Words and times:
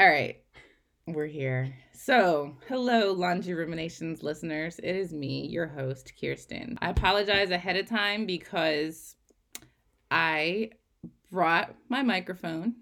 All 0.00 0.08
right. 0.08 0.38
We're 1.06 1.26
here. 1.26 1.74
So, 1.92 2.56
hello, 2.68 3.12
Laundry 3.12 3.52
Ruminations 3.52 4.22
listeners. 4.22 4.78
It 4.78 4.96
is 4.96 5.12
me, 5.12 5.46
your 5.48 5.66
host, 5.66 6.14
Kirsten. 6.18 6.78
I 6.80 6.88
apologize 6.88 7.50
ahead 7.50 7.76
of 7.76 7.86
time 7.86 8.24
because 8.24 9.16
I 10.10 10.70
brought 11.30 11.74
my 11.90 12.02
microphone, 12.02 12.76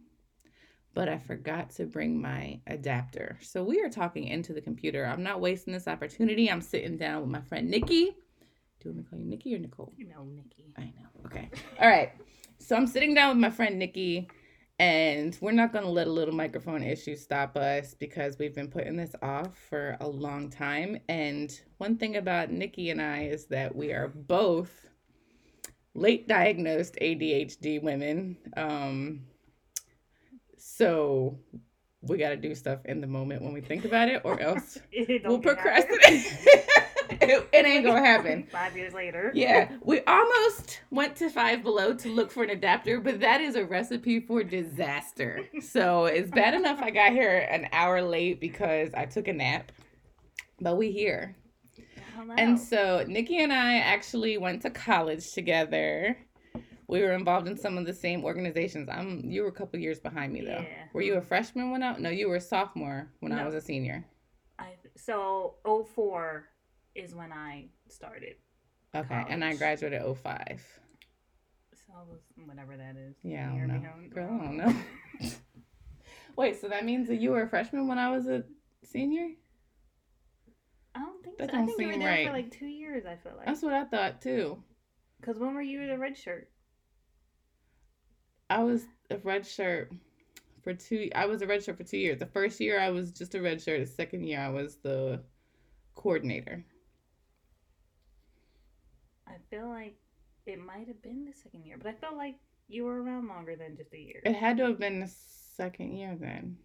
but 0.94 1.08
I 1.08 1.18
forgot 1.18 1.70
to 1.70 1.86
bring 1.86 2.22
my 2.22 2.60
adapter. 2.68 3.36
So, 3.42 3.64
we 3.64 3.80
are 3.80 3.90
talking 3.90 4.28
into 4.28 4.52
the 4.52 4.60
computer. 4.60 5.04
I'm 5.04 5.24
not 5.24 5.40
wasting 5.40 5.72
this 5.72 5.88
opportunity. 5.88 6.48
I'm 6.48 6.62
sitting 6.62 6.96
down 6.96 7.22
with 7.22 7.30
my 7.30 7.40
friend 7.40 7.68
Nikki. 7.68 8.14
Do 8.78 8.90
you 8.90 8.90
want 8.90 8.96
me 8.98 9.02
to 9.02 9.10
call 9.10 9.18
you 9.18 9.24
Nikki 9.24 9.56
or 9.56 9.58
Nicole? 9.58 9.92
No, 9.98 10.22
Nikki. 10.22 10.72
I 10.78 10.82
know. 10.82 11.26
Okay. 11.26 11.50
All 11.80 11.88
right. 11.88 12.12
So 12.60 12.76
I'm 12.76 12.86
sitting 12.86 13.12
down 13.12 13.30
with 13.30 13.38
my 13.38 13.50
friend 13.50 13.76
Nikki, 13.76 14.28
and 14.78 15.36
we're 15.40 15.52
not 15.52 15.72
going 15.72 15.84
to 15.84 15.90
let 15.90 16.06
a 16.06 16.12
little 16.12 16.34
microphone 16.34 16.82
issue 16.82 17.16
stop 17.16 17.56
us 17.56 17.94
because 17.94 18.38
we've 18.38 18.54
been 18.54 18.68
putting 18.68 18.96
this 18.96 19.14
off 19.22 19.58
for 19.68 19.96
a 20.00 20.08
long 20.08 20.50
time. 20.50 20.98
And 21.08 21.58
one 21.78 21.96
thing 21.96 22.16
about 22.16 22.52
Nikki 22.52 22.90
and 22.90 23.02
I 23.02 23.24
is 23.24 23.46
that 23.46 23.74
we 23.74 23.92
are 23.92 24.08
both 24.08 24.86
late 25.94 26.28
diagnosed 26.28 26.96
ADHD 27.02 27.82
women. 27.82 28.36
Um, 28.56 29.22
so 30.56 31.38
we 32.00 32.16
got 32.16 32.30
to 32.30 32.36
do 32.36 32.54
stuff 32.54 32.78
in 32.84 33.00
the 33.00 33.06
moment 33.08 33.42
when 33.42 33.52
we 33.52 33.60
think 33.60 33.84
about 33.84 34.08
it, 34.08 34.22
or 34.24 34.40
else 34.40 34.78
we'll 35.24 35.40
procrastinate. 35.40 36.38
it, 37.20 37.48
it 37.52 37.66
ain't 37.66 37.84
to 37.84 37.92
happen. 37.92 38.46
Five 38.52 38.76
years 38.76 38.94
later. 38.94 39.30
Yeah, 39.34 39.70
we 39.82 40.00
almost 40.02 40.80
went 40.90 41.16
to 41.16 41.30
Five 41.30 41.62
Below 41.62 41.94
to 41.94 42.08
look 42.08 42.30
for 42.30 42.42
an 42.42 42.50
adapter, 42.50 43.00
but 43.00 43.20
that 43.20 43.40
is 43.40 43.56
a 43.56 43.64
recipe 43.64 44.20
for 44.20 44.42
disaster. 44.42 45.48
So 45.60 46.06
it's 46.06 46.30
bad 46.30 46.54
enough 46.54 46.80
I 46.80 46.90
got 46.90 47.12
here 47.12 47.38
an 47.50 47.68
hour 47.72 48.02
late 48.02 48.40
because 48.40 48.90
I 48.94 49.06
took 49.06 49.28
a 49.28 49.32
nap, 49.32 49.72
but 50.60 50.76
we 50.76 50.92
here. 50.92 51.36
Hello. 52.14 52.34
And 52.36 52.58
so 52.58 53.04
Nikki 53.06 53.42
and 53.42 53.52
I 53.52 53.78
actually 53.78 54.38
went 54.38 54.62
to 54.62 54.70
college 54.70 55.32
together. 55.32 56.16
We 56.88 57.00
were 57.02 57.12
involved 57.12 57.46
in 57.46 57.56
some 57.56 57.78
of 57.78 57.86
the 57.86 57.92
same 57.92 58.24
organizations. 58.24 58.88
I'm 58.88 59.20
you 59.24 59.42
were 59.42 59.48
a 59.48 59.52
couple 59.52 59.78
years 59.78 60.00
behind 60.00 60.32
me 60.32 60.40
though. 60.40 60.64
Yeah. 60.68 60.84
Were 60.92 61.02
you 61.02 61.14
a 61.14 61.20
freshman 61.20 61.70
when 61.70 61.82
I 61.82 61.96
no, 61.98 62.10
you 62.10 62.28
were 62.28 62.36
a 62.36 62.40
sophomore 62.40 63.12
when 63.20 63.32
I 63.32 63.44
was 63.44 63.54
a 63.54 63.60
senior. 63.60 64.04
I, 64.58 64.74
so 64.96 65.54
04 65.64 66.48
is 66.98 67.14
when 67.14 67.32
I 67.32 67.68
started. 67.88 68.34
Okay. 68.94 69.24
And 69.28 69.44
I 69.44 69.48
College. 69.48 69.58
graduated 69.58 70.02
05. 70.02 70.62
So 71.74 71.92
I 71.96 72.02
was 72.10 72.20
whatever 72.44 72.76
that 72.76 72.96
is. 72.96 73.16
Yeah, 73.22 73.50
I 73.52 73.56
a 73.56 73.66
don't 73.68 73.82
know. 73.82 73.90
Girl, 74.12 74.38
I 74.40 74.44
don't 74.44 74.56
know. 75.22 75.30
Wait, 76.36 76.60
so 76.60 76.68
that 76.68 76.84
means 76.84 77.08
that 77.08 77.16
you 77.16 77.30
were 77.30 77.42
a 77.42 77.48
freshman 77.48 77.88
when 77.88 77.98
I 77.98 78.10
was 78.10 78.26
a 78.28 78.44
senior? 78.84 79.28
I 80.94 81.00
don't 81.00 81.22
think 81.24 81.38
That 81.38 81.50
so. 81.50 81.56
Don't 81.56 81.66
think 81.66 81.80
you 81.80 81.86
were 81.86 81.92
seem 81.92 82.00
there 82.00 82.08
right. 82.10 82.26
for 82.26 82.32
like 82.32 82.50
two 82.50 82.66
years. 82.66 83.04
I 83.06 83.16
feel 83.16 83.32
like. 83.36 83.46
That's 83.46 83.62
what 83.62 83.72
I 83.74 83.84
thought 83.84 84.20
too. 84.22 84.62
Because 85.20 85.38
when 85.38 85.54
were 85.54 85.62
you 85.62 85.86
the 85.86 85.98
red 85.98 86.16
shirt? 86.16 86.48
I 88.50 88.62
was 88.64 88.84
a 89.10 89.18
red 89.18 89.46
shirt 89.46 89.92
for 90.62 90.72
two. 90.74 91.10
I 91.14 91.26
was 91.26 91.42
a 91.42 91.46
red 91.46 91.62
shirt 91.62 91.76
for 91.76 91.84
two 91.84 91.98
years. 91.98 92.18
The 92.18 92.26
first 92.26 92.60
year 92.60 92.80
I 92.80 92.90
was 92.90 93.10
just 93.12 93.34
a 93.34 93.42
red 93.42 93.60
shirt. 93.60 93.80
The 93.80 93.86
second 93.86 94.24
year 94.24 94.40
I 94.40 94.48
was 94.48 94.76
the 94.76 95.20
coordinator. 95.94 96.64
I 99.38 99.56
feel 99.56 99.68
like 99.68 99.96
it 100.46 100.58
might 100.58 100.86
have 100.88 101.02
been 101.02 101.24
the 101.24 101.32
second 101.32 101.64
year, 101.64 101.76
but 101.80 101.88
I 101.88 101.92
felt 101.94 102.16
like 102.16 102.36
you 102.68 102.84
were 102.84 103.02
around 103.02 103.28
longer 103.28 103.56
than 103.56 103.76
just 103.76 103.92
a 103.94 103.98
year. 103.98 104.20
It 104.24 104.34
had 104.34 104.56
to 104.58 104.64
have 104.64 104.78
been 104.78 105.00
the 105.00 105.10
second 105.56 105.96
year 105.96 106.16
then. 106.18 106.56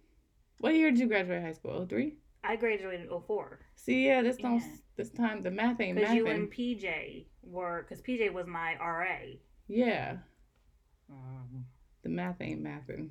What 0.59 0.75
year 0.75 0.91
did 0.91 0.99
you 0.99 1.07
graduate 1.07 1.41
high 1.43 1.53
school? 1.53 1.85
03? 1.85 2.15
I 2.43 2.55
graduated 2.55 3.09
in 3.09 3.21
04. 3.21 3.59
See, 3.75 4.05
yeah, 4.07 4.21
this 4.21 4.37
don't 4.37 4.59
Yeah. 4.59 4.75
this 4.97 5.09
time 5.09 5.41
the 5.41 5.51
math 5.51 5.79
ain't 5.81 5.97
Because 5.97 6.13
you 6.15 6.27
and. 6.27 6.51
PJ 6.51 7.25
were, 7.41 7.85
because 7.87 8.01
PJ 8.03 8.31
was 8.33 8.47
my 8.47 8.75
RA. 8.79 9.17
Yeah, 9.67 10.17
Um, 11.09 11.65
the 12.03 12.09
math 12.09 12.41
ain't 12.41 12.61
mathing. 12.61 13.09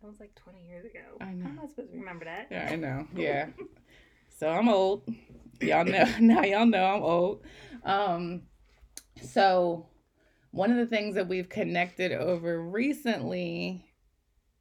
that 0.00 0.08
was 0.08 0.20
like 0.20 0.34
20 0.36 0.66
years 0.66 0.84
ago. 0.84 1.16
I 1.20 1.32
know. 1.32 1.46
I'm 1.46 1.56
not 1.56 1.70
supposed 1.70 1.92
to 1.92 1.98
remember 1.98 2.24
that. 2.24 2.48
Yeah, 2.50 2.68
I 2.70 2.76
know. 2.76 3.06
Yeah. 3.14 3.48
so 4.28 4.48
I'm 4.50 4.68
old. 4.68 5.06
Y'all 5.60 5.84
know 5.84 6.04
now 6.20 6.42
y'all 6.42 6.66
know 6.66 6.84
I'm 6.84 7.02
old. 7.02 7.42
Um 7.84 8.42
so 9.20 9.86
one 10.50 10.70
of 10.70 10.76
the 10.76 10.86
things 10.86 11.14
that 11.16 11.28
we've 11.28 11.48
connected 11.48 12.12
over 12.12 12.62
recently, 12.62 13.84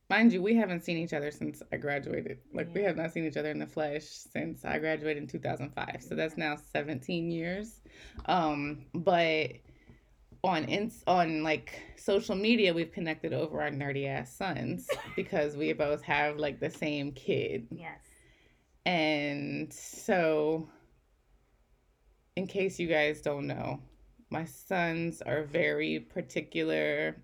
mind 0.10 0.34
you, 0.34 0.42
we 0.42 0.56
haven't 0.56 0.84
seen 0.84 0.98
each 0.98 1.14
other 1.14 1.32
since 1.32 1.62
I 1.72 1.78
graduated. 1.78 2.40
Like 2.54 2.74
we 2.74 2.84
have 2.84 2.98
not 2.98 3.12
seen 3.12 3.26
each 3.26 3.38
other 3.38 3.52
in 3.52 3.60
the 3.60 3.68
flesh 3.68 4.04
since 4.06 4.66
I 4.66 4.80
graduated 4.80 5.24
in 5.24 5.28
2005. 5.30 6.04
So 6.08 6.16
that's 6.16 6.38
now 6.38 6.58
17 6.74 7.32
years. 7.32 7.82
Um 8.26 8.86
but 8.94 9.52
on 10.44 10.66
ins 10.66 11.04
on 11.08 11.42
like 11.42 11.82
social 11.96 12.36
media 12.36 12.72
we've 12.72 12.92
connected 12.92 13.34
over 13.34 13.62
our 13.64 13.72
nerdy 13.72 14.08
ass 14.08 14.32
sons 14.32 14.88
because 15.16 15.58
we 15.58 15.74
both 15.74 16.04
have 16.04 16.38
like 16.38 16.60
the 16.60 16.70
same 16.70 17.12
kid 17.14 17.66
Yes. 17.72 17.98
and 18.86 19.74
so, 19.74 20.70
in 22.36 22.46
case 22.46 22.78
you 22.78 22.88
guys 22.88 23.22
don't 23.22 23.48
know, 23.48 23.80
my 24.30 24.46
sons 24.46 25.22
are 25.22 25.44
very 25.44 26.00
particular, 26.00 27.16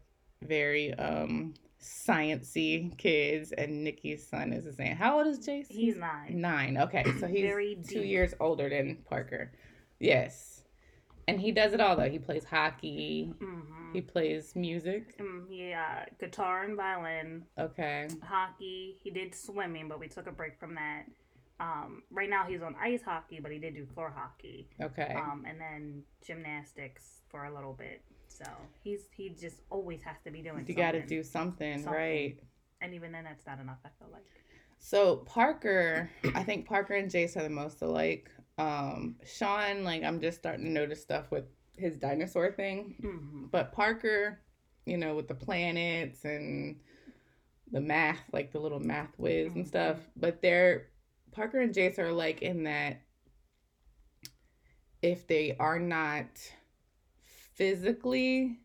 very 0.41 0.93
um 0.95 1.53
sciency 1.81 2.95
kids, 2.97 3.51
and 3.53 3.83
Nikki's 3.83 4.27
son 4.27 4.53
is 4.53 4.65
the 4.65 4.73
same. 4.73 4.95
How 4.95 5.17
old 5.17 5.27
is 5.27 5.39
Jason? 5.39 5.75
He's 5.75 5.95
nine. 5.95 6.39
nine. 6.39 6.77
Okay, 6.77 7.03
so 7.19 7.27
he's 7.27 7.41
Very 7.41 7.75
two 7.75 8.01
deep. 8.01 8.05
years 8.09 8.33
older 8.39 8.69
than 8.69 8.97
Parker. 9.09 9.51
Yes, 9.99 10.63
and 11.27 11.39
he 11.39 11.51
does 11.51 11.73
it 11.73 11.81
all 11.81 11.95
though. 11.95 12.09
He 12.09 12.19
plays 12.19 12.43
hockey. 12.43 13.33
Mm-hmm. 13.39 13.93
He 13.93 14.01
plays 14.01 14.55
music. 14.55 15.15
Um, 15.19 15.45
he, 15.49 15.73
uh, 15.73 16.05
guitar 16.19 16.63
and 16.63 16.77
violin, 16.77 17.43
Okay. 17.59 18.07
hockey. 18.23 18.97
He 19.03 19.09
did 19.09 19.35
swimming, 19.35 19.87
but 19.89 19.99
we 19.99 20.07
took 20.07 20.27
a 20.27 20.31
break 20.31 20.59
from 20.59 20.75
that. 20.75 21.05
Um, 21.61 22.01
right 22.09 22.29
now 22.29 22.45
he's 22.47 22.63
on 22.63 22.75
ice 22.81 23.03
hockey, 23.03 23.39
but 23.39 23.51
he 23.51 23.59
did 23.59 23.75
do 23.75 23.85
floor 23.85 24.11
hockey. 24.15 24.67
Okay. 24.81 25.13
Um, 25.15 25.45
and 25.47 25.61
then 25.61 26.03
gymnastics 26.25 27.21
for 27.29 27.45
a 27.45 27.53
little 27.53 27.73
bit. 27.73 28.01
So 28.27 28.45
he's 28.83 29.01
he 29.15 29.29
just 29.29 29.57
always 29.69 30.01
has 30.03 30.15
to 30.25 30.31
be 30.31 30.41
doing. 30.41 30.65
you 30.67 30.73
got 30.73 30.93
to 30.93 31.05
do 31.05 31.21
something, 31.21 31.83
Something. 31.83 31.93
right? 31.93 32.39
And 32.81 32.95
even 32.95 33.11
then, 33.11 33.25
that's 33.25 33.45
not 33.45 33.59
enough. 33.59 33.77
I 33.85 33.89
feel 33.99 34.11
like. 34.11 34.25
So 34.79 35.17
Parker, 35.17 36.09
I 36.33 36.43
think 36.43 36.65
Parker 36.65 36.95
and 36.95 37.11
Jace 37.11 37.37
are 37.37 37.43
the 37.43 37.49
most 37.49 37.83
alike. 37.83 38.31
Um, 38.57 39.17
Sean, 39.23 39.83
like 39.83 40.03
I'm 40.03 40.19
just 40.19 40.39
starting 40.39 40.65
to 40.65 40.71
notice 40.71 41.01
stuff 41.01 41.29
with 41.29 41.45
his 41.77 41.97
dinosaur 41.97 42.51
thing. 42.51 42.95
Mm-hmm. 43.03 43.45
But 43.51 43.71
Parker, 43.71 44.39
you 44.85 44.97
know, 44.97 45.13
with 45.13 45.27
the 45.27 45.35
planets 45.35 46.25
and 46.25 46.79
the 47.71 47.81
math, 47.81 48.19
like 48.33 48.51
the 48.51 48.59
little 48.59 48.79
math 48.79 49.13
whiz 49.17 49.53
and 49.53 49.67
stuff. 49.67 49.97
But 50.15 50.41
they're 50.41 50.87
Parker 51.31 51.59
and 51.59 51.73
Jace 51.73 51.99
are 51.99 52.11
like 52.11 52.41
in 52.41 52.63
that 52.63 53.01
if 55.01 55.27
they 55.27 55.55
are 55.59 55.79
not 55.79 56.27
physically 57.53 58.59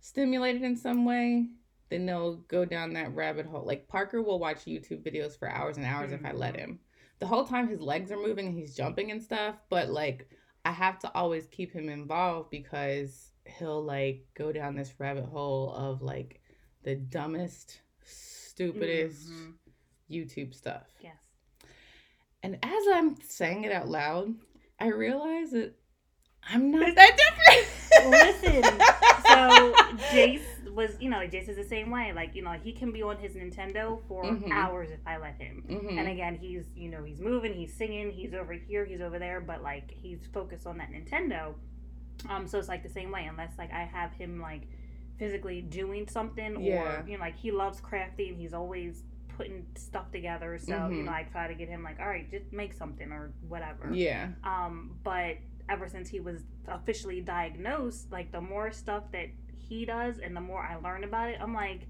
stimulated 0.00 0.62
in 0.62 0.76
some 0.76 1.04
way, 1.04 1.48
then 1.90 2.06
they'll 2.06 2.36
go 2.48 2.64
down 2.64 2.92
that 2.92 3.14
rabbit 3.14 3.46
hole. 3.46 3.64
Like 3.64 3.88
Parker 3.88 4.22
will 4.22 4.38
watch 4.38 4.64
YouTube 4.64 5.02
videos 5.02 5.38
for 5.38 5.48
hours 5.48 5.76
and 5.76 5.86
hours 5.86 6.12
if 6.12 6.24
I 6.24 6.32
let 6.32 6.54
Mhm. 6.54 6.58
him. 6.58 6.80
The 7.18 7.26
whole 7.26 7.44
time 7.44 7.68
his 7.68 7.80
legs 7.80 8.12
are 8.12 8.16
moving 8.16 8.46
and 8.46 8.56
he's 8.56 8.76
jumping 8.76 9.10
and 9.10 9.22
stuff, 9.22 9.56
but 9.68 9.88
like 9.88 10.28
I 10.64 10.70
have 10.72 10.98
to 11.00 11.14
always 11.14 11.46
keep 11.46 11.72
him 11.72 11.88
involved 11.88 12.50
because 12.50 13.32
he'll 13.46 13.82
like 13.82 14.26
go 14.34 14.52
down 14.52 14.76
this 14.76 14.94
rabbit 15.00 15.24
hole 15.24 15.72
of 15.72 16.02
like 16.02 16.40
the 16.82 16.94
dumbest, 16.94 17.80
stupidest 18.04 19.30
Mhm. 19.30 19.54
YouTube 20.10 20.54
stuff. 20.54 20.86
Yes. 21.00 21.16
And 22.42 22.58
as 22.62 22.82
I'm 22.92 23.16
saying 23.20 23.64
it 23.64 23.72
out 23.72 23.88
loud, 23.88 24.34
I 24.78 24.88
realize 24.88 25.50
that 25.50 25.74
I'm 26.50 26.70
not 26.70 26.94
that 26.94 27.16
different. 27.16 28.10
Listen, 28.10 28.62
so 28.62 29.72
Jace 30.14 30.72
was, 30.72 30.90
you 31.00 31.10
know, 31.10 31.18
Jace 31.18 31.48
is 31.48 31.56
the 31.56 31.64
same 31.64 31.90
way. 31.90 32.12
Like, 32.14 32.34
you 32.36 32.42
know, 32.42 32.52
he 32.52 32.72
can 32.72 32.92
be 32.92 33.02
on 33.02 33.16
his 33.16 33.32
Nintendo 33.34 34.00
for 34.06 34.22
Mhm. 34.24 34.50
hours 34.52 34.90
if 34.90 35.00
I 35.04 35.16
let 35.18 35.34
him. 35.34 35.64
Mhm. 35.68 35.98
And 35.98 36.08
again, 36.08 36.36
he's, 36.36 36.66
you 36.76 36.88
know, 36.88 37.02
he's 37.02 37.20
moving, 37.20 37.52
he's 37.54 37.74
singing, 37.74 38.12
he's 38.12 38.34
over 38.34 38.52
here, 38.52 38.84
he's 38.84 39.00
over 39.00 39.18
there, 39.18 39.40
but 39.40 39.62
like 39.62 39.90
he's 39.90 40.26
focused 40.32 40.66
on 40.66 40.78
that 40.78 40.90
Nintendo. 40.92 41.54
Um, 42.28 42.46
so 42.46 42.58
it's 42.58 42.68
like 42.68 42.82
the 42.84 42.88
same 42.88 43.10
way, 43.10 43.26
unless 43.26 43.58
like 43.58 43.72
I 43.72 43.82
have 43.84 44.12
him 44.12 44.40
like 44.40 44.62
physically 45.18 45.60
doing 45.60 46.06
something, 46.06 46.60
Yeah. 46.60 47.02
or 47.02 47.08
you 47.08 47.16
know, 47.16 47.20
like 47.24 47.36
he 47.36 47.50
loves 47.50 47.80
crafting, 47.80 48.36
he's 48.36 48.54
always 48.54 49.02
putting 49.38 49.64
stuff 49.76 50.10
together. 50.10 50.58
So 50.58 50.72
you 50.90 50.96
Mhm. 51.02 51.04
know, 51.06 51.12
I 51.12 51.22
try 51.22 51.46
to 51.48 51.54
get 51.54 51.68
him 51.68 51.82
like, 51.82 51.98
all 52.00 52.08
right, 52.08 52.28
just 52.30 52.52
make 52.52 52.74
something 52.74 53.10
or 53.12 53.32
whatever. 53.48 53.90
yeah. 53.94 54.32
Um, 54.44 54.98
but 55.04 55.36
ever 55.70 55.86
since 55.88 56.08
he 56.10 56.20
was 56.20 56.44
officially 56.66 57.20
diagnosed, 57.20 58.10
like 58.12 58.32
the 58.32 58.40
more 58.40 58.70
stuff 58.72 59.04
that 59.12 59.28
he 59.54 59.84
does 59.86 60.18
and 60.18 60.34
the 60.36 60.40
more 60.40 60.62
I 60.62 60.76
learn 60.76 61.04
about 61.04 61.28
it, 61.30 61.38
I'm 61.40 61.54
like, 61.54 61.82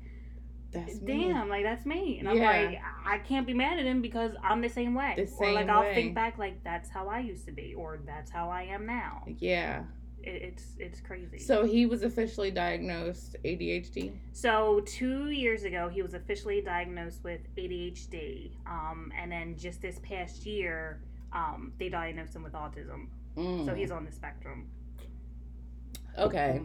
That's 0.72 1.00
me. 1.00 1.28
damn, 1.30 1.48
like 1.48 1.64
that's 1.64 1.86
me. 1.86 2.18
And 2.18 2.28
I'm 2.28 2.36
Yeah. 2.36 2.44
like, 2.68 2.80
I 3.06 3.18
can't 3.20 3.46
be 3.46 3.54
mad 3.54 3.78
at 3.78 3.86
him 3.86 4.02
because 4.02 4.32
I'm 4.44 4.60
the 4.60 4.68
same 4.68 4.94
way. 4.94 5.14
The 5.16 5.22
or 5.38 5.52
like 5.52 5.66
same 5.66 5.70
I'll 5.70 5.80
way. 5.80 5.94
think 5.94 6.14
back 6.14 6.36
like 6.36 6.62
that's 6.62 6.90
how 6.90 7.08
I 7.08 7.20
used 7.20 7.46
to 7.46 7.52
be, 7.52 7.74
or 7.74 7.98
that's 8.04 8.30
how 8.30 8.50
I 8.50 8.64
am 8.64 8.84
now. 8.84 9.24
Yeah. 9.38 9.84
It, 10.28 10.42
it's 10.42 10.64
it's 10.78 11.00
crazy. 11.00 11.38
So 11.38 11.64
he 11.64 11.86
was 11.86 12.02
officially 12.02 12.50
diagnosed 12.50 13.36
ADHD. 13.44 14.12
So 14.32 14.80
two 14.80 15.30
years 15.30 15.64
ago, 15.64 15.88
he 15.88 16.02
was 16.02 16.14
officially 16.14 16.60
diagnosed 16.60 17.24
with 17.24 17.40
ADHD, 17.56 18.50
um, 18.66 19.12
and 19.18 19.32
then 19.32 19.56
just 19.56 19.80
this 19.80 19.98
past 20.00 20.44
year, 20.44 21.00
um, 21.32 21.72
they 21.78 21.88
diagnosed 21.88 22.36
him 22.36 22.42
with 22.42 22.52
autism. 22.52 23.08
Mm. 23.36 23.64
So 23.64 23.74
he's 23.74 23.90
on 23.90 24.04
the 24.04 24.12
spectrum. 24.12 24.68
okay. 26.18 26.60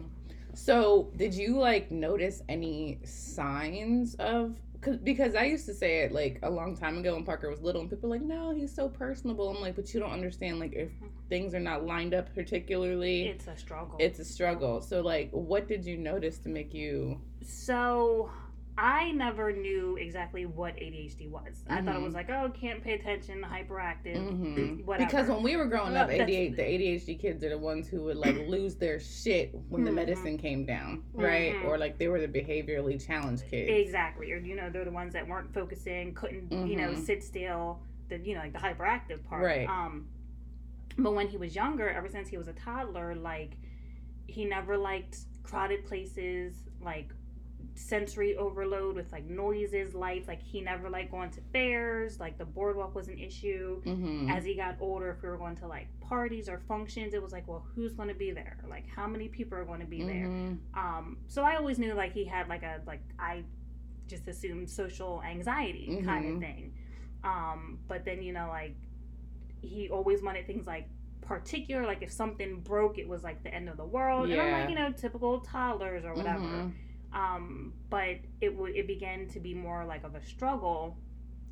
So 0.54 1.10
did 1.16 1.34
you 1.34 1.58
like 1.58 1.90
notice 1.90 2.42
any 2.48 3.00
signs 3.04 4.14
of? 4.16 4.56
Cause, 4.80 4.98
because 4.98 5.34
I 5.34 5.44
used 5.44 5.64
to 5.66 5.74
say 5.74 6.00
it 6.00 6.12
like 6.12 6.38
a 6.42 6.50
long 6.50 6.76
time 6.76 6.98
ago 6.98 7.14
when 7.14 7.24
Parker 7.24 7.48
was 7.48 7.62
little, 7.62 7.80
and 7.80 7.88
people 7.88 8.10
were 8.10 8.16
like, 8.16 8.26
"No, 8.26 8.50
he's 8.54 8.74
so 8.74 8.88
personable." 8.88 9.48
I'm 9.48 9.60
like, 9.62 9.74
but 9.74 9.94
you 9.94 10.00
don't 10.00 10.12
understand. 10.12 10.60
Like, 10.60 10.74
if 10.74 10.90
things 11.28 11.54
are 11.54 11.60
not 11.60 11.84
lined 11.86 12.14
up 12.14 12.34
particularly, 12.34 13.28
It's 13.28 13.46
a 13.48 13.56
struggle. 13.56 13.96
it's 13.98 14.18
a 14.18 14.24
struggle. 14.24 14.80
So, 14.80 15.00
like, 15.00 15.30
what 15.32 15.66
did 15.68 15.84
you 15.84 15.96
notice 15.96 16.38
to 16.40 16.48
make 16.48 16.74
you? 16.74 17.20
so 17.42 18.30
I 18.76 19.12
never 19.12 19.52
knew 19.52 19.96
exactly 19.98 20.46
what 20.46 20.74
ADHD 20.74 21.28
was. 21.30 21.62
I 21.68 21.80
thought 21.80 21.94
it 21.94 22.02
was 22.02 22.12
like, 22.14 22.28
oh, 22.28 22.50
can't 22.58 22.82
pay 22.82 22.94
attention, 22.94 23.40
hyperactive, 23.42 24.16
Mhm. 24.16 24.84
whatever. 24.84 25.06
Because 25.08 25.28
when 25.28 25.44
we 25.44 25.54
were 25.56 25.66
growing 25.66 25.94
up, 25.96 26.08
ADHD, 26.10 26.56
the 26.56 26.62
ADHD 26.64 27.14
kids 27.16 27.44
are 27.44 27.50
the 27.50 27.58
ones 27.58 27.86
who 27.86 28.02
would 28.02 28.16
like 28.16 28.36
lose 28.48 28.74
their 28.74 28.98
shit 28.98 29.54
when 29.68 29.84
the 29.84 29.92
Mhm. 29.92 29.94
medicine 29.94 30.38
came 30.38 30.64
down, 30.64 31.04
right? 31.12 31.54
Mhm. 31.54 31.66
Or 31.66 31.78
like 31.78 31.98
they 31.98 32.08
were 32.08 32.20
the 32.20 32.26
behaviorally 32.26 32.98
challenged 33.04 33.46
kids. 33.46 33.70
Exactly. 33.70 34.32
Or, 34.32 34.38
you 34.38 34.56
know, 34.56 34.68
they're 34.70 34.84
the 34.84 34.90
ones 34.90 35.12
that 35.12 35.28
weren't 35.28 35.54
focusing, 35.54 36.12
couldn't, 36.12 36.50
you 36.66 36.74
know, 36.76 36.88
Mhm. 36.94 36.98
sit 36.98 37.22
still, 37.22 37.80
the, 38.08 38.18
you 38.18 38.34
know, 38.34 38.40
like 38.40 38.54
the 38.54 38.58
hyperactive 38.58 39.22
part. 39.22 39.44
Right. 39.44 39.68
Um, 39.68 40.08
but 40.98 41.14
when 41.14 41.28
he 41.28 41.36
was 41.36 41.54
younger, 41.54 41.88
ever 41.88 42.08
since 42.08 42.28
he 42.28 42.36
was 42.36 42.48
a 42.48 42.52
toddler, 42.52 43.14
like, 43.14 43.56
he 44.26 44.44
never 44.44 44.76
liked 44.76 45.18
crowded 45.42 45.84
places, 45.86 46.54
like, 46.80 47.10
sensory 47.76 48.36
overload 48.36 48.94
with 48.94 49.10
like 49.10 49.24
noises, 49.24 49.94
lights. 49.94 50.28
Like, 50.28 50.40
he 50.42 50.60
never 50.60 50.88
liked 50.88 51.10
going 51.10 51.30
to 51.30 51.40
fairs, 51.52 52.20
like, 52.20 52.38
the 52.38 52.44
boardwalk 52.44 52.94
was 52.94 53.08
an 53.08 53.18
issue. 53.18 53.82
Mm-hmm. 53.84 54.30
As 54.30 54.44
he 54.44 54.54
got 54.54 54.76
older, 54.80 55.10
if 55.10 55.22
we 55.22 55.28
were 55.28 55.36
going 55.36 55.56
to 55.56 55.66
like 55.66 55.88
parties 56.00 56.48
or 56.48 56.60
functions, 56.68 57.14
it 57.14 57.22
was 57.22 57.32
like, 57.32 57.48
well, 57.48 57.66
who's 57.74 57.92
going 57.92 58.08
to 58.08 58.14
be 58.14 58.30
there? 58.30 58.58
Like, 58.68 58.86
how 58.88 59.06
many 59.06 59.28
people 59.28 59.58
are 59.58 59.64
going 59.64 59.80
to 59.80 59.86
be 59.86 60.02
there? 60.04 60.26
Mhm. 60.28 60.58
Um, 60.74 61.18
so 61.26 61.42
I 61.42 61.56
always 61.56 61.78
knew 61.78 61.94
like 61.94 62.12
he 62.12 62.24
had 62.24 62.48
like 62.48 62.62
a 62.62 62.80
like 62.86 63.00
I 63.18 63.42
just 64.06 64.28
assumed 64.28 64.68
social 64.70 65.22
anxiety 65.22 66.00
kind 66.04 66.24
Mhm. 66.26 66.34
of 66.34 66.40
thing. 66.40 66.74
Um, 67.24 67.78
but 67.88 68.04
then 68.04 68.22
you 68.22 68.32
know 68.32 68.48
like 68.48 68.76
he 69.64 69.88
always 69.88 70.22
wanted 70.22 70.46
things 70.46 70.66
like 70.66 70.88
particular 71.20 71.86
like 71.86 72.02
if 72.02 72.12
something 72.12 72.60
broke 72.60 72.98
it 72.98 73.08
was 73.08 73.22
like 73.22 73.42
the 73.42 73.54
end 73.54 73.68
of 73.68 73.76
the 73.78 73.84
world 73.84 74.28
and 74.30 74.40
I'm 74.40 74.52
like 74.60 74.68
you 74.68 74.74
know 74.76 74.92
typical 74.92 75.40
toddlers 75.40 76.04
or 76.04 76.12
whatever. 76.14 76.40
Mhm. 76.40 76.72
Um, 77.12 77.72
but 77.90 78.16
it 78.40 78.54
would 78.56 78.74
it 78.76 78.86
began 78.86 79.28
to 79.28 79.40
be 79.40 79.54
more 79.54 79.84
like 79.84 80.04
of 80.04 80.14
a 80.16 80.22
struggle 80.24 80.96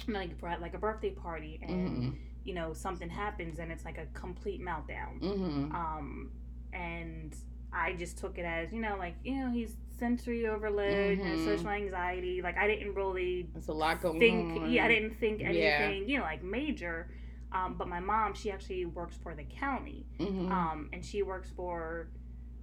like 0.09 0.37
for 0.39 0.55
like 0.61 0.75
a 0.75 0.79
birthday 0.79 1.11
party 1.11 1.61
and 1.63 2.03
Mhm. 2.03 2.17
you 2.45 2.55
know 2.55 2.73
something 2.73 3.09
happens 3.09 3.59
and 3.61 3.71
it's 3.71 3.85
like 3.85 3.99
a 3.99 4.07
complete 4.15 4.61
meltdown 4.61 5.21
Mhm. 5.21 5.73
um 5.75 6.33
and 6.73 7.37
i 7.73 7.93
just 7.93 8.19
took 8.19 8.37
it 8.39 8.45
as 8.45 8.73
you 8.73 8.81
know 8.81 8.97
like 8.99 9.15
you 9.23 9.37
know 9.37 9.51
he's 9.53 9.77
sensory 9.99 10.47
overload 10.49 11.19
and 11.21 11.39
Mhm. 11.39 11.45
social 11.45 11.69
anxiety 11.71 12.43
like 12.43 12.57
i 12.59 12.67
didn't 12.67 12.95
really 12.95 13.49
It's 13.55 13.69
a 13.69 13.73
lot 13.73 14.03
going 14.03 14.19
think 14.19 14.61
on. 14.63 14.71
yeah 14.73 14.85
i 14.87 14.89
didn't 14.89 15.15
think 15.21 15.41
Yeah. 15.41 15.47
anything 15.49 16.09
you 16.09 16.19
know 16.19 16.25
like 16.25 16.43
major 16.43 17.09
um 17.55 17.75
but 17.79 17.89
my 17.89 18.01
mom 18.01 18.35
she 18.35 18.51
actually 18.51 18.85
works 18.87 19.17
for 19.23 19.35
the 19.35 19.45
county 19.45 20.07
Mhm. 20.19 20.51
um 20.51 20.89
and 20.93 21.05
she 21.05 21.23
works 21.23 21.51
for 21.55 22.09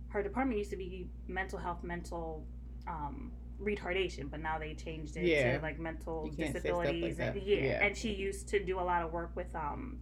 her 0.09 0.23
department 0.23 0.57
used 0.57 0.71
to 0.71 0.77
be 0.77 1.09
mental 1.27 1.59
health 1.59 1.83
mental 1.83 2.45
um 2.87 3.31
retardation 3.61 4.29
but 4.31 4.39
now 4.39 4.57
they 4.57 4.73
changed 4.73 5.17
it 5.17 5.25
Yeah. 5.25 5.57
to 5.57 5.61
like 5.61 5.79
mental 5.79 6.25
You 6.25 6.31
can't 6.31 6.53
say 6.53 6.59
stuff 6.61 6.77
like 6.77 6.87
disabilities 6.93 7.19
and, 7.19 7.41
yeah. 7.43 7.57
Yeah. 7.57 7.83
and 7.85 7.95
she 7.95 8.13
used 8.13 8.47
to 8.49 8.63
do 8.63 8.79
a 8.79 8.85
lot 8.91 9.03
of 9.03 9.11
work 9.11 9.35
with 9.35 9.53
um 9.55 9.99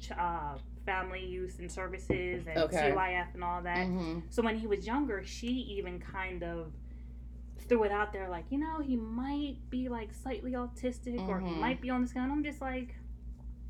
ch- 0.00 0.12
uh 0.12 0.56
family 0.86 1.24
youth 1.24 1.58
and 1.60 1.70
services 1.70 2.46
and 2.46 2.58
Okay. 2.58 2.90
CYF 2.92 3.34
and 3.34 3.44
all 3.44 3.62
that 3.62 3.86
Mhm. 3.86 4.22
so 4.30 4.42
when 4.42 4.56
he 4.58 4.66
was 4.66 4.86
younger 4.86 5.22
she 5.24 5.48
even 5.48 5.98
kind 6.00 6.42
of 6.42 6.72
threw 7.68 7.84
it 7.84 7.92
out 7.92 8.12
there 8.12 8.28
like 8.28 8.44
you 8.50 8.58
know 8.58 8.80
he 8.80 8.96
might 8.96 9.56
be 9.70 9.88
like 9.88 10.12
slightly 10.12 10.52
autistic 10.52 11.26
or 11.28 11.40
he 11.40 11.46
Mhm. 11.46 11.60
might 11.60 11.80
be 11.80 11.88
on 11.88 12.02
the 12.02 12.08
scale 12.08 12.24
i'm 12.24 12.42
just 12.44 12.60
like 12.60 12.94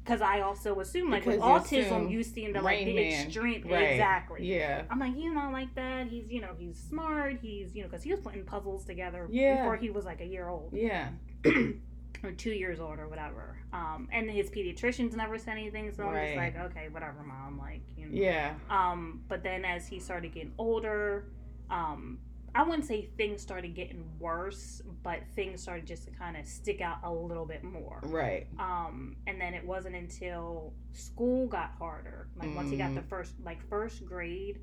because 0.05 0.21
i 0.21 0.41
also 0.41 0.81
assume 0.81 1.11
like 1.11 1.25
with 1.25 1.37
Because 1.37 1.73
you 1.73 1.79
autism 1.83 2.11
you 2.11 2.23
seem 2.23 2.53
to 2.55 2.61
like 2.61 2.77
Rain 2.79 2.87
the 2.89 2.95
Man. 2.95 3.25
extreme 3.27 3.65
Right. 3.69 3.83
exactly 3.93 4.45
Yeah. 4.47 4.83
I'm 4.91 4.99
like, 4.99 5.15
he's 5.15 5.33
not 5.33 5.53
like 5.53 5.75
that. 5.77 6.07
He's, 6.09 6.31
you 6.31 6.41
know, 6.43 6.55
he's 6.59 6.79
smart. 6.79 7.39
He's, 7.41 7.75
you 7.75 7.83
know, 7.83 7.89
because 7.89 8.03
he 8.03 8.11
was 8.11 8.21
putting 8.21 8.45
puzzles 8.45 8.85
together 8.85 9.27
Yeah. 9.31 9.57
before 9.63 9.77
he 9.77 9.91
was 9.91 10.05
like 10.05 10.21
a 10.21 10.27
year 10.27 10.49
old 10.49 10.71
Yeah. 10.75 11.09
or 12.23 12.33
two 12.33 12.51
years 12.53 12.81
old 12.81 12.99
or 12.99 13.09
whatever. 13.09 13.57
Um, 13.73 14.09
and 14.13 14.31
his 14.31 14.51
pediatricians 14.51 15.15
never 15.15 15.39
said 15.39 15.53
anything, 15.53 15.93
so 15.93 16.05
I'm 16.05 16.25
just 16.27 16.37
like, 16.37 16.57
okay, 16.57 16.89
whatever, 16.91 17.23
mom. 17.23 17.59
Like, 17.59 17.83
you 17.97 18.07
know. 18.07 18.13
Yeah. 18.15 18.55
Um, 18.71 19.23
but 19.29 19.43
then 19.43 19.65
as 19.65 19.87
he 19.87 19.99
started 20.01 20.33
getting 20.35 20.53
older, 20.59 21.27
um, 21.71 22.19
I 22.55 22.63
wouldn't 22.63 22.87
say 22.87 23.11
things 23.17 23.43
started 23.43 23.75
getting 23.75 24.05
worse, 24.19 24.81
but 25.05 25.21
things 25.37 25.61
started 25.63 25.87
just 25.87 26.05
to 26.07 26.11
kind 26.11 26.35
of 26.37 26.45
stick 26.47 26.81
out 26.81 26.97
a 27.05 27.13
little 27.13 27.45
bit 27.45 27.63
more. 27.63 28.01
Right. 28.05 28.47
Um, 28.59 29.17
and 29.29 29.39
then 29.41 29.53
it 29.55 29.65
wasn't 29.65 29.95
until 29.95 30.73
school 30.93 31.47
got 31.47 31.73
harder, 31.79 32.29
like 32.37 32.53
once 32.57 32.71
he 32.71 32.77
got 32.79 32.91
Mm. 32.91 32.95
the 32.97 33.03
first, 33.03 33.35
like 33.45 33.63
first 33.69 34.05
grade, 34.07 34.61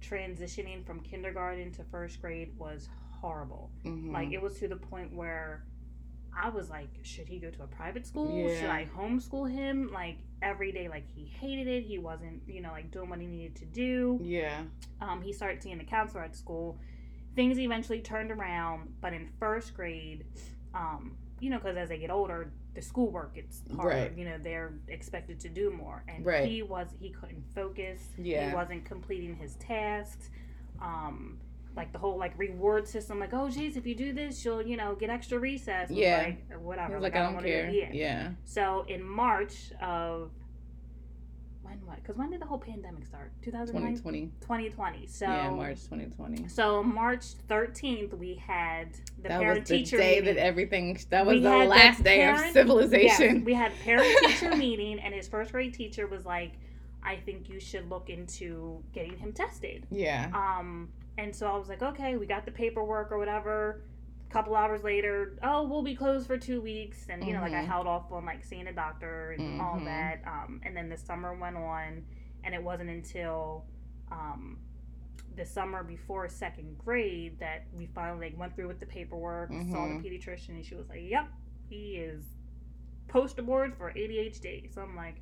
transitioning 0.00 0.84
from 0.84 1.00
kindergarten 1.00 1.72
to 1.72 1.84
first 1.84 2.20
grade 2.20 2.52
was 2.58 2.88
horrible. 3.20 3.70
Mhm. 3.84 4.12
Like 4.12 4.32
it 4.32 4.42
was 4.42 4.58
to 4.58 4.68
the 4.68 4.76
point 4.76 5.14
where 5.14 5.64
I 6.40 6.50
was 6.50 6.70
like, 6.70 6.88
should 7.02 7.26
he 7.26 7.38
go 7.40 7.50
to 7.50 7.62
a 7.64 7.66
private 7.66 8.06
school? 8.06 8.48
Should 8.48 8.70
I 8.70 8.84
homeschool 8.86 9.50
him? 9.50 9.90
Like 9.92 10.18
every 10.42 10.70
day, 10.70 10.88
like 10.88 11.04
he 11.08 11.24
hated 11.24 11.66
it. 11.66 11.82
He 11.82 11.98
wasn't, 11.98 12.42
you 12.46 12.60
know, 12.60 12.70
like 12.70 12.90
doing 12.92 13.08
what 13.10 13.18
he 13.20 13.26
needed 13.26 13.56
to 13.56 13.64
do. 13.64 14.18
yeah. 14.22 14.62
Um, 15.00 15.20
he 15.22 15.32
started 15.32 15.62
seeing 15.62 15.78
the 15.78 15.84
counselor 15.84 16.22
at 16.24 16.36
school. 16.36 16.78
Things 17.38 17.56
eventually 17.60 18.00
turned 18.00 18.32
around, 18.32 18.92
but 19.00 19.12
in 19.12 19.28
first 19.38 19.72
grade, 19.72 20.24
um, 20.74 21.16
you 21.38 21.50
know, 21.50 21.58
because 21.58 21.76
as 21.76 21.88
they 21.88 21.96
get 21.98 22.10
older, 22.10 22.50
the 22.74 22.82
schoolwork 22.82 23.36
gets 23.36 23.62
harder. 23.76 23.94
Right. 23.96 24.18
You 24.18 24.24
know, 24.24 24.38
they're 24.42 24.72
expected 24.88 25.38
to 25.38 25.48
do 25.48 25.70
more, 25.70 26.02
and 26.08 26.26
Right. 26.26 26.48
he 26.48 26.62
was 26.64 26.88
he 26.98 27.10
couldn't 27.10 27.44
focus. 27.54 28.08
Yeah. 28.18 28.48
He 28.48 28.54
wasn't 28.56 28.84
completing 28.84 29.36
his 29.36 29.54
tasks. 29.54 30.30
Um, 30.82 31.38
like 31.76 31.92
the 31.92 31.98
whole 32.00 32.18
like 32.18 32.36
reward 32.36 32.88
system, 32.88 33.20
like 33.20 33.32
oh 33.32 33.48
geez, 33.48 33.76
if 33.76 33.86
you 33.86 33.94
do 33.94 34.12
this, 34.12 34.44
you'll 34.44 34.62
you 34.62 34.76
know 34.76 34.96
get 34.96 35.08
extra 35.08 35.38
recess. 35.38 35.92
Yeah. 35.92 36.24
Like, 36.24 36.38
or 36.50 36.58
whatever. 36.58 36.94
Was 36.94 37.04
like, 37.04 37.14
I 37.14 37.22
don't 37.22 37.34
wanna 37.34 37.46
do 37.46 37.52
care. 37.52 37.70
Yeah. 37.70 37.90
Yeah. 37.92 38.30
So 38.46 38.84
in 38.88 39.00
March 39.04 39.70
of 39.80 40.32
when 41.68 41.78
what? 41.86 41.96
Because 41.96 42.16
when 42.16 42.30
did 42.30 42.40
the 42.40 42.46
whole 42.46 42.58
pandemic 42.58 43.06
start? 43.06 43.30
2009? 43.42 43.96
2020. 43.96 44.32
2020. 44.40 45.06
So 45.06 45.26
yeah, 45.26 45.50
March 45.50 45.82
2020. 45.84 46.48
so 46.48 46.82
March 46.82 47.24
13th, 47.48 48.16
we 48.16 48.34
had 48.34 48.92
the 49.22 49.28
that 49.28 49.40
parent 49.40 49.60
was 49.60 49.68
the 49.68 49.78
teacher 49.78 49.96
day 49.96 50.20
meeting. 50.20 50.34
that 50.34 50.40
everything. 50.40 50.98
That 51.10 51.26
was 51.26 51.34
We 51.34 51.40
the 51.40 51.50
had 51.50 51.62
the 51.62 51.70
last 51.70 52.02
day 52.04 52.28
of 52.28 52.38
civilization. 52.52 53.36
Yes, 53.36 53.44
we 53.44 53.54
had 53.54 53.72
parent 53.84 54.08
teacher 54.26 54.56
meeting, 54.56 54.98
and 55.00 55.14
his 55.14 55.28
first 55.28 55.52
grade 55.52 55.74
teacher 55.74 56.06
was 56.06 56.24
like, 56.24 56.52
"I 57.02 57.16
think 57.16 57.48
you 57.48 57.60
should 57.60 57.88
look 57.90 58.08
into 58.10 58.82
getting 58.92 59.16
him 59.16 59.32
tested." 59.32 59.86
Yeah. 59.90 60.30
Um, 60.34 60.88
and 61.18 61.34
so 61.34 61.46
I 61.46 61.56
was 61.58 61.68
like, 61.68 61.82
"Okay, 61.82 62.16
we 62.16 62.26
got 62.26 62.44
the 62.44 62.52
paperwork 62.52 63.12
or 63.12 63.18
whatever." 63.18 63.82
A 64.28 64.30
couple 64.30 64.54
hours 64.54 64.82
later, 64.84 65.38
oh, 65.42 65.66
we'll 65.66 65.82
be 65.82 65.94
closed 65.94 66.26
for 66.26 66.36
two 66.36 66.60
weeks, 66.60 67.06
and 67.08 67.26
you 67.26 67.32
know, 67.32 67.40
like 67.40 67.54
I 67.54 67.62
Mhm. 67.62 67.66
held 67.66 67.86
off 67.86 68.12
on 68.12 68.26
like 68.26 68.44
seeing 68.44 68.66
a 68.66 68.72
doctor 68.72 69.30
and 69.32 69.58
all 69.60 69.76
Mhm. 69.78 69.84
that. 69.86 70.22
Um, 70.26 70.60
and 70.64 70.76
then 70.76 70.90
the 70.90 70.98
summer 70.98 71.34
went 71.34 71.56
on, 71.56 72.04
and 72.44 72.54
it 72.54 72.62
wasn't 72.62 72.90
until 72.90 73.64
um, 74.10 74.58
the 75.36 75.44
summer 75.44 75.82
before 75.84 76.28
second 76.28 76.78
grade 76.78 77.38
that 77.38 77.66
we 77.74 77.84
finally 77.86 78.30
like, 78.30 78.38
went 78.38 78.54
through 78.56 78.68
with 78.68 78.80
the 78.80 78.86
paperwork, 78.86 79.50
saw 79.50 79.86
the 79.86 79.94
Mhm. 79.94 80.02
pediatrician, 80.04 80.50
and 80.50 80.64
she 80.64 80.74
was 80.74 80.88
like, 80.88 81.02
"Yep, 81.02 81.28
he 81.68 81.96
is 81.96 82.24
poster 83.08 83.42
board 83.42 83.74
for 83.76 83.90
ADHD." 83.92 84.66
So 84.72 84.82
I'm 84.82 84.96
like, 84.96 85.20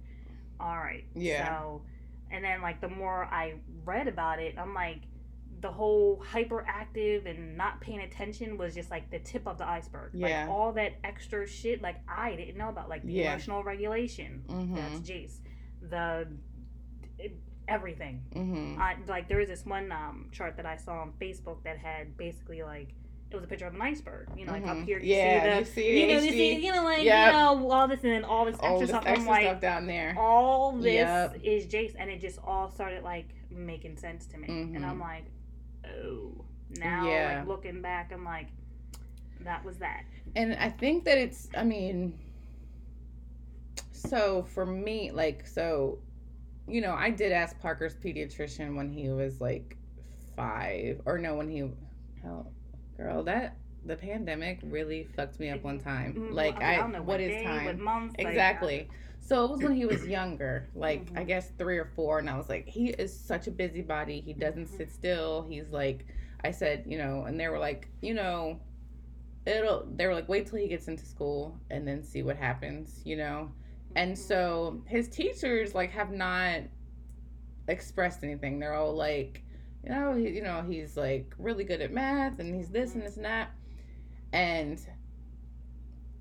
"All 0.61 0.77
right." 0.79 1.05
Yeah. 1.15 1.47
So, 1.59 1.83
and 2.31 2.45
then 2.45 2.61
like 2.63 2.81
the 2.81 2.89
more 2.89 3.25
I 3.27 3.61
read 3.85 4.09
about 4.09 4.41
it, 4.41 4.57
I'm 4.59 4.75
like, 4.75 5.03
the 5.61 5.71
whole 5.71 6.23
hyperactive 6.33 7.25
and 7.29 7.57
not 7.57 7.81
paying 7.81 8.01
attention 8.01 8.59
was 8.59 8.75
just 8.75 8.91
like 8.91 9.11
the 9.11 9.19
tip 9.21 9.47
of 9.47 9.57
the 9.59 9.67
iceberg. 9.67 10.11
Yeah. 10.13 10.43
Like 10.43 10.51
all 10.51 10.73
that 10.73 10.95
extra 11.03 11.47
shit, 11.47 11.81
like 11.81 11.97
I 12.09 12.37
didn't 12.37 12.57
know 12.59 12.69
about, 12.69 12.89
like 12.89 13.03
the 13.05 13.13
Yeah. 13.13 13.31
emotional 13.33 13.63
regulation. 13.65 14.43
That's 14.49 15.01
Mhm. 15.01 15.07
Jace. 15.07 15.39
The 15.89 16.29
everything. 17.69 18.23
Mhm. 18.35 18.79
I, 18.79 18.97
like 19.09 19.29
there 19.29 19.39
was 19.39 19.49
this 19.49 19.65
one 19.67 19.91
um, 19.91 20.29
chart 20.33 20.57
that 20.57 20.67
I 20.67 20.77
saw 20.77 21.01
on 21.01 21.13
Facebook 21.21 21.63
that 21.65 21.79
had 21.79 22.17
basically 22.17 22.63
like 22.63 22.89
it 23.29 23.35
was 23.35 23.43
a 23.43 23.49
picture 23.49 23.67
of 23.67 23.75
an 23.75 23.83
iceberg. 23.83 24.29
You 24.37 24.47
know, 24.47 24.53
like 24.53 24.63
Mhm. 24.65 24.83
up 24.83 24.87
here, 24.87 25.01
you 25.01 25.15
yeah, 25.17 25.43
see 25.43 25.49
the, 25.51 25.59
you 25.59 25.65
see, 25.65 26.01
you 26.01 26.07
know, 26.07 26.21
you 26.23 26.31
see, 26.31 26.65
you 26.67 26.73
know, 26.73 26.85
like 26.85 27.03
Yep. 27.03 27.27
you 27.27 27.33
know, 27.33 27.71
all 27.73 27.89
this 27.89 28.05
and 28.05 28.13
then 28.13 28.25
all 28.25 28.45
this 28.45 28.55
extra 28.55 28.69
all 28.71 28.79
this 28.79 28.89
stuff. 28.91 29.03
extra 29.05 29.23
I'm 29.25 29.29
like, 29.29 29.43
stuff 29.47 29.61
down 29.61 29.87
there. 29.87 30.15
all 30.17 30.73
this 30.73 30.95
Yep. 30.95 31.37
is 31.43 31.67
Jace, 31.67 31.95
and 31.99 32.09
it 32.09 32.21
just 32.21 32.39
all 32.45 32.71
started 32.71 33.03
like 33.03 33.27
making 33.51 33.97
sense 33.97 34.27
to 34.27 34.39
me, 34.39 34.47
and 34.49 34.77
Mhm. 34.77 34.85
I'm 34.85 35.01
like, 35.01 35.25
oh, 35.87 36.45
now 36.79 37.09
Yeah. 37.09 37.39
like 37.39 37.49
looking 37.49 37.83
back, 37.83 38.13
I'm 38.13 38.25
like, 38.25 38.49
that 39.41 39.65
was 39.65 39.77
that. 39.79 40.05
And 40.35 40.55
I 40.55 40.69
think 40.69 41.05
that 41.05 41.19
it's, 41.19 41.49
I 41.57 41.65
mean, 41.65 42.19
so 43.93 44.43
for 44.55 44.67
me, 44.67 45.11
like, 45.11 45.47
so, 45.47 45.99
you 46.69 46.81
know, 46.81 46.95
I 46.95 47.11
did 47.11 47.33
ask 47.33 47.59
Parker's 47.61 47.95
pediatrician 47.95 48.77
when 48.77 48.89
he 48.89 49.09
was 49.09 49.41
like 49.41 49.77
five, 50.37 51.01
or 51.07 51.19
no, 51.19 51.37
when 51.37 51.49
he, 51.49 51.63
oh, 52.27 52.47
girl, 52.97 53.23
that, 53.25 53.57
the 53.85 53.97
pandemic 53.97 54.59
really 54.65 55.05
fucked 55.15 55.39
me 55.39 55.49
up 55.51 55.63
one 55.63 55.79
time. 55.79 56.15
Mm, 56.15 56.33
Like, 56.35 56.61
I, 56.61 56.75
I, 56.75 56.77
don't 56.79 56.93
know 56.93 57.03
what 57.03 57.21
is 57.21 57.43
time? 57.45 57.65
what 57.67 57.79
month, 57.79 58.17
like, 58.19 58.27
Exactly. 58.27 58.89
So 59.27 59.45
it 59.45 59.51
was 59.51 59.61
when 59.61 59.75
he 59.75 59.87
was 59.87 60.07
younger, 60.19 60.69
like 60.75 61.11
I 61.17 61.25
Mhm. 61.25 61.27
guess 61.27 61.51
three 61.59 61.79
or 61.79 61.85
four, 61.85 62.19
and 62.21 62.31
I 62.31 62.37
was 62.37 62.49
like, 62.49 62.69
he 62.69 62.91
is 62.91 63.19
such 63.19 63.49
a 63.49 63.51
busybody. 63.51 64.21
He 64.21 64.33
doesn't 64.33 64.69
sit 64.69 64.91
still. 64.91 65.43
He's 65.49 65.71
like, 65.71 66.07
I 66.45 66.53
said, 66.53 66.85
you 66.87 66.97
know, 66.99 67.25
and 67.25 67.39
they 67.39 67.49
were 67.49 67.59
like, 67.59 67.89
you 68.01 68.15
know, 68.15 68.61
it'll. 69.47 69.85
They 69.97 70.07
were 70.07 70.15
like, 70.15 70.29
wait 70.29 70.47
till 70.47 70.59
he 70.61 70.69
gets 70.69 70.87
into 70.89 71.05
school 71.05 71.59
and 71.71 71.87
then 71.89 72.05
see 72.05 72.23
what 72.23 72.37
happens, 72.37 73.03
you 73.05 73.17
know. 73.17 73.51
And 73.97 74.15
Mhm. 74.15 74.19
so 74.19 74.83
his 74.87 75.09
teachers 75.09 75.75
like 75.75 75.91
have 75.91 76.13
not 76.13 76.63
expressed 77.69 78.23
anything. 78.23 78.61
They're 78.61 78.75
all 78.75 78.95
like, 78.95 79.43
you 79.83 79.91
know, 79.91 80.15
he, 80.15 80.29
you 80.31 80.43
know, 80.43 80.63
he's 80.63 80.97
like 80.97 81.35
really 81.39 81.65
good 81.65 81.81
at 81.81 81.93
math 81.93 82.39
and 82.39 82.55
he's 82.55 82.71
this 82.71 82.95
and 82.95 83.03
this 83.03 83.17
and 83.17 83.25
that. 83.25 83.51
And 84.33 84.81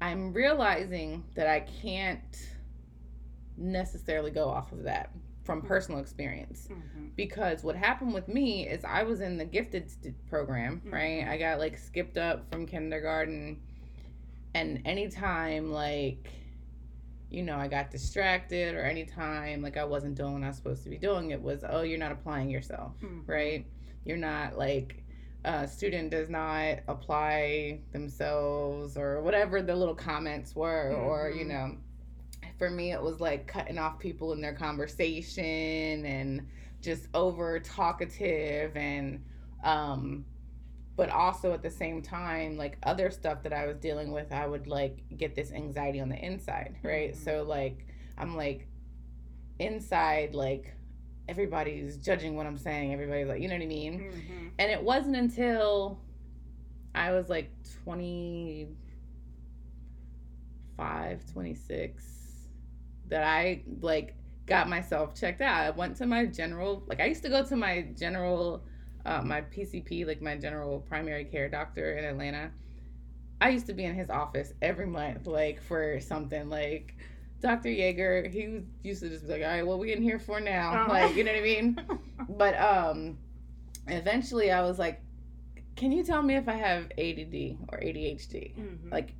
I'm 0.01 0.33
realizing 0.33 1.24
that 1.35 1.47
I 1.47 1.59
can't 1.62 2.54
necessarily 3.57 4.31
go 4.31 4.47
off 4.50 4.71
of 4.71 4.83
that 4.83 5.12
from 5.43 5.62
personal 5.62 6.00
experience 6.00 6.67
Mhm. 6.71 7.15
because 7.15 7.63
what 7.63 7.75
happened 7.75 8.13
with 8.13 8.27
me 8.27 8.67
is 8.67 8.83
I 8.83 9.03
was 9.03 9.21
in 9.21 9.38
the 9.38 9.45
gifted 9.45 9.91
program, 10.27 10.81
right? 10.85 11.21
Mhm. 11.24 11.27
I 11.29 11.38
got 11.38 11.59
like 11.59 11.77
skipped 11.77 12.17
up 12.17 12.50
from 12.51 12.65
kindergarten, 12.65 13.62
and 14.55 14.81
anytime 14.85 15.71
like, 15.71 16.29
you 17.29 17.43
know, 17.43 17.57
I 17.57 17.67
got 17.67 17.91
distracted 17.91 18.74
or 18.75 18.81
anytime 18.81 19.62
like 19.62 19.77
I 19.77 19.83
wasn't 19.83 20.15
doing 20.15 20.33
what 20.33 20.43
I 20.43 20.47
was 20.47 20.55
supposed 20.57 20.83
to 20.83 20.89
be 20.89 20.97
doing, 20.97 21.29
it 21.31 21.41
was 21.41 21.63
oh 21.67 21.81
you're 21.83 22.00
not 22.00 22.12
applying 22.12 22.50
yourself, 22.50 23.00
Mhm. 23.01 23.27
right? 23.27 23.65
You're 24.03 24.17
not 24.17 24.57
like 24.57 25.03
a 25.43 25.67
student 25.67 26.09
does 26.09 26.27
not 26.27 26.79
apply 26.88 27.79
themselves 27.91 28.97
or 28.97 29.21
whatever 29.21 29.62
the 29.62 29.75
little 29.75 29.93
comments 29.95 30.55
were, 30.55 30.91
or 30.95 31.29
you 31.29 31.45
Mhm. 31.45 31.50
know 31.50 31.77
for 32.57 32.69
me 32.69 32.91
it 32.91 33.01
was 33.01 33.19
like 33.19 33.47
cutting 33.47 33.77
off 33.77 34.00
people 34.00 34.31
in 34.33 34.41
their 34.41 34.53
conversation 34.53 36.05
and 36.05 36.47
just 36.81 37.07
over 37.13 37.59
talkative 37.59 38.75
and 38.77 39.24
um 39.63 40.24
but 40.95 41.09
also 41.09 41.51
at 41.51 41.62
the 41.62 41.69
same 41.69 42.01
time 42.01 42.55
like 42.57 42.77
other 42.83 43.09
stuff 43.12 43.43
that 43.43 43.51
i 43.53 43.65
was 43.67 43.77
dealing 43.77 44.12
with 44.12 44.31
i 44.31 44.45
would 44.47 44.67
like 44.67 45.03
get 45.17 45.35
this 45.35 45.51
anxiety 45.51 46.00
on 46.00 46.07
the 46.09 46.17
inside 46.24 46.75
right 46.83 47.13
Mhm. 47.13 47.24
so 47.24 47.43
like 47.43 47.85
i'm 48.17 48.35
like 48.38 48.67
inside 49.59 50.33
like 50.35 50.74
everybody's 51.27 51.97
judging 51.97 52.35
what 52.35 52.45
i'm 52.45 52.57
saying 52.57 52.93
everybody's 52.93 53.27
like 53.27 53.41
you 53.41 53.47
know 53.47 53.55
what 53.55 53.63
i 53.63 53.67
mean 53.67 54.00
Mhm. 54.00 54.51
and 54.59 54.71
it 54.71 54.81
wasn't 54.83 55.15
until 55.15 56.00
I 56.97 57.12
was 57.12 57.27
like 57.27 57.50
25, 57.83 58.69
26 61.33 62.14
that 63.09 63.24
I 63.24 63.63
like 63.81 64.15
got 64.45 64.69
myself 64.69 65.15
checked 65.19 65.41
out. 65.41 65.62
I 65.62 65.69
went 65.71 65.97
to 65.97 66.05
my 66.05 66.25
general, 66.25 66.83
like 66.88 67.00
I 67.00 67.05
used 67.05 67.24
to 67.24 67.29
go 67.29 67.43
to 67.45 67.55
my 67.55 67.88
general, 67.97 68.63
uh, 69.05 69.21
my 69.21 69.41
PCP, 69.41 70.05
like 70.05 70.21
my 70.21 70.35
general 70.38 70.79
primary 70.81 71.25
care 71.25 71.50
doctor 71.50 71.97
in 71.97 72.05
Atlanta. 72.05 72.51
I 73.41 73.50
used 73.50 73.67
to 73.67 73.74
be 73.74 73.83
in 73.85 73.95
his 73.95 74.09
office 74.09 74.53
every 74.62 74.85
month, 74.88 75.27
like 75.27 75.62
for 75.62 76.00
something 76.00 76.50
like 76.50 76.95
Dr. 77.41 77.69
Yeager. 77.69 78.31
He 78.31 78.47
was, 78.47 78.63
used 78.83 79.01
to 79.01 79.09
just 79.09 79.27
be 79.27 79.33
like, 79.33 79.41
all 79.43 79.50
right, 79.50 79.65
what 79.67 79.79
we 79.79 79.91
in 79.93 80.01
here 80.01 80.19
for 80.19 80.39
now? 80.39 80.85
Oh. 80.88 80.91
Like, 80.91 81.15
you 81.15 81.24
know 81.24 81.31
what 81.31 81.39
I 81.39 81.43
mean? 81.43 81.81
but 82.29 82.57
um 82.59 83.17
eventually 83.88 84.51
i 84.51 84.62
was 84.62 84.79
like 84.79 85.00
can 85.75 85.91
you 85.91 86.03
tell 86.03 86.24
me 86.24 86.35
if 86.35 86.47
i 86.47 86.53
have 86.55 86.85
add 86.97 87.19
or 87.69 87.77
adhd 87.79 88.55
Mhm. 88.55 88.91
like 88.91 89.13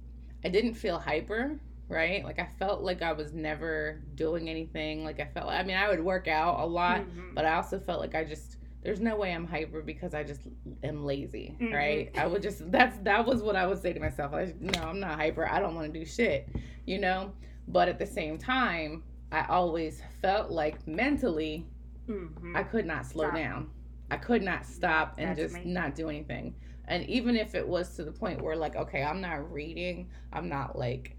i 0.44 0.50
didn't 0.50 0.74
feel 0.74 0.98
hyper 0.98 1.60
right 1.88 2.24
like 2.24 2.40
i 2.40 2.48
felt 2.58 2.82
like 2.82 3.02
i 3.02 3.12
was 3.12 3.32
never 3.34 4.02
doing 4.16 4.50
anything 4.50 5.04
like 5.04 5.20
i 5.20 5.26
felt 5.26 5.48
like, 5.48 5.60
i 5.60 5.64
mean 5.64 5.78
i 5.78 5.88
would 5.88 6.04
work 6.04 6.28
out 6.28 6.60
a 6.60 6.66
lot 6.66 7.02
Mhm. 7.02 7.36
but 7.36 7.46
i 7.46 7.54
also 7.56 7.80
felt 7.80 8.00
like 8.00 8.16
i 8.16 8.24
just 8.24 8.58
there's 8.84 9.00
no 9.00 9.16
way 9.16 9.32
i'm 9.34 9.46
hyper 9.46 9.82
because 9.82 10.14
i 10.16 10.24
just 10.24 10.42
am 10.84 11.06
lazy 11.06 11.56
Mhm. 11.60 11.74
right 11.74 12.12
i 12.18 12.26
would 12.26 12.42
just 12.42 12.72
that's 12.72 12.98
that 13.00 13.26
was 13.26 13.44
what 13.44 13.56
i 13.56 13.68
would 13.68 13.80
say 13.80 13.94
to 13.94 14.00
myself 14.00 14.34
i 14.34 14.54
no 14.60 14.82
i'm 14.82 15.00
not 15.00 15.16
hyper 15.16 15.48
i 15.48 15.60
don't 15.60 15.76
want 15.76 15.92
to 15.94 16.00
do 16.00 16.06
shit 16.06 16.48
you 16.86 16.98
know 17.00 17.32
but 17.68 17.88
at 17.88 18.00
the 18.00 18.06
same 18.06 18.38
time 18.38 19.04
i 19.32 19.46
always 19.46 20.02
felt 20.22 20.50
like 20.52 20.86
mentally 20.88 21.66
Mhm. 22.08 22.56
I 22.56 22.62
could 22.62 22.86
not 22.86 23.04
slow 23.08 23.26
Stop. 23.26 23.36
down. 23.36 23.70
I 24.12 24.18
could 24.18 24.44
not 24.44 24.64
stop 24.64 25.16
and 25.18 25.30
That's 25.30 25.40
just 25.54 25.66
me. 25.66 25.72
not 25.74 25.96
do 25.96 26.08
anything. 26.08 26.54
And 26.88 27.04
even 27.10 27.36
if 27.36 27.56
it 27.56 27.68
was 27.68 27.96
to 27.96 28.04
the 28.04 28.12
point 28.12 28.44
where, 28.44 28.56
like, 28.56 28.76
okay, 28.76 29.02
I'm 29.02 29.22
not 29.22 29.52
reading, 29.52 30.08
I'm 30.32 30.48
not 30.48 30.78
like 30.78 31.15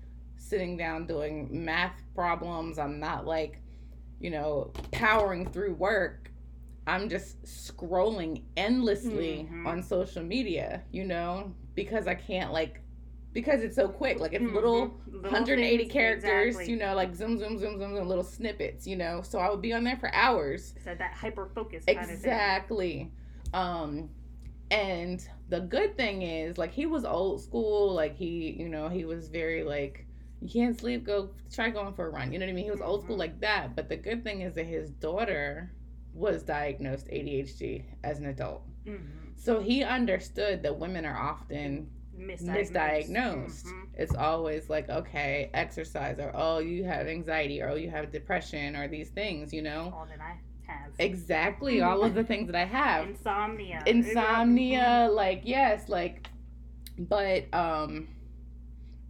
sitting 0.49 0.77
down 0.77 1.07
doing 1.07 1.49
math 1.65 2.03
problems, 2.15 2.79
I'm 2.79 2.99
not 3.01 3.27
like, 3.27 3.61
you 4.21 4.31
know, 4.31 4.73
powering 4.93 5.47
through 5.51 5.75
work. 5.75 6.31
I'm 6.87 7.09
just 7.09 7.43
scrolling 7.45 8.43
endlessly 8.57 9.49
Mhm. 9.51 9.67
on 9.67 9.83
social 9.83 10.23
media, 10.23 10.83
you 10.93 11.05
know, 11.05 11.53
because 11.75 12.07
I 12.07 12.15
can't, 12.15 12.53
like, 12.53 12.81
because 13.33 13.63
it's 13.63 13.77
so 13.77 13.89
quick. 13.89 14.19
Like, 14.21 14.33
it's 14.33 14.43
little 14.45 14.99
Little 15.07 15.31
180 15.31 15.77
things, 15.79 15.93
characters, 15.93 16.47
exactly. 16.55 16.73
you 16.73 16.79
know, 16.79 16.95
like 16.95 17.15
zoom, 17.15 17.39
zoom, 17.39 17.59
zoom, 17.59 17.79
zoom, 17.79 17.95
zoom, 17.97 18.09
little 18.09 18.25
snippets, 18.25 18.87
you 18.87 18.97
know. 18.97 19.21
So 19.23 19.39
I 19.41 19.51
would 19.51 19.61
be 19.61 19.73
on 19.75 19.85
there 19.85 19.97
for 19.97 20.15
hours. 20.15 20.75
So 20.83 20.95
that 20.95 21.13
hyper 21.13 21.51
focus 21.55 21.85
kind 21.85 21.99
of 21.99 22.07
thing. 22.07 22.15
Exactly. 22.17 23.13
Um, 23.53 24.09
and 24.71 25.29
the 25.49 25.61
good 25.61 25.97
thing 25.97 26.23
is, 26.23 26.57
like, 26.57 26.71
he 26.73 26.87
was 26.87 27.05
old 27.05 27.43
school. 27.43 27.93
Like, 27.93 28.17
he, 28.17 28.57
you 28.59 28.69
know, 28.69 28.89
he 28.89 29.05
was 29.05 29.29
very 29.29 29.63
like, 29.65 30.06
you 30.41 30.49
can't 30.49 30.79
sleep, 30.79 31.05
go 31.05 31.31
try 31.53 31.71
going 31.71 31.95
for 31.95 32.07
a 32.07 32.11
run. 32.11 32.33
You 32.33 32.39
know 32.39 32.47
what 32.47 32.51
I 32.51 32.55
mean? 32.55 32.65
He 32.65 32.71
was 32.71 32.81
old 32.81 33.03
school 33.03 33.17
Mhm. 33.17 33.21
like 33.21 33.41
that. 33.41 33.75
But 33.77 33.89
the 33.89 33.97
good 33.97 34.23
thing 34.25 34.43
is 34.43 34.55
that 34.55 34.67
his 34.67 34.91
daughter 34.91 35.73
was 36.15 36.43
diagnosed 36.43 37.07
ADHD 37.11 37.85
as 38.05 38.19
an 38.19 38.27
adult. 38.27 38.63
Mhm. 38.87 39.37
So 39.37 39.61
he 39.61 39.83
understood 39.83 40.63
that 40.63 40.79
women 40.79 41.05
are 41.05 41.17
often 41.17 41.91
Misdiagnosed. 42.19 42.71
misdiagnosed. 42.71 43.65
Mhm. 43.67 43.87
It's 43.95 44.15
always 44.15 44.71
like, 44.71 44.89
okay, 44.89 45.51
exercise, 45.55 46.19
or 46.19 46.31
oh, 46.35 46.59
you 46.59 46.85
have 46.85 47.07
anxiety, 47.07 47.61
or 47.63 47.71
oh, 47.71 47.75
you 47.75 47.91
have 47.91 48.11
depression, 48.11 48.75
or 48.77 48.89
these 48.89 49.11
things, 49.11 49.53
you 49.53 49.63
know? 49.63 49.93
All 49.95 50.07
that 50.07 50.21
I 50.21 50.37
have. 50.67 50.93
Exactly, 50.99 51.81
all 51.83 52.03
of 52.03 52.15
the 52.15 52.25
things 52.25 52.47
that 52.47 52.57
I 52.57 52.65
have. 52.65 53.07
Insomnia. 53.09 53.83
Insomnia, 53.87 55.09
like, 55.13 55.43
yes, 55.45 55.89
like, 55.89 56.27
but, 56.99 57.53
um, 57.55 58.09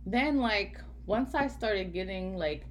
then, 0.05 0.39
like, 0.39 0.81
once 1.07 1.35
I 1.35 1.47
started 1.49 1.93
getting, 1.93 2.37
like, 2.37 2.65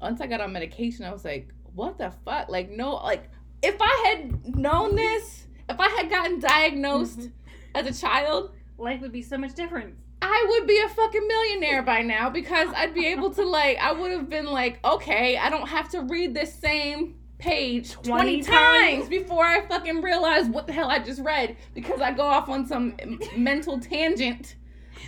once 0.00 0.20
I 0.20 0.26
got 0.26 0.40
on 0.40 0.52
medication, 0.52 1.04
I 1.04 1.12
was 1.12 1.24
like, 1.24 1.48
what 1.74 1.98
the 1.98 2.12
fuck? 2.24 2.48
Like, 2.48 2.70
no, 2.70 2.94
like, 2.96 3.28
if 3.62 3.76
I 3.80 4.04
had 4.14 4.56
known 4.56 4.94
this, 4.96 5.46
if 5.68 5.78
I 5.78 5.88
had 5.88 6.10
gotten 6.10 6.40
diagnosed 6.40 7.20
Mhm. 7.20 7.32
as 7.74 7.86
a 7.98 8.00
child, 8.00 8.52
Life 8.78 9.00
would 9.00 9.12
be 9.12 9.22
so 9.22 9.38
much 9.38 9.54
different. 9.54 9.94
I 10.22 10.46
would 10.48 10.66
be 10.66 10.78
a 10.80 10.88
fucking 10.88 11.26
millionaire 11.28 11.82
by 11.82 12.02
now 12.02 12.30
because 12.30 12.68
I'd 12.74 12.94
be 12.94 13.06
able 13.06 13.30
to 13.34 13.44
like 13.44 13.78
I 13.78 13.92
would 13.92 14.10
have 14.10 14.28
been 14.28 14.46
like, 14.46 14.80
okay, 14.84 15.36
I 15.36 15.48
don't 15.50 15.68
have 15.68 15.88
to 15.90 16.00
read 16.00 16.34
this 16.34 16.52
same 16.52 17.14
page 17.38 17.92
20, 17.92 18.08
20 18.08 18.42
times 18.42 18.94
times. 19.04 19.08
before 19.08 19.44
I 19.44 19.60
fucking 19.66 20.00
realize 20.02 20.46
what 20.48 20.66
the 20.66 20.72
hell 20.72 20.88
I 20.90 20.98
just 21.00 21.20
read 21.22 21.56
because 21.74 22.00
I 22.00 22.10
go 22.12 22.22
off 22.22 22.48
on 22.48 22.66
some 22.66 22.94
mental 23.36 23.78
tangent 23.78 24.56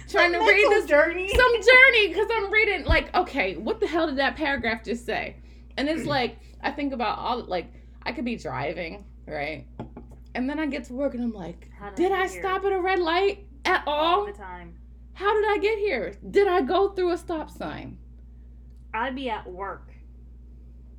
trying 0.08 0.32
to 0.32 0.38
read 0.38 0.70
this 0.70 0.86
journey. 0.86 1.28
some 1.28 1.54
journey 1.54 2.08
because 2.08 2.28
I'm 2.34 2.50
reading 2.52 2.84
like, 2.84 3.14
okay, 3.14 3.56
what 3.56 3.80
the 3.80 3.86
hell 3.86 4.06
did 4.06 4.16
that 4.18 4.36
paragraph 4.36 4.84
just 4.84 5.04
say? 5.06 5.36
And 5.76 5.88
it's 5.88 6.06
like 6.06 6.38
I 6.62 6.70
think 6.70 6.92
about 6.92 7.18
all 7.18 7.42
like 7.44 7.72
I 8.02 8.12
could 8.12 8.24
be 8.24 8.36
driving, 8.36 9.04
right? 9.26 9.66
And 10.34 10.48
then 10.50 10.58
I 10.58 10.66
get 10.66 10.84
to 10.84 10.92
work 10.94 11.14
and 11.14 11.22
I'm 11.22 11.32
like, 11.32 11.70
How 11.78 11.90
did 11.90 11.96
did 11.96 12.12
I 12.12 12.22
I 12.22 12.26
stop 12.26 12.64
at 12.64 12.72
a 12.72 12.80
red 12.80 12.98
light 12.98 13.46
at 13.64 13.82
all 13.86 14.20
all? 14.20 14.26
the 14.26 14.32
time. 14.32 14.74
How 15.14 15.32
did 15.32 15.44
I 15.48 15.58
get 15.58 15.78
here? 15.78 16.14
Did 16.30 16.48
I 16.48 16.60
go 16.62 16.88
through 16.88 17.12
a 17.12 17.18
stop 17.18 17.50
sign? 17.50 17.98
I'd 18.92 19.14
be 19.14 19.30
at 19.30 19.46
work, 19.50 19.92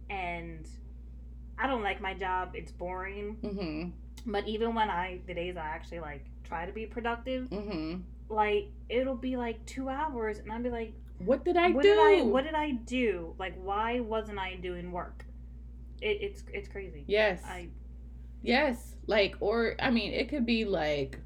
and 0.10 0.66
I 1.58 1.68
don't 1.68 1.84
like 1.84 2.02
my 2.02 2.14
job. 2.14 2.52
It's 2.54 2.72
boring. 2.72 3.38
Mm-hmm. 3.44 4.32
But 4.32 4.48
even 4.48 4.74
when 4.74 4.90
I, 4.90 5.20
the 5.28 5.34
days 5.34 5.56
I 5.58 5.66
actually 5.66 6.00
like 6.00 6.26
try 6.44 6.66
to 6.66 6.72
be 6.72 6.86
productive, 6.86 7.50
Mm-hmm. 7.50 8.02
Like 8.30 8.70
it'll 8.90 9.16
be 9.16 9.38
like 9.38 9.66
two 9.66 9.90
hours, 9.90 10.40
and 10.40 10.52
I'll 10.52 10.62
be 10.62 10.70
like, 10.70 10.94
what 11.20 11.46
did 11.46 11.58
I 11.58 11.72
what 11.72 11.84
do? 11.84 11.90
did 11.90 12.00
I 12.00 12.22
what 12.24 12.44
did 12.44 12.56
I 12.56 12.72
do? 12.72 13.36
Like, 13.38 13.56
why 13.62 14.00
wasn't 14.00 14.40
I 14.40 14.56
doing 14.56 14.92
work? 14.92 15.26
It, 16.02 16.20
it's 16.22 16.44
it's 16.54 16.68
crazy. 16.68 17.04
yes. 17.08 17.42
I 17.46 17.70
Yes, 18.42 18.96
like 19.08 19.36
or 19.40 19.76
I 19.80 19.90
mean, 19.90 20.14
it 20.14 20.30
could 20.30 20.46
be 20.46 20.66
like 20.66 21.20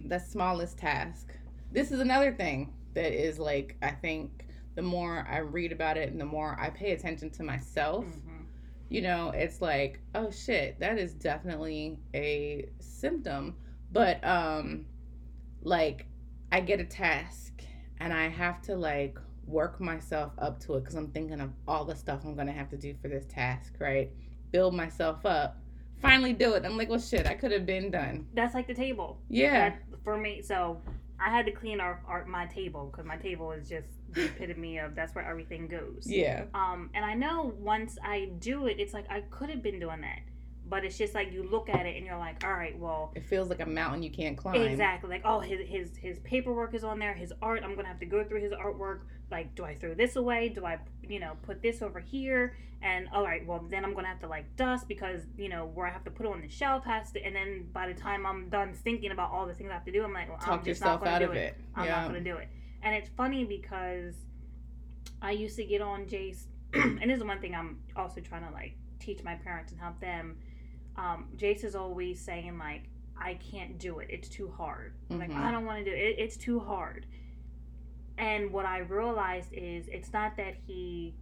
the 0.00 0.18
smallest 0.18 0.78
task. 0.78 1.34
This 1.72 1.92
is 1.92 2.00
another 2.00 2.32
thing 2.32 2.72
that 2.94 3.12
is 3.12 3.38
like 3.38 3.76
I 3.82 3.90
think 3.90 4.46
the 4.76 4.82
more 4.82 5.26
I 5.30 5.38
read 5.38 5.72
about 5.72 5.96
it 5.98 6.10
and 6.10 6.20
the 6.20 6.24
more 6.24 6.56
I 6.58 6.70
pay 6.70 6.92
attention 6.92 7.30
to 7.32 7.42
myself, 7.42 8.06
mhm. 8.06 8.46
you 8.88 9.02
know, 9.02 9.30
it's 9.30 9.60
like, 9.60 10.00
oh 10.14 10.30
shit, 10.30 10.80
that 10.80 10.98
is 10.98 11.12
definitely 11.12 11.98
a 12.14 12.68
symptom. 12.80 13.56
But 13.92 14.24
um 14.26 14.86
like 15.64 16.06
I 16.52 16.60
get 16.60 16.80
a 16.80 16.84
task 16.84 17.62
and 17.98 18.12
I 18.12 18.28
have 18.28 18.62
to 18.62 18.76
like 18.76 19.18
work 19.46 19.80
myself 19.80 20.32
up 20.38 20.60
to 20.60 20.74
it 20.74 20.84
cuz 20.84 20.94
I'm 20.94 21.08
thinking 21.08 21.40
of 21.40 21.50
all 21.66 21.84
the 21.84 21.96
stuff 21.96 22.24
I'm 22.24 22.34
going 22.34 22.46
to 22.46 22.52
have 22.52 22.70
to 22.70 22.76
do 22.76 22.94
for 23.02 23.08
this 23.08 23.26
task, 23.26 23.74
right? 23.78 24.10
Build 24.52 24.74
myself 24.74 25.26
up. 25.26 25.58
Finally 26.00 26.34
do 26.34 26.54
it. 26.54 26.64
I'm 26.64 26.76
like, 26.76 26.88
well 26.88 26.98
shit, 26.98 27.26
I 27.26 27.34
could 27.34 27.52
have 27.52 27.66
been 27.66 27.90
done. 27.90 28.26
that's 28.34 28.54
like 28.54 28.66
the 28.66 28.74
table. 28.74 29.18
Yeah. 29.28 29.70
That, 29.70 29.82
for 30.04 30.16
me, 30.16 30.42
so 30.42 30.80
I 31.18 31.30
had 31.30 31.46
to 31.46 31.52
clean 31.52 31.80
our, 31.80 32.02
our 32.06 32.24
my 32.26 32.46
table 32.46 32.88
because 32.90 33.06
my 33.06 33.16
table 33.16 33.52
is 33.52 33.68
just 33.68 33.88
the 34.10 34.24
epitome 34.26 34.78
of 34.78 34.94
that's 34.94 35.14
where 35.14 35.24
everything 35.24 35.68
goes. 35.68 36.04
Yeah. 36.06 36.44
Um, 36.54 36.90
and 36.94 37.04
I 37.04 37.14
know 37.14 37.54
once 37.58 37.96
I 38.02 38.30
do 38.38 38.66
it, 38.66 38.76
it's 38.78 38.92
like 38.92 39.10
I 39.10 39.22
could 39.22 39.48
have 39.50 39.62
been 39.62 39.78
doing 39.80 40.02
that, 40.02 40.20
but 40.74 40.84
it's 40.84 40.98
just 40.98 41.14
like 41.14 41.32
you 41.32 41.44
look 41.44 41.68
at 41.68 41.86
it 41.86 41.96
and 41.96 42.04
you're 42.04 42.18
like, 42.18 42.42
all 42.44 42.52
right, 42.52 42.76
well, 42.76 43.12
It 43.14 43.24
feels 43.24 43.48
like 43.48 43.60
a 43.60 43.66
mountain 43.66 44.02
you 44.02 44.10
can't 44.10 44.36
climb. 44.36 44.60
exactly, 44.60 45.08
like 45.08 45.22
oh, 45.24 45.38
his 45.38 45.60
his 45.68 45.96
his 45.96 46.18
paperwork 46.24 46.74
is 46.74 46.82
on 46.82 46.98
there, 46.98 47.14
his 47.14 47.32
art. 47.40 47.62
I'm 47.62 47.76
gonna 47.76 47.86
have 47.86 48.00
to 48.00 48.06
go 48.06 48.24
through 48.24 48.40
his 48.40 48.50
artwork. 48.50 49.02
Like, 49.30 49.54
do 49.54 49.64
I 49.64 49.76
throw 49.76 49.94
this 49.94 50.16
away? 50.16 50.48
Do 50.48 50.66
I, 50.66 50.80
you 51.08 51.20
know, 51.20 51.34
put 51.42 51.62
this 51.62 51.80
over 51.80 52.00
here? 52.00 52.56
And 52.82 53.08
all 53.12 53.22
right, 53.22 53.46
well, 53.46 53.64
then 53.70 53.84
I'm 53.84 53.94
gonna 53.94 54.08
have 54.08 54.18
to 54.22 54.26
like 54.26 54.56
dust 54.56 54.88
because 54.88 55.20
you 55.38 55.48
know 55.48 55.66
where 55.66 55.86
I 55.86 55.90
have 55.90 56.02
to 56.06 56.10
put 56.10 56.26
it 56.26 56.32
on 56.32 56.40
the 56.40 56.48
shelf 56.48 56.84
has 56.86 57.12
to. 57.12 57.24
And 57.24 57.36
then 57.36 57.68
by 57.72 57.86
the 57.86 57.94
time 57.94 58.26
I'm 58.26 58.48
done 58.48 58.74
thinking 58.74 59.12
about 59.12 59.30
all 59.30 59.46
the 59.46 59.54
things 59.54 59.70
I 59.70 59.74
have 59.74 59.84
to 59.84 59.92
do, 59.92 60.02
I'm 60.02 60.12
like, 60.12 60.28
well, 60.28 60.38
I'm 60.40 60.44
Talk 60.44 60.64
just 60.64 60.80
yourself 60.80 61.02
not 61.02 61.04
gonna 61.04 61.14
out 61.14 61.18
do 61.20 61.30
of 61.30 61.36
it. 61.36 61.56
I'm 61.76 61.84
yeah. 61.84 62.00
not 62.00 62.08
gonna 62.08 62.20
do 62.20 62.34
it. 62.38 62.48
And 62.82 62.96
it's 62.96 63.10
funny 63.10 63.44
because 63.44 64.14
I 65.22 65.30
used 65.30 65.54
to 65.54 65.64
get 65.64 65.82
on 65.82 66.06
Jace, 66.06 66.46
and 66.74 67.08
this 67.08 67.18
is 67.18 67.24
one 67.24 67.40
thing 67.40 67.54
I'm 67.54 67.78
also 67.94 68.20
trying 68.20 68.44
to 68.44 68.52
like 68.52 68.74
teach 69.04 69.22
my 69.22 69.34
parents 69.34 69.72
and 69.72 69.80
help 69.80 70.00
them. 70.00 70.36
Um, 70.96 71.28
Jace 71.36 71.64
is 71.64 71.74
always 71.74 72.20
saying 72.20 72.58
like, 72.58 72.82
I 73.16 73.34
can't 73.34 73.78
do 73.78 74.00
it. 74.00 74.08
It's 74.10 74.28
too 74.28 74.52
hard. 74.56 74.94
I'm 75.10 75.18
Like. 75.18 75.32
I 75.32 75.50
don't 75.50 75.64
want 75.64 75.84
to 75.84 75.84
do 75.84 75.96
it. 75.96 76.16
It's 76.18 76.36
too 76.36 76.60
hard. 76.60 77.06
And 78.18 78.52
what 78.52 78.66
I 78.66 78.78
realized 78.78 79.52
is 79.52 79.88
it's 79.88 80.12
not 80.12 80.36
that 80.36 80.54
he, 80.66 81.14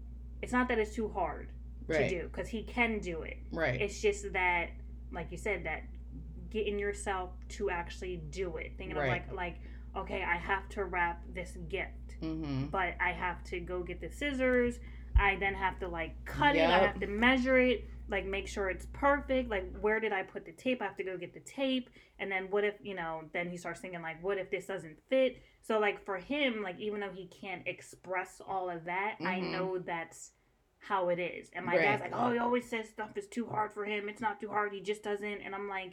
it's 0.43 0.53
not 0.53 0.69
that 0.69 0.79
it's 0.79 0.95
too 0.95 1.09
hard 1.09 1.49
right. 1.87 2.09
to 2.09 2.09
do 2.09 2.29
because 2.29 2.49
he 2.49 2.63
can 2.63 2.99
do 2.99 3.23
it. 3.23 3.39
Right. 3.51 3.81
It's 3.81 4.01
just 4.01 4.33
that, 4.33 4.71
like 5.13 5.31
you 5.31 5.39
said, 5.39 5.65
that 5.65 5.83
getting 6.51 6.79
yourself 6.79 7.31
to 7.51 7.71
actually 7.71 8.19
do 8.31 8.57
it. 8.57 8.73
Thinking 8.77 8.97
Right. 8.97 9.07
of 9.07 9.33
like, 9.33 9.33
like, 9.33 9.57
okay, 9.97 10.23
I 10.23 10.37
have 10.37 10.69
to 10.71 10.85
wrap 10.85 11.23
this 11.35 11.57
gift, 11.69 12.17
mm-hmm. 12.23 12.67
but 12.67 12.95
I 13.01 13.13
have 13.13 13.43
to 13.45 13.61
go 13.61 13.83
get 13.83 14.01
the 14.01 14.11
scissors. 14.11 14.79
I 15.17 15.37
then 15.37 15.55
have 15.55 15.79
to 15.81 15.89
like 15.89 16.23
cut 16.25 16.57
it. 16.57 16.69
I 16.69 16.79
have 16.79 17.01
to 17.01 17.07
measure 17.07 17.59
it, 17.59 17.89
like 18.09 18.27
make 18.27 18.47
sure 18.49 18.69
it's 18.69 18.87
perfect. 18.93 19.49
Like, 19.51 19.73
where 19.81 20.01
did 20.01 20.13
I 20.13 20.23
put 20.23 20.45
the 20.45 20.53
tape? 20.53 20.83
I 20.83 20.87
have 20.87 20.97
to 20.97 21.05
go 21.05 21.17
get 21.17 21.35
the 21.35 21.41
tape. 21.41 21.91
And 22.19 22.31
then 22.31 22.49
what 22.51 22.65
if, 22.65 22.75
you 22.83 22.95
know, 22.95 23.23
then 23.33 23.49
he 23.49 23.57
starts 23.57 23.81
thinking 23.81 24.03
like, 24.03 24.23
what 24.23 24.39
if 24.39 24.51
this 24.51 24.67
doesn't 24.67 24.99
fit? 25.09 25.43
So 25.61 25.79
like 25.79 26.05
for 26.05 26.19
him, 26.19 26.63
like 26.63 26.79
even 26.79 27.01
though 27.01 27.11
he 27.13 27.27
can't 27.27 27.67
express 27.67 28.41
all 28.47 28.69
of 28.69 28.85
that, 28.85 29.17
I 29.21 29.37
Mhm. 29.41 29.51
know 29.51 29.79
that's 29.79 30.33
how 30.79 31.09
it 31.11 31.19
is. 31.21 31.49
And 31.55 31.65
my 31.65 31.77
Right. 31.77 31.83
dad's 31.83 32.03
like, 32.03 32.13
oh, 32.15 32.33
he 32.33 32.39
always 32.39 32.69
says 32.69 32.89
stuff 32.89 33.17
is 33.17 33.29
too 33.29 33.47
hard 33.47 33.73
for 33.73 33.85
him. 33.85 34.09
It's 34.09 34.21
not 34.21 34.41
too 34.41 34.49
hard. 34.49 34.73
He 34.73 34.81
just 34.81 35.03
doesn't. 35.05 35.41
And 35.41 35.55
I'm 35.55 35.69
like, 35.69 35.93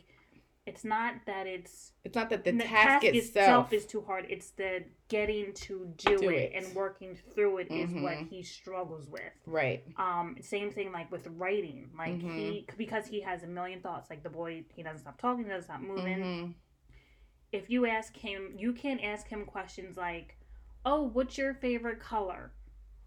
it's 0.69 0.83
not 0.85 1.13
that 1.25 1.45
it's 1.47 1.91
It's 2.03 2.15
not 2.15 2.29
that 2.29 2.43
the, 2.45 2.51
the 2.51 2.63
task, 2.63 3.03
itself, 3.05 3.73
is 3.73 3.85
too 3.85 4.01
hard. 4.07 4.25
It's 4.29 4.49
the 4.51 4.83
getting 5.07 5.53
to 5.65 5.91
do, 5.97 6.17
Do 6.17 6.29
it, 6.29 6.35
it. 6.35 6.51
and 6.55 6.75
working 6.75 7.17
through 7.33 7.57
it 7.61 7.71
is 7.71 7.91
what 7.91 8.17
Mhm. 8.17 8.29
he 8.29 8.43
struggles 8.43 9.09
with. 9.09 9.33
right. 9.45 9.83
Um, 9.97 10.35
same 10.41 10.71
thing 10.71 10.91
like 10.91 11.11
with 11.11 11.25
writing. 11.41 11.89
Like 11.97 12.13
Mm-hmm. 12.19 12.37
he 12.37 12.65
because 12.77 13.07
he 13.07 13.21
has 13.21 13.43
a 13.43 13.47
million 13.47 13.81
thoughts. 13.81 14.09
Like 14.09 14.23
the 14.23 14.29
boy, 14.29 14.63
he 14.75 14.83
doesn't 14.83 14.99
stop 15.01 15.19
talking, 15.19 15.43
he 15.45 15.49
doesn't 15.49 15.63
stop 15.71 15.81
moving. 15.81 16.19
Mhm. 16.19 16.53
If 17.51 17.69
you 17.69 17.85
ask 17.87 18.15
him, 18.15 18.53
you 18.57 18.73
can't 18.73 19.03
ask 19.03 19.27
him 19.27 19.45
questions 19.45 19.97
like, 19.97 20.37
"Oh, 20.85 21.01
what's 21.03 21.37
your 21.37 21.53
favorite 21.55 21.99
color?" 21.99 22.51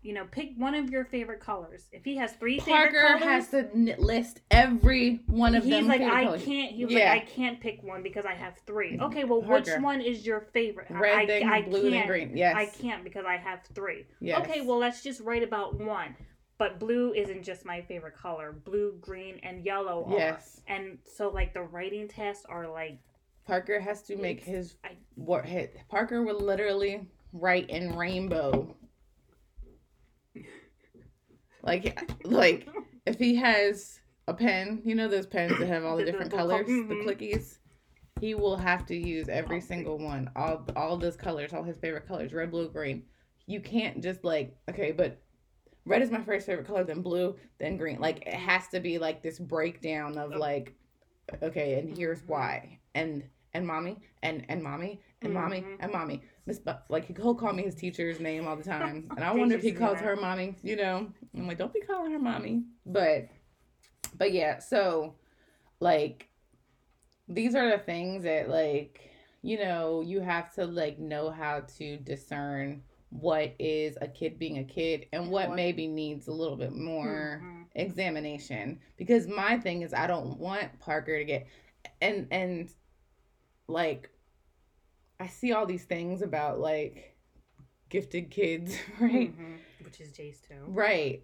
You 0.03 0.13
know, 0.15 0.27
pick 0.31 0.51
one 0.57 0.75
of 0.75 0.91
your 0.91 1.05
favorite 1.05 1.39
colors. 1.39 1.87
If 1.93 2.05
he 2.05 2.17
has 2.17 2.33
three 2.33 2.59
Parker 2.59 2.91
favorite 2.91 3.01
colors, 3.03 3.21
Parker 3.21 3.33
has 3.33 3.49
to 3.97 4.01
list 4.03 4.41
every 4.51 5.21
one 5.27 5.55
of 5.55 5.63
he's 5.63 5.73
them. 5.73 5.87
like, 5.87 6.01
favorite 6.01 6.17
I 6.17 6.25
colors. 6.25 6.45
can't. 6.45 6.73
He 6.73 6.85
was 6.85 6.93
Yeah. 6.95 7.11
like, 7.13 7.23
I 7.23 7.25
can't 7.27 7.61
pick 7.61 7.83
one 7.85 8.03
because 8.03 8.25
I 8.27 8.35
have 8.35 8.59
three. 8.67 8.99
Okay, 9.01 9.23
well, 9.23 9.43
which 9.43 9.69
one 9.81 10.01
is 10.01 10.27
your 10.27 10.41
favorite? 10.41 10.89
I- 10.91 10.95
Red, 10.99 11.19
I, 11.19 11.27
then 11.27 11.49
I 11.49 11.63
blue, 11.63 11.83
can't. 11.83 11.93
then 11.93 12.07
green. 12.09 12.37
Yes. 12.37 12.57
I 12.57 12.67
can't 12.67 13.05
because 13.05 13.25
I 13.25 13.37
have 13.37 13.61
three. 13.75 14.07
Yes. 14.21 14.41
Okay, 14.41 14.63
well, 14.63 14.79
let's 14.79 15.03
just 15.05 15.21
write 15.21 15.45
about 15.45 15.79
one. 15.79 16.17
But 16.59 16.81
blue 16.81 17.13
isn't 17.15 17.45
just 17.45 17.65
my 17.65 17.81
favorite 17.83 18.17
color. 18.17 18.53
Blue, 18.53 18.97
green, 19.01 19.39
and 19.45 19.65
yellow 19.65 20.05
are. 20.09 20.19
Yes. 20.19 20.61
And 20.67 20.99
so, 21.05 21.29
like, 21.29 21.55
the 21.55 21.63
writing 21.63 22.09
tests 22.09 22.45
are 22.49 22.69
like, 22.69 22.99
Parker 23.47 23.79
has 23.81 24.03
to 24.05 24.17
make 24.17 24.43
his 24.43 24.75
I- 24.85 24.97
what 25.15 25.45
hit. 25.45 25.77
Parker 25.89 26.23
will 26.23 26.39
literally 26.41 27.07
write 27.33 27.71
in 27.71 27.97
rainbow. 27.97 28.77
Like 31.63 31.99
like 32.25 32.69
if 33.07 33.19
he 33.19 33.37
has 33.37 34.01
a 34.29 34.35
pen, 34.35 34.83
you 34.85 34.95
know 34.95 35.09
those 35.09 35.27
pens 35.27 35.59
that 35.59 35.67
have 35.67 35.85
all 35.85 35.97
the 35.97 36.05
different 36.05 36.33
colors, 36.33 36.67
the 36.67 36.73
mhm. 36.73 37.05
clickies. 37.05 37.59
He 38.21 38.35
will 38.35 38.57
have 38.57 38.87
to 38.87 38.97
use 38.97 39.29
every 39.29 39.61
single 39.61 39.99
one, 39.99 40.31
all 40.37 40.65
all 40.77 40.97
those 40.97 41.17
colors, 41.17 41.53
all 41.53 41.63
his 41.63 41.79
favorite 41.79 42.07
colors, 42.07 42.33
red, 42.33 42.51
blue, 42.51 42.69
green. 42.69 43.05
You 43.47 43.61
can't 43.61 44.03
just 44.03 44.25
like 44.25 44.57
okay, 44.71 44.93
but 44.93 45.21
red 45.85 46.03
is 46.03 46.11
my 46.11 46.23
first 46.23 46.47
favorite 46.47 46.67
color, 46.67 46.85
then 46.85 47.03
blue, 47.03 47.37
then 47.59 47.77
green. 47.77 48.01
Like 48.01 48.27
it 48.27 48.35
has 48.35 48.69
to 48.69 48.81
be 48.81 48.99
like 48.99 49.23
this 49.23 49.39
breakdown 49.39 50.19
of 50.19 50.37
like, 50.37 50.75
okay, 51.43 51.79
and 51.79 51.97
here's 51.97 52.23
why, 52.27 52.79
and 52.95 53.25
and 53.55 53.67
mommy, 53.67 53.99
and 54.23 54.45
and 54.49 54.63
mommy, 54.63 55.01
and 55.25 55.33
mommy, 55.35 55.61
Mhm. 55.63 55.77
and 55.81 55.93
mommy. 55.93 56.23
Miss, 56.47 56.59
Bu- 56.59 56.73
like 56.89 57.17
he'll 57.17 57.35
call 57.35 57.53
me 57.53 57.63
his 57.63 57.75
teacher's 57.75 58.19
name 58.21 58.47
all 58.49 58.57
the 58.57 58.63
time, 58.79 59.09
and 59.17 59.25
I 59.25 59.33
wonder 59.33 59.55
if 59.57 59.63
he 59.63 59.73
calls 59.73 59.99
her 60.01 60.17
mommy. 60.17 60.57
You 60.63 60.77
know, 60.77 61.13
I'm 61.35 61.47
like, 61.47 61.59
don't 61.59 61.73
be 61.73 61.81
calling 61.81 62.13
her 62.13 62.19
mommy, 62.19 62.65
but, 62.87 63.29
but 64.19 64.33
yeah. 64.33 64.59
So, 64.59 65.15
like, 65.81 66.29
these 67.29 67.55
are 67.55 67.71
the 67.71 67.79
things 67.79 68.25
that 68.25 68.49
like 68.49 69.11
you 69.43 69.59
know 69.59 70.01
you 70.03 70.21
have 70.21 70.53
to 70.55 70.65
like 70.67 70.99
know 70.99 71.31
how 71.31 71.61
to 71.79 71.97
discern 71.99 72.83
what 73.11 73.55
is 73.59 73.97
a 74.01 74.09
kid 74.09 74.39
being 74.39 74.59
a 74.59 74.65
kid 74.65 75.07
and 75.13 75.31
what 75.31 75.49
What- 75.49 75.57
maybe 75.57 75.87
needs 75.87 76.29
a 76.29 76.33
little 76.33 76.57
bit 76.57 76.73
more 76.73 77.41
Mhm. 77.43 77.67
examination 77.75 78.81
because 78.97 79.27
my 79.29 79.59
thing 79.59 79.83
is 79.83 79.93
I 79.95 80.07
don't 80.07 80.39
want 80.39 80.79
Parker 80.81 81.19
to 81.19 81.25
get 81.25 81.47
and 82.01 82.27
and 82.31 82.71
like 83.69 84.11
I 85.23 85.29
see 85.29 85.53
all 85.53 85.67
these 85.67 85.85
things 85.85 86.21
about 86.23 86.59
like 86.61 87.17
gifted 87.89 88.31
kids, 88.31 88.77
right? 89.01 89.33
Mhm. 89.39 89.59
Which 89.85 90.01
is 90.01 90.13
Jace 90.13 90.41
too. 90.47 90.55
Right. 90.67 91.23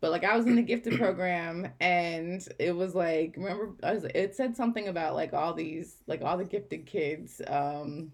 But 0.00 0.12
like 0.12 0.24
I 0.24 0.36
was 0.36 0.46
in 0.46 0.56
the 0.56 0.62
gifted 0.62 0.98
program 0.98 1.68
and 1.80 2.46
it 2.58 2.74
was 2.74 2.94
like 2.94 3.34
remember 3.36 3.72
I 3.82 3.92
was 3.94 4.04
it 4.04 4.34
said 4.34 4.56
something 4.56 4.88
about 4.88 5.14
like 5.14 5.32
all 5.34 5.52
these 5.52 5.96
like 6.06 6.22
all 6.22 6.38
the 6.38 6.44
gifted 6.44 6.86
kids 6.86 7.42
um 7.46 8.12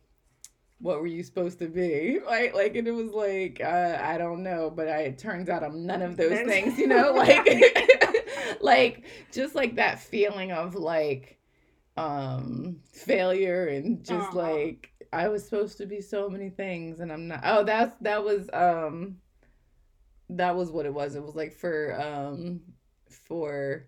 what 0.79 1.01
were 1.01 1.07
you 1.07 1.22
supposed 1.22 1.59
to 1.61 1.68
be? 1.68 2.18
Right? 2.27 2.55
Like 2.55 2.75
and 2.77 2.88
it 2.88 2.92
was 2.92 3.11
like 3.12 3.61
uh, 3.64 3.99
I 4.03 4.18
don't 4.18 4.42
know, 4.42 4.70
but 4.70 4.88
I 4.88 5.01
it 5.03 5.18
turns 5.18 5.49
out 5.49 5.62
I'm 5.62 5.87
none 5.87 6.03
of 6.03 6.16
those 6.16 6.40
things, 6.40 6.79
you 6.83 6.87
know, 6.88 7.12
like 7.12 7.46
like 8.61 9.05
just 9.33 9.55
like 9.55 9.77
that 9.77 10.01
feeling 10.01 10.51
of 10.53 10.75
like 10.75 11.38
um 11.96 12.81
failure 12.92 13.68
and 13.68 14.05
just 14.05 14.29
Uh-huh. 14.31 14.38
like 14.38 14.90
I 15.12 15.29
was 15.29 15.45
supposed 15.45 15.79
to 15.79 15.87
be 15.87 16.01
so 16.01 16.29
many 16.29 16.51
things 16.51 17.01
and 17.01 17.12
I'm 17.12 17.29
not. 17.29 17.40
Oh, 17.45 17.64
that's 17.64 17.97
that 18.01 18.25
was 18.25 18.49
um 18.53 19.19
that 20.31 20.57
was 20.57 20.71
what 20.71 20.87
it 20.87 20.95
was. 20.95 21.14
It 21.14 21.23
was 21.23 21.35
like 21.37 21.53
for 21.53 22.01
um 22.01 22.61
for 23.09 23.87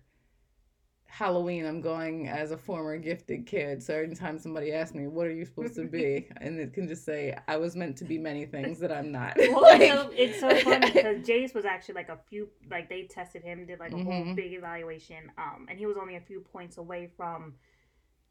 Halloween 1.11 1.65
I'm 1.65 1.81
going 1.81 2.27
as 2.27 2.51
a 2.51 2.57
former 2.57 2.95
gifted 2.97 3.45
kid. 3.47 3.81
So 3.81 3.95
every 3.95 4.15
time 4.15 4.37
somebody 4.37 4.71
asks 4.71 4.93
me, 4.95 5.07
"What 5.07 5.25
are 5.25 5.31
you 5.33 5.43
supposed 5.43 5.75
to 5.75 5.85
be?" 5.85 6.27
and 6.37 6.59
it 6.59 6.71
can 6.73 6.87
just 6.87 7.03
say, 7.03 7.35
"I 7.47 7.57
was 7.57 7.75
meant 7.75 7.97
to 7.97 8.05
be 8.05 8.17
many 8.19 8.45
things 8.45 8.79
that 8.79 8.91
I'm 8.91 9.11
not." 9.11 9.35
Well, 9.37 9.61
Like- 9.61 9.81
it's, 9.81 10.39
so, 10.39 10.49
it's 10.49 10.63
so 10.63 10.69
funny 10.69 10.91
because 10.93 11.17
Jace 11.27 11.53
was 11.55 11.65
actually 11.65 11.95
like 11.95 12.09
a 12.09 12.17
few, 12.29 12.47
like 12.69 12.89
they 12.89 13.03
tested 13.03 13.43
him, 13.43 13.65
did 13.65 13.79
like 13.79 13.91
a 13.91 13.97
whole 13.97 14.13
Mhm. 14.23 14.35
big 14.35 14.53
evaluation, 14.53 15.31
um, 15.37 15.65
and 15.67 15.79
he 15.79 15.87
was 15.87 15.97
only 15.97 16.15
a 16.15 16.21
few 16.21 16.41
points 16.41 16.77
away 16.77 17.09
from 17.17 17.55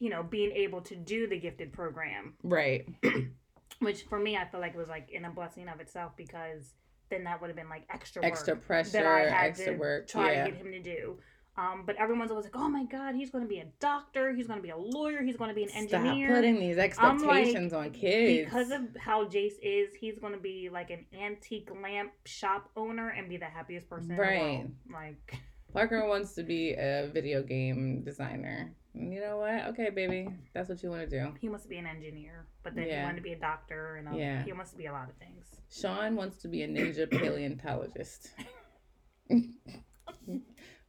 you 0.01 0.11
know, 0.11 0.23
being 0.23 0.53
able 0.53 0.81
to 0.83 0.95
do 0.97 1.27
the 1.27 1.39
gifted 1.39 1.73
program. 1.73 2.35
Right. 2.43 2.87
Which 3.81 4.03
for 4.05 4.19
me, 4.19 4.37
I 4.37 4.45
feel 4.47 4.61
like 4.61 4.75
it 4.75 4.79
was 4.79 4.89
like 4.89 5.11
in 5.11 5.25
a 5.25 5.31
blessing 5.31 5.69
of 5.69 5.81
itself 5.81 6.13
because 6.17 6.75
then 7.11 7.25
that 7.25 7.41
would 7.41 7.49
have 7.49 7.57
been 7.57 7.69
like 7.69 7.85
extra 7.93 8.21
work 8.23 8.31
Extra 8.33 8.57
pressure, 8.57 8.91
that 8.93 9.07
I 9.07 9.21
had 9.21 9.51
extra 9.51 9.73
to 9.75 9.79
work. 9.79 10.09
try 10.09 10.33
yeah. 10.33 10.45
to 10.45 10.51
get 10.51 10.61
him 10.61 10.73
to 10.73 10.81
do. 10.83 11.19
Um, 11.57 11.83
but 11.85 11.97
everyone's 11.97 12.31
always 12.31 12.47
like, 12.47 12.55
"Oh 12.57 12.69
my 12.69 12.85
God, 12.85 13.17
he's 13.17 13.31
going 13.31 13.43
to 13.43 13.49
be 13.49 13.59
a 13.59 13.67
doctor. 13.81 14.33
He's 14.33 14.47
going 14.47 14.61
to 14.61 14.63
be 14.63 14.71
a 14.71 14.77
lawyer. 14.77 15.23
He's 15.25 15.37
going 15.37 15.49
to 15.49 15.55
be 15.57 15.65
an 15.65 15.71
engineer." 15.71 16.29
Stop 16.29 16.37
putting 16.37 16.61
these 16.61 16.79
I'm 16.79 16.79
like, 16.79 17.15
expectations 17.15 17.73
on 17.73 17.91
kids. 17.91 18.45
because 18.45 18.71
of 18.71 18.83
how 18.97 19.25
Jace 19.25 19.55
is, 19.61 19.93
he's 20.01 20.21
going 20.21 20.35
to 20.35 20.39
be 20.39 20.69
like 20.73 20.91
an 20.91 21.05
antique 21.21 21.69
lamp 21.83 22.13
shop 22.27 22.71
owner 22.77 23.09
and 23.09 23.29
be 23.29 23.39
the 23.39 23.47
happiest 23.47 23.89
person 23.91 24.17
Right. 24.17 24.35
in 24.35 24.39
the 24.39 24.53
world. 24.53 24.71
Like, 24.93 25.39
Parker 25.73 26.07
wants 26.07 26.35
to 26.35 26.45
be 26.45 26.75
a 26.75 27.11
video 27.13 27.43
game 27.43 28.03
designer. 28.05 28.73
You 28.95 29.21
know 29.21 29.37
what? 29.39 29.67
Okay, 29.69 29.91
baby, 29.91 30.29
that's 30.55 30.69
what 30.69 30.83
you 30.83 30.91
want 30.91 31.09
to 31.09 31.21
do. 31.21 31.33
he 31.41 31.49
wants 31.49 31.65
to 31.65 31.69
be 31.69 31.77
an 31.79 31.87
engineer, 31.87 32.47
but 32.63 32.75
then 32.75 32.85
he 32.85 32.91
Yeah. 32.91 33.05
wanted 33.05 33.17
to 33.17 33.23
be 33.23 33.33
a 33.33 33.39
doctor, 33.39 33.97
and 33.97 34.09
a, 34.09 34.17
Yeah. 34.17 34.45
he 34.45 34.53
wants 34.53 34.73
to 34.73 34.77
be 34.77 34.87
a 34.87 34.93
lot 34.93 35.09
of 35.09 35.15
things. 35.17 35.47
Sean 35.71 36.17
wants 36.17 36.37
to 36.39 36.49
be 36.49 36.63
a 36.63 36.69
ninja 36.69 37.09
paleontologist. 37.11 38.31
a 39.31 39.45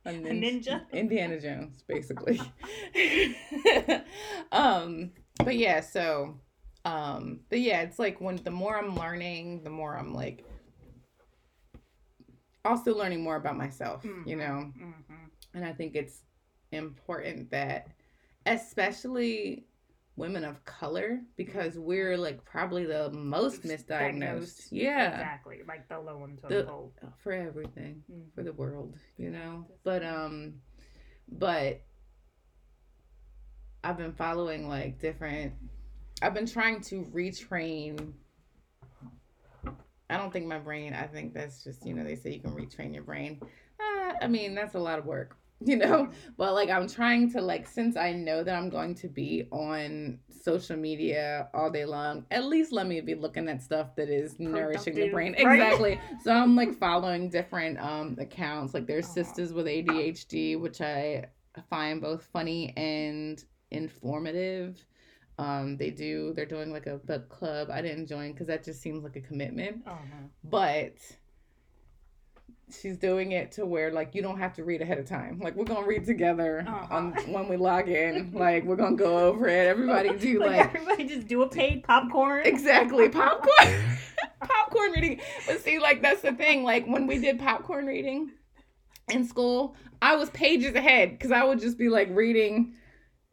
A 0.05 0.12
ninja? 0.12 0.85
Indiana 0.91 1.39
Jones, 1.39 1.83
basically. 1.83 2.39
um, 4.51 5.12
but 5.43 5.55
yeah, 5.55 5.81
so 5.81 6.39
um, 6.85 7.41
but 7.49 7.59
yeah, 7.59 7.81
it's 7.81 7.99
like 7.99 8.19
when 8.21 8.38
the 8.38 8.51
more 8.51 8.77
I'm 8.77 8.95
learning, 8.95 9.63
the 9.63 9.69
more 9.69 9.95
I'm 9.97 10.13
like 10.13 10.45
also 12.65 12.95
learning 12.95 13.21
more 13.21 13.35
about 13.35 13.57
myself, 13.57 14.05
you 14.25 14.35
know. 14.35 14.71
hmm 14.77 15.25
And 15.53 15.65
I 15.65 15.73
think 15.73 15.95
it's 15.95 16.23
important 16.71 17.49
that, 17.51 17.88
especially 18.45 19.65
women 20.15 20.43
of 20.43 20.63
color, 20.65 21.21
because 21.38 21.77
we're 21.79 22.17
like 22.17 22.43
probably 22.43 22.86
the 22.86 23.10
most 23.12 23.63
misdiagnosed. 23.63 23.88
Diagnosed. 23.88 24.71
Yeah. 24.71 25.12
exactly, 25.13 25.60
like 25.67 25.88
the 25.88 25.99
low 25.99 26.17
one 26.17 26.36
to 26.38 26.47
The- 26.47 26.63
the. 26.63 27.12
For 27.23 27.32
everything, 27.32 28.03
Mhm. 28.12 28.34
for 28.36 28.43
the 28.43 28.53
world, 28.53 28.97
you 29.17 29.29
know? 29.29 29.65
But, 29.84 30.03
um, 30.03 30.62
but 31.29 31.82
I've 33.84 33.97
been 33.97 34.12
following 34.13 34.67
like 34.67 34.99
different, 34.99 35.53
I've 36.21 36.34
been 36.34 36.45
trying 36.47 36.82
to 36.82 37.03
retrain. 37.05 38.12
I 40.10 40.17
don't 40.17 40.34
think 40.34 40.47
my 40.47 40.60
brain, 40.60 40.93
I 40.93 41.08
think 41.08 41.34
that's 41.34 41.63
just, 41.63 41.86
you 41.86 41.93
know, 41.93 42.03
they 42.03 42.15
say 42.15 42.32
you 42.34 42.41
can 42.41 42.51
retrain 42.51 42.93
your 42.93 43.03
brain. 43.03 43.39
Uh, 43.79 44.13
I 44.21 44.27
mean, 44.27 44.53
that's 44.55 44.75
a 44.75 44.79
lot 44.79 44.99
of 44.99 45.05
work, 45.05 45.38
you 45.65 45.76
know? 45.76 46.10
But 46.38 46.54
like 46.54 46.69
I'm 46.69 46.88
trying 46.88 47.32
to 47.34 47.41
like 47.41 47.67
since 47.67 47.98
I 47.98 48.13
know 48.13 48.43
that 48.43 48.56
I'm 48.56 48.69
going 48.69 48.95
to 48.95 49.08
be 49.08 49.45
on 49.52 50.19
social 50.43 50.78
media 50.78 51.50
all 51.54 51.69
day 51.69 51.86
long, 51.86 52.26
at 52.32 52.45
least 52.45 52.72
let 52.72 52.88
me 52.88 53.02
be 53.02 53.15
looking 53.15 53.50
at 53.50 53.62
stuff 53.62 53.95
that 53.98 54.10
is 54.10 54.39
nourishing 54.39 54.95
the 54.95 55.10
brain. 55.10 55.36
right? 55.43 55.62
Exactly. 55.62 56.00
so 56.24 56.32
I'm 56.32 56.56
like 56.56 56.74
following 56.80 57.30
different 57.30 57.80
um 57.80 58.15
accounts. 58.19 58.74
Like 58.74 58.88
there's 58.88 59.08
Aw. 59.10 59.13
sisters 59.13 59.54
with 59.54 59.65
ADHD, 59.65 60.60
which 60.60 60.82
I 60.82 61.26
find 61.69 62.02
both 62.02 62.24
funny 62.32 62.74
and 62.78 63.43
informative. 63.72 64.84
Um, 65.38 65.78
they 65.78 65.89
do 65.89 66.34
they're 66.34 66.45
doing 66.45 66.72
like 66.72 66.88
a 66.88 66.98
book 66.98 67.30
club. 67.30 67.69
I 67.72 67.82
didn't 67.82 68.08
join 68.08 68.32
because 68.32 68.48
that 68.48 68.63
just 68.63 68.82
seems 68.82 69.04
like 69.04 69.15
a 69.15 69.22
commitment. 69.22 69.84
Uh-huh. 69.88 70.28
But 70.43 70.95
she's 72.82 72.97
doing 72.97 73.32
it 73.32 73.51
to 73.53 73.65
where 73.65 73.91
like 73.91 74.13
you 74.15 74.21
don't 74.21 74.38
have 74.39 74.53
to 74.55 74.63
read 74.63 74.82
ahead 74.82 74.97
of 74.99 75.05
time. 75.05 75.39
Like 75.39 75.55
we're 75.55 75.65
gonna 75.65 75.86
read 75.88 76.05
together 76.05 76.65
Uh-huh. 76.67 76.95
on 76.95 77.12
when 77.32 77.47
we 77.47 77.58
log 77.58 77.88
in. 77.89 78.32
Like 78.34 78.63
we're 78.63 78.75
gonna 78.75 78.95
go 78.95 79.19
over 79.19 79.47
it. 79.47 79.67
Everybody 79.67 80.17
do 80.17 80.39
like, 80.41 80.51
like 80.58 80.75
everybody 80.75 81.08
just 81.08 81.27
do 81.27 81.41
a 81.41 81.47
paid 81.49 81.84
popcorn. 81.84 82.45
exactly 82.45 83.10
popcorn 83.21 83.73
popcorn 84.41 84.91
reading. 84.91 85.19
But 85.47 85.62
see, 85.62 85.79
like 85.79 86.01
that's 86.01 86.21
the 86.21 86.34
thing. 86.34 86.63
Like 86.63 86.86
when 86.86 87.08
we 87.08 87.19
did 87.19 87.39
popcorn 87.39 87.86
reading 87.86 88.32
in 89.12 89.25
school, 89.27 89.75
I 90.01 90.15
was 90.15 90.29
pages 90.29 90.75
ahead 90.75 91.12
because 91.12 91.32
I 91.32 91.43
would 91.43 91.60
just 91.60 91.77
be 91.77 91.89
like 91.89 92.10
reading 92.12 92.73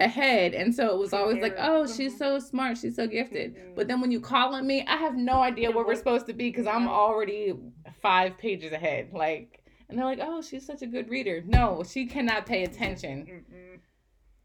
ahead. 0.01 0.53
And 0.55 0.75
so 0.75 0.89
it 0.95 0.99
was 0.99 1.13
always 1.13 1.41
like 1.41 1.55
oh 1.59 1.87
she's 1.87 2.15
Mhm. 2.15 2.19
so 2.19 2.39
smart. 2.39 2.77
She's 2.79 2.97
so 2.97 3.07
gifted. 3.07 3.55
Mhm. 3.57 3.75
but 3.77 3.89
then 3.89 4.01
when 4.01 4.11
you 4.11 4.21
call 4.21 4.55
on 4.55 4.67
me 4.67 4.85
i 4.87 4.97
have 4.97 5.17
no 5.17 5.41
idea 5.41 5.71
where 5.71 5.87
we're 5.87 5.95
supposed 5.95 6.27
to 6.27 6.33
be 6.35 6.51
because 6.51 6.67
i'm 6.67 6.87
already 6.89 7.55
five 8.03 8.37
pages 8.37 8.73
ahead 8.73 9.09
like 9.13 9.63
and 9.89 9.99
they're 9.99 10.05
like 10.05 10.19
oh 10.21 10.43
she's 10.43 10.67
such 10.67 10.83
a 10.83 10.87
good 10.87 11.09
reader. 11.09 11.43
No 11.47 11.83
she 11.83 12.07
cannot 12.07 12.45
pay 12.47 12.65
attention. 12.65 13.27
Mm-mm. 13.27 13.79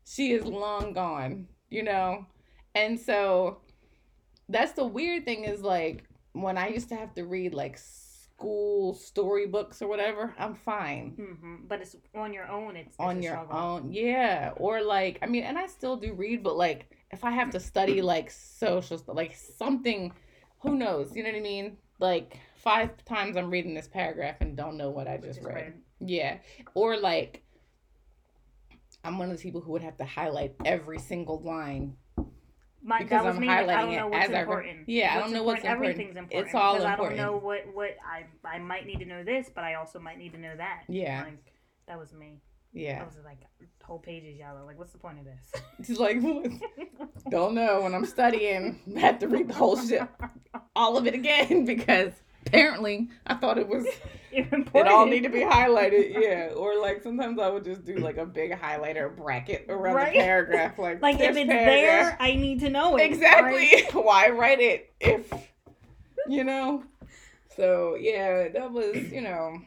she 0.05 0.31
is 0.31 0.45
long 0.45 0.93
gone, 0.93 1.47
you 1.69 1.83
know? 1.83 2.25
And 2.75 2.99
so 2.99 3.59
that's 4.49 4.71
the 4.73 4.85
weird 4.85 5.25
thing 5.25 5.43
is 5.43 5.61
like 5.61 6.03
when 6.33 6.57
I 6.57 6.69
used 6.69 6.87
to 6.89 6.95
have 6.95 7.13
to 7.15 7.25
read 7.25 7.53
like 7.53 7.77
school 8.41 8.93
storybooks 8.95 9.81
or 9.81 9.87
whatever, 9.87 10.33
I'm 10.37 10.55
fine. 10.55 11.15
Mhm. 11.17 11.67
But 11.67 11.81
it's 11.81 11.95
on 12.15 12.33
your 12.33 12.47
own. 12.47 12.75
It's, 12.75 12.87
it's 12.89 12.99
On 12.99 13.21
your 13.21 13.33
struggle. 13.33 13.55
own, 13.57 13.91
yeah. 13.93 14.51
Or 14.57 14.81
like, 14.81 15.19
I 15.21 15.27
mean, 15.27 15.43
and 15.43 15.57
I 15.57 15.67
still 15.67 15.95
do 15.95 16.13
read, 16.13 16.41
but 16.43 16.55
like, 16.57 16.89
if 17.11 17.23
I 17.23 17.31
have 17.31 17.51
to 17.51 17.59
study 17.59 18.01
like 18.01 18.31
social 18.31 18.99
like 19.07 19.35
something, 19.35 20.11
who 20.59 20.75
knows? 20.75 21.15
You 21.15 21.23
know 21.23 21.29
what 21.29 21.37
I 21.37 21.41
mean? 21.41 21.77
Like 21.99 22.37
five 22.55 22.89
times 23.05 23.37
I'm 23.37 23.51
reading 23.51 23.73
this 23.75 23.87
paragraph 23.87 24.37
and 24.41 24.57
don't 24.57 24.75
know 24.77 24.89
what 24.89 25.07
I 25.07 25.17
Which 25.17 25.25
just 25.25 25.41
read. 25.43 25.55
weird. 25.55 25.81
Yeah. 25.99 26.37
Or 26.73 26.97
like 26.97 27.43
I'm 29.03 29.17
one 29.19 29.29
of 29.31 29.37
the 29.37 29.43
people 29.43 29.61
who 29.61 29.71
would 29.73 29.83
have 29.83 29.97
to 29.97 30.05
highlight 30.05 30.55
every 30.65 30.99
single 30.99 31.39
line 31.41 31.95
My, 32.83 32.97
because 32.97 33.09
that 33.09 33.25
was 33.25 33.35
I'm 33.35 33.41
me. 33.41 33.47
I 33.47 33.63
highlighting 33.63 33.67
don't 33.67 33.95
know 33.95 34.07
it 34.07 34.09
what's 34.11 34.25
as 34.25 34.33
I 34.33 34.41
important. 34.41 34.79
Yeah, 34.87 35.15
I 35.15 35.19
don't 35.19 35.33
know 35.33 35.43
what's 35.43 35.63
important. 35.63 35.91
Everything's 35.91 36.17
important. 36.17 36.47
It's 36.47 36.55
all 36.55 36.75
important. 36.75 36.99
I 36.99 37.05
don't 37.05 37.15
know 37.17 37.37
what 37.37 37.61
what 37.73 37.95
I 38.05 38.25
I 38.47 38.57
might 38.57 38.85
need 38.87 38.99
to 38.99 39.05
know 39.05 39.23
this, 39.23 39.49
but 39.53 39.63
I 39.63 39.75
also 39.75 39.99
might 39.99 40.17
need 40.17 40.33
to 40.33 40.39
know 40.39 40.55
that. 40.57 40.83
Yeah. 40.87 41.23
Like 41.23 41.53
that 41.87 41.99
was 41.99 42.11
me. 42.13 42.41
Yeah, 42.73 43.01
I 43.01 43.05
was 43.05 43.17
like 43.23 43.39
whole 43.83 43.99
page 43.99 44.23
is 44.23 44.37
yellow. 44.37 44.65
Like 44.65 44.79
what's 44.79 44.93
the 44.93 44.97
point 44.97 45.19
of 45.19 45.25
this? 45.25 45.61
It's 45.79 45.99
like 45.99 46.21
don't 47.29 47.55
know 47.55 47.81
when 47.81 47.93
I'm 47.93 48.05
studying, 48.05 48.79
I 48.95 48.99
have 48.99 49.19
to 49.19 49.27
read 49.27 49.47
the 49.49 49.53
whole 49.53 49.77
shit, 49.77 50.07
all 50.75 50.97
of 50.97 51.07
it 51.07 51.13
again 51.13 51.65
because 51.65 52.13
apparently 52.47 53.09
I 53.25 53.35
thought 53.35 53.57
it 53.57 53.67
was 53.67 53.85
Important. 54.33 54.75
it 54.75 54.87
all 54.87 55.05
need 55.05 55.23
to 55.23 55.29
be 55.29 55.39
highlighted. 55.41 56.13
Yeah. 56.17 56.51
Or 56.55 56.79
like 56.79 57.03
sometimes 57.03 57.37
I 57.39 57.49
would 57.49 57.65
just 57.65 57.83
do 57.83 57.97
like 57.97 58.15
a 58.17 58.25
big 58.25 58.51
highlighter 58.53 59.13
bracket 59.15 59.65
around 59.67 59.95
Right. 59.95 60.13
the 60.13 60.19
paragraph. 60.19 60.79
Like 60.79 61.01
like 61.01 61.19
if 61.19 61.35
it's 61.35 61.49
paragraph. 61.49 61.65
there, 61.65 62.17
I 62.19 62.35
need 62.35 62.61
to 62.61 62.69
know 62.69 62.95
it. 62.95 63.01
exactly 63.03 63.57
right? 63.83 63.93
why 63.93 64.29
write 64.29 64.61
it 64.61 64.93
if 65.01 65.31
you 66.27 66.43
know 66.45 66.83
so 67.57 67.95
yeah 67.99 68.47
that 68.49 68.71
was 68.71 68.95
you 69.11 69.19
know 69.21 69.57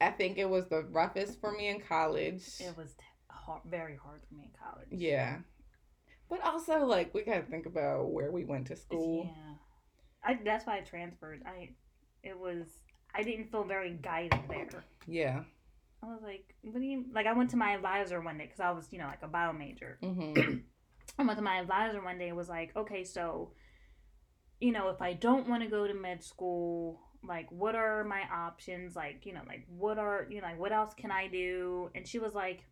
i 0.00 0.10
think 0.10 0.36
it 0.38 0.48
was 0.48 0.66
the 0.68 0.82
roughest 0.90 1.40
for 1.40 1.52
me 1.52 1.68
in 1.68 1.80
college 1.80 2.44
It 2.60 2.76
was 2.76 2.92
t- 2.92 3.04
hard, 3.30 3.62
very 3.64 3.96
hard 3.96 4.20
for 4.28 4.34
me 4.34 4.44
in 4.44 4.50
college. 4.62 4.88
yeah 4.90 5.38
but 6.28 6.42
also 6.44 6.84
like 6.84 7.14
we 7.14 7.22
gotta 7.24 7.42
think 7.42 7.66
about 7.66 8.10
where 8.12 8.30
we 8.30 8.44
went 8.44 8.66
to 8.68 8.76
school 8.76 9.24
Yeah. 9.34 9.47
I, 10.24 10.38
that's 10.44 10.66
why 10.66 10.78
I 10.78 10.80
transferred. 10.80 11.42
I 11.46 11.70
it 12.22 12.38
was 12.38 12.66
I 13.14 13.22
didn't 13.22 13.50
feel 13.50 13.64
very 13.64 13.90
guided 13.90 14.40
there. 14.48 14.84
yeah 15.06 15.42
I 16.02 16.06
was 16.06 16.22
like, 16.22 16.54
what 16.62 16.78
do 16.78 16.86
you 16.86 17.04
like? 17.12 17.26
I 17.26 17.32
went 17.32 17.50
to 17.50 17.56
my 17.56 17.72
advisor 17.72 18.20
one 18.20 18.38
day 18.38 18.44
because 18.44 18.60
I 18.60 18.70
was, 18.70 18.86
you 18.92 18.98
know, 18.98 19.06
like 19.06 19.22
a 19.22 19.28
bio 19.28 19.52
major. 19.52 19.98
mm-hmm. 20.02 20.58
I 21.18 21.24
went 21.24 21.38
to 21.38 21.44
my 21.44 21.58
advisor 21.58 22.02
one 22.02 22.18
day 22.18 22.28
and 22.28 22.36
was 22.36 22.48
like, 22.48 22.76
okay, 22.76 23.02
so, 23.02 23.50
you 24.60 24.70
know, 24.70 24.90
if 24.90 25.02
I 25.02 25.14
don't 25.14 25.48
want 25.48 25.64
to 25.64 25.68
go 25.68 25.86
to 25.86 25.94
med 25.94 26.22
school, 26.22 27.00
like, 27.26 27.50
what 27.50 27.74
are 27.74 28.04
my 28.04 28.22
options? 28.32 28.94
Like, 28.94 29.26
you 29.26 29.32
know, 29.32 29.40
like, 29.48 29.66
what 29.68 29.98
are, 29.98 30.28
you 30.30 30.40
know, 30.40 30.46
like, 30.46 30.60
what 30.60 30.70
else 30.70 30.94
can 30.94 31.10
I 31.10 31.26
do? 31.26 31.90
And 31.96 32.06
she 32.06 32.20
was 32.20 32.34
like, 32.34 32.62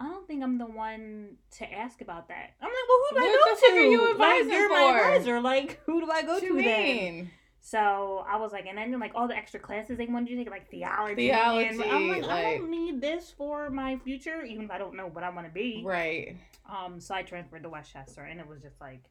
I 0.00 0.04
don't 0.04 0.26
think 0.26 0.42
I'm 0.42 0.56
the 0.56 0.66
one 0.66 1.36
to 1.58 1.72
ask 1.72 2.00
about 2.00 2.28
that. 2.28 2.54
I'm 2.60 2.68
like, 2.68 2.88
well, 2.88 2.98
who 3.10 3.16
do 3.16 3.20
I 3.20 3.54
go 3.54 3.60
to? 3.60 3.72
are 3.72 3.82
you 3.82 4.18
like, 4.18 4.44
you're 4.52 4.68
for? 4.68 4.74
my 4.74 4.98
advisor. 4.98 5.40
Like, 5.40 5.80
who 5.84 6.00
do 6.00 6.10
I 6.10 6.22
go 6.22 6.34
what 6.34 6.42
to 6.42 6.62
then? 6.62 7.30
So 7.60 8.24
I 8.26 8.36
was 8.36 8.52
like, 8.52 8.66
and 8.66 8.78
then 8.78 8.98
like 8.98 9.12
all 9.14 9.28
the 9.28 9.36
extra 9.36 9.60
classes 9.60 9.98
they 9.98 10.06
wanted 10.06 10.30
you 10.30 10.36
to 10.36 10.44
take, 10.44 10.50
like 10.50 10.70
theology. 10.70 11.28
Theology, 11.28 11.68
and 11.68 11.82
I'm 11.82 12.08
like, 12.08 12.24
I 12.24 12.56
don't 12.56 12.70
need 12.70 13.00
this 13.02 13.30
for 13.36 13.68
my 13.68 13.98
future, 13.98 14.42
even 14.42 14.64
if 14.64 14.70
I 14.70 14.78
don't 14.78 14.96
know 14.96 15.06
what 15.06 15.22
I 15.22 15.30
want 15.30 15.46
to 15.46 15.52
be. 15.52 15.82
right 15.84 16.36
Um, 16.68 17.00
so 17.00 17.14
I 17.14 17.22
transferred 17.22 17.62
to 17.64 17.68
West 17.68 17.92
Chester, 17.92 18.22
and 18.22 18.40
it 18.40 18.48
was 18.48 18.62
just 18.62 18.80
like 18.80 19.02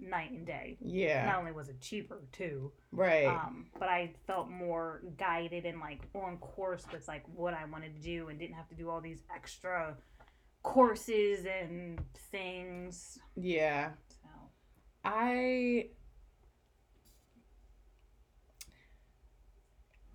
night 0.00 0.32
and 0.32 0.44
day. 0.44 0.76
yeah 0.80 1.24
Not 1.26 1.38
only 1.38 1.52
was 1.52 1.68
it 1.68 1.80
cheaper 1.80 2.22
too, 2.32 2.72
right 2.90 3.28
um, 3.28 3.66
but 3.78 3.88
I 3.88 4.10
felt 4.26 4.50
more 4.50 5.02
guided 5.16 5.64
and 5.64 5.78
like 5.78 6.00
on 6.12 6.38
course 6.38 6.84
with 6.92 7.06
like 7.06 7.22
what 7.36 7.54
I 7.54 7.64
wanted 7.66 7.94
to 7.94 8.02
do, 8.02 8.28
and 8.28 8.38
didn't 8.38 8.56
have 8.56 8.68
to 8.70 8.74
do 8.74 8.90
all 8.90 9.00
these 9.00 9.22
extra 9.34 9.96
courses 10.62 11.44
and 11.46 12.00
things. 12.30 13.18
yeah 13.36 13.90
So 14.08 14.28
I 15.04 15.88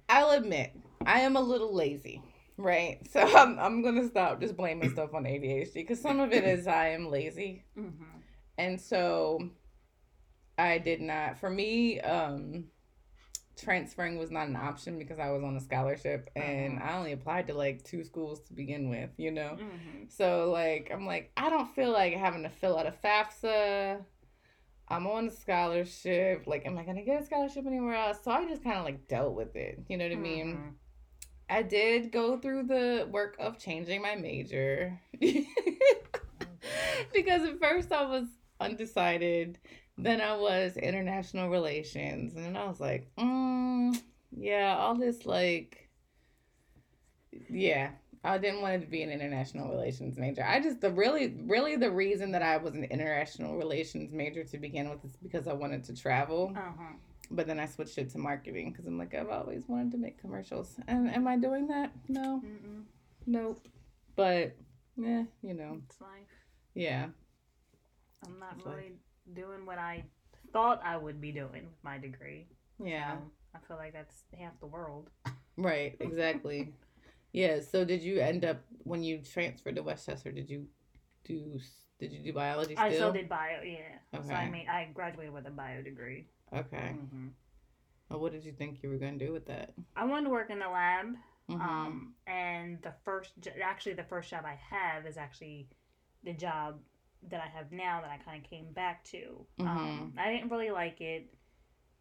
I'll 0.09 0.31
admit 0.31 0.71
I 1.05 1.21
am 1.21 1.35
a 1.35 1.41
little 1.41 1.73
lazy. 1.73 2.21
Right. 2.57 2.99
So 3.11 3.21
I'm 3.21 3.59
I'm 3.59 3.81
gonna 3.83 4.07
stop 4.07 4.39
just 4.41 4.57
blaming 4.57 4.89
stuff 4.93 5.13
on 5.13 5.23
ADHD 5.25 5.73
because 5.75 6.01
some 6.01 6.19
of 6.19 6.31
it 6.33 6.43
is 6.43 6.67
I 6.67 6.89
am 6.89 7.09
lazy, 7.09 7.63
Mm-hmm. 7.77 8.19
and 8.57 8.79
so 8.81 9.49
I 10.57 10.77
did 10.79 11.01
not. 11.01 11.37
For 11.39 11.49
me, 11.49 11.99
um, 12.01 12.65
transferring 13.57 14.17
was 14.17 14.31
not 14.31 14.47
an 14.47 14.55
option 14.55 14.99
because 14.99 15.19
I 15.19 15.29
was 15.31 15.43
on 15.43 15.55
a 15.55 15.59
scholarship 15.59 16.29
and 16.35 16.77
Uh-huh. 16.77 16.91
I 16.91 16.97
only 16.97 17.11
applied 17.11 17.47
to 17.47 17.53
like 17.53 17.83
two 17.83 18.03
schools 18.03 18.41
to 18.47 18.53
begin 18.53 18.89
with. 18.89 19.09
You 19.17 19.31
know. 19.31 19.57
Mm-hmm. 19.59 20.03
So 20.09 20.51
like 20.51 20.89
I'm 20.93 21.05
like 21.05 21.31
I 21.35 21.49
don't 21.49 21.73
feel 21.75 21.91
like 21.91 22.13
having 22.13 22.43
to 22.43 22.49
fill 22.49 22.77
out 22.77 22.87
a 22.87 22.91
FAFSA. 22.91 24.03
I'm 24.89 25.05
on 25.05 25.27
a 25.27 25.31
scholarship. 25.31 26.47
Like, 26.47 26.65
am 26.65 26.77
I 26.77 26.83
gonna 26.83 27.03
get 27.03 27.21
a 27.21 27.25
scholarship 27.25 27.65
anywhere 27.67 27.95
else? 27.95 28.19
So 28.23 28.31
I 28.31 28.47
just 28.47 28.63
kind 28.63 28.77
of 28.77 28.85
like 28.85 29.07
dealt 29.09 29.33
with 29.33 29.55
it. 29.55 29.83
You 29.89 29.97
know 29.97 30.05
what 30.05 30.13
I 30.13 30.15
mean? 30.15 30.55
Mm-hmm. 30.55 30.69
I 31.49 31.63
did 31.63 32.11
go 32.11 32.37
through 32.37 32.63
the 32.63 33.07
work 33.09 33.37
of 33.39 33.57
changing 33.57 34.01
my 34.01 34.15
major 34.15 34.99
because 35.19 35.45
at 37.43 37.59
first 37.59 37.91
I 37.91 38.05
was 38.05 38.27
undecided. 38.59 39.59
Then 39.97 40.21
I 40.21 40.35
was 40.37 40.77
international 40.77 41.49
relations, 41.49 42.35
and 42.35 42.45
then 42.45 42.55
I 42.55 42.65
was 42.65 42.79
like, 42.79 43.09
mm, 43.17 43.99
yeah, 44.31 44.77
all 44.77 44.95
this 44.95 45.25
like, 45.25 45.89
yeah, 47.49 47.91
I 48.23 48.37
didn't 48.37 48.61
want 48.61 48.75
it 48.75 48.81
to 48.81 48.87
be 48.87 49.01
an 49.01 49.09
international 49.09 49.69
relations 49.69 50.17
major. 50.17 50.43
I 50.43 50.59
just 50.59 50.81
the 50.81 50.91
really, 50.91 51.35
really 51.45 51.75
the 51.77 51.89
reason 51.91 52.31
that 52.33 52.41
I 52.43 52.57
was 52.57 52.73
an 52.73 52.83
international 52.83 53.57
relations 53.57 54.11
major 54.11 54.43
to 54.43 54.57
begin 54.57 54.89
with 54.89 55.03
is 55.05 55.15
because 55.15 55.47
I 55.47 55.53
wanted 55.53 55.83
to 55.85 55.95
travel. 55.95 56.53
Uh-huh. 56.55 56.93
But 57.29 57.47
then 57.47 57.59
I 57.59 57.65
switched 57.65 57.97
it 57.97 58.09
to 58.11 58.17
marketing 58.19 58.71
because 58.71 58.85
I'm 58.85 58.97
like, 58.97 59.13
I've 59.13 59.29
always 59.29 59.67
wanted 59.67 59.91
to 59.91 59.97
make 59.97 60.19
commercials. 60.19 60.75
And 60.87 61.09
am 61.13 61.27
I 61.27 61.37
doing 61.37 61.67
that? 61.67 61.91
No, 62.07 62.41
Mm-mm. 62.45 62.83
nope. 63.25 63.67
But 64.15 64.55
yeah, 64.95 65.23
you 65.41 65.53
know, 65.53 65.81
It's 65.89 65.99
like 66.01 66.27
yeah, 66.73 67.07
I'm 68.25 68.39
not 68.39 68.55
It's 68.57 68.65
really 68.65 68.93
doing 69.33 69.65
what 69.65 69.77
I 69.77 70.03
thought 70.53 70.81
I 70.83 70.97
would 70.97 71.19
be 71.21 71.31
doing 71.31 71.51
with 71.65 71.83
my 71.83 71.97
degree. 71.97 72.47
yeah, 72.83 73.15
I 73.55 73.59
feel 73.67 73.77
like 73.77 73.93
that's 73.93 74.23
half 74.37 74.59
the 74.59 74.67
world. 74.67 75.09
right, 75.57 75.95
exactly. 75.99 76.73
yeah. 77.33 77.59
So 77.61 77.83
did 77.83 78.01
you 78.01 78.19
end 78.19 78.45
up 78.45 78.57
when 78.83 79.03
you 79.03 79.19
transferred 79.19 79.75
to 79.75 79.83
West 79.83 80.05
Chester? 80.05 80.31
Did 80.31 80.49
you 80.49 80.67
do? 81.23 81.59
Did 81.99 82.11
you 82.13 82.19
do 82.23 82.33
biology 82.33 82.75
still? 82.75 82.85
I 82.85 82.91
still 82.91 83.11
did 83.13 83.27
bio, 83.27 83.61
yeah. 83.63 83.97
So 84.13 84.33
I 84.33 84.43
Okay. 84.43 84.49
made 84.49 84.67
I 84.67 84.89
graduated 84.93 85.33
with 85.33 85.47
a 85.47 85.51
bio 85.51 85.81
degree. 85.81 86.27
Okay. 86.55 86.89
hmm 87.11 87.27
Well, 88.09 88.19
what 88.19 88.31
did 88.31 88.45
you 88.45 88.51
think 88.53 88.83
you 88.83 88.89
were 88.89 88.97
gonna 88.97 89.17
do 89.17 89.33
with 89.33 89.45
that? 89.47 89.73
I 89.95 90.05
wanted 90.05 90.25
to 90.25 90.29
work 90.31 90.49
in 90.49 90.59
the 90.59 90.69
lab. 90.69 91.15
Mhm. 91.49 91.61
Um, 91.61 92.13
and 92.27 92.81
the 92.81 92.93
first, 93.05 93.31
actually, 93.63 93.93
the 93.93 94.03
first 94.03 94.29
job 94.29 94.43
I 94.45 94.55
have 94.55 95.05
is 95.05 95.15
actually 95.17 95.69
the 96.23 96.33
job 96.33 96.81
that 97.29 97.41
I 97.41 97.47
have 97.47 97.71
now 97.71 98.01
that 98.01 98.09
I 98.11 98.17
kind 98.23 98.43
of 98.43 98.49
came 98.49 98.71
back 98.73 99.03
to. 99.05 99.45
Um, 99.59 100.13
I 100.17 100.31
didn't 100.31 100.49
really 100.49 100.71
like 100.71 101.01
it. 101.01 101.33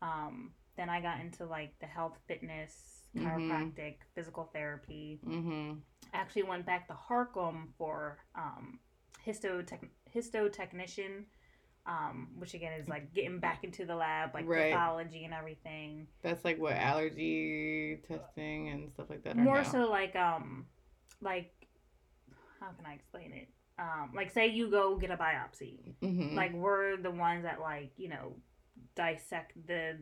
Um, 0.02 0.52
then 0.76 0.88
I 0.90 1.00
got 1.00 1.20
into 1.20 1.46
like 1.46 1.78
the 1.80 1.86
health, 1.86 2.18
fitness, 2.28 3.08
chiropractic, 3.16 3.96
physical 4.14 4.44
therapy. 4.52 5.20
Mhm. 5.26 5.80
I 6.12 6.16
actually 6.18 6.42
went 6.44 6.66
back 6.66 6.86
to 6.88 6.94
Harcum 6.94 7.68
for 7.78 8.18
um, 8.34 8.78
histotech- 9.26 9.88
histotechnician. 10.14 11.24
Um, 11.88 12.30
which 12.34 12.52
again 12.54 12.72
is 12.80 12.88
like 12.88 13.14
getting 13.14 13.38
back 13.38 13.62
into 13.62 13.86
the 13.86 13.94
lab, 13.94 14.34
like 14.34 14.44
Right. 14.48 14.72
pathology 14.72 15.24
and 15.24 15.32
everything. 15.32 16.08
That's 16.20 16.44
like 16.44 16.58
what 16.58 16.72
allergy 16.72 18.02
testing 18.08 18.70
and 18.70 18.90
stuff 18.92 19.08
like 19.08 19.22
that. 19.22 19.36
Are 19.36 19.40
more 19.40 19.58
now. 19.58 19.62
so 19.62 19.88
like 19.88 20.16
um 20.16 20.66
like 21.20 21.52
how 22.58 22.70
can 22.72 22.84
i 22.86 22.94
explain 22.94 23.32
it 23.32 23.48
um 23.78 24.12
like 24.14 24.30
say 24.30 24.46
you 24.46 24.70
go 24.70 24.96
get 24.96 25.10
a 25.10 25.16
biopsy 25.16 25.94
Mhm. 26.02 26.34
like 26.34 26.52
we're 26.54 26.96
the 26.96 27.10
ones 27.10 27.42
that 27.44 27.60
like 27.60 27.92
you 27.96 28.08
know 28.08 28.34
dissect 28.94 29.52
the 29.66 29.98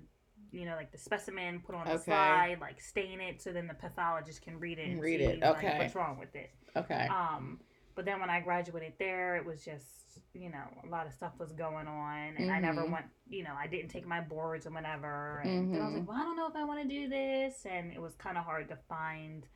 you 0.52 0.64
know 0.66 0.76
like 0.76 0.92
the 0.92 0.98
specimen 0.98 1.60
put 1.64 1.74
on 1.74 1.88
Okay. 1.88 2.02
slide 2.02 2.58
like 2.60 2.80
stain 2.80 3.20
it 3.20 3.42
so 3.42 3.52
then 3.52 3.66
the 3.66 3.74
pathologist 3.74 4.42
can 4.42 4.58
read 4.60 4.78
it 4.78 4.90
and 4.90 5.00
Read 5.00 5.20
see, 5.20 5.24
it, 5.26 5.40
like, 5.42 5.56
okay. 5.64 5.78
what's 5.78 5.94
wrong 5.94 6.18
with 6.18 6.34
it 6.36 6.50
okay. 6.76 7.08
um 7.08 7.60
but 7.96 8.04
then 8.04 8.20
when 8.20 8.30
i 8.30 8.40
graduated 8.40 8.92
there 8.98 9.36
it 9.36 9.44
was 9.44 9.64
just 9.64 10.20
you 10.34 10.50
know 10.50 10.66
a 10.84 10.88
lot 10.88 11.06
of 11.06 11.12
stuff 11.12 11.32
was 11.38 11.52
going 11.52 11.86
on 11.88 12.34
and 12.36 12.50
i 12.50 12.58
never 12.60 12.82
Mhm. 12.84 12.92
went 12.92 13.06
you 13.28 13.42
know 13.42 13.54
i 13.56 13.66
didn't 13.66 13.88
take 13.88 14.06
my 14.06 14.20
boards 14.20 14.66
and 14.66 14.74
whatever 14.74 15.40
and 15.44 15.72
then 15.72 15.80
i 15.80 15.84
was 15.84 15.94
Mhm. 15.94 15.98
like 15.98 16.08
well 16.08 16.16
i 16.16 16.22
don't 16.22 16.36
know 16.36 16.46
if 16.48 16.54
i 16.56 16.64
want 16.64 16.80
to 16.82 16.88
do 16.88 17.08
this 17.08 17.66
and 17.66 17.92
it 17.92 18.00
was 18.00 18.14
kind 18.14 18.36
of 18.38 18.44
hard 18.44 18.68
to 18.68 18.76
find 18.88 19.48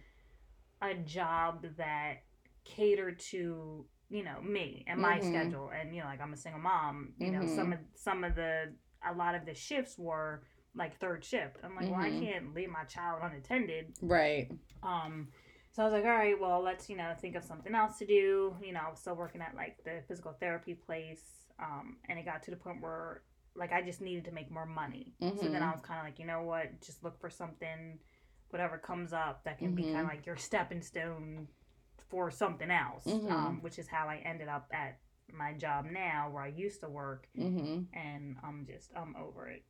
a 0.83 0.94
job 0.94 1.64
that 1.76 2.22
catered 2.64 3.18
to 3.18 3.85
you 4.11 4.23
know 4.25 4.40
me 4.42 4.85
and 4.88 5.01
my 5.01 5.18
Mhm. 5.18 5.25
schedule 5.25 5.71
and 5.79 5.94
you 5.94 6.01
know 6.01 6.07
like 6.07 6.21
i'm 6.21 6.33
a 6.33 6.37
single 6.37 6.61
mom 6.61 7.12
you 7.18 7.31
know 7.31 7.44
some 7.47 7.73
of 7.73 7.79
some 7.94 8.25
of 8.25 8.35
the 8.35 8.73
a 9.09 9.12
lot 9.14 9.35
of 9.35 9.44
the 9.44 9.55
shifts 9.55 9.99
were 9.99 10.42
like 10.75 10.99
third 10.99 11.25
shift 11.25 11.57
i'm 11.64 11.77
like 11.77 11.87
well 11.90 12.01
i 12.01 12.09
Mhm. 12.11 12.18
can't 12.21 12.55
leave 12.55 12.71
my 12.71 12.85
child 12.85 13.21
unattended 13.23 13.92
right. 14.03 14.51
um, 14.83 15.29
so 15.71 15.83
I 15.83 15.87
was 15.87 15.92
like, 15.92 16.05
all 16.05 16.11
right, 16.11 16.40
well, 16.40 16.61
let's, 16.61 16.88
you 16.88 16.97
know, 16.97 17.12
think 17.21 17.37
of 17.37 17.44
something 17.44 17.75
else 17.75 17.99
to 17.99 18.07
do. 18.07 18.57
You 18.62 18.73
know, 18.73 18.81
I 18.87 18.90
was 18.90 18.99
still 19.01 19.14
working 19.14 19.42
at 19.42 19.55
like 19.55 19.77
the 19.85 20.03
physical 20.09 20.33
therapy 20.33 20.75
place. 20.75 21.23
Um, 21.61 21.99
and 22.09 22.18
it 22.18 22.25
got 22.25 22.42
to 22.44 22.51
the 22.51 22.57
point 22.57 22.81
where 22.81 23.23
like 23.55 23.73
I 23.73 23.83
just 23.83 24.01
needed 24.01 24.25
to 24.25 24.33
make 24.33 24.51
more 24.51 24.66
money. 24.66 25.14
So 25.38 25.47
then 25.47 25.62
I 25.62 25.68
Mhm. 25.68 25.73
was 25.73 25.81
kind 25.83 26.01
of 26.01 26.07
like, 26.07 26.18
you 26.18 26.27
know 26.27 26.42
what, 26.42 26.81
just 26.81 27.05
look 27.05 27.21
for 27.21 27.29
something, 27.31 27.99
whatever 28.51 28.79
comes 28.79 29.12
up 29.12 29.44
that 29.44 29.59
can 29.59 29.75
be 29.75 29.83
kind 29.85 30.01
of 30.07 30.09
like 30.09 30.27
your 30.27 30.37
stepping 30.37 30.81
stone 30.83 31.47
for 32.09 32.31
something 32.31 32.71
else. 32.71 33.05
Mhm. 33.07 33.31
Um, 33.31 33.62
which 33.62 33.79
is 33.79 33.88
how 33.88 34.09
I 34.09 34.16
ended 34.18 34.49
up 34.49 34.68
at 34.73 34.99
my 35.33 35.53
job 35.53 35.85
now 35.90 36.31
where 36.31 36.42
I 36.42 36.49
used 36.49 36.81
to 36.81 36.88
work 36.88 37.29
Mhm. 37.37 37.87
and 37.92 38.37
I'm 38.42 38.64
just 38.66 38.90
I'm 38.97 39.14
over 39.16 39.49
it. 39.49 39.62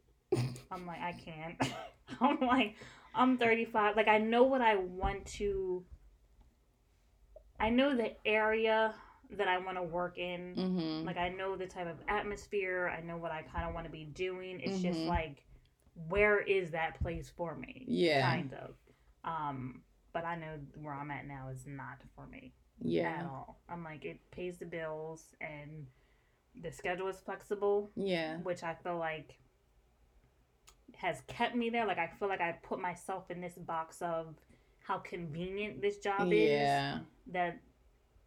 I'm 0.70 0.87
like 0.87 1.01
I 1.01 1.12
can't. 1.12 1.61
I'm 2.20 2.40
like 2.40 2.77
I'm 3.14 3.38
35. 3.38 3.96
Like 3.96 4.09
I 4.09 4.18
know 4.18 4.44
what 4.44 4.61
I 4.61 4.77
want 4.77 5.27
to. 5.38 5.85
I 7.61 7.70
know 7.70 7.96
the 7.96 8.14
area 8.27 8.94
that 9.31 9.48
I 9.48 9.59
want 9.59 9.77
to 9.79 9.83
work 9.83 10.16
in. 10.18 10.55
Mhm. 10.57 11.05
Like 11.07 11.16
I 11.16 11.29
know 11.31 11.57
the 11.57 11.66
type 11.66 11.88
of 11.88 11.98
atmosphere. 12.07 12.88
I 12.96 13.01
know 13.01 13.16
what 13.16 13.33
I 13.33 13.42
kind 13.42 13.66
of 13.68 13.74
want 13.74 13.87
to 13.87 13.92
be 13.92 14.05
doing. 14.05 14.61
It's 14.61 14.81
just 14.81 15.01
Mhm. 15.01 15.09
like, 15.09 15.44
where 16.09 16.38
is 16.40 16.70
that 16.70 17.01
place 17.01 17.29
for 17.29 17.57
me? 17.57 17.85
Yeah. 17.88 18.31
Kind 18.31 18.55
of. 18.55 18.77
Um, 19.24 19.83
but 20.12 20.25
I 20.25 20.37
know 20.37 20.59
where 20.81 20.94
I'm 20.94 21.11
at 21.11 21.27
now 21.27 21.49
is 21.53 21.66
not 21.66 21.99
for 22.14 22.27
me 22.27 22.55
Yeah. 22.81 23.09
at 23.11 23.18
Yeah. 23.21 23.29
all. 23.29 23.61
I'm 23.68 23.85
like 23.85 24.05
it 24.05 24.18
pays 24.31 24.59
the 24.59 24.66
bills 24.66 25.35
and 25.40 25.87
the 26.61 26.73
schedule 26.73 27.09
is 27.09 27.21
flexible 27.21 27.90
Yeah. 27.94 28.38
which 28.38 28.62
I 28.62 28.75
feel 28.75 28.99
like 28.99 29.38
has 30.97 31.21
kept 31.29 31.55
me 31.55 31.71
there. 31.71 31.87
Like 31.87 31.99
I 31.99 32.09
feel 32.18 32.29
like 32.29 32.40
I 32.40 32.53
put 32.62 32.81
myself 32.81 33.31
in 33.31 33.40
this 33.40 33.55
box 33.55 34.03
of 34.03 34.35
how 34.81 34.99
convenient 34.99 35.81
this 35.83 35.99
job 35.99 36.33
Yeah. 36.33 36.97
is 36.97 37.03
that 37.33 37.61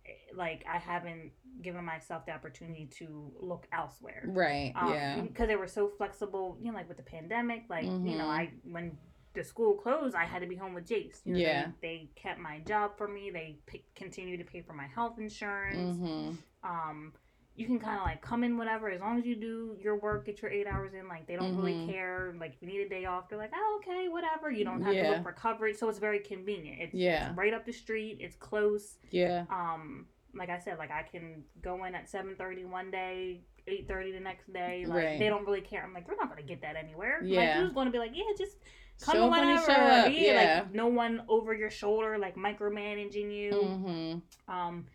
eh, 0.06 0.10
like 0.36 0.63
I 0.70 0.78
haven't 0.78 1.32
given 1.62 1.84
myself 1.84 2.26
the 2.26 2.32
opportunity 2.32 2.86
to 3.00 3.34
look 3.39 3.67
elsewhere. 3.74 4.24
Right. 4.28 4.72
Um, 4.76 4.94
yeah. 4.94 5.20
Because 5.22 5.48
they 5.48 5.56
were 5.56 5.67
so 5.67 5.89
flexible, 5.89 6.58
you 6.62 6.72
know, 6.72 6.78
like 6.78 6.88
with 6.88 6.98
the 6.98 7.04
pandemic, 7.04 7.63
like, 7.70 7.86
you 7.86 7.89
know, 7.89 8.26
Mhm. 8.26 8.39
I 8.39 8.52
when 8.63 8.98
the 9.34 9.44
school 9.44 9.76
closed, 9.76 10.15
I 10.15 10.26
had 10.26 10.41
to 10.41 10.48
be 10.48 10.56
home 10.56 10.74
with 10.74 10.86
Jace. 10.88 11.22
You 11.26 11.34
know, 11.34 11.39
Yeah. 11.39 11.67
They, 11.82 11.88
they 11.88 12.10
kept 12.15 12.39
my 12.39 12.60
job 12.60 12.98
for 12.98 13.08
me. 13.08 13.30
They 13.32 13.60
p- 13.65 13.86
continue 13.96 14.38
to 14.38 14.44
pay 14.44 14.62
for 14.62 14.74
my 14.74 14.88
health 14.88 15.17
insurance 15.20 15.98
Mhm. 15.98 16.38
um 16.63 17.13
you 17.54 17.65
can 17.67 17.80
kind 17.80 17.98
of 18.00 18.06
like 18.06 18.22
come 18.22 18.44
in 18.46 18.58
whatever 18.58 18.89
as 18.89 19.02
long 19.02 19.20
as 19.20 19.26
you 19.26 19.36
do 19.36 19.76
your 19.80 19.98
work 19.98 20.26
get 20.26 20.41
your 20.41 20.50
eight 20.50 20.65
hours 20.67 20.94
in 20.94 21.08
like 21.10 21.28
they 21.28 21.36
don't 21.36 21.56
really 21.58 21.74
Mhm. 21.74 21.91
care 21.91 22.34
like 22.39 22.54
if 22.54 22.62
you 22.62 22.67
need 22.67 22.80
a 22.82 22.89
day 22.89 23.06
off 23.06 23.28
they're 23.30 23.38
like 23.38 23.52
oh 23.54 23.80
okay 23.82 24.08
whatever 24.08 24.50
you 24.50 24.63
don't 24.63 24.82
have 24.82 24.94
to 24.94 25.10
look 25.12 25.24
for 25.24 25.34
coverage 25.34 25.76
so 25.76 25.89
it's 25.89 26.00
very 26.00 26.20
convenient 26.20 26.80
it's, 26.82 26.94
Yeah. 26.94 27.30
it's 27.30 27.38
right 27.38 27.54
up 27.54 27.65
the 27.65 27.74
street 27.74 28.17
it's 28.22 28.36
close 28.38 28.98
Yeah. 29.10 29.46
um 29.50 30.08
like 30.34 30.50
i 30.50 30.58
said 30.60 30.78
like 30.78 30.91
i 30.91 31.04
can 31.04 31.44
go 31.62 31.84
in 31.84 31.94
at 31.94 32.08
7.30 32.10 32.65
one 32.70 32.89
day 32.89 33.41
8.30 33.67 34.13
the 34.13 34.20
next 34.22 34.52
day 34.54 34.86
like 34.88 35.04
Right. 35.04 35.20
they 35.20 35.28
don't 35.28 35.46
really 35.46 35.62
care 35.62 35.84
i'm 35.84 35.94
like 35.94 36.08
you're 36.08 36.15
not 36.15 36.30
going 36.32 36.41
to 36.41 36.48
get 36.48 36.62
that 36.62 36.76
anywhere 36.78 37.22
Yeah. 37.24 37.39
like 37.39 37.50
who's 37.58 37.74
going 37.74 37.88
to 37.88 37.91
be 37.91 38.00
like 38.00 38.12
yeah 38.15 38.24
just 38.38 38.58
come 39.02 39.16
Show 39.16 39.30
whenever 39.30 39.72
yeah, 39.72 40.08
Yeah. 40.08 40.60
like 40.64 40.74
no 40.74 40.88
one 40.88 41.24
over 41.28 41.54
your 41.54 41.70
shoulder 41.70 42.18
like 42.18 42.36
micromanaging 42.36 43.32
you 43.36 43.52
Mhm. 43.52 44.22
um, 44.48 44.86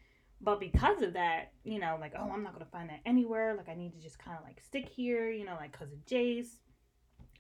but 0.40 0.60
because 0.60 1.00
of 1.00 1.14
that, 1.14 1.52
you 1.64 1.78
know, 1.78 1.96
like, 1.98 2.12
oh, 2.16 2.30
I'm 2.30 2.42
not 2.42 2.52
gonna 2.52 2.66
find 2.66 2.90
that 2.90 3.00
anywhere. 3.06 3.54
Like, 3.56 3.70
I 3.70 3.74
need 3.74 3.94
to 3.94 4.00
just 4.00 4.18
kind 4.18 4.36
of 4.38 4.44
like 4.44 4.60
stick 4.60 4.86
here, 4.86 5.30
you 5.30 5.46
know, 5.46 5.54
like 5.54 5.72
because 5.72 5.90
of 5.92 5.98
Jace. 6.04 6.58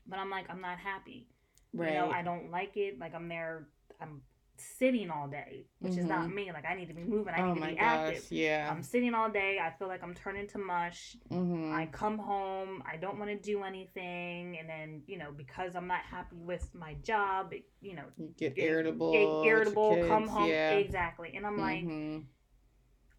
But 0.06 0.18
I'm 0.18 0.30
like, 0.30 0.46
I'm 0.48 0.62
not 0.62 0.78
happy. 0.78 1.28
Right. 1.74 1.92
You 1.92 1.98
know, 1.98 2.10
I 2.10 2.22
don't 2.22 2.50
like 2.50 2.76
it. 2.78 2.98
Like, 2.98 3.14
I'm 3.14 3.28
there. 3.28 3.68
I'm 4.00 4.22
sitting 4.60 5.10
all 5.10 5.28
day, 5.28 5.66
which 5.80 5.92
mm-hmm. 5.92 6.00
is 6.00 6.06
not 6.06 6.26
mm-hmm. 6.26 6.34
me. 6.34 6.52
Like 6.52 6.64
I 6.64 6.74
need 6.74 6.88
to 6.88 6.94
be 6.94 7.04
moving. 7.04 7.34
I 7.34 7.42
oh 7.42 7.54
need 7.54 7.60
to 7.60 7.66
be 7.66 7.74
gosh, 7.74 7.82
active. 7.82 8.26
Yeah. 8.30 8.68
I'm 8.70 8.82
sitting 8.82 9.14
all 9.14 9.30
day. 9.30 9.58
I 9.62 9.70
feel 9.70 9.88
like 9.88 10.02
I'm 10.02 10.14
turning 10.14 10.46
to 10.48 10.58
mush. 10.58 11.16
Mm-hmm. 11.30 11.74
I 11.74 11.86
come 11.86 12.18
home. 12.18 12.82
I 12.90 12.96
don't 12.96 13.18
want 13.18 13.30
to 13.30 13.36
do 13.36 13.62
anything, 13.62 14.58
and 14.58 14.68
then 14.68 15.02
you 15.06 15.18
know 15.18 15.30
because 15.36 15.74
I'm 15.76 15.86
not 15.86 16.00
happy 16.10 16.36
with 16.36 16.68
my 16.74 16.94
job, 17.02 17.52
it, 17.52 17.64
you 17.80 17.94
know, 17.94 18.04
you 18.16 18.32
get 18.36 18.58
irritable. 18.58 19.12
Get 19.12 19.48
irritable. 19.48 20.04
Come 20.06 20.26
home. 20.26 20.48
Yeah. 20.48 20.70
Exactly. 20.72 21.32
And 21.36 21.46
I'm 21.46 21.58
mm-hmm. 21.58 22.14
like, 22.14 22.22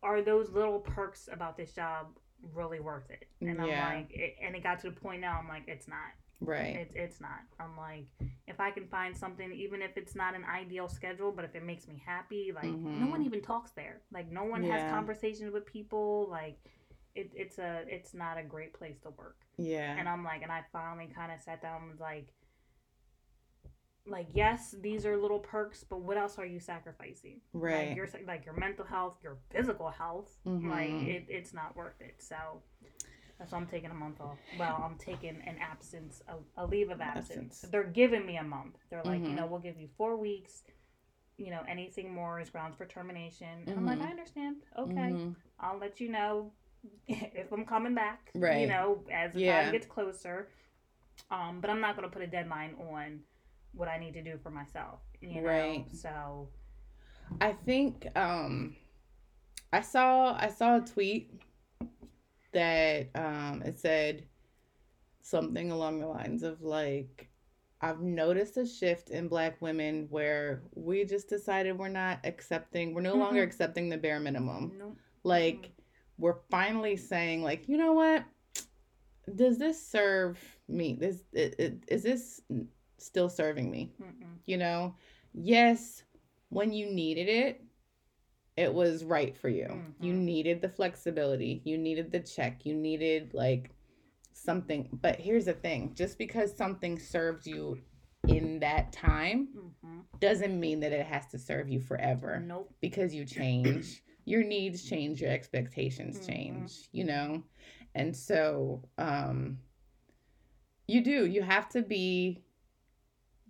are 0.04 0.21
those 0.21 0.52
little 0.52 0.80
perks 0.80 1.30
about 1.32 1.58
this 1.58 1.71
job 1.71 2.08
really 2.54 2.80
worth 2.80 3.10
it? 3.10 3.28
And 3.41 3.62
I'm 3.62 3.67
like, 3.69 4.12
it, 4.12 4.36
and 4.43 4.56
it 4.56 4.63
got 4.63 4.80
to 4.82 4.89
the 4.89 4.95
point 4.95 5.21
now. 5.21 5.39
I'm 5.41 5.47
like, 5.47 5.63
it's 5.67 5.88
not. 5.88 5.97
Right. 6.39 6.76
It's 6.76 6.93
it's 6.95 7.21
not. 7.21 7.39
I'm 7.60 7.76
like, 7.78 8.06
if 8.47 8.60
I 8.60 8.69
can 8.71 8.88
find 8.88 9.15
something, 9.17 9.52
even 9.52 9.82
if 9.82 9.97
it's 9.97 10.15
not 10.15 10.36
an 10.36 10.43
ideal 10.45 10.88
schedule, 10.88 11.32
but 11.32 11.43
if 11.43 11.56
it 11.56 11.63
makes 11.63 11.88
me 11.88 12.02
happy, 12.06 12.52
like 12.54 12.65
mm-hmm. 12.65 13.06
no 13.06 13.12
one 13.12 13.23
even 13.23 13.41
talks 13.41 13.71
there. 13.71 14.02
Like 14.13 14.32
no 14.32 14.43
one 14.43 14.63
yeah. 14.63 14.80
has 14.80 14.91
conversations 14.91 15.52
with 15.52 15.65
people. 15.65 16.28
Like 16.30 16.60
it, 17.15 17.32
it's 17.34 17.58
a 17.58 17.84
it's 17.88 18.13
not 18.13 18.38
a 18.38 18.43
great 18.43 18.73
place 18.73 19.00
to 19.00 19.10
work. 19.10 19.38
Yeah. 19.58 19.95
And 19.97 20.08
I'm 20.08 20.23
like, 20.23 20.43
and 20.43 20.52
I 20.52 20.62
finally 20.71 21.12
kind 21.13 21.32
of 21.32 21.41
sat 21.41 21.62
down 21.62 21.82
and 21.82 21.91
was 21.91 22.00
like, 22.00 22.28
like 24.06 24.28
yes, 24.34 24.76
these 24.80 25.08
are 25.08 25.17
little 25.17 25.39
perks, 25.39 25.84
but 25.84 26.02
what 26.02 26.17
else 26.17 26.38
are 26.38 26.45
you 26.45 26.60
sacrificing? 26.60 27.41
Right. 27.52 27.88
Like 27.88 27.95
your 27.95 28.10
like 28.28 28.45
your 28.45 28.56
mental 28.56 28.86
health, 28.86 29.17
your 29.23 29.39
physical 29.50 29.89
health. 29.89 30.38
Mm-hmm. 30.45 30.69
Like 30.69 30.89
it, 30.89 31.26
it's 31.30 31.52
not 31.52 31.76
worth 31.76 32.00
it. 32.00 32.17
So 32.19 32.62
that's 33.39 33.52
why 33.52 33.60
I'm 33.60 33.67
taking 33.67 33.91
a 33.91 33.95
month 33.95 34.19
off. 34.19 34.38
Well, 34.58 34.82
I'm 34.84 34.97
taking 34.97 35.41
an 35.45 35.58
absence, 35.62 36.21
a, 36.28 36.63
a 36.63 36.65
leave 36.65 36.89
of 36.89 37.02
absence. 37.02 37.30
absence. 37.30 37.71
They're 37.71 37.84
giving 37.84 38.26
me 38.26 38.38
a 38.38 38.43
month. 38.43 38.78
They're 38.89 39.04
like, 39.04 39.21
mm-hmm. 39.21 39.30
you 39.30 39.36
know, 39.36 39.45
we'll 39.45 39.60
give 39.60 39.80
you 39.80 39.89
four 39.97 40.17
weeks. 40.17 40.63
You 41.38 41.52
know, 41.52 41.62
anything 41.67 42.12
more 42.12 42.39
is 42.39 42.50
grounds 42.50 42.76
for 42.76 42.86
termination. 42.86 43.65
Mm-hmm. 43.65 43.78
I'm 43.78 43.86
like, 43.86 44.00
mm-hmm. 44.00 44.08
I 44.08 44.10
understand. 44.10 44.56
Okay, 44.78 44.93
mm-hmm. 44.93 45.32
I'll 45.60 45.78
let 45.78 46.00
you 46.00 46.10
know 46.10 46.52
if 47.08 47.52
I'm 47.52 47.65
coming 47.65 47.93
back. 47.93 48.32
Right. 48.34 48.62
You 48.62 48.67
know, 48.67 49.04
as 49.12 49.34
the 49.34 49.41
yeah. 49.41 49.63
time 49.63 49.71
gets 49.71 49.86
closer. 49.86 50.50
Um, 51.30 51.60
but 51.62 51.69
I'm 51.69 51.82
not 51.82 51.95
going 51.95 52.10
to 52.10 52.13
put 52.13 52.23
a 52.23 52.28
deadline 52.28 52.76
on 52.91 53.19
what 53.73 53.88
I 53.88 54.00
need 54.00 54.13
to 54.13 54.23
do 54.23 54.39
for 54.41 54.50
myself. 54.50 55.00
You 55.21 55.41
know? 55.41 55.47
Right. 55.47 55.86
So. 55.93 56.50
I 57.41 57.52
think 57.52 58.08
um, 58.15 58.76
I 59.73 59.82
saw 59.82 60.36
I 60.39 60.47
saw 60.47 60.78
a 60.78 60.82
tweet 60.82 61.30
that 62.54 63.10
um, 63.16 63.62
it 63.66 63.80
said 63.80 64.24
something 65.22 65.72
along 65.72 66.00
the 66.00 66.08
lines 66.08 66.44
of 66.44 66.62
like, 66.62 67.30
I've 67.82 68.02
noticed 68.02 68.58
a 68.58 68.66
shift 68.66 69.10
in 69.12 69.28
black 69.28 69.62
women 69.62 70.08
where 70.10 70.64
we 70.74 71.06
just 71.06 71.30
decided 71.30 71.78
we're 71.78 71.90
not 71.90 72.20
accepting, 72.24 72.94
we're 72.94 73.02
no 73.02 73.12
mm-hmm. 73.12 73.20
longer 73.20 73.44
accepting 73.44 73.90
the 73.90 73.98
bare 73.98 74.20
minimum. 74.20 74.74
Nope. 74.78 74.98
Like, 75.24 75.58
mm-hmm. 75.58 76.24
we're 76.24 76.40
finally 76.50 76.98
saying, 76.98 77.44
like, 77.44 77.68
you 77.68 77.78
know 77.78 77.94
what? 77.94 78.24
Does 79.36 79.58
this 79.58 79.86
serve 79.86 80.40
me? 80.68 80.98
This 81.00 81.24
it, 81.34 81.56
it, 81.60 81.84
is 81.88 82.04
this 82.04 82.42
still 82.98 83.30
serving 83.30 83.70
me? 83.70 83.92
Mm-mm. 84.02 84.38
You 84.46 84.58
know, 84.58 84.96
yes, 85.34 86.04
when 86.50 86.72
you 86.72 86.90
needed 86.90 87.28
it, 87.28 87.62
it 88.58 88.74
was 88.74 89.04
right 89.04 89.38
for 89.38 89.50
you. 89.50 89.65
Mm-hmm. 89.65 90.04
You 90.04 90.13
needed 90.13 90.62
the 90.62 90.70
flexibility, 90.70 91.62
you 91.63 91.78
needed 91.78 92.12
the 92.12 92.20
check, 92.20 92.65
you 92.65 92.74
needed 92.74 93.34
like 93.34 93.70
something. 94.34 94.89
But 94.91 95.20
here's 95.20 95.46
the 95.46 95.54
thing 95.54 95.93
just 95.93 96.17
because 96.17 96.58
something 96.58 96.98
served 96.98 97.46
you 97.46 97.80
in 98.28 98.60
that 98.60 98.91
time 98.91 99.50
mm-hmm. 99.56 100.00
doesn't 100.20 100.60
mean 100.60 100.80
that 100.80 100.91
it 100.91 101.06
has 101.06 101.28
to 101.28 101.38
serve 101.38 101.70
you 101.70 101.80
forever. 101.80 102.43
Nope. 102.43 102.74
Because 102.82 103.13
you 103.13 103.24
change. 103.24 104.02
your 104.26 104.43
needs 104.43 104.84
change, 104.84 105.22
your 105.22 105.32
expectations 105.32 106.17
mm-hmm. 106.17 106.32
change, 106.32 106.89
you 106.91 107.04
know? 107.04 107.43
And 107.93 108.15
so 108.15 108.84
um 108.98 109.60
you 110.88 111.04
do. 111.04 111.26
You 111.26 111.43
have 111.43 111.70
to 111.70 111.82
be 111.84 112.43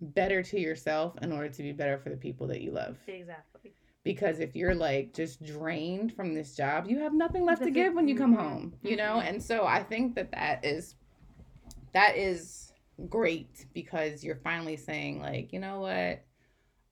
better 0.02 0.43
to 0.43 0.60
yourself 0.60 1.15
in 1.22 1.32
order 1.32 1.50
to 1.50 1.63
be 1.63 1.72
better 1.72 1.98
for 1.98 2.10
the 2.10 2.17
people 2.17 2.48
that 2.48 2.62
you 2.62 2.72
love. 2.72 2.98
Exactly 3.08 3.74
because 4.13 4.39
if 4.39 4.56
you're 4.56 4.76
like 4.76 5.13
just 5.13 5.43
drained 5.43 6.13
from 6.13 6.34
this 6.34 6.56
job 6.56 6.86
you 6.88 7.00
have 7.00 7.13
nothing 7.13 7.46
left 7.46 7.62
to 7.62 7.72
give 7.72 7.93
when 7.93 8.08
you 8.08 8.15
come 8.15 8.34
home 8.34 8.74
you 8.82 8.96
know? 8.96 9.15
Mm-hmm. 9.17 9.28
and 9.28 9.43
so 9.43 9.65
i 9.65 9.84
think 9.84 10.15
that 10.15 10.32
that 10.32 10.63
is 10.63 10.96
that 11.93 12.15
is 12.17 12.67
great 13.10 13.65
because 13.74 14.24
you're 14.24 14.39
finally 14.43 14.78
saying 14.78 15.22
like 15.22 15.54
you 15.54 15.60
know 15.60 15.82
what? 15.82 16.24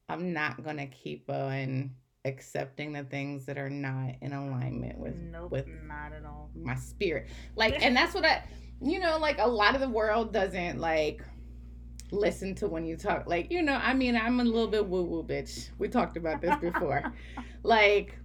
I'm 0.08 0.34
not 0.34 0.64
gonna 0.64 0.88
keep 0.88 1.30
on 1.30 1.92
accepting 2.26 2.92
the 2.94 3.04
things 3.04 3.46
that 3.46 3.58
are 3.58 3.70
not 3.70 4.16
in 4.22 4.34
alignment 4.34 4.98
with 4.98 5.16
nope, 5.16 5.52
with 5.52 5.68
not 5.84 6.14
at 6.14 6.26
all. 6.26 6.50
my 6.56 6.76
spirit. 6.76 7.28
Like 7.56 7.82
and 7.84 7.96
that's 7.96 8.14
what 8.14 8.26
i 8.26 8.44
you 8.82 9.00
know 9.00 9.18
like 9.18 9.38
a 9.40 9.48
lot 9.48 9.74
of 9.74 9.82
the 9.82 9.90
world 9.90 10.34
doesn't 10.34 10.80
like 10.80 11.22
listen 12.12 12.56
to 12.56 12.68
when 12.68 12.86
you 12.86 12.96
talk. 12.96 13.28
Like, 13.28 13.52
you 13.52 13.62
know, 13.62 13.76
I 13.76 13.94
mean, 13.94 14.16
I'm 14.16 14.40
a 14.40 14.44
little 14.44 14.68
bit 14.68 14.86
woo 14.86 15.04
woo 15.04 15.24
bitch. 15.24 15.70
We 15.78 15.88
talked 15.88 16.18
about 16.18 16.42
this 16.42 16.56
before. 16.58 17.14
like, 17.64 18.18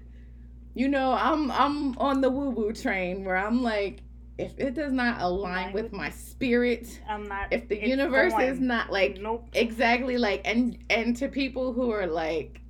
you 0.74 0.88
know, 0.88 1.12
I'm 1.12 1.50
I'm 1.50 1.96
on 1.98 2.20
the 2.20 2.30
woo 2.30 2.50
woo 2.50 2.72
train 2.72 3.24
where 3.24 3.36
I'm 3.36 3.62
like, 3.62 4.00
if 4.38 4.58
it 4.58 4.74
does 4.74 4.92
not 4.92 5.20
align 5.20 5.72
with 5.72 5.92
my 5.92 6.10
spirit, 6.10 7.00
I'm 7.08 7.24
not. 7.24 7.52
If 7.52 7.68
the 7.68 7.76
universe 7.86 8.32
going. 8.32 8.48
is 8.48 8.60
not 8.60 8.90
like 8.90 9.18
nope. 9.20 9.48
exactly 9.52 10.16
like, 10.16 10.42
and 10.44 10.78
and 10.88 11.16
to 11.16 11.28
people 11.28 11.72
who 11.72 11.90
are 11.90 12.06
like 12.06 12.60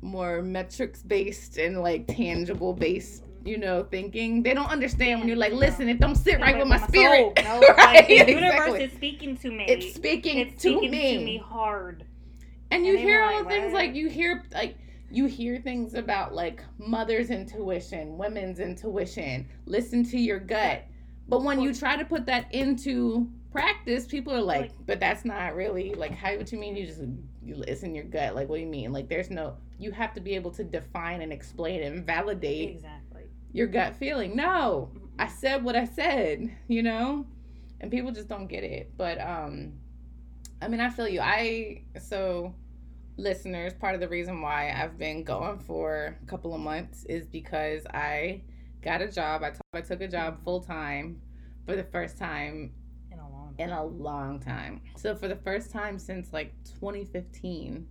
more 0.00 0.42
metrics 0.42 1.02
based 1.02 1.58
and 1.58 1.80
like 1.80 2.06
tangible 2.08 2.72
based 2.72 3.22
you 3.44 3.58
know, 3.58 3.84
thinking. 3.84 4.42
They 4.42 4.54
don't 4.54 4.70
understand 4.70 5.20
when 5.20 5.28
you're 5.28 5.36
like, 5.36 5.52
listen, 5.52 5.88
it 5.88 6.00
don't 6.00 6.14
sit 6.14 6.40
right 6.40 6.56
with 6.56 6.66
oh, 6.66 6.68
my, 6.68 6.78
my 6.78 6.86
spirit. 6.86 7.38
No, 7.44 7.60
right? 7.60 8.06
the 8.06 8.14
universe 8.14 8.44
exactly. 8.44 8.84
is 8.84 8.92
speaking 8.92 9.36
to 9.38 9.50
me. 9.50 9.64
It's 9.68 9.94
speaking, 9.94 10.38
it's 10.38 10.62
to, 10.62 10.70
speaking 10.70 10.90
me. 10.90 11.18
to 11.18 11.24
me 11.24 11.38
hard. 11.38 12.04
And 12.70 12.86
you 12.86 12.92
and 12.92 13.00
hear 13.00 13.22
all 13.22 13.40
like, 13.40 13.48
things 13.48 13.72
like 13.72 13.94
you 13.94 14.08
hear 14.08 14.44
like 14.52 14.76
you 15.10 15.26
hear 15.26 15.58
things 15.58 15.94
about 15.94 16.34
like 16.34 16.62
mother's 16.78 17.30
intuition, 17.30 18.16
women's 18.16 18.60
intuition, 18.60 19.46
listen 19.66 20.04
to 20.04 20.18
your 20.18 20.38
gut. 20.38 20.84
But 21.28 21.42
when 21.42 21.60
you 21.60 21.74
try 21.74 21.96
to 21.96 22.04
put 22.04 22.26
that 22.26 22.52
into 22.54 23.28
practice, 23.50 24.06
people 24.06 24.32
are 24.32 24.40
like, 24.40 24.60
like 24.62 24.72
but 24.86 25.00
that's 25.00 25.24
not 25.24 25.54
really 25.54 25.94
like 25.94 26.12
how 26.12 26.34
what 26.36 26.50
you 26.50 26.58
mean 26.58 26.76
you 26.76 26.86
just 26.86 27.02
you 27.44 27.56
listen 27.56 27.94
your 27.94 28.04
gut. 28.04 28.34
Like 28.34 28.48
what 28.48 28.56
do 28.56 28.62
you 28.62 28.68
mean? 28.68 28.92
Like 28.92 29.08
there's 29.08 29.30
no 29.30 29.56
you 29.78 29.90
have 29.90 30.14
to 30.14 30.20
be 30.20 30.34
able 30.34 30.50
to 30.52 30.64
define 30.64 31.20
and 31.20 31.32
explain 31.32 31.82
and 31.82 32.06
validate 32.06 32.76
exactly 32.76 33.01
your 33.52 33.66
gut 33.66 33.96
feeling. 33.96 34.36
No, 34.36 34.90
I 35.18 35.28
said 35.28 35.64
what 35.64 35.76
I 35.76 35.84
said, 35.84 36.50
you 36.68 36.82
know? 36.82 37.26
And 37.80 37.90
people 37.90 38.12
just 38.12 38.28
don't 38.28 38.46
get 38.46 38.64
it. 38.64 38.92
But 38.96 39.20
um 39.20 39.74
I 40.60 40.68
mean, 40.68 40.80
I 40.80 40.90
feel 40.90 41.08
you. 41.08 41.20
I 41.20 41.82
so 42.00 42.54
listeners, 43.16 43.74
part 43.74 43.94
of 43.94 44.00
the 44.00 44.08
reason 44.08 44.40
why 44.40 44.72
I've 44.72 44.96
been 44.98 45.24
going 45.24 45.58
for 45.58 46.16
a 46.22 46.26
couple 46.26 46.54
of 46.54 46.60
months 46.60 47.04
is 47.04 47.26
because 47.26 47.84
I 47.86 48.42
got 48.80 49.02
a 49.02 49.08
job. 49.10 49.42
I, 49.42 49.50
t- 49.50 49.60
I 49.74 49.80
took 49.80 50.00
a 50.00 50.08
job 50.08 50.42
full 50.44 50.60
time 50.60 51.20
for 51.66 51.76
the 51.76 51.84
first 51.84 52.18
time 52.18 52.72
in 53.10 53.18
a 53.18 53.28
long 53.28 53.54
time. 53.56 53.68
in 53.68 53.70
a 53.70 53.84
long 53.84 54.40
time. 54.40 54.80
So 54.96 55.14
for 55.14 55.28
the 55.28 55.36
first 55.36 55.70
time 55.70 55.98
since 55.98 56.32
like 56.32 56.52
2015, 56.80 57.86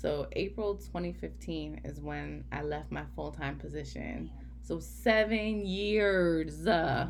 so 0.00 0.28
April 0.32 0.76
2015 0.76 1.80
is 1.84 2.00
when 2.00 2.44
I 2.52 2.62
left 2.62 2.92
my 2.92 3.02
full 3.16 3.32
time 3.32 3.58
position. 3.58 4.30
So 4.62 4.78
seven 4.78 5.66
years. 5.66 6.68
Uh, 6.68 7.08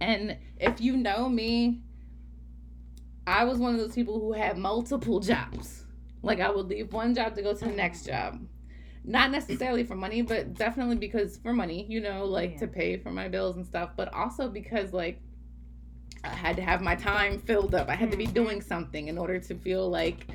and 0.00 0.38
if 0.58 0.80
you 0.80 0.96
know 0.96 1.28
me, 1.28 1.82
I 3.26 3.44
was 3.44 3.58
one 3.58 3.74
of 3.74 3.80
those 3.80 3.94
people 3.94 4.20
who 4.20 4.32
had 4.32 4.56
multiple 4.56 5.20
jobs. 5.20 5.84
Like 6.22 6.40
I 6.40 6.50
would 6.50 6.68
leave 6.68 6.94
one 6.94 7.14
job 7.14 7.34
to 7.34 7.42
go 7.42 7.52
to 7.52 7.64
the 7.64 7.72
next 7.72 8.06
job. 8.06 8.40
Not 9.04 9.30
necessarily 9.30 9.84
for 9.84 9.94
money, 9.94 10.22
but 10.22 10.54
definitely 10.54 10.96
because 10.96 11.36
for 11.36 11.52
money, 11.52 11.84
you 11.90 12.00
know, 12.00 12.24
like 12.24 12.52
yeah. 12.52 12.58
to 12.60 12.66
pay 12.68 12.96
for 12.96 13.10
my 13.10 13.28
bills 13.28 13.56
and 13.56 13.66
stuff, 13.66 13.90
but 13.96 14.12
also 14.14 14.48
because 14.48 14.94
like 14.94 15.20
I 16.24 16.28
had 16.28 16.56
to 16.56 16.62
have 16.62 16.80
my 16.80 16.94
time 16.94 17.38
filled 17.38 17.74
up. 17.74 17.88
I 17.88 17.94
had 17.94 18.10
to 18.10 18.16
be 18.16 18.24
mm-hmm. 18.24 18.32
doing 18.32 18.60
something 18.62 19.08
in 19.08 19.18
order 19.18 19.38
to 19.38 19.54
feel 19.54 19.88
like 19.90 20.26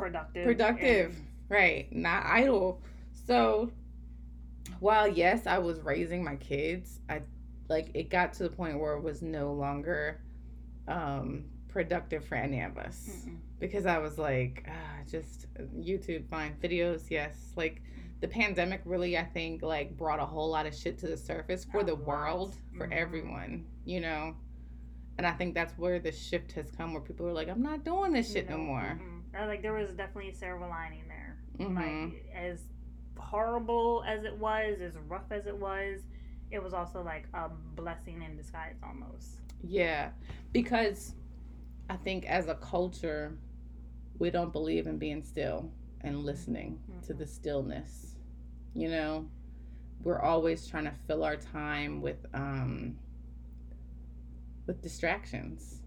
productive. 0.00 0.44
Productive, 0.44 1.06
and... 1.16 1.26
right? 1.48 1.92
Not 1.92 2.24
idle. 2.26 2.82
So, 3.26 3.70
while 4.80 5.06
yes, 5.08 5.46
I 5.46 5.58
was 5.58 5.80
raising 5.80 6.24
my 6.24 6.36
kids, 6.36 7.00
I 7.08 7.22
like 7.68 7.90
it 7.94 8.10
got 8.10 8.32
to 8.34 8.44
the 8.44 8.50
point 8.50 8.78
where 8.78 8.94
it 8.94 9.02
was 9.02 9.22
no 9.22 9.52
longer 9.52 10.20
um 10.88 11.44
productive 11.68 12.24
for 12.24 12.34
any 12.34 12.60
of 12.60 12.76
us 12.76 13.24
mm 13.26 13.36
because 13.60 13.84
I 13.84 13.98
was 13.98 14.16
like, 14.16 14.66
ah, 14.66 15.02
just 15.06 15.46
YouTube, 15.78 16.26
fine, 16.30 16.56
videos, 16.62 17.10
yes, 17.10 17.52
like 17.56 17.82
the 18.20 18.28
pandemic 18.28 18.82
really 18.84 19.16
i 19.16 19.24
think 19.24 19.62
like 19.62 19.96
brought 19.96 20.20
a 20.20 20.24
whole 20.24 20.50
lot 20.50 20.66
of 20.66 20.74
shit 20.74 20.98
to 20.98 21.06
the 21.06 21.16
surface 21.16 21.64
for 21.64 21.82
the 21.82 21.94
lot. 21.94 22.06
world 22.06 22.54
for 22.76 22.84
mm-hmm. 22.84 22.98
everyone 22.98 23.66
you 23.84 24.00
know 24.00 24.34
and 25.20 25.26
i 25.26 25.32
think 25.32 25.54
that's 25.54 25.76
where 25.76 25.98
the 25.98 26.10
shift 26.10 26.52
has 26.52 26.70
come 26.70 26.94
where 26.94 27.02
people 27.02 27.26
are 27.26 27.32
like 27.32 27.48
i'm 27.48 27.62
not 27.62 27.84
doing 27.84 28.12
this 28.12 28.32
shit 28.32 28.48
no, 28.48 28.56
no 28.56 28.62
more 28.62 28.98
mm-hmm 28.98 29.20
like 29.46 29.62
there 29.62 29.72
was 29.72 29.90
definitely 29.90 30.30
a 30.30 30.34
silver 30.34 30.66
lining 30.66 31.04
there. 31.08 31.36
Mhm. 31.58 32.12
Like 32.12 32.26
as 32.34 32.64
horrible 33.18 34.02
as 34.06 34.24
it 34.24 34.36
was, 34.36 34.80
as 34.80 34.96
rough 35.08 35.30
as 35.30 35.46
it 35.46 35.56
was, 35.56 36.00
it 36.50 36.62
was 36.62 36.72
also 36.72 37.02
like 37.02 37.26
a 37.34 37.48
blessing 37.48 38.22
in 38.22 38.36
disguise 38.36 38.76
almost. 38.82 39.40
Yeah, 39.62 40.10
because 40.52 41.14
I 41.88 41.96
think 41.96 42.26
as 42.26 42.48
a 42.48 42.54
culture, 42.54 43.36
we 44.18 44.30
don't 44.30 44.52
believe 44.52 44.86
in 44.86 44.98
being 44.98 45.22
still 45.22 45.70
and 46.00 46.24
listening 46.24 46.80
to 47.06 47.14
the 47.14 47.26
stillness. 47.26 48.16
You 48.74 48.88
know, 48.88 49.28
we're 50.02 50.20
always 50.20 50.66
trying 50.66 50.84
to 50.84 50.92
fill 51.06 51.22
our 51.24 51.36
time 51.36 52.00
with 52.00 52.24
um 52.34 52.98
with 54.70 54.80
distractions. 54.82 55.80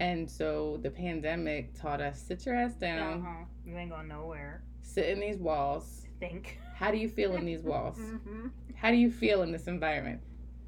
And 0.00 0.28
so 0.28 0.78
the 0.82 0.88
pandemic 0.90 1.78
taught 1.78 2.00
us 2.00 2.18
sit 2.20 2.46
your 2.46 2.54
ass 2.54 2.72
down, 2.72 3.18
Uh-huh. 3.20 3.44
You 3.66 3.76
ain't 3.76 3.90
going 3.90 4.08
nowhere. 4.08 4.62
sit 4.80 5.10
in 5.10 5.20
these 5.20 5.36
walls. 5.36 6.06
Think. 6.18 6.58
How 6.74 6.90
do 6.90 6.96
you 6.96 7.08
feel 7.10 7.34
in 7.36 7.44
these 7.44 7.60
walls? 7.62 7.98
Mm-hmm. 8.14 8.46
How 8.74 8.90
do 8.90 8.96
you 8.96 9.10
feel 9.10 9.42
in 9.42 9.52
this 9.52 9.66
environment? 9.66 10.20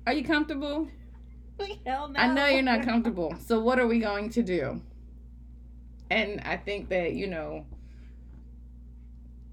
Are 0.06 0.12
you 0.12 0.24
comfortable? 0.24 0.88
Hell 1.86 2.08
no. 2.08 2.20
I 2.20 2.32
know 2.32 2.46
you're 2.48 2.62
not 2.62 2.82
comfortable. 2.82 3.34
So 3.44 3.60
what 3.60 3.78
are 3.78 3.86
we 3.86 3.98
going 3.98 4.28
to 4.30 4.42
do? 4.42 4.80
And 6.10 6.40
I 6.42 6.56
think 6.58 6.88
that, 6.90 7.14
you 7.14 7.26
know, 7.28 7.64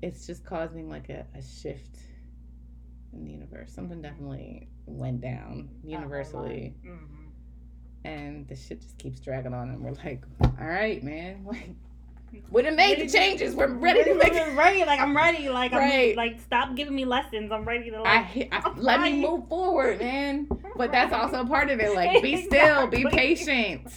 it's 0.02 0.28
just 0.28 0.46
causing 0.46 0.90
like 0.90 1.10
a, 1.10 1.26
a 1.34 1.42
shift 1.42 1.98
in 3.14 3.24
the 3.26 3.32
universe. 3.32 3.72
Something 3.74 4.02
definitely 4.02 4.68
went 4.86 5.22
down 5.22 5.70
universally. 5.84 6.76
Mm-hmm. 6.86 7.23
And 8.06 8.48
the 8.48 8.56
shit 8.56 8.82
just 8.82 8.98
keeps 8.98 9.20
dragging 9.20 9.54
on 9.54 9.70
and 9.70 9.82
we're 9.82 9.92
like, 9.92 10.22
all 10.42 10.68
right, 10.68 11.04
man. 11.04 11.46
Like 12.34 12.44
we 12.50 12.64
done 12.64 12.76
made 12.76 13.00
the 13.00 13.08
changes. 13.08 13.54
We're 13.54 13.68
ready 13.68 14.04
to 14.06 14.16
make 14.16 14.34
it. 14.34 14.58
ready. 14.58 14.84
Like 14.86 15.00
I'm 15.00 15.16
ready. 15.16 15.50
Like 15.50 15.72
Right. 15.72 16.10
I'm 16.12 16.16
like 16.16 16.42
stop 16.42 16.74
giving 16.76 16.96
me 16.96 17.06
lessons. 17.06 17.52
I'm 17.52 17.64
ready 17.64 17.92
to 17.92 18.02
like. 18.02 18.50
I, 18.52 18.62
I'm 18.66 18.76
let 18.82 19.02
me 19.02 19.22
move 19.22 19.48
forward, 19.48 20.00
man. 20.00 20.48
But 20.76 20.92
that's 20.92 21.14
also 21.22 21.46
part 21.46 21.70
of 21.70 21.80
it. 21.80 21.94
Like, 21.94 22.24
be 22.24 22.42
still, 22.44 22.88
be 22.88 23.06
patient. 23.06 23.88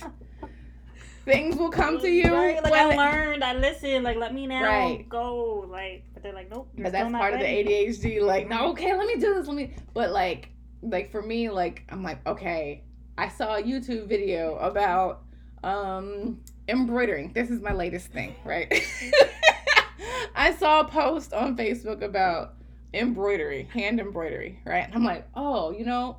Things 1.24 1.56
will 1.56 1.70
come 1.70 1.98
to 2.00 2.08
you. 2.08 2.32
Right, 2.32 2.62
like 2.62 2.72
I 2.74 2.94
learned, 2.94 3.42
I 3.42 3.54
listened. 3.54 4.04
Like 4.04 4.18
let 4.18 4.34
me 4.34 4.46
now 4.46 4.64
Right. 4.64 5.08
go. 5.08 5.66
Like, 5.70 6.04
but 6.12 6.22
they're 6.22 6.34
like, 6.34 6.50
nope. 6.50 6.68
You're 6.76 6.84
but 6.84 6.92
that's 6.92 7.10
part 7.12 7.32
ready. 7.32 7.60
of 7.62 7.66
the 7.66 8.08
ADHD. 8.18 8.20
Like, 8.22 8.48
no, 8.48 8.70
okay, 8.72 8.94
let 8.94 9.06
me 9.06 9.14
do 9.14 9.34
this. 9.34 9.46
Let 9.46 9.56
me. 9.56 9.74
But 9.94 10.10
like, 10.12 10.50
like 10.82 11.10
for 11.10 11.22
me, 11.22 11.48
like 11.48 11.84
I'm 11.88 12.02
like, 12.02 12.24
okay, 12.26 12.82
I 13.18 13.28
saw 13.28 13.56
a 13.56 13.62
YouTube 13.62 14.06
video 14.08 14.56
about 14.56 15.22
um 15.64 16.40
embroidering. 16.68 17.32
This 17.32 17.50
is 17.50 17.60
my 17.60 17.72
latest 17.72 18.08
thing, 18.08 18.34
right? 18.44 18.70
I 20.34 20.54
saw 20.54 20.80
a 20.80 20.84
post 20.84 21.32
on 21.32 21.56
Facebook 21.56 22.02
about 22.02 22.54
embroidery, 22.92 23.68
hand 23.72 24.00
embroidery, 24.00 24.60
right? 24.64 24.88
I'm 24.92 25.04
like, 25.04 25.26
oh, 25.34 25.70
you 25.70 25.84
know, 25.84 26.18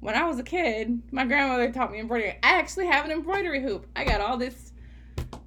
when 0.00 0.14
I 0.14 0.24
was 0.24 0.38
a 0.38 0.42
kid, 0.42 1.02
my 1.10 1.24
grandmother 1.24 1.70
taught 1.72 1.92
me 1.92 2.00
embroidery. 2.00 2.38
I 2.42 2.58
actually 2.58 2.86
have 2.86 3.04
an 3.04 3.10
embroidery 3.10 3.60
hoop. 3.60 3.86
I 3.96 4.04
got 4.04 4.20
all 4.20 4.36
this 4.36 4.72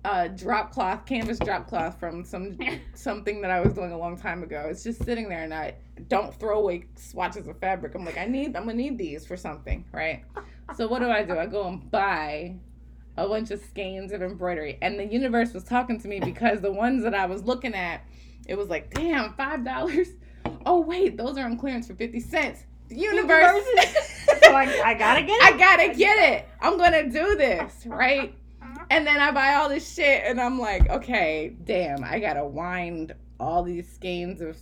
uh, 0.04 0.28
drop 0.28 0.72
cloth, 0.72 1.06
canvas 1.06 1.40
drop 1.40 1.68
cloth 1.68 2.00
from 2.00 2.24
some 2.24 2.58
something 2.94 3.42
that 3.42 3.52
I 3.52 3.62
was 3.62 3.74
doing 3.74 3.92
a 3.92 3.98
long 3.98 4.18
time 4.18 4.44
ago. 4.44 4.68
It's 4.70 4.84
just 4.84 5.04
sitting 5.04 5.30
there, 5.30 5.44
and 5.44 5.54
I 5.54 5.76
don't 6.08 6.34
throw 6.34 6.60
away 6.60 6.86
swatches 6.96 7.48
of 7.48 7.60
fabric. 7.60 7.96
I'm 7.96 8.06
like, 8.06 8.18
I 8.18 8.26
need, 8.26 8.56
I'm 8.56 8.66
gonna 8.66 8.74
need 8.74 8.98
these 8.98 9.26
for 9.26 9.38
something, 9.38 9.86
right? 9.92 10.24
So 10.76 10.88
what 10.88 11.00
do 11.00 11.10
I 11.10 11.24
do? 11.24 11.38
I 11.38 11.46
go 11.46 11.68
and 11.68 11.90
buy 11.92 12.56
a 13.18 13.28
bunch 13.28 13.52
of 13.52 13.62
skeins 13.62 14.12
of 14.12 14.22
embroidery, 14.22 14.78
and 14.82 15.00
the 15.00 15.06
universe 15.06 15.54
was 15.54 15.64
talking 15.64 16.00
to 16.00 16.08
me 16.08 16.20
because 16.20 16.62
the 16.62 16.72
ones 16.72 17.04
that 17.04 17.14
I 17.14 17.26
was 17.26 17.44
looking 17.44 17.74
at, 17.74 18.02
it 18.48 18.58
was 18.58 18.70
like, 18.70 18.94
damn, 18.94 19.34
five 19.34 19.64
dollars. 19.66 20.08
Oh 20.66 20.82
wait, 20.82 21.18
those 21.18 21.38
are 21.38 21.46
on 21.46 21.58
clearance 21.58 21.88
for 21.88 21.96
fifty 21.96 22.20
cents. 22.20 22.64
The 22.88 22.96
universe. 22.98 23.64
so 24.44 24.54
I, 24.54 24.82
I 24.84 24.94
gotta 24.96 25.22
get 25.22 25.32
it. 25.42 25.44
I 25.44 25.58
gotta 25.58 25.94
get 25.94 26.34
it. 26.34 26.48
I'm 26.60 26.78
gonna 26.78 27.10
do 27.10 27.36
this, 27.36 27.86
right? 27.86 28.36
And 28.90 29.08
then 29.08 29.20
I 29.20 29.32
buy 29.32 29.56
all 29.56 29.70
this 29.70 29.94
shit, 29.94 30.24
and 30.26 30.40
I'm 30.40 30.60
like, 30.60 30.90
okay, 30.90 31.56
damn, 31.64 32.04
I 32.04 32.20
gotta 32.20 32.46
wind 32.46 33.14
all 33.40 33.64
these 33.64 33.92
skeins 33.92 34.42
of 34.42 34.58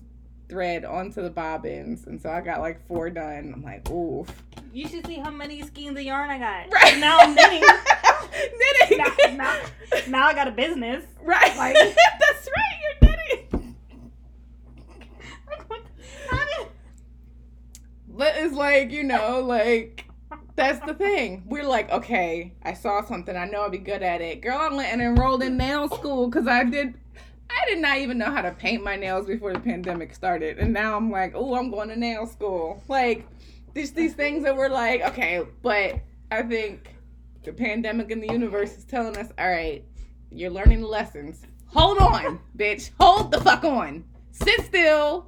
thread 0.49 0.85
onto 0.85 1.21
the 1.21 1.29
bobbins, 1.29 2.05
and 2.07 2.21
so 2.21 2.29
I 2.29 2.41
got 2.41 2.59
like 2.59 2.85
four 2.87 3.09
done. 3.09 3.53
I'm 3.55 3.63
like, 3.63 3.89
oof. 3.89 4.29
You 4.71 4.87
should 4.87 5.05
see 5.07 5.15
how 5.15 5.31
many 5.31 5.61
skeins 5.63 5.97
of 5.97 6.03
yarn 6.03 6.29
I 6.29 6.37
got. 6.37 6.71
Right 6.73 6.97
Now 6.99 7.17
I'm 7.19 7.33
knitting. 7.35 7.61
knitting. 8.89 8.97
now, 8.97 9.35
now, 9.35 9.61
now 10.07 10.27
I 10.27 10.33
got 10.33 10.47
a 10.47 10.51
business. 10.51 11.05
right. 11.23 11.55
Like- 11.57 11.73
That's 11.75 12.47
right. 12.47 12.79
You're 13.01 13.09
knitting. 13.09 13.75
Like, 15.49 15.69
what- 15.69 15.81
how 16.29 16.37
did- 16.37 16.67
But 18.09 18.33
it's 18.37 18.53
like 18.55 18.91
you 18.91 19.03
know, 19.03 19.39
like 19.41 20.05
that's 20.55 20.85
the 20.85 20.93
thing. 20.93 21.43
We're 21.47 21.63
like, 21.63 21.89
okay, 21.89 22.53
I 22.63 22.73
saw 22.73 23.03
something. 23.03 23.35
I 23.35 23.45
know 23.45 23.61
I'll 23.61 23.69
be 23.69 23.77
good 23.77 24.03
at 24.03 24.19
it. 24.21 24.41
Girl, 24.41 24.57
I 24.57 24.67
went 24.73 24.91
and 24.91 25.01
enrolled 25.01 25.41
in 25.41 25.57
nail 25.57 25.87
school 25.89 26.27
because 26.29 26.47
I 26.47 26.63
did. 26.65 26.93
I 27.49 27.65
did 27.67 27.79
not 27.79 27.97
even 27.97 28.19
know 28.19 28.29
how 28.29 28.43
to 28.43 28.51
paint 28.51 28.83
my 28.83 28.95
nails 28.95 29.25
before 29.25 29.53
the 29.53 29.59
pandemic 29.59 30.13
started, 30.13 30.59
and 30.59 30.71
now 30.71 30.95
I'm 30.95 31.09
like, 31.09 31.31
oh, 31.33 31.55
I'm 31.55 31.71
going 31.71 31.89
to 31.89 31.95
nail 31.97 32.27
school. 32.27 32.83
Like, 32.87 33.25
these 33.73 33.91
these 33.91 34.13
things 34.13 34.43
that 34.43 34.55
we're 34.55 34.69
like, 34.69 35.01
okay, 35.01 35.41
but 35.61 35.95
I 36.31 36.43
think 36.43 36.95
the 37.43 37.53
pandemic 37.53 38.11
in 38.11 38.19
the 38.19 38.27
universe 38.27 38.77
is 38.77 38.85
telling 38.85 39.17
us, 39.17 39.31
all 39.37 39.49
right, 39.49 39.83
you're 40.31 40.49
learning 40.49 40.81
the 40.81 40.87
lessons. 40.87 41.41
Hold 41.67 41.99
on, 41.99 42.39
bitch. 42.57 42.91
Hold 42.99 43.31
the 43.31 43.41
fuck 43.41 43.63
on. 43.63 44.03
Sit 44.31 44.65
still 44.65 45.27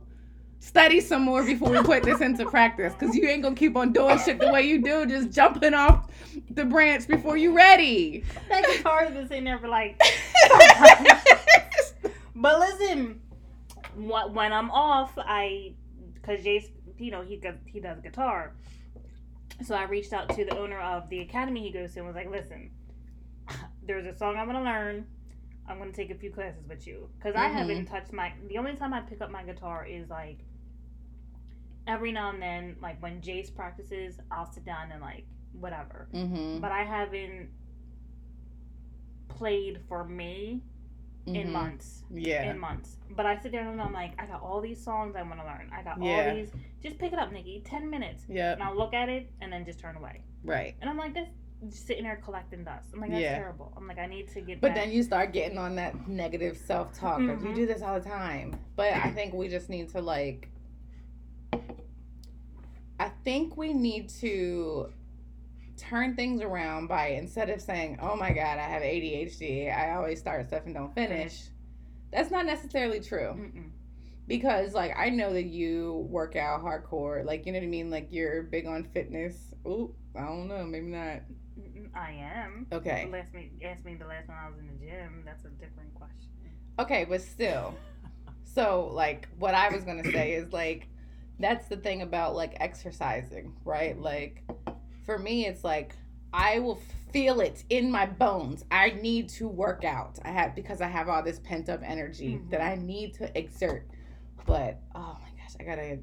study 0.60 1.02
some 1.02 1.24
more 1.24 1.44
before 1.44 1.72
we 1.72 1.82
put 1.82 2.04
this 2.04 2.22
into 2.22 2.46
practice 2.46 2.94
because 2.94 3.16
you 3.16 3.28
ain't 3.28 3.42
gonna 3.42 3.56
keep 3.56 3.76
on 3.76 3.92
doing 3.92 4.18
shit 4.20 4.40
the 4.40 4.52
way 4.52 4.62
you 4.62 4.82
do 4.82 5.08
just 5.08 5.32
jumping 5.32 5.74
off 5.74 6.08
the 6.52 6.64
branch 6.64 7.08
before 7.08 7.36
you 7.36 7.52
ready 7.52 8.24
that 8.48 8.64
guitar 8.66 9.06
has 9.06 9.14
been 9.14 9.28
sitting 9.28 9.44
there 9.44 9.58
for 9.58 9.68
like. 9.68 10.00
But 12.42 12.60
listen, 12.60 13.22
wh- 13.96 14.34
when 14.34 14.52
I'm 14.52 14.72
off, 14.72 15.12
I 15.18 15.74
because 16.16 16.44
Jace, 16.44 16.70
you 17.02 17.12
know, 17.12 17.22
he 17.22 17.38
does 17.38 17.56
he 17.66 17.80
does 17.80 18.00
guitar. 18.00 18.54
So 19.64 19.76
I 19.76 19.84
reached 19.84 20.14
out 20.14 20.30
to 20.36 20.46
the 20.46 20.58
owner 20.58 20.80
of 20.80 21.10
the 21.10 21.20
academy 21.20 21.62
he 21.62 21.72
goes 21.72 21.94
to 21.94 22.00
and 22.00 22.08
was 22.08 22.16
like, 22.16 22.30
"Listen, 22.30 22.72
there's 23.86 24.06
a 24.06 24.18
song 24.18 24.38
I'm 24.38 24.48
gonna 24.48 24.64
learn. 24.64 25.06
I'm 25.68 25.78
gonna 25.78 25.92
take 25.92 26.12
a 26.12 26.16
few 26.16 26.32
classes 26.32 26.68
with 26.68 26.88
you 26.88 27.10
because 27.18 27.36
I 27.36 27.48
Mhm. 27.50 27.54
haven't 27.54 27.86
touched 27.86 28.12
my. 28.14 28.34
The 28.48 28.58
only 28.58 28.76
time 28.76 28.94
I 28.94 29.02
pick 29.02 29.22
up 29.22 29.30
my 29.30 29.44
guitar 29.44 29.86
is 29.86 30.10
like 30.10 30.40
every 31.88 32.12
now 32.12 32.30
and 32.32 32.42
then, 32.42 32.76
like 32.82 33.02
when 33.02 33.22
Jace 33.22 33.54
practices, 33.54 34.20
I'll 34.32 34.52
sit 34.52 34.66
down 34.66 34.92
and 34.92 35.02
like 35.02 35.26
whatever. 35.54 36.08
mm-hmm. 36.14 36.60
But 36.60 36.72
I 36.72 36.84
haven't 36.84 37.50
played 39.28 39.80
for 39.88 40.04
me 40.04 40.62
in 41.28 41.52
months 41.52 42.04
yeah 42.12 42.50
in 42.52 42.58
months. 42.60 42.98
But 43.16 43.26
I 43.26 43.38
sit 43.38 43.52
down 43.52 43.68
and 43.68 43.82
I'm 43.82 43.94
like, 43.94 44.14
I 44.20 44.26
got 44.26 44.42
all 44.42 44.60
these 44.62 44.82
songs 44.84 45.16
I 45.16 45.22
want 45.22 45.40
to 45.40 45.46
learn. 45.46 45.70
I 45.72 45.84
got 45.84 46.02
Yeah. 46.02 46.30
all 46.30 46.36
these. 46.36 46.52
Just 46.82 46.98
pick 46.98 47.14
it 47.14 47.20
up, 47.20 47.32
Nikki. 47.32 47.62
Ten 47.66 47.90
minutes, 47.90 48.24
yeah 48.28 48.54
and 48.54 48.64
I'll 48.64 48.76
look 48.78 48.94
at 48.94 49.08
it 49.10 49.30
and 49.42 49.52
then 49.54 49.64
just 49.66 49.80
turn 49.80 49.96
away. 49.96 50.22
right 50.44 50.76
And 50.82 50.90
I'm 50.90 50.98
like, 50.98 51.14
this 51.14 51.28
just 51.70 51.86
sitting 51.86 52.04
there 52.06 52.16
collecting 52.24 52.64
dust. 52.64 52.90
I'm 52.92 53.00
like, 53.02 53.12
that's 53.12 53.22
Yeah. 53.22 53.36
terrible. 53.36 53.72
I'm 53.78 53.88
like, 53.88 54.00
I 54.00 54.08
need 54.08 54.28
to 54.30 54.42
get. 54.42 54.60
but 54.62 54.70
back. 54.70 54.78
then 54.78 54.92
you 54.92 55.04
start 55.04 55.32
getting 55.32 55.60
on 55.60 55.76
that 55.76 56.08
negative 56.08 56.58
self-talk 56.58 57.20
of 57.20 57.44
you 57.44 57.50
Mhm. 57.50 57.56
do 57.56 57.66
this 57.68 57.84
all 57.84 58.00
the 58.00 58.10
time 58.10 58.56
but 58.76 58.92
i 58.94 59.12
think 59.12 59.34
we 59.36 59.48
just 59.48 59.70
need 59.70 59.88
to 59.90 60.02
like 60.02 60.50
i 63.00 63.10
think 63.24 63.56
we 63.58 63.74
need 63.74 64.10
to 64.10 64.92
turn 65.82 66.16
things 66.16 66.42
around 66.42 66.88
by 66.88 67.08
instead 67.08 67.50
of 67.50 67.60
saying 67.60 67.98
oh 68.02 68.16
my 68.16 68.30
god 68.32 68.58
i 68.60 68.64
have 68.64 68.82
adhd 68.84 69.76
i 69.76 69.96
always 69.96 70.20
start 70.20 70.48
stuff 70.48 70.62
and 70.66 70.76
don't 70.76 70.94
finish 70.94 71.46
that's 72.12 72.30
not 72.30 72.46
necessarily 72.46 73.00
true 73.00 73.34
Mm-mm. 73.38 73.72
because 74.28 74.74
like 74.74 74.94
I 74.98 75.10
know 75.10 75.32
that 75.34 75.46
you 75.46 76.06
work 76.10 76.36
out 76.36 76.62
hardcore, 76.62 77.24
like 77.26 77.46
you 77.46 77.54
know 77.54 77.60
what 77.60 77.64
I 77.64 77.70
mean, 77.70 77.90
like 77.90 78.08
you're 78.12 78.44
big 78.44 78.66
on 78.68 78.84
fitness. 78.84 79.36
Ooh, 79.66 79.96
I 80.16 80.26
don't 80.26 80.48
know, 80.50 80.66
maybe 80.66 80.88
not. 80.88 81.22
I 81.96 82.12
am. 82.12 82.68
Okay, 82.72 83.08
Last 83.10 83.34
me 83.34 83.52
ask 83.64 83.84
me 83.86 83.96
the 83.96 84.06
last 84.06 84.28
time 84.28 84.38
I 84.46 84.50
was 84.50 84.60
in 84.60 84.68
the 84.68 84.86
gym. 84.86 85.24
That's 85.26 85.46
a 85.46 85.50
different 85.50 85.94
question. 85.96 86.30
okay, 86.80 87.06
but 87.08 87.22
still. 87.22 87.74
So 88.44 88.92
like 88.94 89.30
what 89.40 89.56
I 89.56 89.70
was 89.70 89.86
gonna 89.86 90.04
say 90.12 90.34
is 90.34 90.52
like 90.52 90.90
that's 91.40 91.70
the 91.70 91.78
thing 91.78 92.02
about 92.02 92.36
like 92.36 92.54
exercising, 92.60 93.54
right? 93.64 93.98
Like 93.98 94.44
for 95.12 95.20
me, 95.20 95.46
it's 95.46 95.64
like 95.64 95.94
I 96.34 96.60
will 96.60 96.80
feel 97.12 97.42
it 97.42 97.66
in 97.70 97.92
my 97.92 98.06
bones. 98.06 98.64
I 98.72 98.92
need 98.92 99.28
to 99.30 99.48
work 99.50 99.84
out. 99.84 100.18
I 100.24 100.30
have 100.30 100.56
because 100.56 100.80
I 100.80 100.88
have 100.88 101.10
all 101.10 101.22
this 101.22 101.40
pent 101.40 101.68
up 101.68 101.82
energy 101.84 102.36
Mhm. 102.38 102.50
that 102.52 102.62
I 102.62 102.76
need 102.76 103.16
to 103.16 103.38
exert. 103.38 103.90
But 104.46 104.80
oh 104.96 105.18
my 105.22 105.30
gosh, 105.38 105.56
I 105.60 105.64
gotta 105.64 106.00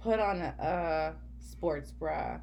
put 0.00 0.18
on 0.20 0.40
a, 0.40 0.54
a 0.58 1.42
sports 1.44 1.90
bra. 1.92 2.40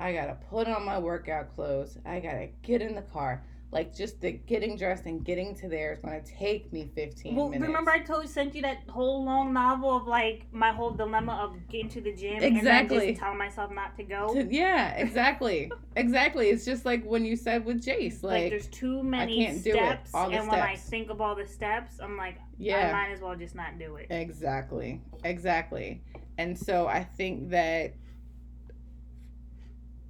I 0.00 0.14
gotta 0.14 0.36
put 0.48 0.68
on 0.68 0.84
my 0.86 0.98
workout 0.98 1.54
clothes. 1.54 1.98
I 2.06 2.20
gotta 2.20 2.48
get 2.62 2.80
in 2.80 2.94
the 2.94 3.02
car. 3.02 3.44
Like 3.72 3.96
just 3.96 4.20
the 4.20 4.32
getting 4.32 4.76
dressed 4.76 5.06
and 5.06 5.24
getting 5.24 5.54
to 5.56 5.66
there 5.68 5.94
is 5.94 5.98
gonna 6.00 6.20
take 6.20 6.70
me 6.74 6.90
fifteen 6.94 7.34
Well, 7.34 7.48
minutes. 7.48 7.66
remember 7.66 7.90
I 7.90 8.00
told 8.00 8.28
sent 8.28 8.54
you 8.54 8.60
that 8.60 8.80
whole 8.86 9.24
long 9.24 9.54
novel 9.54 9.96
of 9.96 10.06
like 10.06 10.46
my 10.52 10.72
whole 10.72 10.90
dilemma 10.90 11.32
of 11.42 11.56
getting 11.68 11.88
to 11.88 12.02
the 12.02 12.12
gym 12.14 12.42
and 12.42 12.44
Exactly. 12.58 12.98
then 12.98 13.08
just 13.08 13.20
telling 13.20 13.38
myself 13.38 13.70
not 13.72 13.96
to 13.96 14.02
go. 14.02 14.34
To- 14.34 14.46
yeah, 14.54 14.90
exactly, 14.96 15.72
exactly. 15.96 16.50
It's 16.50 16.66
just 16.66 16.84
like 16.84 17.02
when 17.06 17.24
you 17.24 17.34
said 17.34 17.64
with 17.64 17.82
Jace, 17.82 18.22
like, 18.22 18.42
like, 18.42 18.50
there's 18.50 18.66
too 18.66 19.02
many 19.02 19.42
I 19.42 19.46
can't 19.46 19.64
do 19.64 19.70
it. 19.70 19.74
steps, 19.76 20.10
All 20.12 20.28
the 20.28 20.36
and 20.36 20.48
when 20.48 20.60
I 20.60 20.76
think 20.76 21.08
of 21.08 21.22
all 21.22 21.34
the 21.34 21.46
steps, 21.46 21.98
I'm 21.98 22.18
like, 22.18 22.36
I 22.60 22.92
might 22.92 23.10
as 23.10 23.22
well 23.22 23.34
just 23.36 23.54
not 23.54 23.78
do 23.78 23.96
it. 23.96 24.08
exactly, 24.10 25.00
exactly. 25.24 26.02
And 26.36 26.58
so 26.58 26.88
I 26.88 27.04
think 27.04 27.48
that 27.50 27.94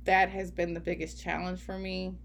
that 0.02 0.30
has 0.30 0.50
been 0.50 0.74
the 0.74 0.80
biggest 0.80 1.22
challenge 1.22 1.60
for 1.60 1.78
me 1.78 2.16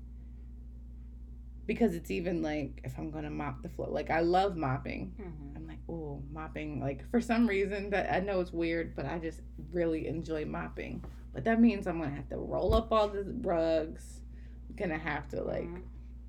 because 1.67 1.93
it's 1.93 2.09
even 2.09 2.41
like 2.41 2.81
if 2.83 2.97
I'm 2.97 3.11
gonna 3.11 3.29
mop 3.29 3.61
the 3.61 3.69
floor, 3.69 3.89
like 3.89 4.09
I 4.09 4.21
love 4.21 4.55
mopping. 4.57 5.13
Mhm. 5.19 5.55
I'm 5.55 5.67
like, 5.67 5.79
oh, 5.89 6.23
mopping. 6.31 6.79
Like 6.79 7.07
for 7.11 7.21
some 7.21 7.45
reason 7.47 7.89
that 7.91 8.11
I 8.11 8.19
know 8.21 8.39
it's 8.39 8.53
weird, 8.53 8.95
but 8.95 9.05
I 9.05 9.19
just 9.19 9.41
really 9.71 10.07
enjoy 10.07 10.45
mopping. 10.45 11.03
But 11.33 11.43
that 11.43 11.59
means 11.61 11.85
I'm 11.85 11.99
gonna 11.99 12.15
have 12.15 12.29
to 12.29 12.37
roll 12.37 12.73
up 12.73 12.91
all 12.91 13.09
the 13.09 13.23
rugs. 13.41 14.21
I'm 14.69 14.75
gonna 14.75 14.97
have 14.97 15.27
to 15.29 15.43
like 15.43 15.67
Mhm. 15.67 15.81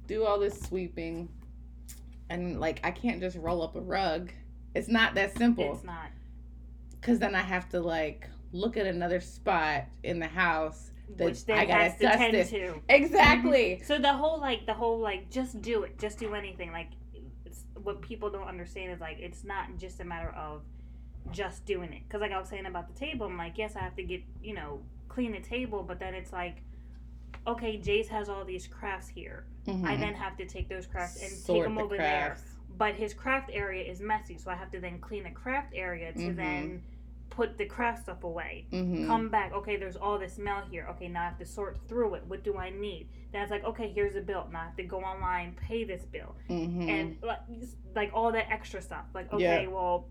do 0.06 0.24
all 0.24 0.38
this 0.38 0.60
sweeping, 0.60 1.28
and 2.28 2.60
like 2.60 2.80
I 2.84 2.90
can't 2.90 3.20
just 3.20 3.36
roll 3.36 3.62
up 3.62 3.76
a 3.76 3.80
rug. 3.80 4.30
It's 4.74 4.88
not 4.88 5.14
that 5.14 5.36
simple. 5.38 5.72
It's 5.74 5.84
not. 5.84 6.10
Cause 7.00 7.20
then 7.20 7.34
I 7.34 7.40
have 7.42 7.68
to 7.70 7.80
like 7.80 8.28
look 8.52 8.76
at 8.76 8.86
another 8.86 9.20
spot 9.20 9.84
in 10.02 10.18
the 10.18 10.26
house. 10.26 10.90
That 11.16 11.24
Which 11.24 11.46
then 11.46 11.58
I 11.58 11.64
gotta 11.64 11.84
has 11.84 11.98
to 11.98 12.08
tend 12.08 12.48
to. 12.48 12.80
Exactly. 12.88 13.80
So 13.84 13.98
the 13.98 14.12
whole 14.12 14.40
like 14.40 14.66
the 14.66 14.74
whole 14.74 14.98
like 14.98 15.30
just 15.30 15.60
do 15.62 15.82
it, 15.84 15.98
just 15.98 16.18
do 16.18 16.34
anything. 16.34 16.70
Like 16.72 16.88
it's 17.44 17.64
what 17.82 18.00
people 18.02 18.30
don't 18.30 18.46
understand 18.46 18.92
is 18.92 19.00
like 19.00 19.18
it's 19.18 19.44
not 19.44 19.76
just 19.78 20.00
a 20.00 20.04
matter 20.04 20.30
of 20.30 20.62
just 21.32 21.64
doing 21.64 21.92
it. 21.92 22.02
Because 22.06 22.20
like 22.20 22.32
I 22.32 22.38
was 22.38 22.48
saying 22.48 22.66
about 22.66 22.92
the 22.92 22.98
table, 22.98 23.26
I'm 23.26 23.36
like, 23.38 23.56
yes, 23.58 23.74
I 23.76 23.80
have 23.80 23.96
to 23.96 24.02
get 24.02 24.22
you 24.42 24.54
know 24.54 24.80
clean 25.08 25.32
the 25.32 25.40
table, 25.40 25.82
but 25.82 25.98
then 25.98 26.14
it's 26.14 26.32
like, 26.32 26.56
okay, 27.46 27.78
Jace 27.78 28.08
has 28.08 28.28
all 28.28 28.44
these 28.44 28.66
crafts 28.66 29.08
here. 29.08 29.44
I 29.66 29.70
Mhm. 29.70 30.00
then 30.00 30.14
have 30.14 30.36
to 30.38 30.46
take 30.46 30.68
those 30.68 30.86
crafts 30.86 31.22
and 31.22 31.30
take 31.46 31.62
them 31.64 31.74
the 31.74 31.82
over 31.82 31.96
crafts. 31.96 32.42
there. 32.42 32.50
But 32.76 32.94
his 32.94 33.12
craft 33.12 33.50
area 33.52 33.82
is 33.84 34.00
messy, 34.00 34.38
so 34.38 34.50
I 34.50 34.54
have 34.54 34.70
to 34.72 34.80
then 34.80 34.98
clean 35.00 35.24
the 35.24 35.30
craft 35.30 35.72
area 35.74 36.12
to 36.12 36.18
Mhm. 36.18 36.36
then 36.36 36.82
put 37.38 37.56
the 37.56 37.64
craft 37.66 38.02
stuff 38.02 38.24
away 38.24 38.66
Mhm. 38.72 39.06
come 39.06 39.28
back 39.28 39.52
okay 39.52 39.76
there's 39.76 39.94
all 39.94 40.18
this 40.18 40.38
mail 40.38 40.60
here 40.72 40.88
okay 40.90 41.06
now 41.06 41.22
i 41.22 41.24
have 41.26 41.38
to 41.38 41.46
sort 41.46 41.78
through 41.88 42.14
it 42.16 42.22
what 42.26 42.42
do 42.42 42.56
i 42.58 42.68
need 42.68 43.08
then 43.30 43.42
it's 43.42 43.52
like 43.52 43.62
okay 43.62 43.88
here's 43.96 44.16
a 44.16 44.20
bill 44.20 44.48
now 44.50 44.62
i 44.62 44.64
have 44.64 44.76
to 44.76 44.82
go 44.82 44.98
online 45.12 45.54
pay 45.68 45.84
this 45.84 46.04
bill 46.04 46.34
Mhm. 46.48 46.88
and 46.88 47.16
like, 47.22 47.38
like 47.94 48.10
all 48.12 48.32
that 48.32 48.46
extra 48.50 48.82
stuff 48.82 49.04
like 49.14 49.32
okay 49.32 49.62
Yeah. 49.62 49.68
well 49.68 50.08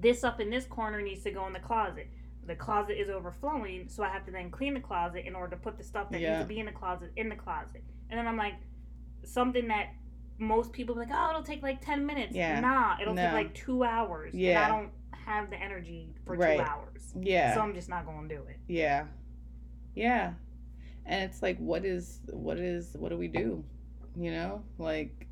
this 0.00 0.24
up 0.24 0.40
in 0.40 0.48
this 0.48 0.64
corner 0.64 1.02
needs 1.02 1.22
to 1.24 1.30
go 1.30 1.46
in 1.46 1.52
the 1.52 1.60
closet 1.60 2.08
the 2.46 2.54
closet 2.56 2.96
is 2.98 3.10
overflowing 3.10 3.86
so 3.90 4.02
i 4.02 4.08
have 4.08 4.24
to 4.24 4.30
then 4.32 4.50
clean 4.50 4.72
the 4.72 4.80
closet 4.80 5.26
in 5.26 5.34
order 5.34 5.54
to 5.54 5.60
put 5.62 5.76
the 5.76 5.84
stuff 5.84 6.08
that 6.12 6.20
Yeah. 6.22 6.30
needs 6.30 6.44
to 6.44 6.48
be 6.48 6.60
in 6.60 6.64
the 6.66 6.72
closet 6.72 7.10
in 7.16 7.28
the 7.28 7.36
closet 7.36 7.84
and 8.08 8.18
then 8.18 8.26
i'm 8.26 8.38
like 8.38 8.54
something 9.22 9.68
that 9.68 9.88
most 10.38 10.72
people 10.72 10.94
like 10.96 11.08
oh 11.12 11.28
it'll 11.30 11.42
take 11.42 11.62
like 11.62 11.80
10 11.84 12.06
minutes 12.06 12.34
Yeah. 12.34 12.58
nah 12.60 12.96
it'll 13.02 13.12
No. 13.12 13.22
take 13.24 13.32
like 13.34 13.54
two 13.54 13.84
hours 13.84 14.32
and 14.32 14.40
Yeah. 14.42 14.64
i 14.64 14.68
don't 14.68 14.90
have 15.12 15.50
the 15.50 15.56
energy 15.56 16.14
for 16.24 16.34
Right. 16.36 16.56
two 16.58 16.62
hours 16.64 17.12
yeah. 17.20 17.54
so 17.54 17.60
i'm 17.60 17.74
just 17.74 17.88
not 17.88 18.04
gonna 18.06 18.28
do 18.28 18.42
it 18.48 18.58
Yeah. 18.66 19.06
Yeah. 19.94 20.34
And 21.06 21.24
it's 21.24 21.42
like 21.42 21.58
what 21.58 21.84
is 21.84 22.20
what 22.30 22.58
is 22.58 22.94
what 22.98 23.08
do 23.08 23.16
we 23.18 23.28
do? 23.28 23.64
You 24.16 24.30
know? 24.30 24.62
Like 24.78 25.26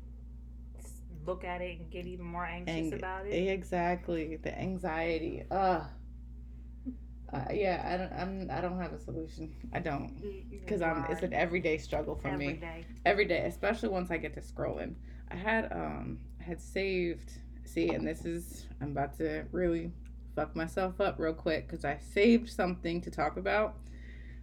look 1.25 1.43
at 1.43 1.61
it 1.61 1.79
and 1.79 1.89
get 1.91 2.05
even 2.05 2.25
more 2.25 2.45
anxious 2.45 2.75
Ang- 2.75 2.93
about 2.93 3.25
it. 3.27 3.31
exactly 3.33 4.37
the 4.37 4.57
anxiety. 4.59 5.43
Ugh. 5.51 5.83
Uh, 7.31 7.43
yeah, 7.53 7.83
I 7.85 7.97
don't 7.97 8.13
I'm 8.13 8.57
I 8.57 8.61
don't 8.61 8.79
have 8.79 8.93
a 8.93 8.99
solution. 8.99 9.53
I 9.73 9.79
don't 9.79 10.15
cuz 10.65 10.81
I'm 10.81 11.05
it's 11.11 11.23
an 11.23 11.33
everyday 11.33 11.77
struggle 11.77 12.15
for 12.15 12.29
every 12.29 12.47
me. 12.47 12.53
day. 12.53 12.85
Every 13.05 13.25
day, 13.25 13.45
especially 13.45 13.89
once 13.89 14.09
I 14.11 14.17
get 14.17 14.33
to 14.35 14.41
scrolling. 14.41 14.95
I 15.29 15.35
had 15.35 15.71
um 15.71 16.19
I 16.39 16.43
had 16.43 16.59
saved 16.61 17.39
see 17.67 17.89
and 17.89 18.05
this 18.07 18.25
is 18.25 18.65
I'm 18.81 18.91
about 18.91 19.17
to 19.17 19.45
really 19.51 19.91
fuck 20.35 20.55
myself 20.55 21.01
up 21.01 21.19
real 21.19 21.33
quick 21.33 21.67
cuz 21.67 21.85
I 21.85 21.97
saved 21.97 22.49
something 22.49 23.01
to 23.01 23.11
talk 23.11 23.37
about. 23.37 23.77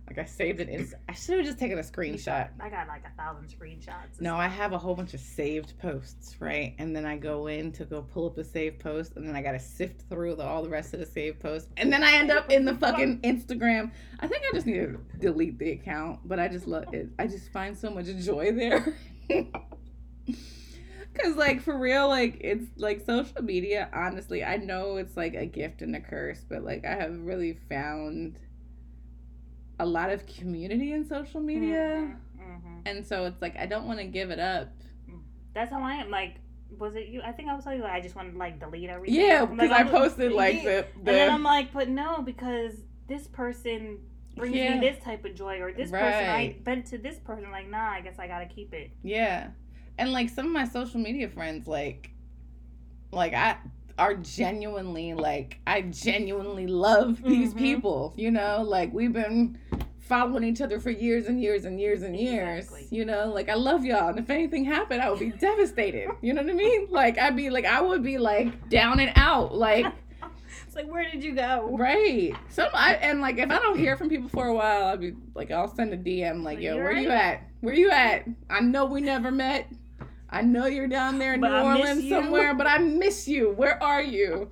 Like 0.06 0.18
I 0.18 0.24
saved 0.24 0.60
it. 0.60 0.68
In, 0.68 0.86
I 1.08 1.14
should 1.14 1.38
have 1.38 1.46
just 1.46 1.58
taken 1.58 1.78
a 1.78 1.82
screenshot. 1.82 2.50
I 2.60 2.68
got 2.68 2.88
like 2.88 3.04
a 3.06 3.16
thousand 3.16 3.48
screenshots. 3.48 4.20
No, 4.20 4.36
I 4.36 4.48
have 4.48 4.72
a 4.72 4.78
whole 4.78 4.94
bunch 4.94 5.14
of 5.14 5.20
saved 5.20 5.78
posts, 5.78 6.36
right? 6.40 6.74
And 6.78 6.94
then 6.94 7.06
I 7.06 7.16
go 7.16 7.46
in 7.46 7.72
to 7.72 7.86
go 7.86 8.02
pull 8.02 8.26
up 8.26 8.36
a 8.36 8.44
saved 8.44 8.80
post, 8.80 9.16
and 9.16 9.26
then 9.26 9.34
I 9.34 9.40
gotta 9.40 9.58
sift 9.58 10.02
through 10.10 10.36
the, 10.36 10.42
all 10.44 10.62
the 10.62 10.68
rest 10.68 10.92
of 10.92 11.00
the 11.00 11.06
saved 11.06 11.40
posts, 11.40 11.70
and 11.78 11.90
then 11.90 12.02
I 12.02 12.12
end 12.12 12.30
up 12.30 12.50
in 12.50 12.66
the 12.66 12.74
fucking 12.76 13.20
Instagram. 13.22 13.92
I 14.20 14.28
think 14.28 14.42
I 14.42 14.54
just 14.54 14.66
need 14.66 14.74
to 14.74 15.00
delete 15.18 15.58
the 15.58 15.72
account, 15.72 16.20
but 16.26 16.38
I 16.38 16.48
just 16.48 16.66
love 16.66 16.92
it. 16.92 17.08
I 17.18 17.26
just 17.26 17.50
find 17.50 17.76
so 17.76 17.90
much 17.90 18.06
joy 18.18 18.52
there. 18.52 18.94
Cause 21.22 21.36
like 21.36 21.60
for 21.62 21.76
real, 21.78 22.08
like 22.08 22.38
it's 22.40 22.66
like 22.76 23.04
social 23.06 23.42
media. 23.42 23.88
Honestly, 23.92 24.42
I 24.44 24.56
know 24.56 24.96
it's 24.96 25.16
like 25.16 25.34
a 25.34 25.46
gift 25.46 25.80
and 25.82 25.94
a 25.94 26.00
curse, 26.00 26.44
but 26.48 26.64
like 26.64 26.84
I 26.84 26.94
have 26.96 27.16
really 27.20 27.58
found 27.68 28.38
a 29.78 29.86
lot 29.86 30.10
of 30.10 30.26
community 30.26 30.92
in 30.92 31.06
social 31.06 31.40
media. 31.40 32.16
Mhm, 32.36 32.42
mhm. 32.42 32.80
And 32.86 33.06
so 33.06 33.26
it's 33.26 33.40
like 33.40 33.56
I 33.56 33.66
don't 33.66 33.86
want 33.86 33.98
to 34.00 34.04
give 34.06 34.30
it 34.30 34.38
up. 34.40 34.68
That's 35.54 35.70
how 35.70 35.82
I 35.82 35.94
am. 35.94 36.10
Like, 36.10 36.36
was 36.78 36.96
it 36.96 37.06
you? 37.06 37.22
I 37.22 37.30
think 37.32 37.48
I 37.48 37.54
was 37.54 37.62
telling 37.64 37.78
you 37.78 37.84
like 37.84 37.92
I 37.94 38.00
just 38.00 38.16
wanted 38.16 38.32
to 38.32 38.38
like 38.38 38.58
delete 38.58 38.90
everything. 38.90 39.20
Yeah, 39.20 39.44
because 39.44 39.70
I 39.70 39.78
I'm- 39.78 39.88
posted 39.88 40.32
like 40.32 40.56
Yeah. 40.56 40.62
the 40.62 40.86
And 40.96 41.06
then 41.06 41.30
I'm 41.30 41.42
like, 41.44 41.72
but 41.72 41.88
no, 41.88 42.22
because 42.22 42.74
this 43.06 43.28
person 43.28 43.98
brings 44.36 44.56
Yeah. 44.56 44.74
me 44.74 44.80
this 44.88 45.02
type 45.04 45.24
of 45.24 45.36
joy, 45.36 45.60
or 45.60 45.72
this 45.72 45.90
person 45.92 46.04
I 46.28 46.32
Right. 46.34 46.64
bent 46.64 46.86
to 46.86 46.98
this 46.98 47.18
person. 47.20 47.52
Like, 47.52 47.70
nah, 47.70 47.88
I 47.90 48.00
guess 48.00 48.18
I 48.18 48.26
gotta 48.26 48.46
keep 48.46 48.74
it. 48.74 48.90
yeah, 49.02 49.50
and 49.98 50.12
like 50.12 50.28
some 50.30 50.46
of 50.46 50.52
my 50.52 50.64
social 50.66 51.00
media 51.00 51.28
friends 51.28 51.66
like 51.66 52.10
like 53.12 53.32
I 53.34 53.56
are 53.98 54.14
genuinely 54.14 55.14
like 55.14 55.58
I 55.66 55.82
genuinely 55.82 56.66
love 56.66 57.22
these 57.22 57.54
Mhm. 57.54 57.58
people. 57.58 58.12
You 58.16 58.30
know, 58.32 58.62
like 58.66 58.92
we've 58.92 59.12
been 59.12 59.58
following 59.98 60.44
each 60.44 60.60
other 60.60 60.80
for 60.80 60.90
years 60.90 61.26
and 61.28 61.40
years 61.40 61.64
and 61.64 61.80
years 61.80 62.02
and 62.02 62.14
years. 62.16 62.64
Exactly. 62.64 62.88
You 62.90 63.04
know, 63.04 63.32
like 63.32 63.48
I 63.48 63.54
love 63.54 63.84
y'all, 63.84 64.08
and 64.08 64.18
if 64.18 64.28
anything 64.30 64.64
happened, 64.64 65.00
I 65.00 65.10
would 65.10 65.20
be 65.20 65.30
devastated. 65.30 66.08
You 66.20 66.34
know 66.34 66.42
what 66.42 66.50
I 66.50 66.54
mean? 66.54 66.88
Like 66.90 67.18
I'd 67.18 67.36
be 67.36 67.50
like 67.50 67.64
I 67.64 67.80
would 67.80 68.02
be 68.02 68.18
like 68.18 68.68
down 68.68 69.00
and 69.00 69.12
out, 69.16 69.54
like. 69.54 69.86
It's 70.66 70.76
like, 70.76 70.90
where 70.92 71.08
did 71.08 71.22
you 71.22 71.34
go? 71.36 71.68
Right. 71.78 72.34
Some 72.48 72.68
I 72.74 72.94
and 72.94 73.20
like 73.20 73.38
if 73.38 73.48
I 73.48 73.60
don't 73.60 73.78
hear 73.78 73.96
from 73.96 74.08
people 74.08 74.28
for 74.28 74.48
a 74.48 74.54
while, 74.54 74.86
I'll 74.86 74.96
be 74.96 75.14
like 75.34 75.52
I'll 75.52 75.72
send 75.72 75.92
a 75.92 75.96
DM 75.96 76.42
like, 76.42 76.58
yo, 76.58 76.74
you 76.76 76.82
where 76.82 76.92
you 76.92 77.10
at? 77.10 77.42
Where 77.60 77.74
you 77.74 77.90
at? 77.92 78.24
I 78.50 78.58
know 78.60 78.84
we 78.84 79.00
never 79.00 79.30
met. 79.30 79.68
I 80.34 80.42
know 80.42 80.66
you're 80.66 80.88
down 80.88 81.18
there 81.18 81.34
in 81.34 81.40
But 81.40 81.50
New 81.50 81.64
Orleans 81.64 82.08
somewhere, 82.08 82.54
but 82.54 82.66
I 82.66 82.78
miss 82.78 83.28
you. 83.28 83.52
Where 83.52 83.80
are 83.80 84.02
you? 84.02 84.50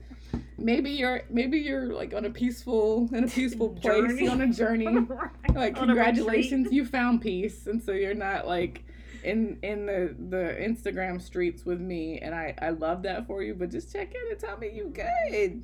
Maybe 0.57 0.91
you're 0.91 1.23
maybe 1.29 1.59
you're 1.59 1.93
like 1.93 2.15
on 2.15 2.25
a 2.25 2.31
peaceful 2.31 3.09
in 3.13 3.25
a 3.25 3.27
peaceful 3.27 3.71
place 3.83 4.29
on 4.29 4.41
a 4.41 4.49
journey. 4.49 4.87
Like 5.55 5.77
On 5.77 5.87
congratulations, 5.87 6.73
you 6.73 6.87
found 6.87 7.21
peace, 7.21 7.67
and 7.67 7.83
so 7.83 7.93
you're 7.93 8.15
not 8.15 8.47
like 8.47 8.85
in 9.23 9.59
in 9.63 9.85
the 9.85 10.15
the 10.31 10.57
Instagram 10.59 11.21
streets 11.21 11.67
with 11.67 11.81
me, 11.81 12.21
and 12.21 12.35
I 12.35 12.55
I 12.63 12.71
love 12.71 13.03
that 13.03 13.27
for 13.27 13.43
you. 13.43 13.55
But 13.55 13.71
just 13.71 13.93
check 13.93 14.15
in 14.15 14.31
and 14.31 14.39
tell 14.39 14.57
me 14.57 14.71
you 14.73 14.85
good. 14.95 15.63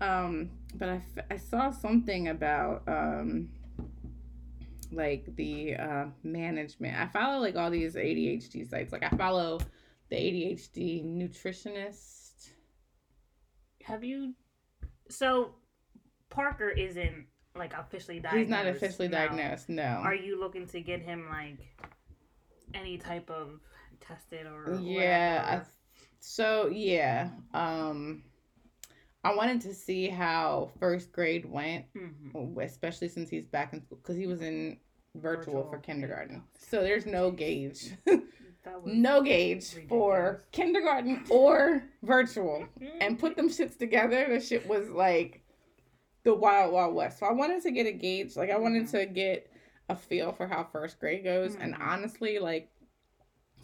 Um, 0.00 0.50
but 0.74 0.88
I, 0.88 1.02
f- 1.16 1.26
I 1.30 1.36
saw 1.36 1.70
something 1.70 2.28
about 2.28 2.82
um 2.88 3.50
like 4.92 5.24
the 5.36 5.76
uh, 5.76 6.06
management. 6.22 6.96
I 6.96 7.06
follow 7.06 7.40
like 7.40 7.56
all 7.56 7.70
these 7.70 7.94
ADHD 7.94 8.68
sites. 8.68 8.92
Like 8.92 9.04
I 9.04 9.10
follow 9.16 9.60
the 10.08 10.16
ADHD 10.16 11.04
nutritionist. 11.04 12.50
Have 13.82 14.04
you? 14.04 14.34
So, 15.08 15.54
Parker 16.28 16.68
isn't 16.68 17.26
like 17.56 17.72
officially 17.74 18.20
diagnosed. 18.20 18.38
He's 18.38 18.48
not 18.48 18.66
officially 18.66 19.08
no. 19.08 19.18
diagnosed. 19.18 19.68
No. 19.68 19.82
Are 19.82 20.14
you 20.14 20.38
looking 20.38 20.66
to 20.68 20.80
get 20.80 21.00
him 21.02 21.26
like 21.30 21.58
any 22.74 22.98
type 22.98 23.30
of 23.30 23.60
tested 24.00 24.46
or? 24.46 24.78
yeah 24.80 25.60
I, 25.62 25.66
so 26.20 26.68
yeah 26.68 27.30
um 27.52 28.22
i 29.24 29.34
wanted 29.34 29.60
to 29.60 29.74
see 29.74 30.08
how 30.08 30.70
first 30.78 31.12
grade 31.12 31.44
went 31.44 31.84
Mhm. 31.94 32.56
especially 32.64 33.08
since 33.08 33.28
he's 33.30 33.46
back 33.46 33.72
in 33.72 33.80
school 33.82 33.98
because 33.98 34.16
he 34.16 34.26
was 34.26 34.40
in 34.40 34.78
virtual, 35.16 35.64
for 35.64 35.70
Virtual. 35.70 35.78
kindergarten 35.80 36.42
so 36.58 36.82
there's 36.82 37.04
no 37.06 37.30
gauge 37.30 37.92
no 38.84 39.22
gauge 39.22 39.74
for 39.88 40.44
kindergarten 40.52 41.24
or 41.30 41.82
virtual 42.02 42.66
and 43.00 43.18
put 43.18 43.36
them 43.36 43.48
shits 43.48 43.76
together 43.76 44.26
the 44.28 44.40
shit 44.40 44.66
was 44.68 44.88
like 44.90 45.42
the 46.22 46.32
wild 46.34 46.72
wild 46.72 46.94
west 46.94 47.18
so 47.18 47.26
i 47.26 47.32
wanted 47.32 47.60
to 47.62 47.70
get 47.72 47.86
a 47.86 47.92
gauge 47.92 48.36
like 48.36 48.50
i 48.50 48.56
wanted 48.56 48.84
Mhm. 48.84 48.90
to 48.92 49.06
get 49.06 49.50
a 49.88 49.96
feel 49.96 50.30
for 50.32 50.46
how 50.46 50.62
first 50.62 51.00
grade 51.00 51.24
goes 51.24 51.56
and 51.56 51.74
Mhm. 51.74 51.80
honestly 51.80 52.38
like 52.38 52.70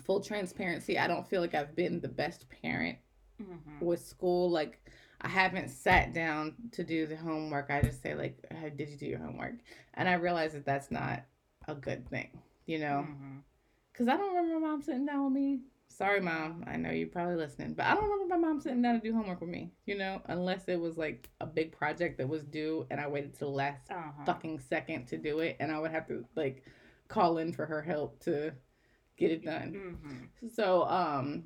full 0.05 0.21
transparency, 0.21 0.99
I 0.99 1.09
don't 1.09 1.27
feel 1.27 1.41
like 1.41 1.55
I've 1.55 1.75
been 1.75 2.01
the 2.01 2.09
best 2.09 2.49
parent 2.49 2.99
Mhm. 3.41 3.81
with 3.81 4.01
school. 4.01 4.49
Like 4.51 4.89
I 5.21 5.29
haven't 5.29 5.71
sat 5.71 6.13
down 6.13 6.55
to 6.73 6.85
do 6.85 7.07
the 7.07 7.17
homework. 7.17 7.71
I 7.71 7.81
just 7.83 8.03
say 8.03 8.15
like, 8.15 8.39
"Hey, 8.53 8.71
"Did 8.71 8.91
you 8.91 8.97
do 8.97 9.07
your 9.07 9.19
homework?" 9.19 9.55
And 9.95 10.09
I 10.09 10.15
realize 10.15 10.53
that 10.53 10.65
that's 10.67 10.91
not 10.91 11.23
a 11.69 11.75
good 11.75 12.09
thing, 12.09 12.29
you 12.67 12.79
know, 12.79 13.07
because 13.93 14.09
I 14.09 14.17
don't 14.17 14.35
remember 14.35 14.61
my 14.61 14.69
mom 14.69 14.83
sitting 14.83 15.07
down 15.07 15.25
with 15.25 15.33
me. 15.33 15.61
Sorry, 15.89 16.21
mom. 16.21 16.65
I 16.67 16.77
know 16.77 16.91
you're 16.91 17.09
probably 17.09 17.37
listening, 17.37 17.73
but 17.75 17.87
I 17.87 17.95
don't 17.95 18.05
remember 18.11 18.37
my 18.37 18.49
mom 18.49 18.61
sitting 18.61 18.83
down 18.83 19.01
to 19.01 19.01
do 19.01 19.15
homework 19.15 19.41
with 19.41 19.49
me. 19.49 19.73
You 19.87 19.97
know, 19.97 20.21
unless 20.27 20.69
it 20.69 20.79
was 20.79 20.99
like 20.99 21.31
a 21.41 21.47
big 21.47 21.73
project 21.73 22.19
that 22.19 22.29
was 22.29 22.45
due, 22.45 22.87
and 22.91 23.01
I 23.01 23.07
waited 23.09 23.35
till 23.35 23.51
the 23.51 23.57
last 23.57 23.91
Uh-huh. 23.91 24.25
fucking 24.27 24.59
second 24.61 25.07
to 25.09 25.17
do 25.17 25.39
it, 25.41 25.57
and 25.59 25.73
I 25.73 25.79
would 25.79 25.91
have 25.93 26.07
to 26.09 26.27
like 26.37 26.65
call 27.09 27.39
in 27.39 27.53
for 27.53 27.65
her 27.67 27.81
help 27.81 28.21
to 28.25 28.53
get 29.17 29.31
it 29.31 29.45
done. 29.45 29.73
Mhm. 29.75 30.51
So, 30.53 30.85
um, 30.85 31.45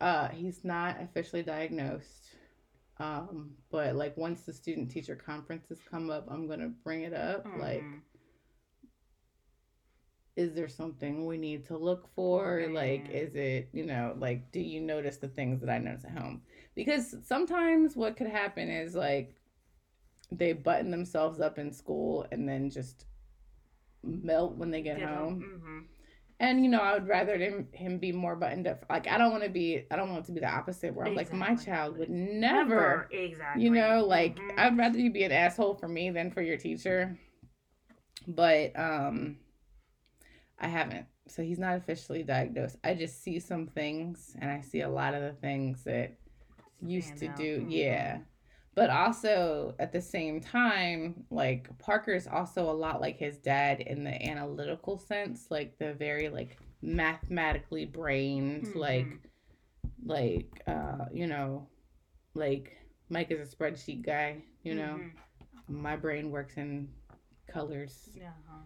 uh, 0.00 0.28
he's 0.28 0.64
not 0.64 1.00
officially 1.00 1.42
diagnosed. 1.42 2.30
Um, 2.98 3.52
but 3.70 3.96
like 3.96 4.16
once 4.16 4.42
the 4.42 4.52
student 4.52 4.90
teacher 4.90 5.16
conferences 5.16 5.78
come 5.90 6.10
up, 6.10 6.26
I'm 6.30 6.46
gonna 6.46 6.68
bring 6.68 7.02
it 7.02 7.14
up. 7.14 7.46
Like, 7.56 7.82
Mhm. 7.82 8.02
is 10.36 10.54
there 10.54 10.68
something 10.68 11.26
we 11.26 11.36
need 11.38 11.64
to 11.66 11.76
look 11.76 12.08
for? 12.14 12.68
Like, 12.68 13.08
Mhm. 13.08 13.14
is 13.14 13.34
it, 13.34 13.68
you 13.72 13.84
know, 13.84 14.14
like, 14.18 14.52
do 14.52 14.60
you 14.60 14.80
notice 14.80 15.16
the 15.16 15.28
things 15.28 15.60
that 15.60 15.70
I 15.70 15.78
notice 15.78 16.04
at 16.04 16.12
home? 16.12 16.42
Because 16.74 17.16
sometimes 17.26 17.96
what 17.96 18.16
could 18.16 18.28
happen 18.28 18.68
is 18.68 18.94
like 18.94 19.34
they 20.30 20.52
button 20.52 20.90
themselves 20.90 21.40
up 21.40 21.58
in 21.58 21.72
school 21.72 22.26
and 22.30 22.48
then 22.48 22.70
just 22.70 23.06
melt 24.02 24.56
when 24.56 24.70
they 24.70 24.82
get, 24.82 25.00
home. 25.00 25.42
Mhm. 25.42 25.86
And 26.40 26.64
you 26.64 26.70
know, 26.70 26.80
I 26.80 26.94
would 26.94 27.06
rather 27.06 27.36
him 27.36 27.68
him 27.72 27.98
be 27.98 28.12
more 28.12 28.34
buttoned 28.34 28.66
up. 28.66 28.86
Like 28.88 29.06
I 29.06 29.18
don't 29.18 29.30
want 29.30 29.44
to 29.44 29.50
be. 29.50 29.84
I 29.90 29.96
don't 29.96 30.08
want 30.10 30.24
it 30.24 30.26
to 30.28 30.32
be 30.32 30.40
the 30.40 30.50
opposite. 30.50 30.94
Where 30.94 31.06
I'm 31.06 31.14
like, 31.14 31.32
my 31.34 31.54
child 31.54 31.98
would 31.98 32.08
never. 32.08 33.10
Exactly. 33.12 33.62
You 33.62 33.70
know, 33.70 34.06
like 34.06 34.36
Mhm. 34.36 34.58
I'd 34.58 34.78
rather 34.78 34.98
you 34.98 35.12
be 35.12 35.24
an 35.24 35.32
asshole 35.32 35.74
for 35.74 35.86
me 35.86 36.10
than 36.10 36.30
for 36.30 36.40
your 36.40 36.56
teacher. 36.56 37.18
But 38.26 38.78
um, 38.78 39.36
I 40.58 40.68
haven't. 40.68 41.06
So 41.28 41.42
he's 41.42 41.58
not 41.58 41.76
officially 41.76 42.22
diagnosed. 42.22 42.78
I 42.82 42.94
just 42.94 43.22
see 43.22 43.38
some 43.38 43.66
things, 43.66 44.34
and 44.40 44.50
I 44.50 44.62
see 44.62 44.80
a 44.80 44.88
lot 44.88 45.14
of 45.14 45.22
the 45.22 45.32
things 45.32 45.84
that 45.84 46.16
used 46.80 47.18
to 47.18 47.28
do. 47.28 47.60
Mhm. 47.60 47.66
Yeah. 47.70 48.18
But 48.80 48.88
also 48.88 49.74
at 49.78 49.92
the 49.92 50.00
same 50.00 50.40
time, 50.40 51.24
like 51.30 51.68
Parker's 51.76 52.26
also 52.26 52.62
a 52.62 52.72
lot 52.72 52.98
like 53.02 53.18
his 53.18 53.36
dad 53.36 53.82
in 53.82 54.04
the 54.04 54.26
analytical 54.26 54.96
sense, 54.96 55.48
like 55.50 55.76
the 55.78 55.92
very 55.92 56.30
like 56.30 56.56
mathematically 56.80 57.84
brained, 57.84 58.74
like 58.74 59.04
Mhm. 59.04 59.18
like 60.06 60.62
uh, 60.66 61.04
you 61.12 61.26
know, 61.26 61.68
like 62.32 62.78
Mike 63.10 63.30
is 63.30 63.52
a 63.52 63.54
spreadsheet 63.54 64.00
guy, 64.00 64.40
you 64.62 64.74
know. 64.74 64.98
Mhm. 64.98 65.10
My 65.68 65.94
brain 65.96 66.30
works 66.30 66.56
in 66.56 66.88
colors 67.48 68.08
Yeah. 68.14 68.30
uh-huh. 68.48 68.62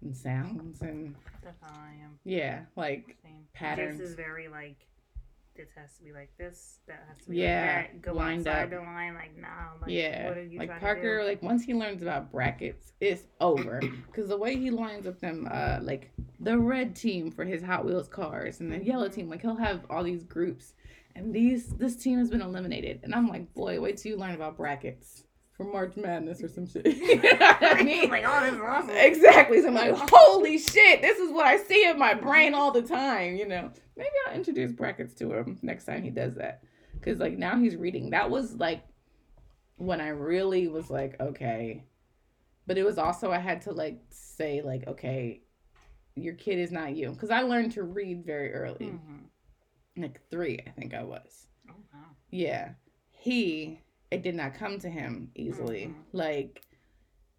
and 0.00 0.16
sounds 0.16 0.80
and 0.80 1.14
That's 1.42 1.60
how 1.60 1.78
I 1.82 1.92
am. 2.02 2.18
yeah, 2.24 2.64
like 2.76 3.18
Same. 3.22 3.46
patterns. 3.52 3.98
This 3.98 4.08
is 4.08 4.14
very 4.14 4.48
like. 4.48 4.86
This 5.56 5.68
has 5.76 5.96
to 5.98 6.02
be 6.04 6.12
like 6.12 6.30
this. 6.36 6.78
That 6.88 7.04
has 7.08 7.24
to 7.24 7.30
be 7.30 7.36
Yeah, 7.38 7.76
like 7.84 7.92
that. 7.92 8.02
Go 8.02 8.12
lined 8.14 8.46
outside 8.48 8.62
up. 8.64 8.70
the 8.70 8.76
line. 8.78 9.14
Like 9.14 9.36
nah. 9.38 9.48
Like, 9.80 9.90
yeah, 9.90 10.28
What 10.28 10.38
are 10.38 10.42
you 10.44 10.58
like 10.58 10.80
Parker, 10.80 11.22
like 11.24 11.42
once 11.42 11.64
he 11.64 11.74
learns 11.74 12.02
about 12.02 12.32
brackets, 12.32 12.92
it's 13.00 13.24
over. 13.40 13.80
Because 14.06 14.28
the 14.28 14.36
way 14.36 14.56
he 14.56 14.70
lines 14.70 15.06
up 15.06 15.20
them, 15.20 15.48
uh, 15.50 15.78
like 15.82 16.10
the 16.40 16.56
red 16.56 16.94
team 16.94 17.30
for 17.30 17.44
his 17.44 17.62
Hot 17.62 17.84
Wheels 17.84 18.08
cars 18.08 18.60
and 18.60 18.70
the 18.72 18.82
yellow 18.84 19.08
team, 19.08 19.28
like 19.28 19.42
he'll 19.42 19.56
have 19.56 19.84
all 19.90 20.04
these 20.04 20.22
groups, 20.24 20.74
and 21.16 21.34
these 21.34 21.66
this 21.68 21.96
team 21.96 22.18
has 22.18 22.30
been 22.30 22.40
eliminated, 22.42 23.00
and 23.02 23.14
I'm 23.14 23.28
like, 23.28 23.52
boy, 23.54 23.80
wait 23.80 23.96
till 23.96 24.12
you 24.12 24.18
learn 24.18 24.34
about 24.34 24.56
brackets 24.56 25.23
for 25.56 25.64
March 25.64 25.96
Madness 25.96 26.42
or 26.42 26.48
some 26.48 26.66
shit. 26.66 26.86
you 26.86 27.22
know 27.22 27.38
I 27.40 27.82
mean? 27.82 28.10
like 28.10 28.24
oh, 28.26 28.40
this 28.44 28.54
is 28.54 28.60
awesome. 28.60 28.90
Exactly. 28.90 29.60
So 29.60 29.68
I'm 29.68 29.74
like, 29.74 29.94
holy 30.12 30.58
shit, 30.58 31.00
this 31.00 31.18
is 31.18 31.32
what 31.32 31.46
I 31.46 31.58
see 31.58 31.88
in 31.88 31.98
my 31.98 32.14
brain 32.14 32.54
all 32.54 32.70
the 32.70 32.82
time, 32.82 33.36
you 33.36 33.46
know. 33.46 33.70
Maybe 33.96 34.10
I'll 34.26 34.34
introduce 34.34 34.72
brackets 34.72 35.14
to 35.14 35.32
him 35.32 35.58
next 35.62 35.84
time 35.84 36.02
he 36.02 36.10
does 36.10 36.34
that. 36.34 36.62
Cause 37.02 37.18
like 37.18 37.38
now 37.38 37.56
he's 37.56 37.76
reading. 37.76 38.10
That 38.10 38.30
was 38.30 38.54
like 38.54 38.82
when 39.76 40.00
I 40.00 40.08
really 40.08 40.68
was 40.68 40.90
like, 40.90 41.20
okay. 41.20 41.84
But 42.66 42.78
it 42.78 42.84
was 42.84 42.98
also 42.98 43.30
I 43.30 43.38
had 43.38 43.62
to 43.62 43.72
like 43.72 44.00
say, 44.10 44.62
like, 44.62 44.88
okay, 44.88 45.42
your 46.16 46.34
kid 46.34 46.58
is 46.58 46.72
not 46.72 46.96
you. 46.96 47.14
Cause 47.14 47.30
I 47.30 47.42
learned 47.42 47.72
to 47.72 47.82
read 47.82 48.24
very 48.24 48.52
early. 48.52 48.86
Mhm. 48.86 49.20
Like 49.96 50.20
three, 50.30 50.58
I 50.66 50.70
think 50.70 50.94
I 50.94 51.04
was. 51.04 51.46
Oh 51.70 51.74
wow. 51.92 52.00
Yeah. 52.30 52.70
He 53.10 53.80
it 54.14 54.22
did 54.22 54.34
not 54.34 54.54
come 54.54 54.78
to 54.80 54.88
him 54.88 55.30
easily. 55.34 55.86
Mhm. 55.88 55.94
Like 56.12 56.62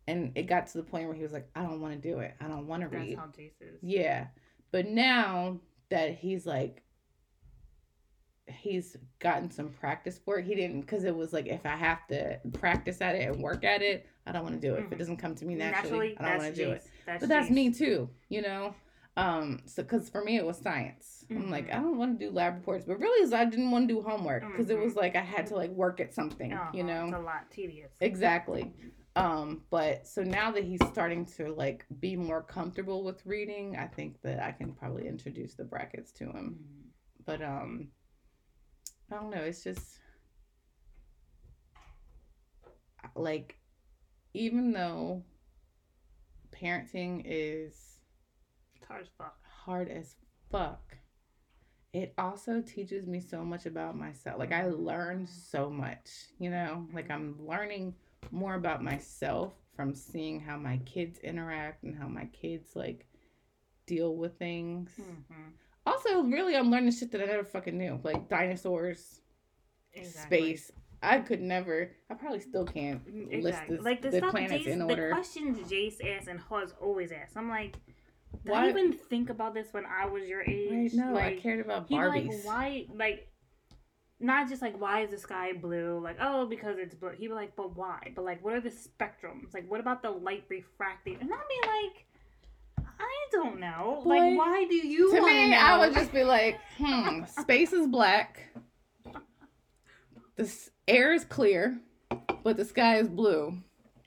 and 0.07 0.32
it 0.36 0.43
got 0.43 0.67
to 0.67 0.78
the 0.78 0.84
point 0.84 1.07
where 1.07 1.15
he 1.15 1.23
was 1.23 1.32
like, 1.34 1.49
I 1.55 1.63
don't 1.63 1.82
want 1.82 1.99
to 1.99 2.09
do 2.11 2.19
it. 2.19 2.36
I 2.39 2.47
don't 2.47 2.67
want 2.67 2.84
to 2.84 2.89
That's 2.89 3.03
read. 3.07 3.17
how 3.17 3.26
Jace 3.26 3.53
is. 3.59 3.80
Yeah. 3.82 4.28
But 4.71 4.88
now 4.88 5.59
that 5.89 6.13
he's 6.15 6.45
like 6.45 6.84
he's 8.47 8.95
gotten 9.19 9.49
some 9.49 9.69
practice 9.69 10.19
for 10.23 10.38
it. 10.38 10.45
He 10.45 10.53
didn't 10.53 10.82
because 10.82 11.03
it 11.03 11.15
was 11.15 11.34
like 11.34 11.47
if 11.47 11.65
I 11.65 11.76
have 11.76 12.05
to 12.09 12.39
practice 12.53 13.01
at 13.01 13.15
it 13.15 13.28
and 13.28 13.41
work 13.41 13.63
at 13.63 13.82
it, 13.82 14.05
I 14.28 14.32
don't 14.32 14.43
want 14.43 14.61
to 14.61 14.67
do 14.67 14.76
it. 14.76 14.82
If 14.86 14.91
it 14.91 14.95
Mhm. 14.95 14.99
doesn't 14.99 15.17
come 15.17 15.34
to 15.36 15.45
me 15.45 15.55
naturally, 15.55 16.15
I 16.19 16.30
don't 16.30 16.38
want 16.43 16.55
to 16.55 16.63
do 16.65 16.71
it. 16.71 16.84
That's 17.07 17.21
But 17.21 17.30
that's 17.30 17.47
Jace. 17.49 17.51
me 17.53 17.71
too, 17.73 18.09
you 18.30 18.41
know. 18.43 18.76
Um, 19.18 19.61
so 19.66 19.82
because 19.82 20.09
for 20.09 20.24
me 20.24 20.36
it 20.38 20.45
was 20.45 20.57
science. 20.57 21.24
I'm 21.30 21.49
like 21.49 21.68
Mhm. 21.68 21.76
I 21.76 21.80
don't 21.80 21.97
want 21.97 22.20
to 22.20 22.26
do 22.26 22.32
lab 22.32 22.55
reports, 22.55 22.84
but 22.86 22.99
really 22.99 23.24
is 23.24 23.32
I 23.32 23.45
didn't 23.45 23.72
want 23.72 23.88
to 23.88 23.93
do 23.93 24.01
homework 24.01 24.43
because 24.51 24.70
it 24.70 24.78
Mhm. 24.78 24.84
was 24.84 24.95
like 24.95 25.16
I 25.16 25.22
had 25.22 25.47
to 25.47 25.55
like 25.55 25.72
work 25.72 25.99
at 26.01 26.13
something, 26.13 26.51
Uh-huh. 26.51 26.72
you 26.74 26.84
know. 26.84 27.05
It's 27.07 27.16
a 27.16 27.20
lot 27.20 27.49
tedious. 27.49 27.93
Exactly. 28.01 28.74
Um, 29.16 29.63
but 29.70 30.05
so 30.05 30.24
now 30.24 30.51
that 30.51 30.66
he's 30.66 30.86
starting 30.88 31.26
to 31.38 31.53
like 31.53 31.86
be 32.01 32.18
more 32.18 32.43
comfortable 32.43 33.03
with 33.05 33.26
reading, 33.26 33.78
I 33.78 33.88
think 33.88 34.22
that 34.24 34.43
I 34.43 34.51
can 34.51 34.74
probably 34.74 35.07
introduce 35.07 35.53
the 35.55 35.63
brackets 35.63 36.11
to 36.13 36.26
him. 36.32 36.59
Mhm. 36.59 36.91
But 37.26 37.41
um 37.41 37.91
I 39.09 39.16
don't 39.16 39.30
know, 39.30 39.43
it's 39.43 39.63
just 39.63 39.99
like 43.16 43.57
even 44.34 44.74
though 44.74 45.24
parenting 46.51 47.22
is 47.24 47.95
It's 48.86 48.92
hard 48.92 49.02
as 49.02 49.10
fuck. 49.18 49.36
hard 49.66 49.90
as 49.90 50.16
fuck, 50.52 50.98
it 51.92 52.14
also 52.20 52.62
teaches 52.62 53.08
me 53.08 53.20
so 53.20 53.44
much 53.44 53.66
about 53.66 53.98
myself. 53.98 54.38
Like 54.38 54.52
I 54.52 54.68
learn 54.68 55.26
so 55.28 55.70
much, 55.72 56.10
you 56.40 56.52
know? 56.52 56.86
Like 56.94 57.10
I'm 57.10 57.36
learning 57.48 57.96
more 58.32 58.54
about 58.56 58.84
myself 58.84 59.54
from 59.76 59.96
seeing 59.96 60.40
how 60.40 60.58
my 60.58 60.78
kids 60.86 61.18
interact 61.20 61.84
and 61.84 61.96
how 61.98 62.08
my 62.08 62.26
kids 62.26 62.76
like 62.76 63.08
deal 63.88 64.16
with 64.16 64.38
things. 64.38 64.92
Mhm. 65.00 65.54
Also, 65.88 66.22
really 66.24 66.56
I'm 66.56 66.70
learning 66.70 66.92
shit 66.92 67.12
that 67.12 67.22
I 67.22 67.26
never 67.26 67.44
fucking 67.44 67.78
knew. 67.78 68.00
Like 68.04 68.30
dinosaurs, 68.30 69.22
Exactly. 69.94 70.40
space. 70.58 70.72
I 71.02 71.20
could 71.20 71.42
never 71.42 71.92
I 72.10 72.14
probably 72.16 72.40
still 72.40 72.66
can't 72.66 73.04
Mm, 73.06 73.32
list 73.44 73.48
Exactly. 73.48 73.78
the, 73.78 73.84
like 73.84 74.02
the, 74.02 74.10
the 74.12 74.22
planets 74.22 74.66
Jace, 74.66 74.68
in 74.68 74.80
the 74.80 74.96
questions 75.10 75.58
Jace 75.72 76.06
asks 76.18 76.28
and 76.28 76.40
Huz 76.40 76.74
always 76.82 77.12
asks. 77.12 77.36
I'm 77.36 77.50
like, 77.50 77.78
did 78.44 78.52
Why- 78.52 78.66
I 78.66 78.70
even 78.70 78.94
think 78.94 79.30
about 79.30 79.54
this 79.54 79.68
when 79.72 79.86
I 79.86 80.06
was 80.06 80.24
your 80.28 80.42
age? 80.42 80.94
know, 80.94 81.10
I 81.10 81.30
like, 81.30 81.42
cared 81.42 81.60
about 81.66 81.90
Barbies. 81.90 82.22
he 82.22 82.28
like 82.30 82.46
why 82.46 82.86
like 82.94 83.28
not 84.20 84.50
just 84.50 84.62
like 84.62 84.80
why 84.80 85.02
is 85.02 85.12
the 85.12 85.18
sky 85.18 85.54
blue? 85.54 86.00
Like 86.04 86.18
oh 86.22 86.46
because 86.46 86.78
it's 86.80 86.96
blue. 86.96 87.12
He'd 87.12 87.28
be 87.28 87.34
like, 87.34 87.56
but 87.56 87.76
why? 87.76 88.12
But 88.16 88.26
like 88.26 88.44
what 88.44 88.54
are 88.54 88.62
the 88.62 88.70
spectrums? 88.70 89.54
Like 89.54 89.70
what 89.70 89.80
about 89.80 90.02
the 90.02 90.12
light 90.12 90.46
refracting? 90.50 91.18
And 91.20 91.30
I'd 91.32 91.62
be 91.62 91.68
like, 91.68 92.88
I 93.00 93.28
don't 93.32 93.60
know. 93.60 94.02
Boy, 94.04 94.10
like 94.10 94.38
why 94.38 94.66
do 94.70 94.76
you? 94.76 95.12
to 95.12 95.26
me, 95.26 95.50
know? 95.50 95.58
I 95.58 95.80
would 95.80 95.94
just 95.94 96.14
be 96.14 96.24
like, 96.24 96.60
hmm, 96.78 97.24
space 97.42 97.74
is 97.74 97.88
black. 97.88 98.42
The 100.36 100.52
air 100.88 101.14
is 101.14 101.24
clear, 101.24 101.80
but 102.44 102.58
the 102.58 102.66
sky 102.66 102.98
is 102.98 103.08
blue. 103.08 103.58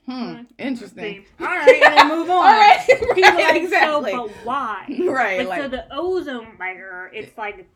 Hmm, 0.09 0.41
interesting. 0.57 1.25
All 1.39 1.45
right, 1.45 1.81
and 1.85 1.97
then 1.97 2.07
move 2.07 2.29
on. 2.29 2.37
All 2.37 2.43
right, 2.43 2.83
right, 2.89 3.35
like, 3.35 3.61
exactly. 3.63 4.11
So, 4.11 4.27
but 4.27 4.35
why? 4.43 4.85
right, 5.07 5.47
Like, 5.47 5.61
so 5.61 5.67
the 5.67 5.85
ozone 5.91 6.47
layer, 6.59 7.11
it's 7.13 7.37
like 7.37 7.67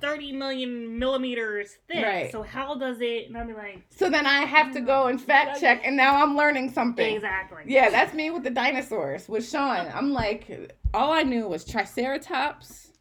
30 0.00 0.32
million 0.32 0.98
millimeters 0.98 1.76
thick. 1.88 2.04
Right. 2.04 2.32
So 2.32 2.42
how 2.42 2.74
does 2.76 3.00
it? 3.00 3.28
And 3.28 3.36
I'd 3.36 3.46
be 3.48 3.52
like, 3.54 3.82
so 3.90 4.08
then 4.10 4.26
I 4.26 4.44
have 4.44 4.72
to 4.74 4.80
go 4.80 5.06
and 5.06 5.20
fact 5.20 5.60
check, 5.60 5.82
and 5.84 5.96
now 5.96 6.22
I'm 6.22 6.36
learning 6.36 6.72
something. 6.72 7.14
exactly. 7.16 7.62
Yeah, 7.66 7.90
that's 7.90 8.12
me 8.14 8.30
with 8.30 8.42
the 8.44 8.50
dinosaurs 8.50 9.28
with 9.28 9.48
Sean. 9.48 9.86
I'm 9.94 10.12
like, 10.12 10.72
all 10.94 11.12
I 11.12 11.22
knew 11.22 11.46
was 11.48 11.64
Triceratops, 11.64 12.92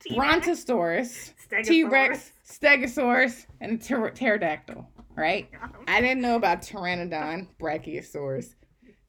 T-Rex, 0.00 0.16
Brontosaurus, 0.16 1.32
T 1.64 1.84
Rex, 1.84 2.32
Stegosaurus, 2.48 3.46
and 3.60 3.80
pter- 3.80 4.10
pterodactyl. 4.10 4.88
Right? 5.16 5.48
I 5.88 6.00
didn't 6.00 6.20
know 6.20 6.36
about 6.36 6.60
Pteranodon, 6.62 7.48
Brachiosaurus, 7.58 8.54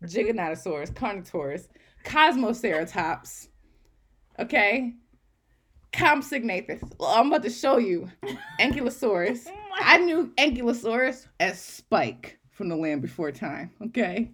Giganotosaurus, 0.06 0.94
Carnotaurus, 0.94 1.68
Cosmoceratops. 2.06 3.50
Okay? 4.40 4.94
Compsognathus. 5.92 6.82
Well, 7.00 7.10
I'm 7.10 7.28
about 7.28 7.44
to 7.44 7.50
show 7.50 7.78
you 7.78 8.10
Ankylosaurus. 8.60 9.48
I 9.76 9.98
knew 10.06 10.32
Ankylosaurus 10.38 11.28
as 11.40 11.60
Spike 11.60 12.40
from 12.52 12.70
the 12.70 12.76
Land 12.76 13.02
Before 13.02 13.32
Time. 13.32 13.72
Okay. 13.88 14.32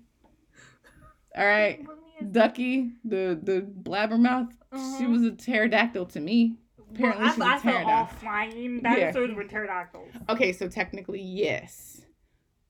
All 1.36 1.46
right. 1.46 1.84
Ducky, 2.32 2.92
the 3.04 3.40
the 3.42 3.62
blabbermouth, 3.62 4.50
Uh-huh. 4.72 4.98
she 4.98 5.08
was 5.08 5.24
a 5.24 5.32
pterodactyl 5.32 6.06
to 6.08 6.20
me. 6.20 6.58
Apparently, 6.94 7.24
well, 7.26 7.34
she's 7.34 7.42
I, 7.42 7.56
I 7.56 7.60
thought 7.60 7.84
all 7.86 8.06
flying 8.06 8.82
Yeah. 8.84 8.96
dinosaurs 9.12 9.34
were 9.36 9.44
pterodactyls. 9.46 10.10
Okay, 10.30 10.54
so 10.54 10.68
technically, 10.68 11.22
yes. 11.22 12.02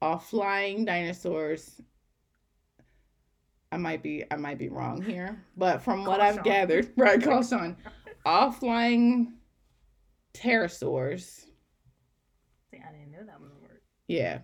All 0.01 0.17
flying 0.19 0.85
dinosaurs. 0.85 1.81
I 3.71 3.77
might 3.77 4.03
be 4.03 4.23
I 4.29 4.35
might 4.35 4.59
be 4.59 4.69
wrong 4.69 5.01
here, 5.01 5.43
but 5.57 5.81
from 5.81 6.05
what 6.05 6.19
Call 6.19 6.27
I've 6.27 6.35
Sean. 6.35 6.43
gathered, 6.43 6.89
right, 6.97 7.21
call 7.21 7.43
Sean. 7.43 7.75
All 8.25 8.51
flying 8.51 9.33
pterosaurs. 10.33 11.45
See, 12.71 12.81
I 12.87 12.91
didn't 12.91 13.11
know 13.11 13.23
that 13.25 13.39
was 13.41 13.51
a 13.51 13.61
word. 13.61 13.81
Yeah. 14.07 14.39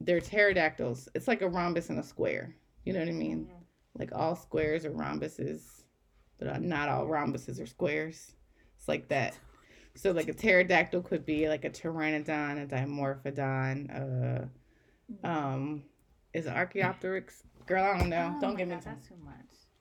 They're 0.00 0.20
pterodactyls. 0.20 1.08
It's 1.14 1.26
like 1.26 1.40
a 1.42 1.48
rhombus 1.48 1.88
and 1.88 1.98
a 1.98 2.02
square. 2.02 2.54
You 2.84 2.92
know 2.92 2.98
what 3.00 3.08
I 3.08 3.12
mean? 3.12 3.46
Mhm. 3.46 3.62
Like 3.98 4.10
all 4.14 4.36
squares 4.36 4.84
are 4.84 4.90
rhombuses, 4.92 5.84
but 6.38 6.60
not 6.62 6.88
all 6.90 7.06
rhombuses 7.06 7.60
are 7.60 7.66
squares. 7.66 8.35
It's 8.78 8.88
like 8.88 9.08
that. 9.08 9.38
So 9.94 10.12
like 10.12 10.28
a 10.28 10.34
pterodactyl 10.34 11.02
could 11.02 11.24
be 11.24 11.48
like 11.48 11.64
a 11.64 11.70
pteranodon, 11.70 12.62
a 12.62 12.66
dimorphodon, 12.66 14.48
uh 15.24 15.26
um 15.26 15.84
is 16.34 16.46
it 16.46 16.52
Archaeopteryx? 16.52 17.42
Girl, 17.66 17.82
I 17.84 17.98
don't 17.98 18.10
know. 18.10 18.34
Oh 18.36 18.40
don't 18.40 18.56
give 18.56 18.68
me 18.68 18.74
time. 18.74 18.82
That's 18.84 19.08
too 19.08 19.14
much. 19.24 19.34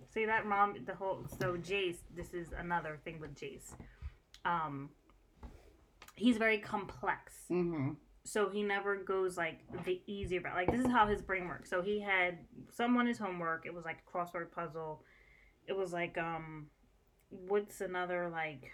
See 0.10 0.26
that 0.26 0.46
mom 0.46 0.76
the 0.86 0.96
whole 0.96 1.26
so 1.40 1.58
Jace, 1.58 1.98
this 2.16 2.34
is 2.34 2.48
another 2.58 3.00
thing 3.04 3.20
with 3.20 3.36
Jace. 3.36 3.74
Um 4.46 4.90
he's 6.16 6.38
very 6.38 6.60
complex. 6.60 7.34
Mm-hmm. 7.52 7.92
So 8.24 8.50
he 8.50 8.64
never 8.64 8.96
goes 8.96 9.38
like 9.38 9.60
the 9.86 10.02
easy 10.08 10.40
route. 10.40 10.56
Like 10.56 10.72
this 10.72 10.82
is 10.82 10.92
how 10.92 11.08
his 11.08 11.22
brain 11.22 11.48
works. 11.48 11.70
So 11.70 11.82
he 11.82 12.00
had 12.00 12.40
someone 12.72 13.06
his 13.06 13.18
homework, 13.18 13.66
it 13.66 13.74
was 13.74 13.86
like 13.86 13.98
a 14.08 14.18
crossword 14.18 14.52
puzzle. 14.52 15.04
It 15.68 15.74
was 15.74 15.92
like 15.92 16.18
um 16.18 16.68
what's 17.30 17.82
another 17.82 18.30
like 18.30 18.72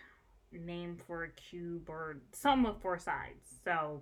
name 0.59 0.97
for 1.07 1.23
a 1.23 1.29
cube 1.29 1.89
or 1.89 2.17
something 2.33 2.71
with 2.71 2.81
four 2.81 2.97
sides. 2.99 3.45
So 3.63 4.01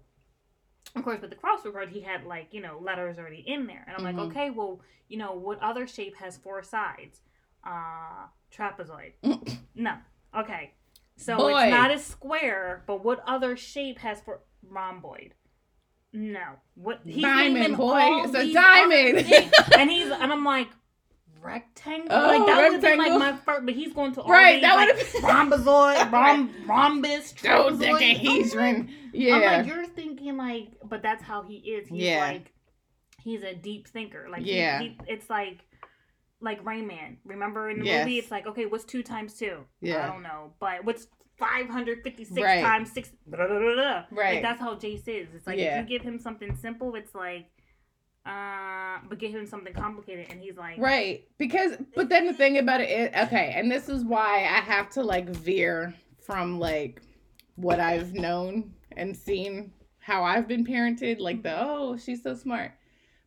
of 0.95 1.03
course 1.03 1.21
with 1.21 1.29
the 1.29 1.35
crossword 1.35 1.73
card 1.73 1.89
he 1.89 2.01
had 2.01 2.25
like, 2.25 2.47
you 2.51 2.61
know, 2.61 2.79
letters 2.81 3.17
already 3.19 3.43
in 3.45 3.67
there. 3.67 3.85
And 3.87 3.95
I'm 3.95 4.13
Mhm. 4.13 4.17
like, 4.17 4.27
okay, 4.31 4.49
well, 4.49 4.81
you 5.07 5.17
know, 5.17 5.33
what 5.33 5.59
other 5.61 5.85
shape 5.87 6.15
has 6.17 6.37
four 6.37 6.63
sides? 6.63 7.21
Uh 7.65 8.27
trapezoid. 8.55 9.13
no. 9.75 9.93
Okay. 10.37 10.73
So 11.17 11.37
Boy. 11.37 11.63
it's 11.63 11.71
not 11.71 11.91
a 11.91 11.99
square, 11.99 12.83
but 12.87 13.03
what 13.03 13.21
other 13.27 13.57
shape 13.57 13.99
has 13.99 14.21
four 14.21 14.41
rhomboid? 14.67 15.33
No. 16.13 16.55
What 16.75 17.01
he's 17.05 17.21
Diamond, 17.21 17.77
boy. 17.77 17.99
It's 18.23 18.33
a 18.33 18.51
diamond. 18.53 19.31
and 19.77 19.91
he's 19.91 20.09
and 20.09 20.31
I'm 20.31 20.43
like 20.45 20.69
rectangle. 21.41 22.07
Oh, 22.11 22.27
like 22.27 22.45
that 22.47 22.57
would 22.61 22.71
have 22.73 22.81
been 22.81 22.97
like 22.97 23.19
my 23.19 23.33
first, 23.37 23.65
but 23.65 23.73
he's 23.73 23.93
going 23.93 24.13
to 24.13 24.21
all 24.21 24.29
Right, 24.29 24.61
that 24.61 24.75
like 24.75 24.93
would've 24.95 25.13
been- 25.13 25.21
rhombozoid, 25.23 26.11
rhomb, 26.11 26.53
rhombus. 26.67 27.31
Dodecahedron. 27.43 28.89
Yeah. 29.13 29.35
I'm 29.35 29.41
like, 29.41 29.67
you're 29.67 29.85
thinking 29.85 30.37
like, 30.37 30.69
but 30.83 31.01
that's 31.01 31.23
how 31.23 31.43
he 31.43 31.55
is. 31.57 31.87
He's 31.87 32.01
Yeah. 32.03 32.19
like, 32.19 32.53
he's 33.21 33.43
a 33.43 33.53
deep 33.55 33.87
thinker. 33.87 34.27
Like, 34.29 34.45
Yeah. 34.45 34.79
he, 34.81 34.97
it's 35.07 35.29
like, 35.29 35.59
like 36.41 36.63
Rain 36.65 36.87
Man. 36.87 37.17
Remember 37.25 37.69
in 37.69 37.79
the 37.79 37.85
Yes. 37.85 38.05
movie, 38.05 38.17
it's 38.19 38.31
like, 38.31 38.47
okay, 38.47 38.65
what's 38.65 38.85
two 38.85 39.03
times 39.03 39.33
two? 39.33 39.59
Yeah. 39.81 40.03
I 40.05 40.07
don't 40.11 40.23
know, 40.23 40.53
but 40.59 40.83
what's 40.85 41.07
556 41.37 42.41
Right. 42.41 42.61
times 42.61 42.91
six? 42.91 43.11
Blah, 43.27 43.47
blah, 43.47 43.59
blah. 43.59 44.03
Right. 44.11 44.33
Like 44.35 44.41
that's 44.41 44.59
how 44.59 44.75
Jace 44.75 45.07
is. 45.07 45.27
It's 45.33 45.47
like 45.47 45.57
Yeah. 45.57 45.81
if 45.81 45.89
you 45.89 45.97
give 45.97 46.05
him 46.05 46.19
something 46.19 46.55
simple, 46.55 46.95
it's 46.95 47.13
like, 47.15 47.47
uh, 48.25 48.97
but 49.07 49.17
give 49.17 49.31
him 49.31 49.45
something 49.45 49.73
complicated, 49.73 50.27
and 50.29 50.39
he's 50.39 50.57
like, 50.57 50.77
Right. 50.77 51.27
Because 51.37 51.77
but 51.95 52.09
then 52.09 52.27
the 52.27 52.33
thing 52.33 52.57
about 52.57 52.81
it 52.81 52.89
is 52.89 53.27
okay, 53.27 53.53
and 53.55 53.71
this 53.71 53.89
is 53.89 54.03
why 54.03 54.39
I 54.39 54.61
have 54.61 54.89
to 54.91 55.03
like 55.03 55.29
veer 55.29 55.93
from 56.21 56.59
like 56.59 57.01
what 57.55 57.79
I've 57.79 58.13
known 58.13 58.73
and 58.95 59.15
seen 59.15 59.71
how 59.99 60.23
I've 60.23 60.47
been 60.47 60.65
parented, 60.65 61.19
like 61.19 61.43
the 61.43 61.55
oh, 61.59 61.97
she's 61.97 62.23
so 62.23 62.35
smart. 62.35 62.71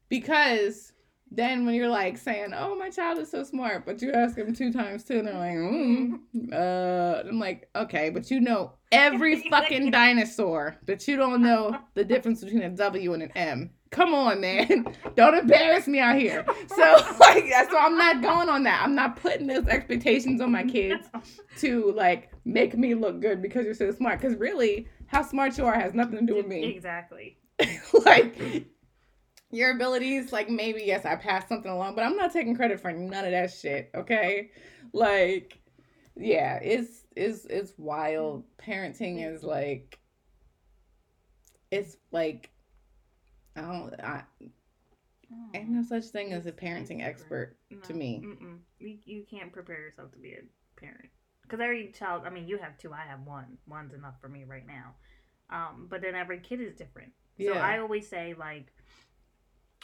Because 0.09 0.93
then 1.31 1.65
when 1.65 1.75
you're 1.75 1.89
like 1.89 2.19
saying, 2.19 2.53
"Oh, 2.55 2.77
my 2.77 2.91
child 2.91 3.19
is 3.19 3.31
so 3.31 3.43
smart," 3.43 3.87
but 3.87 4.03
you 4.03 4.13
ask 4.13 4.37
them 4.37 4.55
two 4.55 4.73
times 4.73 5.05
too 5.05 5.19
and 5.19 5.29
they're 5.29 5.35
like, 5.35 5.57
mm, 5.57 6.21
"Uh," 6.53 7.29
I'm 7.29 7.39
like, 7.39 7.69
"Okay," 7.75 8.11
but 8.11 8.31
you 8.31 8.41
know 8.41 8.73
every 8.91 9.41
fucking 9.51 9.91
dinosaur, 9.91 10.77
but 10.87 11.09
you 11.09 11.17
don't 11.17 11.43
know 11.43 11.79
the 11.95 12.05
difference 12.05 12.45
between 12.45 12.63
a 12.63 12.71
W 12.71 13.15
and 13.15 13.23
an 13.23 13.33
M. 13.35 13.71
Come 13.93 14.15
on, 14.15 14.41
man, 14.41 14.87
don't 15.15 15.35
embarrass 15.35 15.87
me 15.87 16.01
out 16.01 16.17
here. 16.17 16.45
So 16.75 16.83
like, 17.21 17.45
so 17.71 17.79
I'm 17.79 17.97
not 17.97 18.23
going 18.23 18.49
on 18.49 18.65
that. 18.65 18.83
I'm 18.83 18.95
not 18.95 19.17
putting 19.17 19.47
those 19.47 19.69
expectations 19.69 20.41
on 20.41 20.51
my 20.51 20.65
kids 20.65 21.07
to 21.59 21.93
like 21.93 22.33
make 22.45 22.77
me 22.77 22.95
look 22.95 23.21
good 23.21 23.41
because 23.41 23.65
you're 23.67 23.75
so 23.75 23.91
smart. 23.93 24.21
Because 24.21 24.37
really, 24.39 24.89
how 25.07 25.23
smart 25.23 25.57
you 25.59 25.67
are 25.67 25.79
has 25.79 25.95
nothing 25.95 26.19
to 26.19 26.27
do 26.27 26.35
with 26.35 26.47
me 26.47 26.65
Exactly. 26.75 27.37
like 28.05 28.67
your 29.51 29.73
abilities 29.77 30.33
like 30.33 30.49
maybe 30.49 30.83
yes 30.85 31.05
i 31.05 31.15
passed 31.15 31.47
something 31.49 31.71
along 31.71 31.95
but 31.95 32.03
i'm 32.03 32.17
not 32.17 32.33
taking 32.33 32.57
credit 32.57 32.81
for 32.81 32.91
none 32.91 33.25
of 33.25 33.31
that 33.31 33.53
shit 33.53 33.91
okay 33.95 34.51
like 34.95 35.61
yeah 36.17 36.59
it's 36.63 37.05
it's 37.15 37.45
it's 37.45 37.75
wild 37.77 38.45
parenting 38.57 39.23
is 39.31 39.43
like 39.45 39.99
it's 41.71 41.99
like 42.11 42.51
i 43.57 43.61
don't 43.61 43.95
i 44.03 44.23
ain't 45.55 45.71
no 45.71 45.83
such 45.83 46.05
thing 46.07 46.33
as 46.33 46.47
a 46.47 46.53
parenting 46.53 47.03
expert 47.05 47.57
to 47.83 47.95
me. 47.95 48.23
Mm-mm. 48.25 48.59
You, 48.79 48.99
you 49.05 49.25
can't 49.31 49.53
prepare 49.53 49.81
yourself 49.81 50.13
to 50.13 50.19
be 50.19 50.33
a 50.33 50.81
parent 50.81 51.09
because 51.43 51.61
every 51.61 51.93
child. 51.93 52.23
I 52.27 52.31
mean, 52.31 52.47
you 52.47 52.59
have 52.59 52.79
two. 52.79 52.93
I 52.93 53.05
have 53.09 53.21
one. 53.25 53.59
One's 53.67 53.95
enough 53.95 54.15
for 54.21 54.29
me 54.29 54.45
right 54.45 54.67
now. 54.67 54.95
Um, 55.51 55.87
but 55.91 56.01
then 56.03 56.15
every 56.15 56.41
kid 56.41 56.61
is 56.61 56.75
different. 56.75 57.13
So 57.39 57.55
Yeah. 57.55 57.65
I 57.65 57.79
always 57.79 58.09
say 58.09 58.35
like, 58.39 58.73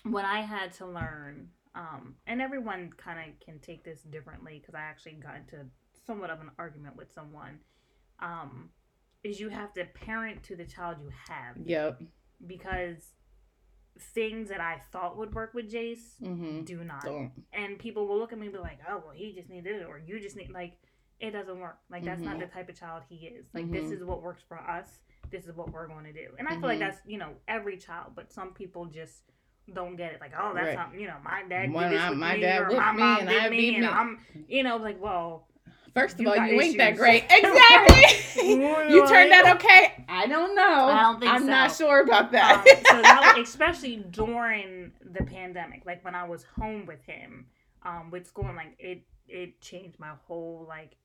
what 0.05 0.25
I 0.25 0.41
had 0.41 0.73
to 0.75 0.87
learn, 0.87 1.49
um, 1.75 2.15
and 2.27 2.41
everyone 2.41 2.93
kind 2.97 3.19
of 3.19 3.41
can 3.41 3.59
take 3.61 3.85
this 3.85 4.03
differently 4.03 4.59
because 4.61 4.75
I 4.75 4.81
actually 4.81 5.13
got 5.13 5.37
into 5.37 5.67
somewhat 6.07 6.31
of 6.31 6.41
an 6.41 6.51
argument 6.59 6.97
with 6.97 7.13
someone. 7.13 7.59
Um, 8.21 8.71
is 9.25 9.41
you 9.41 9.49
have 9.49 9.73
to 9.75 9.85
parent 9.85 10.43
to 10.45 10.57
the 10.57 10.65
child 10.65 10.97
you 11.03 11.11
have 11.29 11.57
yep 11.65 12.01
because 12.47 13.15
things 14.01 14.49
that 14.49 14.61
I 14.61 14.81
thought 14.93 15.17
would 15.17 15.35
work 15.35 15.55
with 15.55 15.71
Jace 15.71 16.21
mm-hmm 16.23 16.63
do 16.65 16.83
not 16.85 17.03
don't 17.05 17.31
and 17.53 17.79
people 17.79 18.07
will 18.07 18.19
look 18.19 18.33
at 18.33 18.39
me 18.39 18.47
and 18.47 18.53
be 18.55 18.59
like, 18.61 18.79
"Oh, 18.89 19.03
well, 19.05 19.15
he 19.15 19.33
just 19.33 19.49
needed 19.49 19.77
it," 19.83 19.87
or 19.87 19.99
"You 19.99 20.21
just 20.21 20.37
need 20.37 20.51
like." 20.51 20.75
It 21.21 21.33
doesn't 21.33 21.59
work. 21.59 21.79
Like 21.91 22.05
that's 22.05 22.23
not 22.23 22.37
Mhm. 22.37 22.41
the 22.43 22.47
type 22.47 22.69
of 22.69 22.79
child 22.79 23.03
he 23.09 23.27
is. 23.27 23.47
Like 23.53 23.69
this 23.73 23.87
Mhm. 23.87 23.93
is 23.95 24.05
what 24.05 24.23
works 24.23 24.41
for 24.47 24.57
us. 24.57 25.01
This 25.31 25.47
is 25.49 25.57
what 25.57 25.73
we're 25.73 25.89
going 25.89 26.05
to 26.05 26.13
do. 26.13 26.29
And 26.39 26.47
I 26.47 26.53
feel 26.53 26.69
like 26.69 26.77
Mhm. 26.77 26.87
that's 26.87 27.01
you 27.07 27.19
know 27.19 27.35
every 27.49 27.77
child, 27.77 28.13
but 28.15 28.31
some 28.31 28.55
people 28.55 28.87
just 28.87 29.25
don't 29.75 29.97
get 29.97 30.13
it. 30.13 30.21
Like, 30.21 30.33
oh, 30.39 30.55
that's 30.55 30.69
Right. 30.69 30.77
not 30.77 30.95
you 31.01 31.09
know 31.09 31.17
my 31.25 31.43
dad 31.43 31.73
did 31.73 31.91
this 31.91 32.09
with 32.11 32.19
my 32.21 32.35
me, 32.37 32.41
dad 32.41 32.63
or 32.63 32.71
my 32.71 32.93
me 32.93 32.99
mom 33.01 33.19
and 33.23 33.29
did 33.31 33.43
I 33.43 33.49
me, 33.49 33.75
and 33.75 33.81
me. 33.83 33.89
I'm 33.89 34.19
you 34.47 34.63
know 34.63 34.77
like 34.77 35.01
well 35.03 35.49
first 35.99 36.15
of 36.15 36.21
You 36.21 36.29
all 36.31 36.37
got 36.37 36.51
you 36.51 36.61
ain't 36.61 36.77
that 36.79 36.97
great 36.97 37.25
exactly 37.31 38.49
you 38.49 39.07
turned 39.09 39.33
out 39.33 39.57
okay 39.57 40.05
i 40.09 40.27
don't 40.27 40.55
know 40.55 40.89
I 40.89 41.01
don't 41.03 41.21
think 41.21 41.33
i'm 41.33 41.47
not 41.47 41.75
sure 41.75 42.01
about 42.01 42.33
that 42.33 42.65
um, 42.67 42.85
so 42.85 43.03
that 43.03 43.35
was, 43.37 43.49
especially 43.49 43.97
during 44.11 44.93
the 45.05 45.25
pandemic, 45.25 45.83
like 45.87 46.05
when 46.05 46.15
I 46.15 46.25
was 46.29 46.45
home 46.45 46.87
with 46.87 47.03
him, 47.05 47.47
um, 47.83 48.11
with 48.11 48.27
school, 48.27 48.47
and 48.47 48.57
like 48.57 48.75
it 48.79 49.03
it 49.29 49.61
changed 49.61 49.99
my 49.99 50.13
whole 50.27 50.65
like 50.69 50.97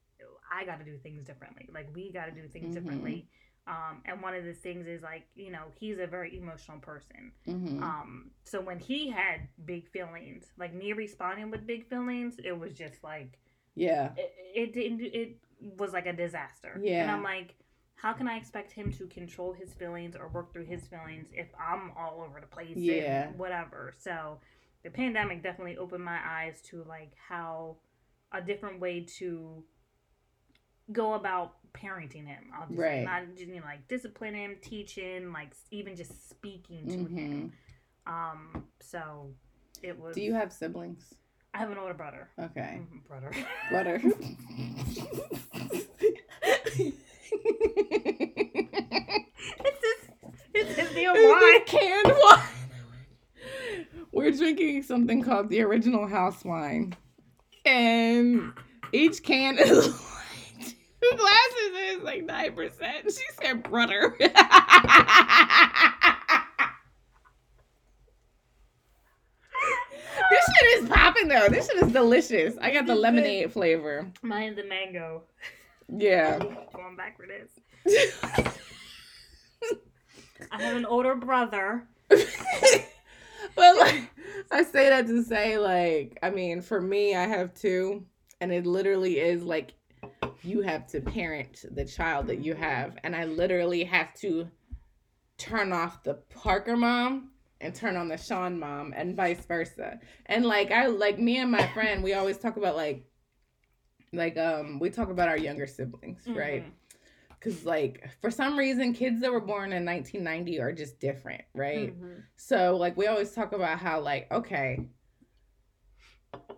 I 0.52 0.66
got 0.66 0.80
to 0.80 0.86
do 0.86 0.98
things 0.98 1.24
differently. 1.24 1.70
Like 1.74 1.90
we 1.96 2.12
got 2.12 2.26
to 2.26 2.32
do 2.32 2.48
things 2.48 2.72
Mhm. 2.72 2.74
differently. 2.74 3.28
Um, 3.66 4.02
and 4.06 4.22
one 4.22 4.34
of 4.36 4.44
the 4.44 4.54
things 4.54 4.88
is 4.88 5.02
like 5.02 5.24
you 5.36 5.52
know 5.52 5.64
he's 5.80 6.00
a 6.00 6.08
very 6.08 6.38
emotional 6.38 6.80
person. 6.80 7.32
Mhm. 7.48 7.82
Um, 7.82 8.32
so 8.44 8.62
when 8.62 8.80
he 8.80 9.10
had 9.10 9.48
big 9.66 9.88
feelings, 9.88 10.46
like 10.58 10.74
me 10.74 10.94
responding 10.94 11.50
with 11.52 11.66
big 11.66 11.88
feelings, 11.88 12.38
it 12.44 12.58
was 12.58 12.74
just 12.74 13.04
like 13.04 13.40
yeah 13.76 14.12
it, 14.18 14.34
it 14.56 14.74
didn't 14.74 15.02
it 15.02 15.38
was 15.78 15.94
like 15.94 16.06
a 16.06 16.14
disaster 16.14 16.80
Yeah. 16.84 17.02
and 17.02 17.12
i'm 17.12 17.24
like 17.24 17.56
how 17.96 18.14
can 18.14 18.28
i 18.28 18.36
expect 18.38 18.72
him 18.72 18.92
to 18.94 19.08
control 19.08 19.54
his 19.54 19.74
feelings 19.74 20.16
or 20.16 20.28
work 20.28 20.52
through 20.54 20.66
his 20.66 20.86
feelings 20.88 21.28
if 21.34 21.48
i'm 21.60 21.92
all 21.98 22.22
over 22.28 22.40
the 22.40 22.48
place 22.48 22.76
and 22.76 22.84
Yeah. 22.84 23.28
whatever 23.38 23.94
so 23.98 24.40
the 24.84 24.90
pandemic 24.90 25.42
definitely 25.42 25.78
opened 25.78 26.04
my 26.04 26.20
eyes 26.26 26.62
to 26.70 26.84
like 26.84 27.14
how 27.30 27.78
a 28.32 28.42
different 28.42 28.80
way 28.80 29.02
to 29.18 29.64
go 30.92 31.14
about 31.14 31.54
parenting 31.74 32.28
him 32.28 32.44
i'll 32.54 32.68
just 32.68 32.78
Right. 32.80 33.04
not 33.04 33.24
just 33.36 33.48
you 33.48 33.56
know 33.56 33.66
like 33.66 33.88
discipline 33.88 34.36
him 34.36 34.58
teaching 34.62 35.32
like 35.32 35.54
even 35.72 35.96
just 35.96 36.30
speaking 36.30 36.86
to 36.88 36.98
Mhm. 36.98 37.18
him 37.18 37.54
um 38.06 38.68
so 38.82 39.34
it 39.82 39.98
was 39.98 40.14
do 40.14 40.22
you 40.22 40.34
have 40.34 40.52
siblings 40.52 41.14
I 41.54 41.60
have 41.60 41.70
an 41.70 41.78
older 41.78 41.94
brother. 41.94 42.30
Okay. 42.40 42.80
Mm-hmm. 42.82 42.98
Brother. 43.08 43.32
Brother. 43.70 44.02
this 49.64 49.78
is 49.84 50.00
this 50.54 50.78
is 50.78 50.94
the. 50.94 51.04
Canned 51.68 52.14
wine. 52.22 52.40
We're 54.12 54.32
drinking 54.32 54.84
something 54.84 55.22
called 55.22 55.50
the 55.50 55.62
original 55.62 56.08
house 56.08 56.44
wine, 56.44 56.96
and 57.66 58.54
each 58.92 59.22
can 59.24 59.58
is 59.60 59.88
like 59.88 60.76
two 61.02 61.18
glasses. 61.18 61.98
Is 61.98 62.04
like 62.04 62.24
nine 62.24 62.54
percent. 62.54 63.06
She 63.06 63.26
said, 63.42 63.62
"Brother." 63.64 64.18
is 70.84 70.90
popping 70.90 71.28
though. 71.28 71.48
This 71.50 71.68
shit 71.68 71.84
is 71.84 71.92
delicious. 71.92 72.56
I 72.62 72.72
got 72.72 72.86
the 72.86 72.94
mm-hmm. 72.94 73.02
lemonade 73.02 73.52
flavor. 73.52 74.12
Mine's 74.22 74.56
the 74.56 74.66
mango. 74.66 75.24
Yeah. 75.90 76.38
Going 76.74 76.96
back 76.96 77.18
for 77.18 77.26
this. 77.28 77.50
I 80.52 80.62
have 80.62 80.76
an 80.76 80.86
older 80.86 81.16
brother. 81.16 81.88
but 82.10 83.78
like 83.78 84.10
I 84.52 84.64
say 84.64 84.90
that 84.90 85.08
to 85.08 85.24
say 85.24 85.58
like 85.58 86.20
I 86.22 86.30
mean 86.30 86.62
for 86.62 86.80
me 86.80 87.16
I 87.16 87.26
have 87.26 87.54
two 87.54 88.06
and 88.40 88.52
it 88.52 88.66
literally 88.66 89.20
is 89.20 89.44
like 89.44 89.74
you 90.44 90.62
have 90.62 90.86
to 90.88 91.02
parent 91.02 91.66
the 91.72 91.86
child 91.86 92.28
that 92.28 92.40
you 92.40 92.54
have 92.54 92.98
and 93.04 93.16
I 93.16 93.26
literally 93.26 93.84
have 93.86 94.14
to 94.16 94.48
turn 95.38 95.74
off 95.74 96.04
the 96.04 96.16
Parker 96.30 96.78
mom 96.78 97.32
and 97.64 97.74
turn 97.74 97.96
on 97.96 98.08
the 98.10 98.18
Sean 98.18 98.60
mom 98.60 98.94
and 98.96 99.16
vice 99.16 99.46
versa. 99.46 100.00
And 100.28 100.46
like 100.46 100.72
I 100.72 100.88
like 100.88 101.18
me 101.20 101.38
and 101.38 101.50
my 101.52 101.66
friend 101.68 102.04
we 102.04 102.14
always 102.14 102.38
talk 102.38 102.58
about 102.58 102.76
like 102.76 103.06
like 104.12 104.38
um 104.38 104.80
we 104.80 104.90
talk 104.90 105.10
about 105.10 105.30
our 105.30 105.38
younger 105.38 105.66
siblings, 105.66 106.24
right? 106.28 106.64
Mhm. 106.66 106.72
Cuz 107.40 107.66
like 107.66 108.10
for 108.22 108.30
some 108.30 108.58
reason 108.58 108.94
kids 108.94 109.22
that 109.22 109.32
were 109.32 109.42
born 109.42 109.74
in 109.74 109.84
1990 109.86 110.60
are 110.60 110.72
just 110.72 111.00
different, 111.00 111.44
right? 111.54 111.98
Mhm. 111.98 112.24
So 112.36 112.76
like 112.78 112.96
we 112.98 113.08
always 113.08 113.32
talk 113.32 113.54
about 113.54 113.80
how 113.80 114.00
like 114.02 114.32
okay, 114.32 114.88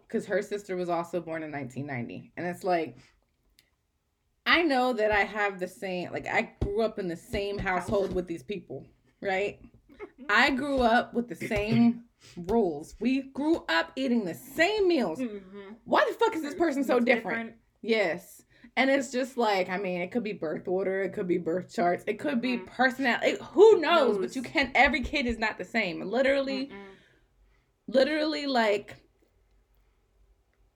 because 0.07 0.25
her 0.25 0.41
sister 0.41 0.75
was 0.75 0.89
also 0.89 1.21
born 1.21 1.43
in 1.43 1.51
1990, 1.51 2.31
and 2.37 2.45
it's 2.45 2.63
like 2.63 2.97
I 4.47 4.61
know 4.61 4.93
that 4.93 5.11
I 5.11 5.23
have 5.23 5.59
the 5.59 5.67
same 5.67 6.11
like 6.11 6.27
I 6.27 6.53
grew 6.61 6.81
up 6.81 6.99
in 6.99 7.07
the 7.07 7.15
same 7.15 7.57
household 7.57 8.13
with 8.13 8.27
these 8.27 8.43
people, 8.43 8.85
right? 9.21 9.59
I 10.29 10.51
grew 10.51 10.81
up 10.81 11.13
with 11.13 11.27
the 11.27 11.35
same 11.35 12.03
rules. 12.35 12.95
We 12.99 13.23
grew 13.23 13.63
up 13.69 13.91
eating 13.95 14.25
the 14.25 14.33
same 14.33 14.87
meals. 14.87 15.19
Mhm. 15.19 15.75
Why 15.83 16.05
the 16.07 16.15
fuck 16.15 16.35
is 16.35 16.41
this 16.41 16.55
person 16.55 16.83
so 16.83 16.97
It's 16.97 17.05
different? 17.05 17.55
Yes. 17.81 18.41
And 18.77 18.89
it's 18.89 19.11
just 19.11 19.37
like, 19.37 19.69
I 19.69 19.77
mean, 19.77 20.01
it 20.01 20.11
could 20.11 20.23
be 20.23 20.33
birth 20.33 20.67
order, 20.67 21.01
it 21.03 21.13
could 21.13 21.27
be 21.27 21.37
birth 21.37 21.71
charts, 21.73 22.03
it 22.07 22.19
could 22.19 22.41
be 22.41 22.57
Mhm. 22.57 22.65
personality. 22.65 23.37
Who 23.51 23.79
knows? 23.79 24.17
But 24.17 24.35
you 24.35 24.41
can't, 24.41 24.71
every 24.75 25.01
kid 25.01 25.27
is 25.27 25.37
not 25.37 25.57
the 25.57 25.63
same. 25.65 26.01
Literally, 26.01 26.67
Mm-mm. 26.67 26.95
literally, 27.87 28.47
like, 28.47 28.95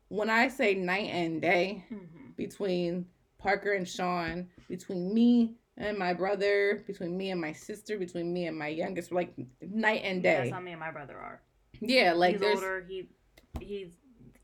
when 0.08 0.30
I 0.30 0.48
say 0.48 0.76
night 0.76 1.10
and 1.10 1.42
day 1.42 1.84
Mhm. 1.92 2.36
between 2.36 3.08
Parker 3.38 3.74
and 3.74 3.88
Sean, 3.88 4.50
between 4.68 5.14
me 5.14 5.56
and 5.80 5.98
my 5.98 6.14
brother, 6.14 6.84
between 6.86 7.18
me 7.18 7.32
and 7.32 7.40
my 7.42 7.54
sister, 7.54 7.98
between 7.98 8.32
me 8.32 8.46
and 8.48 8.58
my 8.58 8.68
youngest, 8.68 9.12
like, 9.12 9.34
night 9.62 10.02
and 10.04 10.22
day. 10.22 10.36
That's 10.36 10.52
how 10.52 10.60
me 10.60 10.72
and 10.72 10.80
my 10.80 10.92
brother 10.92 11.18
are. 11.18 11.42
Yeah, 11.80 12.14
like, 12.14 12.34
he's 12.34 12.42
there's, 12.42 12.56
older. 12.58 12.86
He 12.88 13.08
he's 13.60 13.88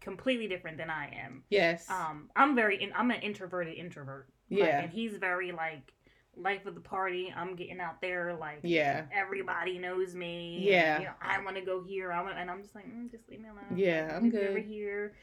completely 0.01 0.47
different 0.47 0.77
than 0.77 0.89
I 0.89 1.07
am. 1.25 1.43
yes. 1.49 1.89
Um, 1.89 2.29
I'm 2.35 2.55
very 2.55 2.81
in, 2.81 2.91
I'm 2.95 3.11
an 3.11 3.21
introverted 3.21 3.75
introvert. 3.77 4.29
Like, 4.49 4.59
yeah. 4.59 4.81
and 4.81 4.91
he's 4.91 5.13
very 5.17 5.51
like 5.51 5.91
life 6.37 6.65
of 6.67 6.75
the 6.75 6.81
party. 6.81 7.33
I'm 7.35 7.55
getting 7.55 7.79
out 7.79 7.99
there 8.01 8.35
like 8.35 8.59
Yeah. 8.63 9.05
everybody 9.11 9.77
knows 9.79 10.13
me. 10.15 10.57
and, 10.57 10.65
Yeah. 10.65 10.99
you 10.99 11.05
know, 11.05 11.11
I 11.21 11.43
want 11.43 11.55
to 11.57 11.63
go 11.63 11.83
here. 11.83 12.11
I 12.11 12.21
want, 12.21 12.37
and 12.37 12.49
I'm 12.51 12.61
just 12.61 12.75
like, 12.75 12.85
mm, 12.87 13.09
just 13.11 13.27
leave 13.29 13.41
me 13.41 13.49
alone. 13.49 13.75
Yeah, 13.75 14.13
I'm 14.15 14.23
leave 14.23 14.33
me 14.33 14.47
Over 14.47 14.59
here. 14.59 15.13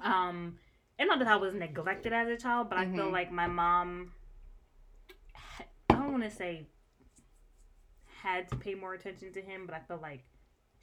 Um, 0.00 0.56
and 0.98 1.08
not 1.08 1.18
that 1.18 1.28
I 1.28 1.36
was 1.36 1.54
neglected 1.54 2.12
as 2.12 2.28
a 2.28 2.36
child, 2.36 2.68
but 2.70 2.78
I 2.78 2.86
feel 2.86 3.08
Mhm. 3.08 3.12
like 3.12 3.32
my 3.32 3.46
mom. 3.46 4.12
Ha- 6.22 6.26
I 6.28 6.28
don't 6.28 6.28
want 6.28 6.30
to 6.30 6.36
say 6.36 6.66
had 8.22 8.48
to 8.50 8.56
pay 8.56 8.74
more 8.74 8.94
attention 8.94 9.32
to 9.32 9.40
him, 9.40 9.66
but 9.66 9.74
I 9.74 9.80
feel 9.80 9.98
like 10.00 10.24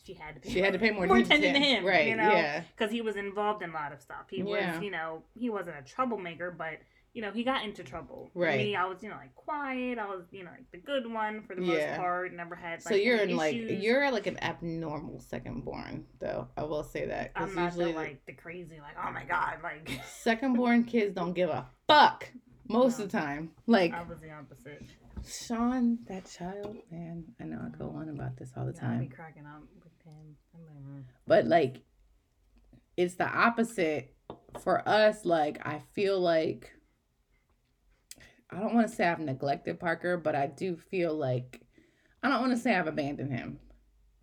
she 0.03 0.13
had 0.13 0.35
to 0.35 0.41
pay. 0.41 0.49
She 0.51 0.59
had 0.59 0.73
to 0.73 0.79
pay 0.79 0.91
more, 0.91 1.05
more 1.07 1.17
attention 1.17 1.53
to 1.53 1.59
him, 1.59 1.85
Right. 1.85 2.07
you 2.07 2.15
know? 2.15 2.31
Yeah. 2.31 2.63
because 2.75 2.91
he 2.91 3.01
was 3.01 3.15
involved 3.15 3.61
in 3.63 3.69
a 3.71 3.73
lot 3.73 3.91
of 3.91 4.01
stuff. 4.01 4.25
He 4.29 4.37
Yeah. 4.37 4.73
was, 4.75 4.83
you 4.83 4.91
know, 4.91 5.23
he 5.35 5.49
wasn't 5.49 5.77
a 5.77 5.81
troublemaker, 5.83 6.51
but 6.51 6.79
you 7.13 7.21
know, 7.23 7.31
he 7.31 7.43
got 7.43 7.63
into 7.63 7.83
trouble. 7.83 8.29
Right. 8.35 8.59
Me, 8.59 8.75
I 8.75 8.85
was, 8.85 9.01
you 9.01 9.09
know, 9.09 9.15
like 9.15 9.33
quiet. 9.33 9.97
I 9.97 10.05
was, 10.05 10.25
you 10.31 10.43
know, 10.43 10.51
like 10.51 10.69
the 10.71 10.77
good 10.77 11.11
one 11.11 11.41
for 11.41 11.55
the 11.55 11.63
Yeah. 11.63 11.87
most 11.91 11.99
part. 11.99 12.31
Never 12.33 12.53
had. 12.53 12.83
So 12.83 12.93
you're 12.93 13.17
in 13.17 13.35
like 13.35 13.55
you're 13.55 14.11
like 14.11 14.27
an 14.27 14.37
abnormal 14.43 15.19
second 15.19 15.65
born 15.65 16.05
though. 16.19 16.47
I 16.55 16.63
will 16.63 16.83
say 16.83 17.07
that 17.07 17.31
I'm 17.35 17.45
because 17.49 17.55
not 17.55 17.73
the, 17.73 17.77
usually 17.85 17.93
like 17.95 18.25
the 18.27 18.33
crazy, 18.33 18.79
like 18.79 18.95
oh 19.03 19.11
my 19.11 19.23
god, 19.23 19.63
like 19.63 19.89
second 20.05 20.53
born 20.53 20.83
kids 20.83 21.15
don't 21.15 21.33
give 21.33 21.49
a 21.49 21.65
fuck 21.87 22.29
most 22.67 22.99
No. 22.99 23.05
of 23.05 23.11
the 23.11 23.17
time. 23.17 23.51
Like 23.65 23.93
I 23.93 24.03
was 24.03 24.19
the 24.19 24.29
opposite. 24.31 24.83
Sean, 25.27 25.99
that 26.07 26.29
child, 26.29 26.77
man. 26.91 27.25
I 27.39 27.43
know 27.43 27.59
I 27.65 27.77
go 27.77 27.89
on 27.89 28.09
about 28.09 28.37
this 28.37 28.51
all 28.55 28.65
the 28.65 28.73
Yeah, 28.73 28.89
I'd 28.89 28.99
be 28.99 29.05
time, 29.07 29.15
cracking 29.15 29.45
up 29.45 29.63
with 29.83 29.93
him. 30.03 30.35
Like, 30.53 30.83
mm. 30.83 31.03
but 31.25 31.45
like 31.45 31.83
it's 32.95 33.15
the 33.15 33.27
opposite 33.27 34.15
for 34.61 34.87
us. 34.87 35.25
Like 35.25 35.65
I 35.65 35.81
feel 35.93 36.19
like 36.19 36.71
I 38.49 38.59
don't 38.59 38.73
want 38.73 38.87
to 38.89 38.95
say 38.95 39.05
I've 39.07 39.19
neglected 39.19 39.79
Parker, 39.79 40.17
but 40.17 40.35
I 40.35 40.47
do 40.47 40.77
feel 40.77 41.13
like 41.13 41.61
I 42.23 42.29
don't 42.29 42.41
want 42.41 42.53
to 42.53 42.59
say 42.59 42.75
I've 42.75 42.87
abandoned 42.87 43.31
him. 43.31 43.59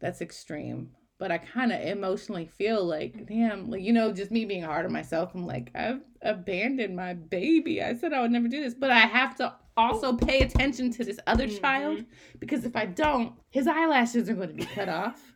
That's 0.00 0.20
extreme. 0.20 0.90
But 1.18 1.30
I 1.30 1.38
kind 1.38 1.72
of 1.72 1.80
emotionally 1.80 2.46
feel 2.46 2.84
like, 2.84 3.26
damn, 3.26 3.70
like, 3.70 3.82
you 3.82 3.92
know, 3.92 4.12
just 4.12 4.32
me 4.32 4.44
being 4.44 4.64
hard 4.64 4.84
on 4.84 4.92
myself. 4.92 5.30
I'm 5.32 5.46
like, 5.46 5.70
I've 5.74 6.00
abandoned 6.22 6.96
my 6.96 7.14
baby. 7.14 7.80
I 7.80 7.94
said 7.94 8.12
I 8.12 8.20
would 8.20 8.32
never 8.32 8.48
do 8.48 8.60
this. 8.60 8.74
But 8.74 8.90
I 8.90 9.00
have 9.00 9.36
to 9.36 9.54
also 9.76 10.14
pay 10.16 10.40
attention 10.40 10.90
to 10.92 11.04
this 11.04 11.18
other 11.26 11.46
Mhm. 11.48 11.60
child 11.60 12.04
because 12.38 12.64
if 12.64 12.76
I 12.76 12.86
don't, 12.86 13.34
his 13.50 13.66
eyelashes 13.66 14.28
are 14.28 14.34
going 14.34 14.48
to 14.48 14.54
be 14.54 14.64
cut 14.64 14.88
off. 14.88 15.32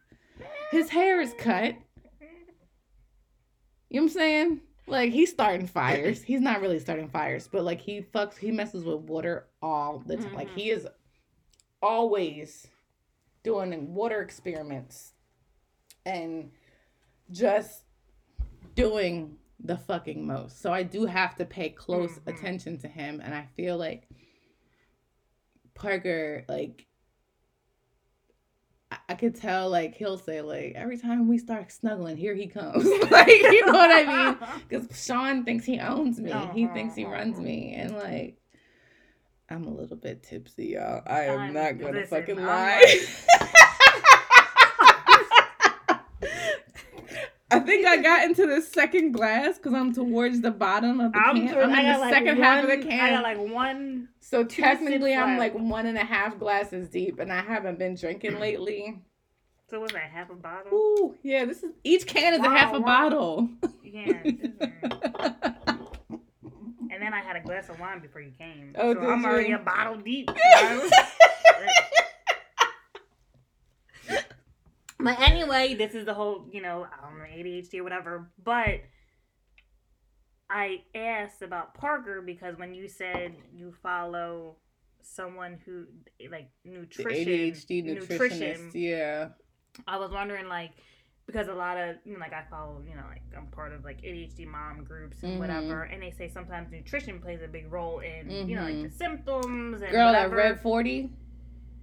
His 0.70 0.90
hair 0.90 1.20
is 1.20 1.34
cut. 1.34 1.74
You 3.90 4.00
know 4.00 4.02
what 4.02 4.02
I'm 4.02 4.08
saying? 4.10 4.60
Like 4.86 5.12
he's 5.12 5.30
starting 5.30 5.66
fires. 5.66 6.22
He's 6.22 6.40
not 6.40 6.60
really 6.60 6.78
starting 6.78 7.08
fires, 7.08 7.48
but 7.50 7.64
like 7.64 7.80
he 7.80 8.00
fucks, 8.02 8.36
he 8.36 8.50
messes 8.50 8.84
with 8.84 9.00
water 9.00 9.48
all 9.62 9.98
the 10.06 10.16
time. 10.16 10.34
Like 10.34 10.48
Mhm. 10.50 10.54
he 10.54 10.70
is 10.70 10.86
always 11.82 12.66
doing 13.42 13.94
water 13.94 14.20
experiments 14.20 15.12
and 16.04 16.50
just 17.30 17.84
doing 18.74 19.38
the 19.60 19.76
fucking 19.76 20.26
most. 20.26 20.60
So 20.60 20.72
I 20.72 20.82
do 20.82 21.04
have 21.06 21.34
to 21.36 21.44
pay 21.44 21.70
close 21.70 22.18
Mhm. 22.18 22.26
attention 22.28 22.78
to 22.78 22.88
him, 22.88 23.20
and 23.20 23.34
I 23.34 23.46
feel 23.56 23.76
like 23.76 24.08
Parker, 25.78 26.44
like 26.48 26.86
I- 28.90 28.98
I 29.10 29.14
could 29.14 29.34
tell, 29.34 29.68
like 29.70 29.94
he'll 29.94 30.18
say, 30.18 30.40
like 30.40 30.72
every 30.74 30.98
time 30.98 31.28
we 31.28 31.38
start 31.38 31.70
snuggling, 31.70 32.16
here 32.16 32.34
he 32.34 32.46
comes. 32.46 32.84
like 33.10 33.28
you 33.28 33.66
know 33.66 33.72
what 33.72 33.90
I 33.90 34.04
mean? 34.04 34.38
Because 34.68 35.04
Sean 35.04 35.44
thinks 35.44 35.64
he 35.64 35.78
owns 35.78 36.20
me. 36.20 36.32
He 36.54 36.66
thinks 36.68 36.94
he 36.94 37.04
runs 37.04 37.34
uh-huh. 37.36 37.44
me, 37.44 37.74
and 37.74 37.94
like 37.94 38.38
I'm 39.50 39.64
a 39.64 39.70
little 39.70 39.96
bit 39.96 40.22
tipsy, 40.22 40.68
y'all. 40.68 41.02
I 41.06 41.24
am 41.24 41.40
I'm- 41.40 41.54
not 41.54 41.78
gonna 41.78 42.00
listen, 42.00 42.18
fucking 42.18 42.44
lie. 42.44 43.06
I 47.50 47.60
think 47.60 47.86
I 47.86 47.96
got 47.98 48.24
into 48.24 48.46
the 48.46 48.60
second 48.60 49.12
glass 49.12 49.56
because 49.56 49.72
I'm 49.72 49.92
towards 49.94 50.40
the 50.42 50.50
bottom 50.50 51.00
of 51.00 51.12
the 51.12 51.18
I'm, 51.18 51.36
can. 51.36 51.56
I'm 51.56 51.70
in 51.78 51.92
the 51.92 51.98
like 51.98 52.12
second 52.12 52.38
one, 52.38 52.42
half 52.44 52.64
of 52.64 52.70
the 52.70 52.76
can. 52.88 53.00
I 53.00 53.10
got 53.10 53.22
like 53.22 53.38
one. 53.38 54.08
so 54.20 54.44
technically, 54.44 55.14
I'm 55.14 55.38
like 55.38 55.54
one 55.54 55.86
and 55.86 55.96
a 55.96 56.04
half 56.04 56.38
glasses 56.38 56.88
deep, 56.88 57.18
and 57.20 57.32
I 57.32 57.40
haven't 57.40 57.78
been 57.78 57.94
drinking 57.94 58.38
lately. 58.38 58.98
So 59.70 59.80
was 59.80 59.92
that 59.92 60.10
half 60.10 60.30
a 60.30 60.34
bottle? 60.34 60.72
Ooh, 60.72 61.14
yeah. 61.22 61.44
This 61.44 61.62
is 61.62 61.72
each 61.84 62.06
can 62.06 62.34
is 62.34 62.40
a 62.40 62.48
half 62.48 62.72
a 62.74 62.80
Wow, 62.80 62.86
wow. 62.86 63.08
bottle. 63.08 63.48
Yeah. 63.82 64.22
And 66.90 67.06
then 67.06 67.14
I 67.14 67.20
had 67.20 67.36
a 67.36 67.40
glass 67.40 67.68
of 67.68 67.78
wine 67.78 68.00
before 68.00 68.20
you 68.22 68.32
came. 68.36 68.72
Oh, 68.76 68.92
so 68.92 69.08
I'm 69.08 69.24
already 69.24 69.52
a 69.52 69.58
bottle 69.58 69.98
deep. 69.98 70.28
but 75.00 75.20
anyway, 75.20 75.74
this 75.74 75.94
is 75.94 76.04
the 76.04 76.14
whole, 76.14 76.46
you 76.52 76.60
know, 76.62 76.86
I 76.86 77.04
don't 77.06 77.18
know, 77.18 77.24
ADHD 77.24 77.78
or 77.80 77.84
whatever. 77.84 78.30
But 78.42 78.80
I 80.50 80.82
asked 80.94 81.42
about 81.42 81.74
Parker 81.74 82.22
because 82.22 82.56
when 82.58 82.74
you 82.74 82.88
said 82.88 83.34
you 83.54 83.72
follow 83.82 84.56
someone 85.02 85.58
who 85.64 85.84
like 86.30 86.50
The 86.64 86.70
nutrition, 86.70 87.26
ADHD 87.32 87.84
nutritionist. 87.84 88.70
Yeah. 88.74 89.28
I 89.86 89.98
was 89.98 90.10
wondering 90.10 90.48
like 90.48 90.72
because 91.26 91.48
a 91.48 91.54
lot 91.54 91.76
of 91.76 91.96
you 92.06 92.14
know, 92.14 92.18
like 92.20 92.32
I 92.32 92.44
follow 92.50 92.82
you 92.88 92.94
know 92.96 93.02
like 93.08 93.22
I'm 93.36 93.46
part 93.48 93.72
of 93.74 93.84
like 93.84 94.00
ADHD 94.00 94.46
mom 94.46 94.84
groups 94.84 95.22
and 95.22 95.34
Mhm. 95.34 95.38
whatever, 95.38 95.82
and 95.82 96.02
they 96.02 96.10
say 96.10 96.28
sometimes 96.28 96.70
nutrition 96.72 97.20
plays 97.20 97.40
a 97.44 97.48
big 97.48 97.70
role 97.70 98.00
in 98.00 98.48
you 98.48 98.56
know 98.56 98.62
like 98.64 98.82
the 98.82 98.90
symptoms 98.90 99.82
and 99.82 99.90
Girl, 99.90 100.12
that 100.12 100.30
whatever. 100.30 100.36
red 100.36 100.60
forty. 100.60 101.10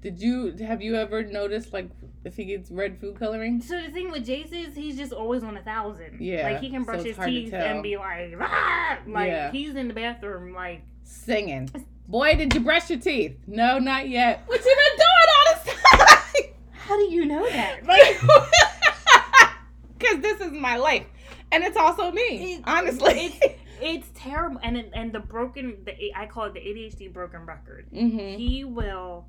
Did 0.06 0.22
you 0.22 0.56
have 0.64 0.84
you 0.84 0.96
ever 0.98 1.24
noticed 1.24 1.74
like 1.74 1.90
if 2.24 2.36
he 2.36 2.46
gets 2.46 2.70
red 2.70 3.00
food 3.00 3.18
coloring? 3.18 3.60
So 3.60 3.82
the 3.82 3.90
thing 3.90 4.12
with 4.12 4.24
Jace 4.28 4.54
is 4.54 4.76
he's 4.76 4.98
just 4.98 5.12
always 5.12 5.42
on 5.44 5.58
a 5.58 5.64
thousand. 5.64 6.22
Yeah, 6.22 6.44
Like 6.44 6.60
he 6.60 6.70
can 6.70 6.84
brush 6.84 7.04
it's 7.04 7.18
his 7.18 7.26
teeth 7.26 7.54
and 7.56 7.82
be 7.82 7.98
like, 7.98 8.36
"Ah!" 8.40 9.00
like 9.08 9.26
Yeah. 9.30 9.52
he's 9.52 9.74
in 9.74 9.88
the 9.88 9.96
bathroom 9.96 10.54
like 10.54 10.84
Singing. 11.02 11.72
Boy, 12.08 12.36
did 12.36 12.54
you 12.54 12.60
brush 12.60 12.88
your 12.92 13.00
teeth? 13.00 13.36
No, 13.48 13.80
not 13.80 14.08
yet. 14.08 14.44
What 14.46 14.64
you 14.64 14.76
been 14.76 14.96
doing 14.96 15.30
all 15.34 15.56
this 15.56 15.74
time? 15.74 16.54
How 16.74 16.98
do 16.98 17.04
you 17.12 17.26
know 17.26 17.50
that? 17.50 17.84
Like, 17.88 18.22
because 19.98 20.20
this 20.22 20.40
is 20.40 20.52
my 20.52 20.78
life, 20.78 21.08
and 21.52 21.64
it's 21.64 21.78
also 21.78 22.12
me. 22.12 22.54
It- 22.54 22.62
honestly. 22.66 23.40
It's 23.82 24.08
terrible, 24.16 24.60
and 24.64 24.78
it- 24.78 24.92
and 24.94 25.12
the 25.12 25.20
broken 25.20 25.78
the 25.84 26.14
I 26.16 26.28
call 26.28 26.46
it 26.46 26.54
the 26.54 26.60
ADHD 26.62 27.12
broken 27.12 27.46
record. 27.46 27.88
hmm 27.92 28.18
He 28.38 28.64
will 28.64 29.26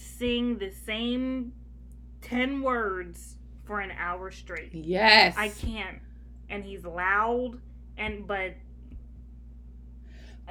sing 0.00 0.58
the 0.58 0.70
same 0.70 1.52
ten 2.20 2.62
words 2.62 3.36
for 3.64 3.80
an 3.80 3.92
hour 3.92 4.30
straight. 4.30 4.74
Yes. 4.74 5.34
I 5.36 5.48
can't, 5.48 5.98
and 6.48 6.64
he's 6.64 6.84
loud, 6.84 7.60
and 7.96 8.26
but. 8.26 8.54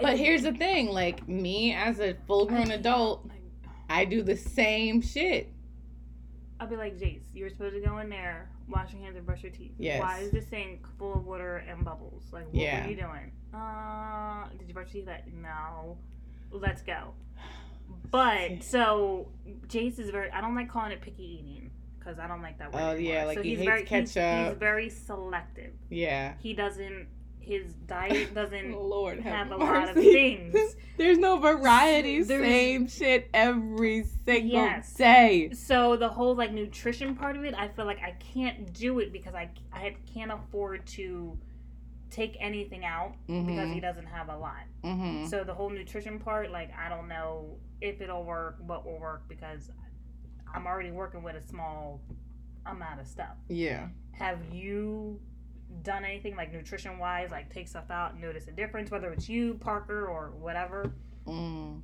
But 0.02 0.18
here's 0.18 0.44
the 0.44 0.54
thing, 0.54 0.88
like 0.88 1.28
me 1.28 1.74
as 1.74 2.00
a 2.00 2.16
full-grown 2.26 2.72
adult, 2.72 3.30
I 3.90 4.06
do 4.06 4.24
the 4.24 4.38
same 4.38 5.02
shit. 5.02 5.52
I'll 6.58 6.68
be 6.68 6.78
like, 6.78 6.98
Jace, 6.98 7.24
you're 7.34 7.50
supposed 7.50 7.76
to 7.76 7.82
go 7.82 7.98
in 7.98 8.10
there, 8.10 8.50
wash 8.70 8.94
your 8.94 9.02
hands, 9.02 9.18
and 9.18 9.26
brush 9.26 9.44
your 9.44 9.52
teeth. 9.52 9.74
Yes. 9.78 10.02
Why 10.02 10.20
is 10.20 10.32
the 10.32 10.42
sink 10.42 10.88
full 10.98 11.16
of 11.16 11.26
water 11.26 11.58
and 11.70 11.84
bubbles? 11.84 12.24
Like, 12.32 12.46
what 12.46 12.56
Yeah. 12.56 12.86
were 12.86 12.92
you 12.92 12.96
doing? 12.96 13.32
Uh, 13.54 14.48
did 14.58 14.70
you 14.70 14.74
brush 14.74 14.94
your 14.94 15.06
teeth? 15.06 15.34
No. 15.34 15.98
Let's 16.52 16.82
go. 16.82 17.14
But 18.12 18.64
so 18.64 19.28
Jace 19.68 20.00
is 20.00 20.10
very. 20.10 20.32
I 20.32 20.42
don't 20.42 20.56
like 20.56 20.70
calling 20.70 20.92
it 20.92 21.02
picky 21.02 21.24
eating 21.42 21.70
because 22.00 22.18
I 22.20 22.28
don't 22.28 22.42
like 22.42 22.58
that 22.60 22.74
word. 22.74 22.82
Oh, 22.82 22.90
anymore. 22.92 23.14
yeah, 23.14 23.26
like 23.26 23.38
so 23.38 23.44
he 23.44 23.50
he's 23.50 23.60
hates 23.60 23.68
very 23.68 23.80
he's, 23.82 23.90
ketchup. 24.14 24.50
he's 24.54 24.58
very 24.60 24.90
selective. 24.90 25.74
Yeah. 25.90 26.34
He 26.40 26.54
doesn't. 26.54 27.08
His 27.40 27.74
diet 27.88 28.34
doesn't 28.36 28.74
Lord 28.74 29.20
have, 29.22 29.48
have 29.50 29.52
a 29.52 29.58
lot 29.58 29.90
of 29.90 29.96
things. 29.96 30.56
There's 30.98 31.18
no 31.18 31.38
variety. 31.40 32.22
There's- 32.22 32.46
Same 32.46 32.88
shit 32.88 33.28
every 33.34 34.04
single 34.26 34.52
Yes. 34.52 34.94
day. 34.94 35.50
So 35.54 35.96
the 35.96 36.10
whole 36.10 36.36
like 36.36 36.52
nutrition 36.52 37.16
part 37.16 37.36
of 37.38 37.46
it, 37.46 37.56
I 37.56 37.68
feel 37.70 37.86
like 37.86 38.00
I 38.04 38.12
can't 38.34 38.72
do 38.74 39.00
it 39.00 39.12
because 39.12 39.34
I 39.34 39.50
I 39.74 39.96
can't 40.14 40.32
afford 40.32 40.86
to 40.88 41.38
take 42.12 42.38
anything 42.40 42.86
out 42.86 43.14
because 43.28 43.44
Mm-hmm. 43.46 43.74
he 43.74 43.80
doesn't 43.80 44.08
have 44.08 44.30
a 44.30 44.38
lot. 44.38 44.64
mm-hmm. 44.84 45.26
So 45.28 45.44
the 45.44 45.54
whole 45.54 45.70
nutrition 45.70 46.20
part, 46.20 46.52
like 46.52 46.72
I 46.78 46.90
don't 46.90 47.08
know 47.08 47.58
if 47.82 48.02
it'll 48.02 48.24
work, 48.24 48.58
what 48.66 48.86
will 48.86 49.00
work 49.00 49.24
because 49.28 49.70
I'm 50.54 50.66
already 50.66 50.92
working 50.92 51.24
with 51.24 51.36
a 51.36 51.48
small 51.48 52.02
amount 52.66 53.00
of 53.00 53.08
stuff. 53.08 53.36
Yeah. 53.48 53.88
Have 54.12 54.40
you 54.52 55.20
done 55.84 56.04
anything 56.04 56.36
like 56.36 56.52
nutrition 56.52 56.98
wise, 56.98 57.32
like 57.32 57.54
take 57.54 57.68
stuff 57.68 57.90
out 57.92 58.14
and 58.14 58.22
notice 58.22 58.48
a 58.48 58.52
difference, 58.52 58.92
whether 58.92 59.12
it's 59.12 59.30
you, 59.30 59.56
Parker, 59.56 60.08
or 60.08 60.32
whatever? 60.32 60.92
Mm. 61.28 61.82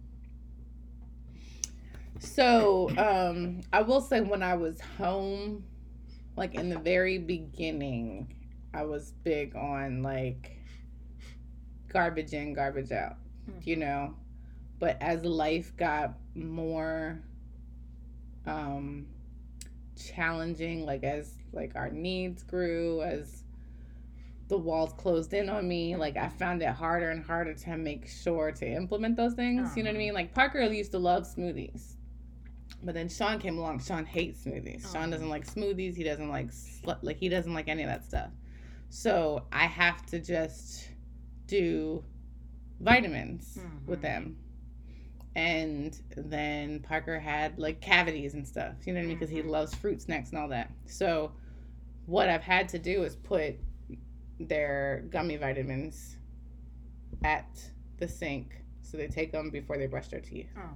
So, 2.20 2.89
um, 2.98 3.62
I 3.72 3.82
will 3.82 4.02
say 4.02 4.22
when 4.22 4.41
I 4.41 4.56
was 4.56 4.80
home, 4.98 5.66
like 6.36 6.56
in 6.56 6.70
the 6.70 6.80
very 6.80 7.18
beginning, 7.18 8.34
I 8.74 8.84
was 8.84 9.12
big 9.24 9.56
on 9.56 10.02
like 10.02 10.58
garbage 11.88 12.34
in, 12.34 12.54
garbage 12.54 12.91
out, 12.91 13.18
you 13.64 13.76
know. 13.76 14.16
But 14.80 14.97
as 15.01 15.23
life 15.23 15.76
got 15.78 16.17
more 16.36 17.21
um 18.45 19.07
challenging, 19.95 20.86
like 20.86 21.03
as 21.03 21.34
like 21.53 21.76
our 21.76 21.89
needs 21.89 22.43
grew, 22.43 23.01
as 23.01 23.43
the 24.47 24.57
walls 24.57 24.93
closed 24.93 25.34
in 25.34 25.49
on 25.49 25.67
me, 25.67 25.95
like 25.95 26.17
I 26.17 26.28
found 26.30 26.61
it 26.61 26.69
harder 26.69 27.09
and 27.09 27.23
harder 27.23 27.53
to 27.53 27.78
make 27.78 28.07
sure 28.07 28.51
to 28.51 28.67
implement 28.67 29.15
those 29.15 29.34
things. 29.34 29.76
You 29.76 29.84
know 29.84 29.89
what 29.89 29.93
I 29.95 29.97
Uh-huh. 29.97 30.05
mean? 30.05 30.13
Like 30.13 30.34
Parker 30.34 30.61
used 30.61 30.91
to 30.91 30.99
love 30.99 31.23
smoothies. 31.23 31.93
But 32.84 32.93
then 32.93 33.09
Sean 33.09 33.39
came 33.39 33.57
along. 33.57 33.80
Sean 33.80 34.05
hates 34.05 34.43
smoothies. 34.45 34.91
Sean 34.91 35.09
doesn't 35.09 35.30
like 35.30 35.47
smoothies. 35.47 35.95
He 35.95 36.03
doesn't 36.03 36.30
like 36.30 36.51
like 37.01 37.17
he 37.17 37.30
doesn't 37.30 37.53
like 37.53 37.67
any 37.67 37.82
of 37.84 37.89
that 37.89 38.03
stuff. 38.03 38.30
So 38.89 39.45
I 39.51 39.65
have 39.65 40.05
to 40.07 40.19
just 40.19 40.89
do 41.47 42.03
vitamins 42.80 43.59
with 43.88 43.99
Mhm. 43.99 44.01
them. 44.03 44.38
And 45.36 45.99
then 46.15 46.79
Parker 46.79 47.19
had 47.19 47.59
like 47.59 47.81
cavities 47.81 48.33
and 48.36 48.47
stuff. 48.47 48.75
You 48.86 48.93
know 48.93 48.99
what 48.99 49.05
I 49.05 49.07
mean? 49.09 49.17
Because 49.17 49.29
he 49.29 49.41
Mhm. 49.41 49.49
loves 49.49 49.75
fruit 49.75 50.01
snacks 50.01 50.29
and 50.29 50.39
all 50.39 50.47
that. 50.49 50.71
So 50.86 51.31
what 52.05 52.29
I've 52.29 52.43
had 52.43 52.69
to 52.69 52.79
do 52.79 53.03
is 53.03 53.15
put 53.17 53.55
their 54.39 55.03
gummy 55.09 55.36
vitamins 55.38 56.17
at 57.23 57.69
the 57.97 58.07
sink 58.07 58.61
so 58.81 58.97
they 58.97 59.07
take 59.07 59.31
them 59.31 59.49
before 59.49 59.77
they 59.77 59.88
brush 59.88 60.07
their 60.09 60.19
teeth. 60.21 60.49
Uh-huh. 60.55 60.67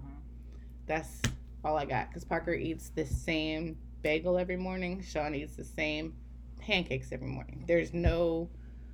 That's 0.88 1.22
all 1.64 1.78
I 1.78 1.86
got 1.86 2.10
because 2.10 2.24
Parker 2.26 2.54
eats 2.54 2.90
the 2.90 3.06
same 3.06 3.78
bagel 4.02 4.38
every 4.38 4.56
morning. 4.58 5.02
Sean 5.02 5.36
eats 5.36 5.56
the 5.56 5.64
same 5.64 6.16
pancakes 6.60 7.12
every 7.12 7.28
morning. 7.28 7.64
There's 7.68 7.94
no 7.94 8.50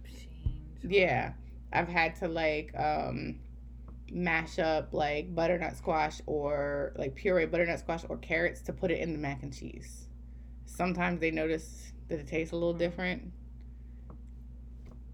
Change. 0.05 0.93
yeah. 0.93 1.33
I've 1.71 1.87
had 1.87 2.15
to 2.17 2.27
like 2.27 2.71
um 2.77 3.39
mash 4.11 4.59
up 4.59 4.93
like 4.93 5.33
butternut 5.33 5.75
squash 5.75 6.21
or 6.25 6.93
like 6.95 7.15
puree 7.15 7.45
butternut 7.45 7.79
squash 7.79 8.03
or 8.07 8.17
carrots 8.17 8.61
to 8.61 8.73
put 8.73 8.91
it 8.91 8.99
in 8.99 9.11
the 9.11 9.17
mac 9.17 9.41
and 9.43 9.53
cheese. 9.53 10.07
Sometimes 10.65 11.19
they 11.19 11.31
notice 11.31 11.91
that 12.07 12.19
it 12.19 12.27
tastes 12.27 12.53
a 12.53 12.55
little 12.55 12.73
Mhm. 12.75 12.79
different. 12.79 13.33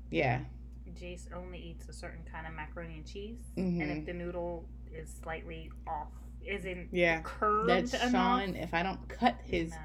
Yeah. 0.09 0.41
Jace 0.93 1.27
only 1.33 1.57
eats 1.59 1.87
a 1.87 1.93
certain 1.93 2.23
kind 2.29 2.45
of 2.45 2.53
macaroni 2.53 2.95
and 2.95 3.05
cheese, 3.05 3.39
Mhm. 3.55 3.81
and 3.81 3.91
if 3.99 4.05
the 4.05 4.13
noodle 4.13 4.67
is 4.93 5.09
slightly 5.23 5.71
off, 5.87 6.11
isn't 6.45 6.89
Yeah. 6.91 7.21
curved 7.23 7.69
That's 7.69 7.93
enough, 7.93 8.11
Sean. 8.11 8.55
If 8.55 8.73
I 8.73 8.83
don't 8.83 9.07
cut 9.07 9.39
his 9.41 9.71
no. 9.71 9.77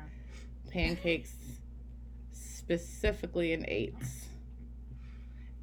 pancakes 0.71 1.35
specifically 2.33 3.53
in 3.53 3.65
eighths 3.69 4.29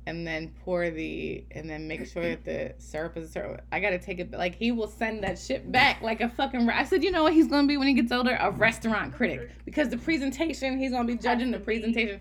and 0.05 0.27
then 0.27 0.51
pour 0.65 0.89
the 0.89 1.45
and 1.51 1.69
then 1.69 1.87
make 1.87 2.05
sure 2.05 2.23
that 2.23 2.43
the 2.43 2.73
syrup 2.77 3.15
is 3.15 3.31
syrup. 3.31 3.61
I 3.71 3.79
gotta 3.79 3.97
take 3.99 4.19
it 4.19 4.31
like 4.31 4.53
he 4.55 4.71
will 4.71 4.87
send 4.87 5.23
that 5.23 5.39
shit 5.39 5.71
back 5.71 6.01
like 6.01 6.19
a 6.21 6.27
fucking 6.29 6.69
I 6.69 6.83
said 6.83 7.03
you 7.03 7.11
know 7.11 7.23
what 7.23 7.33
he's 7.33 7.47
gonna 7.47 7.67
be 7.67 7.77
when 7.77 7.87
he 7.87 7.93
gets 7.93 8.11
older 8.11 8.35
a 8.39 8.51
restaurant 8.51 9.13
critic 9.13 9.49
because 9.65 9.89
the 9.89 9.97
presentation 9.97 10.77
he's 10.77 10.91
gonna 10.91 11.05
be 11.07 11.15
judging 11.17 11.51
the 11.51 11.59
presentation 11.59 12.19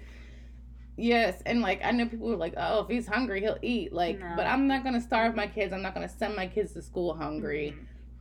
yes 0.97 1.43
and 1.47 1.61
like 1.61 1.81
I 1.85 1.91
know 1.91 2.07
people 2.07 2.31
are 2.33 2.37
like 2.37 2.55
oh 2.57 2.81
if 2.81 2.89
he's 2.89 3.07
hungry 3.07 3.41
he'll 3.41 3.59
eat 3.63 3.93
like 3.93 4.21
No. 4.21 4.35
but 4.37 4.47
I'm 4.47 4.67
not 4.69 4.85
gonna 4.85 5.01
starve 5.01 5.35
my 5.35 5.47
kids 5.47 5.73
I'm 5.73 5.83
not 5.83 5.95
gonna 5.95 6.09
send 6.09 6.37
my 6.37 6.47
kids 6.47 6.73
to 6.75 6.83
school 6.83 7.15
hungry 7.15 7.75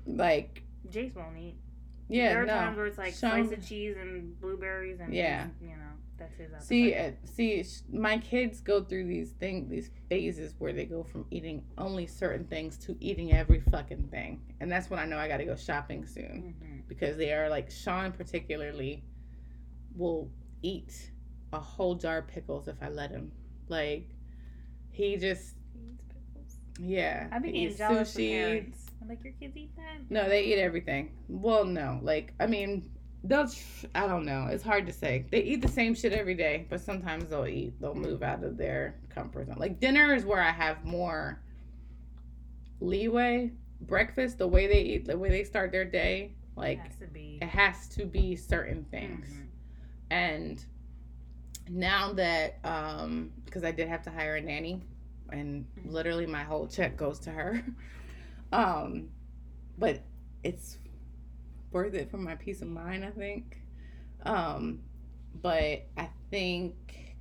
Mhm. 0.08 0.18
like 0.18 0.64
Jace 0.90 1.16
won't 1.16 1.38
eat. 1.38 1.56
yeah 2.10 2.30
there 2.30 2.44
are 2.44 2.46
no 2.46 2.54
times 2.54 2.78
where 2.78 2.86
it's 2.88 2.98
like 2.98 3.14
Sean- 3.14 3.46
slice 3.48 3.58
of 3.60 3.68
cheese 3.68 3.96
and 4.00 4.40
blueberries, 4.42 5.00
and 5.00 5.14
Yeah. 5.14 5.48
you 5.62 5.68
know 5.70 5.76
that's 6.22 6.36
his. 6.38 6.68
See, 6.68 6.94
uh, 6.94 7.12
see, 7.26 7.64
sh- 7.64 7.82
my 7.92 8.18
kids 8.18 8.62
go 8.62 8.84
through 8.84 9.06
these 9.08 9.32
things, 9.32 9.70
these 9.70 9.90
phases 10.10 10.54
where 10.60 10.74
they 10.74 10.86
go 10.86 11.04
from 11.04 11.26
eating 11.32 11.64
only 11.78 12.06
certain 12.08 12.46
things 12.46 12.78
to 12.86 12.96
eating 13.00 13.34
every 13.34 13.60
fucking 13.60 14.08
thing, 14.10 14.42
and 14.60 14.72
that's 14.72 14.90
when 14.90 15.00
I 15.00 15.06
know 15.06 15.18
I 15.18 15.28
got 15.28 15.38
to 15.38 15.46
go 15.46 15.56
shopping 15.56 16.06
soon 16.06 16.56
Mhm. 16.62 16.88
because 16.88 17.18
they 17.18 17.34
are 17.34 17.50
like 17.50 17.70
Sean 17.72 18.12
particularly 18.12 19.04
will 19.96 20.30
eat 20.62 21.12
a 21.54 21.60
whole 21.60 21.96
jar 21.96 22.20
of 22.20 22.28
pickles 22.28 22.68
if 22.68 22.82
I 22.82 22.90
let 22.90 23.12
him. 23.12 23.32
Like 23.68 24.08
he 24.92 25.18
just, 25.18 25.56
He 25.74 25.80
eats 25.94 26.04
pickles. 26.08 26.58
yeah, 26.80 27.28
I've 27.32 27.42
been 27.42 27.54
he 27.54 27.60
getting 27.62 27.70
eats 27.70 27.78
jealous 27.78 28.16
sushi. 28.16 28.74
I'm 29.02 29.08
like, 29.10 29.24
your 29.24 29.34
kids 29.34 29.58
eat 29.58 29.76
that? 29.76 30.10
No, 30.12 30.30
they 30.30 30.44
eat 30.44 30.60
everything. 30.60 31.12
Well, 31.28 31.66
no, 31.66 32.00
like 32.04 32.34
I 32.40 32.46
mean, 32.48 32.92
they'll. 33.24 33.50
I 33.96 34.08
don't 34.08 34.26
know. 34.26 34.48
It's 34.50 34.64
hard 34.64 34.86
to 34.88 34.94
say. 34.94 35.26
They 35.32 35.42
eat 35.42 35.62
the 35.62 35.68
same 35.68 35.94
shit 35.96 36.14
every 36.14 36.36
day, 36.36 36.66
but 36.70 36.82
sometimes 36.82 37.26
they'll 37.30 37.48
eat. 37.48 37.80
They'll 37.80 37.96
move 37.96 38.24
out 38.24 38.44
of 38.44 38.58
their 38.58 38.96
comfort 39.10 39.48
zone. 39.48 39.58
Like 39.60 39.80
dinner 39.80 40.14
is 40.14 40.26
where 40.26 40.42
I 40.42 40.52
have 40.52 40.84
more 40.86 41.40
leeway. 42.80 43.52
Breakfast, 43.82 44.38
the 44.38 44.48
way 44.48 44.68
they 44.68 44.82
eat, 44.82 45.06
the 45.06 45.18
way 45.18 45.30
they 45.30 45.44
start 45.44 45.72
their 45.72 45.86
day, 45.86 46.34
like 46.56 46.84
has 46.86 46.96
to 46.98 47.08
be. 47.08 47.40
it 47.42 47.48
has 47.48 47.88
to 47.90 48.06
be 48.06 48.36
certain 48.36 48.84
things. 48.92 49.28
Mhm. 49.28 49.48
And 50.12 50.66
now 51.68 52.14
that, 52.14 52.60
um, 52.64 53.32
because 53.46 53.64
I 53.64 53.72
did 53.72 53.88
have 53.88 54.04
to 54.04 54.12
hire 54.12 54.36
a 54.36 54.42
nanny, 54.42 54.84
and 55.32 55.66
Mhm. 55.80 55.92
literally 55.92 56.28
my 56.28 56.44
whole 56.44 56.68
check 56.68 56.96
goes 56.96 57.18
to 57.22 57.32
her. 57.32 57.64
um, 58.54 59.10
but 59.80 60.02
it's 60.44 60.78
worth 61.72 61.94
it 61.94 62.10
for 62.12 62.18
my 62.18 62.36
peace 62.36 62.62
of 62.62 62.68
mind, 62.68 63.04
I 63.06 63.10
think. 63.12 63.62
Um, 64.24 64.80
but 65.42 65.88
I 65.98 66.10
think 66.30 67.16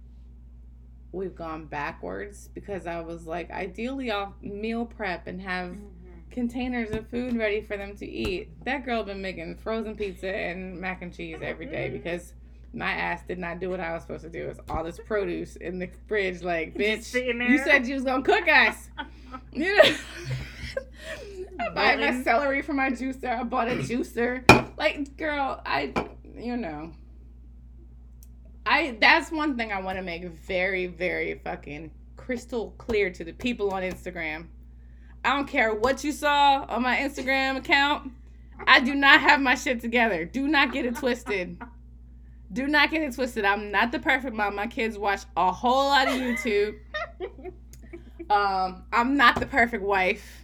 we've 1.13 1.35
gone 1.35 1.67
backwards 1.67 2.49
because 2.49 2.87
I 2.87 3.01
was 3.01 3.27
like, 3.27 3.51
ideally, 3.51 4.11
I'll 4.11 4.35
meal 4.43 4.85
prep 4.87 5.27
and 5.27 5.41
have 5.41 5.73
Mhm. 5.73 6.31
containers 6.31 6.91
of 6.93 7.09
food 7.09 7.37
ready 7.37 7.61
for 7.61 7.77
them 7.77 7.97
to 7.97 8.07
eat. 8.07 8.49
That 8.65 8.85
girl 8.85 9.03
been 9.03 9.21
making 9.23 9.57
frozen 9.57 9.97
pizza 9.97 10.33
and 10.35 10.79
mac 10.81 11.03
and 11.03 11.13
cheese 11.13 11.39
every 11.43 11.67
day 11.67 11.89
Mm-hmm. 11.89 11.97
because 11.97 12.35
my 12.73 12.93
ass 12.93 13.23
did 13.27 13.39
not 13.41 13.59
do 13.59 13.69
what 13.69 13.81
I 13.81 13.93
was 13.93 14.03
supposed 14.03 14.23
to 14.23 14.31
do. 14.31 14.47
It's 14.49 14.61
all 14.69 14.85
this 14.85 15.01
produce 15.05 15.57
in 15.57 15.81
the 15.81 15.89
fridge. 16.07 16.43
Like, 16.43 16.75
bitch, 16.77 17.13
you 17.51 17.59
said 17.59 17.87
you 17.89 17.95
was 17.97 18.05
gonna 18.05 18.23
cook 18.23 18.47
us. 18.49 18.89
You 19.53 19.77
know. 19.77 19.97
I 21.61 21.69
buy 21.71 21.97
my 21.97 22.23
celery 22.23 22.63
for 22.63 22.73
my 22.73 22.91
juicer. 22.91 23.39
I 23.41 23.43
bought 23.43 23.69
a 23.69 23.77
juicer. 23.77 24.45
Like, 24.77 25.17
girl, 25.17 25.61
I, 25.65 25.93
you 26.35 26.57
know, 26.57 26.93
I. 28.65 28.97
That's 29.01 29.31
one 29.31 29.57
thing 29.57 29.73
I 29.73 29.81
want 29.81 29.99
to 29.99 30.03
make 30.03 30.25
very, 30.25 30.87
very 30.87 31.41
fucking 31.45 31.91
crystal 32.17 32.75
clear 32.79 33.11
to 33.11 33.25
the 33.25 33.33
people 33.33 33.71
on 33.71 33.83
Instagram. 33.83 34.47
I 35.25 35.37
don't 35.37 35.47
care 35.47 35.75
what 35.75 36.03
you 36.03 36.13
saw 36.13 36.65
on 36.69 36.83
my 36.83 36.97
Instagram 36.97 37.57
account. 37.57 38.13
I 38.67 38.81
do 38.81 38.95
not 38.95 39.21
have 39.21 39.41
my 39.41 39.55
shit 39.55 39.81
together. 39.81 40.25
Do 40.25 40.49
not 40.49 40.73
get 40.73 40.87
it 40.87 40.97
twisted. 40.97 41.61
Do 42.53 42.67
not 42.67 42.91
get 42.91 43.03
it 43.03 43.15
twisted. 43.15 43.45
I'm 43.45 43.71
not 43.71 43.93
the 43.93 43.99
perfect 43.99 44.35
mom. 44.35 44.57
My 44.57 44.67
kids 44.67 44.99
watch 44.99 45.23
a 45.37 45.53
whole 45.53 45.89
lot 45.89 46.09
of 46.09 46.15
YouTube. 46.15 46.79
Um, 48.31 48.85
I'm 48.93 49.17
not 49.17 49.41
the 49.41 49.47
perfect 49.47 49.83
wife. 49.83 50.39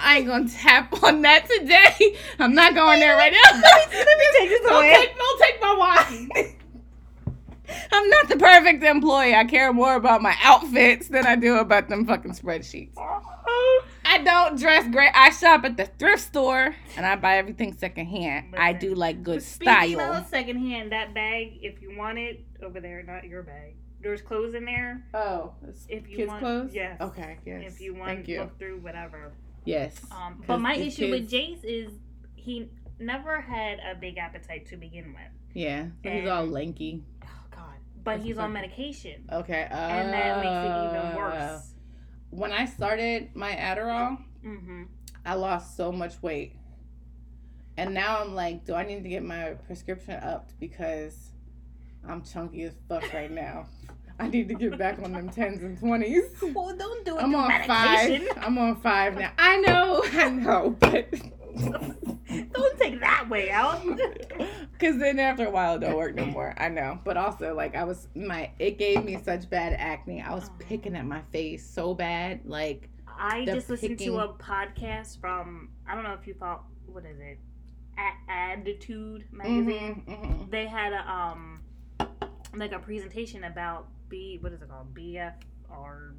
I 0.00 0.18
ain't 0.18 0.26
gonna 0.26 0.48
tap 0.48 1.02
on 1.02 1.22
that 1.22 1.48
today. 1.48 2.16
I'm 2.38 2.54
not 2.54 2.74
going 2.74 3.00
there 3.00 3.16
right 3.16 3.32
now. 3.32 3.60
Let 3.60 3.90
me 3.92 4.26
take 4.38 4.48
this 4.50 4.60
don't 4.68 4.74
away. 4.76 4.92
take, 4.94 5.16
don't 5.18 5.40
take 5.40 5.60
my 5.60 5.74
wine. 5.76 6.54
I'm 7.92 8.08
not 8.08 8.28
the 8.28 8.36
perfect 8.36 8.82
employee. 8.82 9.34
I 9.34 9.44
care 9.44 9.72
more 9.74 9.94
about 9.94 10.22
my 10.22 10.34
outfits 10.42 11.08
than 11.08 11.26
I 11.26 11.36
do 11.36 11.56
about 11.58 11.88
them 11.88 12.06
fucking 12.06 12.32
spreadsheets. 12.32 12.94
I 14.10 14.18
don't 14.24 14.58
dress 14.58 14.88
great. 14.88 15.10
I 15.14 15.28
shop 15.30 15.64
at 15.66 15.76
the 15.76 15.84
thrift 15.84 16.22
store 16.22 16.74
and 16.96 17.04
I 17.04 17.16
buy 17.16 17.36
everything 17.36 17.74
secondhand. 17.76 18.54
I 18.56 18.72
do 18.72 18.94
like 18.94 19.22
good 19.22 19.42
Speaking 19.42 19.98
style. 19.98 20.12
of 20.14 20.26
secondhand, 20.28 20.92
that 20.92 21.12
bag, 21.12 21.58
if 21.60 21.82
you 21.82 21.94
want 21.96 22.18
it, 22.18 22.42
over 22.62 22.80
there, 22.80 23.02
not 23.02 23.24
your 23.24 23.42
bag. 23.42 23.74
There's 24.00 24.22
clothes 24.22 24.54
in 24.54 24.64
there. 24.64 25.04
Oh, 25.12 25.52
If 25.88 26.08
you 26.08 26.16
kids' 26.16 26.28
want, 26.28 26.40
clothes. 26.40 26.70
yes. 26.74 26.98
Okay. 27.00 27.36
Yes. 27.44 27.64
If 27.74 27.80
you 27.82 27.94
want 27.94 28.06
Thank 28.14 28.28
you. 28.28 28.40
look 28.40 28.58
through 28.58 28.78
whatever. 28.80 29.32
Yes. 29.68 30.00
Um, 30.10 30.42
but 30.46 30.58
my 30.58 30.74
issue 30.74 31.10
with 31.10 31.30
Jace 31.30 31.62
is 31.62 31.92
he 32.36 32.70
never 32.98 33.38
had 33.40 33.80
a 33.80 33.94
big 33.94 34.16
appetite 34.16 34.66
to 34.68 34.76
begin 34.76 35.08
with. 35.12 35.30
Yeah. 35.52 35.88
He's 36.02 36.26
all 36.26 36.46
lanky. 36.46 37.04
Oh 37.22 37.28
God! 37.50 37.64
But 38.02 38.12
That's 38.12 38.24
he's 38.24 38.38
on 38.38 38.54
medication, 38.54 39.28
Okay. 39.30 39.68
Uh, 39.70 39.76
and 39.76 40.12
that 40.14 40.38
makes 40.38 40.48
it 40.48 40.96
even 40.96 41.16
worse. 41.16 41.74
When 42.30 42.52
I 42.52 42.64
started 42.64 43.30
my 43.34 43.52
Adderall, 43.52 44.18
Mm-hmm. 44.44 44.84
I 45.26 45.34
lost 45.34 45.76
so 45.76 45.92
much 45.92 46.22
weight. 46.22 46.54
And 47.76 47.92
now 47.92 48.20
I'm 48.20 48.34
like, 48.34 48.64
do 48.64 48.74
I 48.74 48.84
need 48.86 49.02
to 49.02 49.08
get 49.08 49.22
my 49.22 49.50
prescription 49.66 50.14
upped 50.22 50.58
because 50.58 51.32
I'm 52.08 52.22
chunky 52.22 52.62
as 52.62 52.72
fuck 52.88 53.12
right 53.12 53.30
now. 53.30 53.66
I 54.20 54.28
need 54.28 54.48
to 54.48 54.54
get 54.54 54.76
back 54.78 54.98
on 55.02 55.12
them 55.12 55.28
tens 55.30 55.62
and 55.62 55.78
twenties. 55.78 56.24
Well, 56.54 56.74
don't 56.76 57.04
do 57.04 57.16
it. 57.16 57.22
I'm 57.22 57.34
on 57.34 57.48
medication. 57.48 58.26
five. 58.34 58.44
I'm 58.44 58.58
on 58.58 58.76
five 58.80 59.16
now. 59.16 59.32
I 59.38 59.56
know, 59.58 60.02
I 60.12 60.28
know, 60.30 60.76
but 60.80 61.08
Don't 62.52 62.78
take 62.78 63.00
that 63.00 63.28
way 63.28 63.50
out. 63.50 63.82
because 64.72 64.98
then 64.98 65.18
after 65.18 65.46
a 65.46 65.50
while 65.50 65.76
it 65.76 65.80
don't 65.80 65.96
work 65.96 66.14
no 66.14 66.26
more. 66.26 66.54
I 66.58 66.68
know, 66.68 66.98
but 67.04 67.16
also 67.16 67.54
like 67.54 67.74
I 67.74 67.84
was 67.84 68.08
my 68.14 68.50
it 68.58 68.78
gave 68.78 69.04
me 69.04 69.18
such 69.24 69.48
bad 69.48 69.72
acne. 69.78 70.20
I 70.22 70.34
was 70.34 70.48
Oh. 70.50 70.56
picking 70.58 70.94
at 70.96 71.06
my 71.06 71.22
face 71.32 71.68
so 71.68 71.94
bad, 71.94 72.40
like 72.44 72.88
I 73.06 73.44
just 73.44 73.70
listened 73.70 73.98
picking- 73.98 74.12
to 74.14 74.18
a 74.20 74.28
podcast 74.34 75.20
from 75.20 75.70
I 75.88 75.94
don't 75.94 76.04
know 76.04 76.12
if 76.20 76.26
you 76.26 76.34
thought 76.34 76.64
what 76.86 77.04
is 77.04 77.18
it, 77.18 77.38
a- 77.98 78.30
ADDitude 78.32 79.24
magazine. 79.32 80.02
mhm, 80.06 80.20
mhm. 80.46 80.50
They 80.50 80.66
had 80.66 80.92
a 80.92 81.10
um 81.10 81.60
like 82.54 82.72
a 82.72 82.78
presentation 82.78 83.44
about 83.44 83.88
B 84.08 84.38
what 84.40 84.52
is 84.52 84.62
it 84.62 84.68
called 84.68 84.94
BFR 84.94 86.12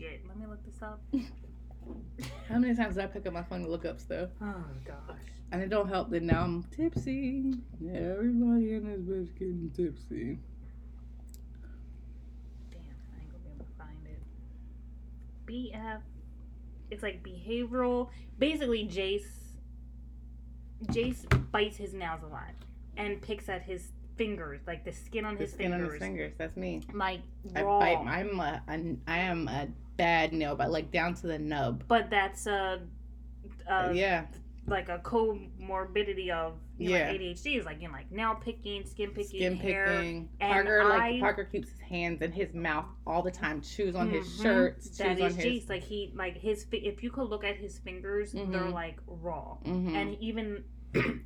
shit. 0.00 0.22
Let 0.26 0.38
me 0.38 0.46
look 0.46 0.64
this 0.64 0.82
up. 0.82 1.00
How 2.48 2.58
many 2.58 2.74
times 2.74 2.94
did 2.94 3.04
I 3.04 3.06
pick 3.06 3.26
up 3.26 3.32
my 3.32 3.42
phone 3.42 3.62
to 3.62 3.68
look 3.68 3.84
up 3.84 4.00
stuff? 4.00 4.30
Oh 4.40 4.64
gosh. 4.84 5.18
And 5.52 5.62
it 5.62 5.68
don't 5.68 5.88
help 5.88 6.10
that 6.10 6.22
now 6.22 6.42
I'm 6.42 6.62
tipsy. 6.64 7.54
Everybody 7.82 8.74
in 8.74 8.86
this 8.86 9.00
bitch 9.00 9.38
getting 9.38 9.70
tipsy. 9.76 10.38
Damn, 12.70 12.80
I 13.12 13.20
ain't 13.20 13.30
gonna 13.30 13.44
be 13.44 13.50
able 13.54 13.64
to 13.64 13.72
find 13.78 14.06
it. 14.06 14.22
BF. 15.46 16.00
It's 16.90 17.02
like 17.02 17.22
behavioral. 17.22 18.08
Basically, 18.38 18.86
Jace. 18.86 19.26
Jace 20.86 21.26
bites 21.50 21.76
his 21.76 21.92
nails 21.92 22.22
a 22.22 22.26
lot 22.26 22.54
and 22.96 23.20
picks 23.20 23.48
at 23.48 23.62
his 23.62 23.88
fingers, 24.24 24.60
like 24.66 24.84
the 24.84 24.92
skin 24.92 25.24
on 25.24 25.34
The 25.34 25.40
his 25.44 25.52
skin 25.52 25.70
fingers, 25.72 25.86
on 25.86 25.92
his 25.94 26.02
fingers. 26.02 26.32
That's 26.36 26.56
me. 26.56 26.82
like 26.92 27.20
raw. 27.56 27.78
I 27.78 27.94
bite. 27.94 28.06
I'm 28.06 28.38
a, 28.40 28.62
a. 28.68 28.96
I 29.10 29.18
am 29.18 29.48
a 29.48 29.66
bad 29.96 30.32
nail, 30.34 30.54
but 30.54 30.70
like 30.70 30.90
down 30.92 31.14
to 31.14 31.26
the 31.26 31.38
nub. 31.38 31.84
but 31.88 32.10
that's 32.10 32.46
a, 32.46 32.80
a 33.66 33.94
yeah. 33.94 34.26
like 34.66 34.88
a 34.90 34.98
comorbidity 34.98 36.28
of 36.30 36.54
you 36.78 36.90
know, 36.90 36.96
Yeah. 36.96 37.10
like 37.10 37.20
ADHD 37.20 37.58
is 37.58 37.64
like 37.64 37.80
you 37.80 37.88
know 37.88 37.94
like 37.94 38.10
nail 38.12 38.34
picking, 38.34 38.84
skin 38.84 39.10
picking, 39.10 39.38
Skin 39.40 39.56
hair. 39.56 39.86
picking. 39.86 40.28
and 40.40 40.52
Parker 40.52 40.84
like 40.84 41.00
I- 41.14 41.20
Parker 41.20 41.44
keeps 41.44 41.70
his 41.70 41.80
hands 41.80 42.20
in 42.20 42.30
his 42.32 42.52
mouth 42.54 42.86
all 43.06 43.22
the 43.22 43.30
time. 43.30 43.62
Chews 43.62 43.94
on 43.94 44.10
his 44.10 44.26
Mhm. 44.26 44.42
shirts. 44.42 44.86
Chews 44.88 44.98
That 44.98 45.20
on 45.22 45.34
his. 45.34 45.68
Like 45.68 45.82
he 45.82 46.12
like 46.14 46.36
his 46.36 46.66
if 46.72 47.02
you 47.02 47.10
could 47.10 47.28
look 47.28 47.44
at 47.44 47.56
his 47.56 47.78
fingers, 47.78 48.32
they're 48.32 48.44
Mhm. 48.44 48.72
like 48.74 48.98
raw. 49.06 49.56
Mhm. 49.64 49.94
and 49.94 50.16
even 50.20 50.64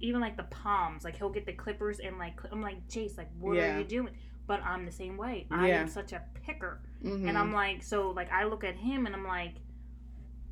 even 0.01 0.21
like 0.21 0.37
the 0.37 0.43
palms 0.45 1.05
like 1.05 1.17
he'll 1.17 1.31
get 1.31 1.47
the 1.47 1.53
clippers 1.53 1.99
and 1.99 2.19
like 2.19 2.39
i'm 2.53 2.61
like 2.61 2.87
jace 2.89 3.17
like 3.17 3.29
what 3.41 3.57
Yeah. 3.57 3.77
are 3.77 3.79
you 3.79 3.85
doing 3.85 4.11
but 4.47 4.63
i'm 4.63 4.85
the 4.85 4.93
same 4.93 5.17
way 5.17 5.47
i 5.51 5.69
Yeah. 5.69 5.81
am 5.81 5.89
such 5.89 6.13
a 6.13 6.23
picker 6.47 6.81
Mhm. 7.03 7.29
and 7.29 7.39
i'm 7.39 7.53
like 7.53 7.83
so 7.83 8.11
like 8.11 8.31
i 8.33 8.45
look 8.45 8.63
at 8.65 8.75
him 8.77 9.07
and 9.07 9.15
i'm 9.15 9.25
like 9.27 9.55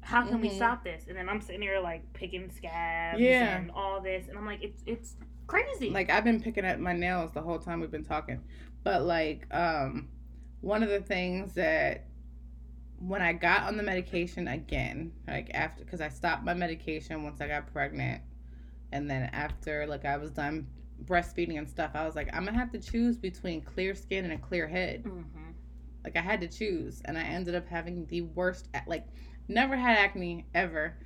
how 0.00 0.26
can 0.26 0.40
we 0.40 0.48
Mhm. 0.48 0.56
stop 0.56 0.82
this 0.82 1.04
and 1.08 1.16
then 1.16 1.28
i'm 1.28 1.40
sitting 1.40 1.60
here 1.62 1.78
like 1.80 2.10
picking 2.14 2.50
scabs 2.50 3.20
Yeah. 3.20 3.58
and 3.58 3.70
all 3.72 4.00
this 4.00 4.28
and 4.28 4.38
i'm 4.38 4.46
like 4.46 4.62
it's 4.62 4.82
it's 4.86 5.16
crazy 5.46 5.90
like 5.90 6.08
I've 6.08 6.24
been 6.24 6.40
picking 6.40 6.64
at 6.64 6.80
my 6.80 6.94
nails 6.94 7.32
the 7.32 7.42
whole 7.42 7.58
time 7.58 7.80
we've 7.80 7.90
been 7.90 8.04
talking. 8.04 8.40
But 8.84 9.02
like 9.02 9.46
um 9.54 10.08
one 10.62 10.82
of 10.82 10.88
the 10.88 11.00
things 11.00 11.52
that 11.54 12.06
when 12.98 13.20
I 13.20 13.34
got 13.34 13.64
on 13.64 13.76
the 13.76 13.82
medication 13.82 14.48
again, 14.48 15.12
like 15.28 15.50
after 15.52 15.84
cuz 15.84 16.00
I 16.00 16.08
stopped 16.08 16.42
my 16.44 16.54
medication 16.54 17.22
once 17.22 17.40
I 17.42 17.48
got 17.48 17.70
pregnant 17.70 18.22
and 18.92 19.10
then 19.10 19.30
after 19.32 19.86
like 19.86 20.04
I 20.04 20.16
was 20.16 20.30
done 20.30 20.66
breastfeeding 21.04 21.58
and 21.58 21.68
stuff, 21.68 21.92
I 21.94 22.04
was 22.04 22.14
like 22.14 22.28
I'm 22.32 22.46
to 22.46 22.52
have 22.52 22.70
to 22.72 22.78
choose 22.78 23.16
between 23.16 23.60
clear 23.62 23.94
skin 23.94 24.24
and 24.24 24.34
a 24.34 24.38
clear 24.38 24.66
head. 24.68 25.02
hmm 25.04 25.20
Like 26.04 26.16
I 26.16 26.20
had 26.20 26.40
to 26.42 26.48
choose 26.48 27.02
and 27.04 27.18
I 27.18 27.22
ended 27.22 27.54
up 27.54 27.66
having 27.68 28.06
the 28.06 28.22
worst 28.22 28.68
like 28.86 29.06
never 29.48 29.76
had 29.76 29.96
acne 29.98 30.46
ever. 30.54 30.96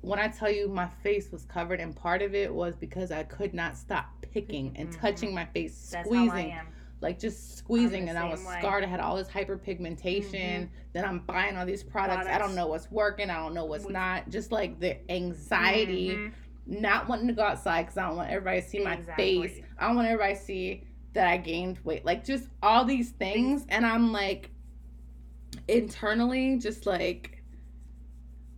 When 0.00 0.18
I 0.18 0.28
tell 0.28 0.50
you 0.50 0.68
my 0.68 0.86
face 1.02 1.30
was 1.32 1.44
covered 1.44 1.80
and 1.80 1.94
part 1.94 2.22
of 2.22 2.34
it 2.34 2.52
was 2.52 2.76
because 2.76 3.10
I 3.10 3.24
could 3.24 3.52
not 3.54 3.76
stop 3.76 4.06
picking 4.20 4.76
and 4.76 4.90
Mhm. 4.90 5.00
touching 5.00 5.34
my 5.34 5.46
face, 5.46 5.90
that's 5.90 6.06
squeezing, 6.06 6.50
how 6.50 6.56
i 6.56 6.60
am 6.60 6.66
like 7.00 7.18
just 7.18 7.56
squeezing 7.58 8.08
and 8.08 8.18
I 8.18 8.24
was 8.28 8.44
way. 8.44 8.56
scarred. 8.58 8.82
I 8.84 8.88
had 8.88 9.00
all 9.00 9.16
this 9.16 9.28
hyperpigmentation. 9.28 10.68
Then 10.92 11.04
I'm 11.04 11.20
buying 11.20 11.56
all 11.56 11.64
these 11.66 11.82
products. 11.82 12.26
I 12.26 12.38
don't 12.38 12.54
know 12.54 12.66
what's 12.66 12.90
working. 12.90 13.30
I 13.30 13.36
don't 13.36 13.54
know 13.54 13.64
what's 13.66 13.88
not. 13.88 14.28
Just 14.30 14.50
like 14.52 14.80
the 14.80 14.98
anxiety, 15.10 16.08
Mhm. 16.16 16.32
Not 16.68 17.08
wanting 17.08 17.26
to 17.28 17.32
go 17.32 17.42
outside 17.42 17.82
because 17.82 17.96
I 17.96 18.06
don't 18.06 18.16
want 18.16 18.30
everybody 18.30 18.60
to 18.60 18.68
see 18.68 18.78
my 18.84 18.94
Exactly. 18.94 19.48
face. 19.48 19.64
I 19.78 19.86
don't 19.86 19.96
want 19.96 20.06
everybody 20.08 20.34
to 20.34 20.40
see 20.40 20.84
that 21.14 21.26
I 21.26 21.38
gained 21.38 21.78
weight. 21.82 22.04
Like 22.04 22.24
just 22.24 22.48
all 22.62 22.84
these 22.84 23.10
things. 23.10 23.64
And 23.70 23.84
I'm 23.86 24.12
like 24.12 24.50
internally 25.66 26.58
just 26.58 26.86
like, 26.86 27.42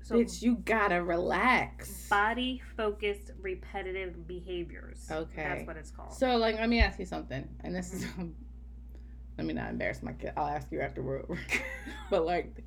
so 0.02 0.16
bitch, 0.16 0.42
you 0.42 0.56
gotta 0.56 1.02
relax. 1.02 2.08
body 2.08 2.60
focused 2.76 3.30
repetitive 3.40 4.26
behaviors 4.26 5.06
Okay. 5.10 5.42
that's 5.44 5.66
what 5.68 5.76
it's 5.76 5.92
called 5.92 6.12
So, 6.12 6.36
like, 6.36 6.56
let 6.56 6.68
me 6.68 6.80
ask 6.80 6.98
you 6.98 7.04
something, 7.06 7.48
and 7.62 7.74
this 7.76 7.92
is, 7.92 8.04
mm-hmm. 8.06 8.30
let 9.38 9.46
me 9.46 9.54
not 9.54 9.70
embarrass 9.70 10.02
my 10.02 10.12
kid. 10.12 10.32
I'll 10.36 10.48
ask 10.48 10.72
you 10.72 10.80
after 10.80 11.00
we're 11.00 11.20
over. 11.20 11.38
but 12.10 12.26
like, 12.26 12.64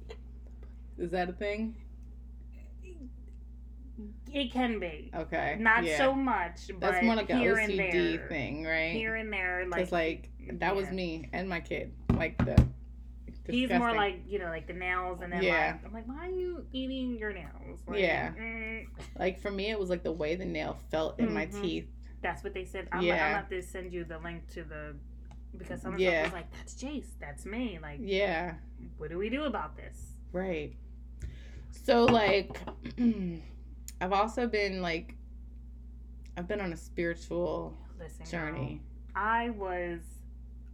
is 0.97 1.11
that 1.11 1.27
a 1.29 1.33
thing? 1.33 1.75
it 4.31 4.51
can 4.51 4.79
be 4.79 5.11
Okay, 5.15 5.57
Not 5.59 5.83
yeah. 5.83 5.97
so 5.97 6.13
much, 6.13 6.67
but 6.79 6.79
That's 6.79 7.05
more 7.05 7.15
like 7.15 7.29
an 7.29 7.39
here 7.39 7.57
and 7.57 7.71
OCD 7.73 8.17
there. 8.17 8.27
thing, 8.27 8.65
right? 8.65 8.91
Here 8.93 9.15
and 9.15 9.31
there, 9.31 9.65
like 9.69 9.91
like, 9.91 10.29
that 10.59 10.75
was 10.75 10.89
me 10.91 11.29
and 11.33 11.47
my 11.47 11.59
kid. 11.59 11.93
Like 12.15 12.37
the. 12.43 12.63
He's 13.49 13.69
more 13.69 13.93
like 13.93 14.21
you 14.25 14.39
know, 14.39 14.45
like 14.45 14.67
the 14.67 14.73
nails, 14.73 15.19
and 15.21 15.31
then 15.31 15.43
Yeah. 15.43 15.73
like 15.73 15.85
I'm 15.85 15.93
like, 15.93 16.07
why 16.07 16.27
are 16.27 16.31
you 16.31 16.65
eating 16.71 17.17
your 17.17 17.33
nails? 17.33 17.81
Like, 17.87 17.99
Yeah. 17.99 18.31
mm, 18.39 18.87
like 19.19 19.39
for 19.41 19.51
me, 19.51 19.69
it 19.69 19.77
was 19.79 19.89
like 19.89 20.01
the 20.01 20.11
way 20.13 20.35
the 20.35 20.45
nail 20.45 20.77
felt 20.89 21.19
in 21.19 21.33
my 21.33 21.45
Mhm. 21.47 21.61
teeth. 21.61 21.87
that's 22.21 22.41
what 22.41 22.53
they 22.53 22.63
said. 22.63 22.87
I'm, 22.93 23.01
Yeah. 23.03 23.13
I'm 23.15 23.19
gonna 23.19 23.35
have 23.35 23.49
to 23.49 23.61
send 23.61 23.91
you 23.91 24.05
the 24.05 24.17
link 24.19 24.47
to 24.51 24.63
the 24.63 24.95
because 25.57 25.81
someone 25.81 25.99
Yeah. 25.99 26.23
was 26.23 26.31
like, 26.31 26.49
that's 26.53 26.73
Jace, 26.73 27.09
that's 27.19 27.45
me. 27.45 27.79
Like, 27.81 27.99
Yeah, 28.01 28.53
what 28.97 29.09
do 29.09 29.17
we 29.17 29.27
do 29.29 29.43
about 29.43 29.75
this? 29.75 30.13
right. 30.31 30.73
So 31.71 32.05
like 32.05 32.61
I've 34.01 34.13
also 34.13 34.47
been 34.47 34.81
like 34.81 35.15
I've 36.37 36.47
been 36.47 36.61
on 36.61 36.73
a 36.73 36.77
spiritual 36.77 37.77
Listen, 37.99 38.25
journey. 38.25 38.81
girl, 39.13 39.23
I 39.23 39.49
was 39.51 39.99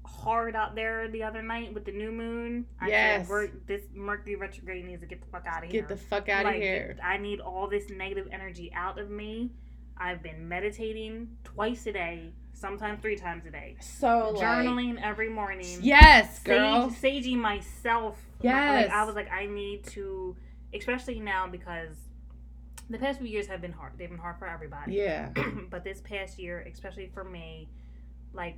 hard 0.06 0.56
out 0.56 0.74
there 0.74 1.08
the 1.10 1.22
other 1.24 1.42
night 1.44 1.74
with 1.74 1.86
the 1.86 1.92
new 1.92 2.12
moon. 2.12 2.66
I 2.80 2.88
Yes. 2.90 3.22
said, 3.28 3.30
"We're- 3.30 3.52
this 3.68 3.84
Mercury 3.94 4.36
retrograde 4.36 4.86
needs 4.86 5.02
to 5.02 5.08
get 5.08 5.22
the 5.22 5.28
fuck 5.28 5.46
out 5.46 5.64
of 5.64 5.70
here. 5.72 5.82
Get 5.82 5.90
the 5.90 5.98
fuck 5.98 6.30
out 6.30 6.46
of 6.46 6.54
here. 6.56 6.98
I 7.04 7.18
need 7.18 7.40
all 7.42 7.68
this 7.68 7.90
negative 7.90 8.28
energy 8.32 8.72
out 8.74 8.98
of 8.98 9.10
me. 9.10 9.52
I've 9.98 10.24
been 10.24 10.48
meditating 10.48 11.38
twice 11.44 11.86
a 11.86 11.92
day, 11.92 12.34
sometimes 12.54 13.02
three 13.02 13.18
times 13.18 13.46
a 13.46 13.52
day. 13.52 13.76
So 13.82 14.32
like 14.32 14.42
Journaling 14.44 15.00
every 15.02 15.30
morning. 15.30 15.80
Yes, 15.82 16.42
girl. 16.42 16.90
Sage, 16.90 17.26
saging 17.26 17.38
myself. 17.38 18.26
Yes. 18.42 18.86
Like, 18.88 18.96
I 18.96 19.04
was 19.04 19.14
like, 19.16 19.30
I 19.30 19.46
need 19.46 19.84
to, 19.88 20.36
especially 20.74 21.20
now 21.20 21.48
because 21.48 21.98
the 22.90 22.98
past 22.98 23.20
few 23.20 23.28
years 23.28 23.48
have 23.48 23.62
been 23.62 23.72
hard. 23.72 23.94
They've 23.98 24.10
been 24.10 24.18
hard 24.18 24.38
for 24.40 24.48
everybody. 24.48 24.94
Yeah. 24.96 25.30
but 25.70 25.84
this 25.84 26.02
past 26.02 26.40
year, 26.40 26.66
especially 26.72 27.10
for 27.14 27.24
me, 27.24 27.70
like, 28.34 28.58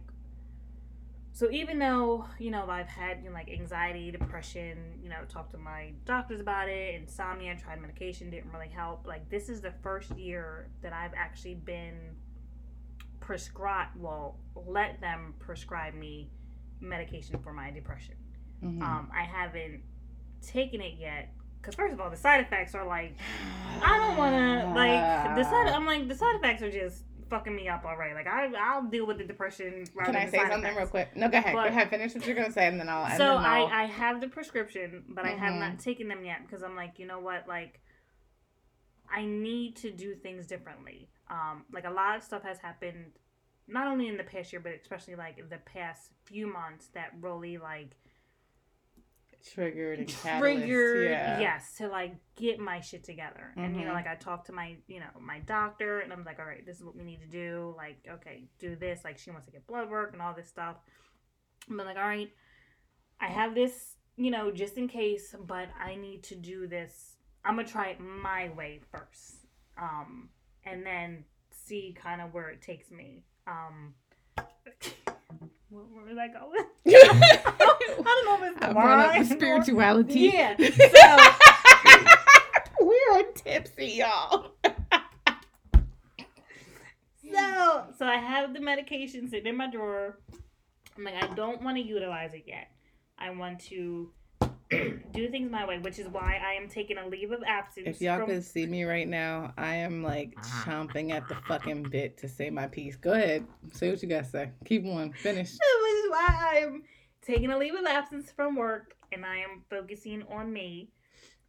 so 1.33 1.49
even 1.49 1.79
though 1.79 2.25
you 2.39 2.51
know 2.51 2.65
I've 2.69 2.87
had 2.87 3.19
you 3.23 3.29
know, 3.29 3.33
like 3.33 3.49
anxiety, 3.49 4.11
depression, 4.11 4.99
you 5.01 5.09
know, 5.09 5.17
talked 5.29 5.51
to 5.51 5.57
my 5.57 5.91
doctors 6.05 6.41
about 6.41 6.69
it, 6.69 6.95
insomnia, 6.95 7.55
tried 7.57 7.81
medication, 7.81 8.29
didn't 8.29 8.51
really 8.51 8.69
help. 8.69 9.07
Like 9.07 9.29
this 9.29 9.49
is 9.49 9.61
the 9.61 9.71
first 9.81 10.15
year 10.17 10.67
that 10.81 10.93
I've 10.93 11.13
actually 11.15 11.55
been 11.55 12.15
prescribed. 13.19 13.97
Well, 13.97 14.37
let 14.55 14.99
them 14.99 15.33
prescribe 15.39 15.93
me 15.93 16.29
medication 16.81 17.39
for 17.39 17.53
my 17.53 17.71
depression. 17.71 18.15
Mhm. 18.61 18.81
Um, 18.81 19.11
I 19.15 19.23
haven't 19.23 19.83
taken 20.41 20.81
it 20.81 20.95
yet 20.97 21.33
because 21.61 21.75
first 21.75 21.93
of 21.93 22.01
all, 22.01 22.09
the 22.09 22.17
side 22.17 22.41
effects 22.41 22.73
are 22.75 22.85
like 22.85 23.15
I 23.81 23.97
don't 23.97 24.17
want 24.17 24.33
to 24.33 24.67
like 24.73 25.35
the 25.35 25.43
side. 25.43 25.67
I'm 25.67 25.85
like 25.85 26.07
the 26.07 26.15
side 26.15 26.35
effects 26.35 26.61
are 26.63 26.71
just 26.71 27.03
fucking 27.29 27.55
me 27.55 27.69
up 27.69 27.85
already. 27.85 28.13
Like 28.13 28.27
I, 28.27 28.51
I'll 28.59 28.83
deal 28.83 29.05
with 29.05 29.17
the 29.17 29.23
depression. 29.23 29.85
rather 29.95 30.11
Can 30.11 30.21
I 30.21 30.29
say 30.29 30.37
something 30.39 30.59
effects. 30.63 30.77
real 30.77 30.87
quick? 30.87 31.15
No, 31.15 31.29
go 31.29 31.37
ahead. 31.37 31.53
But- 31.53 31.63
go 31.63 31.69
ahead. 31.69 31.89
Finish 31.89 32.13
what 32.15 32.25
you're 32.25 32.35
gonna 32.35 32.51
say, 32.51 32.67
and 32.67 32.79
then 32.79 32.89
I'll. 32.89 33.09
So 33.11 33.17
then 33.19 33.37
I, 33.37 33.59
I'll- 33.59 33.67
I 33.67 33.83
have 33.85 34.19
the 34.21 34.27
prescription, 34.27 35.03
but 35.09 35.25
I 35.25 35.29
have 35.29 35.53
not 35.55 35.79
taken 35.79 36.07
them 36.07 36.25
yet 36.25 36.39
because 36.45 36.63
I'm 36.63 36.75
like, 36.75 36.99
you 36.99 37.05
know 37.05 37.19
what, 37.19 37.47
like. 37.47 37.79
I 39.13 39.25
need 39.25 39.75
to 39.77 39.91
do 39.91 40.15
things 40.15 40.47
differently. 40.47 41.09
Um, 41.29 41.65
like 41.73 41.83
a 41.85 41.89
lot 41.89 42.15
of 42.15 42.23
stuff 42.23 42.43
has 42.43 42.59
happened, 42.59 43.11
not 43.67 43.87
only 43.87 44.07
in 44.07 44.15
the 44.15 44.23
past 44.23 44.53
year, 44.53 44.61
but 44.61 44.71
especially 44.81 45.15
like 45.15 45.49
the 45.49 45.57
past 45.57 46.11
few 46.23 46.47
months 46.47 46.87
that 46.93 47.11
really 47.19 47.57
like 47.57 47.97
triggered 49.53 49.99
and 49.99 50.07
triggered 50.09 51.09
yeah. 51.11 51.39
yes 51.39 51.75
to 51.77 51.87
like 51.87 52.15
get 52.35 52.59
my 52.59 52.79
shit 52.79 53.03
together. 53.03 53.53
And 53.57 53.75
you 53.75 53.83
know 53.85 53.91
Mhm. 53.91 53.95
like 53.95 54.07
i 54.07 54.15
talked 54.15 54.47
to 54.47 54.53
my 54.53 54.75
you 54.87 54.99
know 54.99 55.09
my 55.19 55.39
doctor 55.39 55.99
and 55.99 56.11
i'm 56.13 56.23
like 56.23 56.39
all 56.39 56.45
right 56.45 56.65
this 56.65 56.77
is 56.77 56.83
what 56.83 56.95
we 56.95 57.03
need 57.03 57.21
to 57.21 57.27
do. 57.27 57.73
Like 57.77 57.97
okay 58.09 58.43
do 58.59 58.75
this. 58.75 59.03
Like 59.03 59.17
she 59.17 59.31
wants 59.31 59.45
to 59.47 59.51
get 59.51 59.65
blood 59.67 59.89
work 59.89 60.13
and 60.13 60.21
all 60.21 60.33
this 60.33 60.47
stuff. 60.49 60.77
I'm 61.69 61.77
like 61.77 61.97
all 61.97 62.03
right 62.03 62.31
i 63.19 63.27
have 63.27 63.53
this 63.53 63.97
you 64.17 64.31
know 64.31 64.49
just 64.51 64.77
in 64.77 64.87
case 64.87 65.35
but 65.45 65.69
i 65.79 65.95
need 65.95 66.23
to 66.23 66.35
do 66.35 66.67
this. 66.67 67.17
I'm 67.45 67.55
gonna 67.55 67.67
try 67.67 67.89
it 67.89 67.99
my 67.99 68.49
way 68.57 68.79
first 68.91 69.45
um 69.77 70.29
and 70.65 70.85
then 70.85 71.23
see 71.51 71.95
kind 71.99 72.21
of 72.21 72.33
where 72.33 72.49
it 72.49 72.61
takes 72.61 72.89
me. 72.91 73.23
Um 73.47 73.93
where, 75.71 76.05
was 76.05 76.17
i 76.17 76.27
going 76.27 76.65
i 76.87 78.03
don't 78.03 78.25
know 78.25 78.45
if 78.45 78.51
it's 78.51 78.59
the 78.59 78.69
I 78.69 78.73
brought 78.73 78.99
up 78.99 79.11
wine 79.11 79.23
the 79.23 79.29
spirituality. 79.35 80.19
yeah. 80.33 80.55
So, 82.79 82.85
We're 82.85 83.31
tipsy, 83.33 83.87
y'all. 83.99 84.51
so, 87.33 87.85
so 87.97 88.05
I 88.05 88.17
have 88.17 88.53
the 88.53 88.59
medication 88.59 89.29
sitting 89.29 89.47
in 89.47 89.55
my 89.57 89.69
drawer. 89.69 90.17
I'm 90.97 91.03
like, 91.03 91.23
I 91.23 91.27
don't 91.35 91.61
want 91.61 91.77
to 91.77 91.83
utilize 91.83 92.33
it 92.33 92.43
yet. 92.47 92.71
I 93.17 93.29
want 93.29 93.59
to 93.65 94.09
do 95.13 95.29
things 95.29 95.51
my 95.51 95.65
way, 95.65 95.79
which 95.79 95.99
is 95.99 96.07
why 96.07 96.39
I 96.43 96.53
am 96.53 96.69
taking 96.69 96.97
a 96.97 97.05
leave 97.05 97.31
of 97.31 97.43
absence. 97.45 97.87
If 97.87 98.01
y'all 98.01 98.19
from- 98.19 98.27
could 98.27 98.43
see 98.43 98.65
me 98.65 98.85
right 98.85 99.07
now, 99.07 99.53
I 99.57 99.75
am 99.75 100.01
like 100.01 100.35
chomping 100.63 101.11
at 101.11 101.27
the 101.27 101.35
fucking 101.47 101.83
bit 101.83 102.17
to 102.19 102.29
say 102.29 102.49
my 102.49 102.67
piece. 102.67 102.95
Go 102.95 103.11
ahead. 103.11 103.45
Say 103.73 103.89
what 103.89 104.01
you 104.01 104.07
gotta 104.07 104.25
say. 104.25 104.51
Keep 104.65 104.85
on. 104.85 105.11
Finish. 105.13 105.51
which 105.81 106.05
is 106.05 106.09
why 106.09 106.61
I'm 106.63 106.83
taking 107.21 107.51
a 107.51 107.57
leave 107.57 107.75
of 107.75 107.85
absence 107.85 108.31
from 108.31 108.55
work 108.55 108.95
and 109.11 109.25
I 109.25 109.37
am 109.37 109.63
focusing 109.69 110.23
on 110.31 110.51
me 110.51 110.89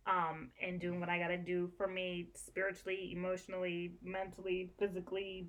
um 0.06 0.50
and 0.60 0.80
doing 0.80 0.98
what 0.98 1.08
I 1.08 1.18
got 1.20 1.28
to 1.28 1.38
do 1.38 1.70
for 1.76 1.86
me 1.86 2.28
spiritually, 2.34 3.12
emotionally, 3.14 3.92
mentally, 4.02 4.72
physically 4.80 5.46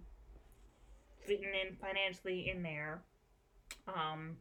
fitting 1.25 1.49
in 1.59 1.75
financially 1.77 2.51
in 2.51 2.61
there. 2.61 3.01
Um 3.87 4.37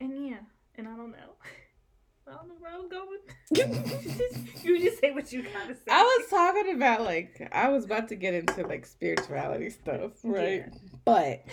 and 0.00 0.26
yeah, 0.28 0.40
and 0.74 0.86
I 0.86 0.96
don't 0.96 1.12
know. 1.12 1.36
I 2.30 2.34
don't 2.34 2.48
know 2.48 2.54
where 2.58 2.72
I'm 2.72 2.88
going. 2.88 3.18
you 4.62 4.78
just 4.80 5.00
say 5.00 5.12
what 5.12 5.32
you 5.32 5.42
gotta 5.42 5.74
say. 5.74 5.90
I 5.90 6.02
was 6.02 6.28
talking 6.28 6.74
about 6.74 7.02
like 7.02 7.48
I 7.52 7.68
was 7.68 7.84
about 7.84 8.08
to 8.08 8.16
get 8.16 8.34
into 8.34 8.66
like 8.66 8.84
spirituality 8.86 9.70
stuff, 9.70 10.12
right? 10.22 10.64
Yeah. 10.66 10.78
But 11.04 11.44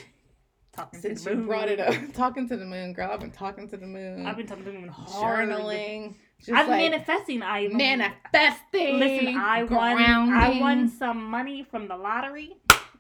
talking 0.73 1.01
to 1.01 1.07
since 1.07 1.23
the 1.23 1.31
you 1.31 1.37
moon. 1.37 1.45
brought 1.47 1.69
it 1.69 1.79
up, 1.79 1.93
talking 2.13 2.47
to 2.49 2.57
the 2.57 2.65
moon, 2.65 2.93
girl, 2.93 3.09
I've 3.11 3.21
been 3.21 3.31
talking 3.31 3.69
to 3.69 3.77
the 3.77 3.87
moon, 3.87 4.25
I've 4.25 4.37
been 4.37 4.47
talking 4.47 4.65
to 4.65 4.71
the 4.71 4.79
moon 4.79 4.89
hard. 4.89 5.49
journaling, 5.49 6.15
I'm 6.53 6.67
like 6.67 6.91
manifesting. 6.91 7.41
I 7.41 7.67
manifesting. 7.69 8.99
Listen, 8.99 9.37
I 9.37 9.63
won. 9.63 9.97
I 10.33 10.59
won 10.59 10.89
some 10.89 11.23
money 11.29 11.63
from 11.63 11.87
the 11.87 11.95
lottery. 11.95 12.57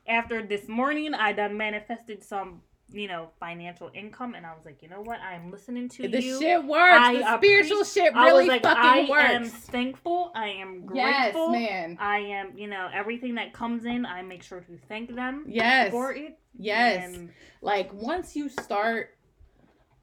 After 0.07 0.45
this 0.45 0.67
morning, 0.67 1.13
I 1.15 1.33
done 1.33 1.57
manifested 1.57 2.23
some, 2.23 2.61
you 2.91 3.07
know, 3.07 3.29
financial 3.39 3.89
income, 3.95 4.35
and 4.35 4.45
I 4.45 4.53
was 4.55 4.63
like, 4.63 4.81
you 4.83 4.89
know 4.89 5.01
what? 5.01 5.19
I'm 5.19 5.49
listening 5.51 5.89
to 5.89 6.07
The 6.07 6.21
you. 6.21 6.39
shit 6.39 6.63
works. 6.63 6.97
I 6.99 7.17
the 7.17 7.37
spiritual 7.37 7.83
shit 7.83 8.15
I 8.15 8.25
really 8.27 8.43
was 8.43 8.47
like, 8.47 8.63
fucking 8.63 8.83
I 8.83 9.09
works. 9.09 9.33
am 9.33 9.45
thankful. 9.45 10.31
I 10.35 10.49
am 10.49 10.87
yes, 10.93 11.31
grateful. 11.33 11.49
man. 11.49 11.97
I 11.99 12.17
am, 12.19 12.57
you 12.57 12.67
know, 12.67 12.87
everything 12.93 13.35
that 13.35 13.53
comes 13.53 13.85
in, 13.85 14.05
I 14.05 14.21
make 14.21 14.43
sure 14.43 14.59
to 14.61 14.77
thank 14.87 15.13
them 15.15 15.45
Yes. 15.47 15.91
for 15.91 16.13
it. 16.13 16.37
Yes. 16.57 17.15
And 17.15 17.31
like 17.61 17.91
once 17.91 18.35
you 18.35 18.49
start 18.49 19.09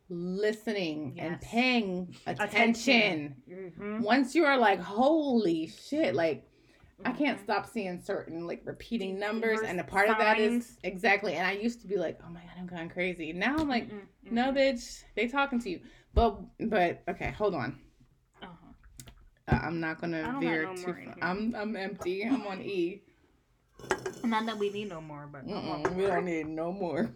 listening 0.08 1.16
and 1.18 1.40
paying 1.40 2.14
attention, 2.26 2.50
Attention. 2.50 3.36
Mhm. 3.78 4.00
once 4.02 4.34
you 4.34 4.44
are 4.44 4.58
like, 4.58 4.80
holy 4.80 5.68
shit, 5.68 6.14
like 6.14 6.44
I 7.04 7.12
can't 7.12 7.40
stop 7.40 7.68
seeing 7.68 8.00
certain 8.00 8.46
like 8.46 8.62
repeating 8.64 9.18
Numbers, 9.18 9.60
and 9.60 9.80
a 9.80 9.84
part 9.84 10.08
of 10.08 10.18
that 10.18 10.38
is 10.38 10.78
exactly. 10.82 11.34
And 11.34 11.46
I 11.46 11.52
used 11.52 11.80
to 11.82 11.86
be 11.86 11.96
like, 11.96 12.18
oh 12.24 12.30
my 12.30 12.40
god, 12.40 12.50
I'm 12.58 12.66
going 12.66 12.88
crazy. 12.88 13.32
Now 13.32 13.56
I'm 13.58 13.68
like, 13.68 13.88
Mm-mm, 13.90 14.02
no, 14.30 14.52
bitch, 14.52 15.02
they 15.14 15.28
talking 15.28 15.60
to 15.60 15.70
you. 15.70 15.80
But 16.14 16.40
but 16.60 17.02
okay, 17.08 17.30
hold 17.32 17.54
on. 17.54 17.78
Uh-huh. 18.42 18.52
Uh, 19.48 19.58
I'm 19.62 19.80
not 19.80 20.00
gonna 20.00 20.36
veer 20.40 20.64
no 20.64 20.74
too. 20.74 20.82
far. 20.82 21.16
I'm 21.22 21.54
I'm 21.54 21.76
empty. 21.76 22.24
I'm 22.24 22.46
on 22.46 22.62
E. 22.62 23.02
Not 24.24 24.46
that 24.46 24.58
we 24.58 24.70
need 24.70 24.88
no 24.88 25.00
more, 25.00 25.28
but 25.30 25.46
Mm-mm, 25.46 25.94
we 25.94 26.06
don't 26.06 26.24
need 26.24 26.46
no 26.46 26.72
more. 26.72 27.10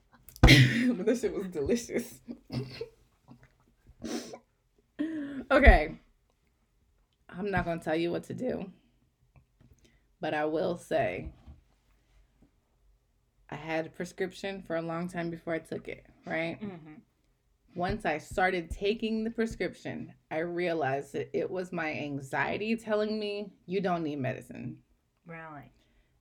but 0.42 1.06
this 1.06 1.20
shit 1.22 1.34
was 1.34 1.48
delicious. 1.48 2.20
okay. 5.50 5.98
I'm 7.28 7.50
not 7.50 7.64
gonna 7.64 7.80
tell 7.80 7.96
you 7.96 8.10
what 8.10 8.24
to 8.24 8.34
do. 8.34 8.70
But 10.20 10.34
I 10.34 10.44
will 10.44 10.76
say 10.76 11.32
I 13.48 13.56
had 13.56 13.86
a 13.86 13.90
prescription 13.90 14.62
for 14.62 14.76
a 14.76 14.82
long 14.82 15.08
time 15.08 15.30
before 15.30 15.54
I 15.54 15.58
took 15.58 15.88
it, 15.88 16.06
right? 16.26 16.60
Mhm. 16.60 17.00
Once 17.74 18.04
I 18.04 18.18
started 18.18 18.70
taking 18.70 19.24
the 19.24 19.30
prescription, 19.30 20.12
I 20.30 20.38
realized 20.38 21.12
that 21.14 21.36
it 21.36 21.50
was 21.50 21.72
my 21.72 21.92
anxiety 21.92 22.76
telling 22.76 23.18
me 23.18 23.52
you 23.66 23.80
don't 23.80 24.02
need 24.02 24.16
medicine. 24.16 24.82
Really. 25.24 25.72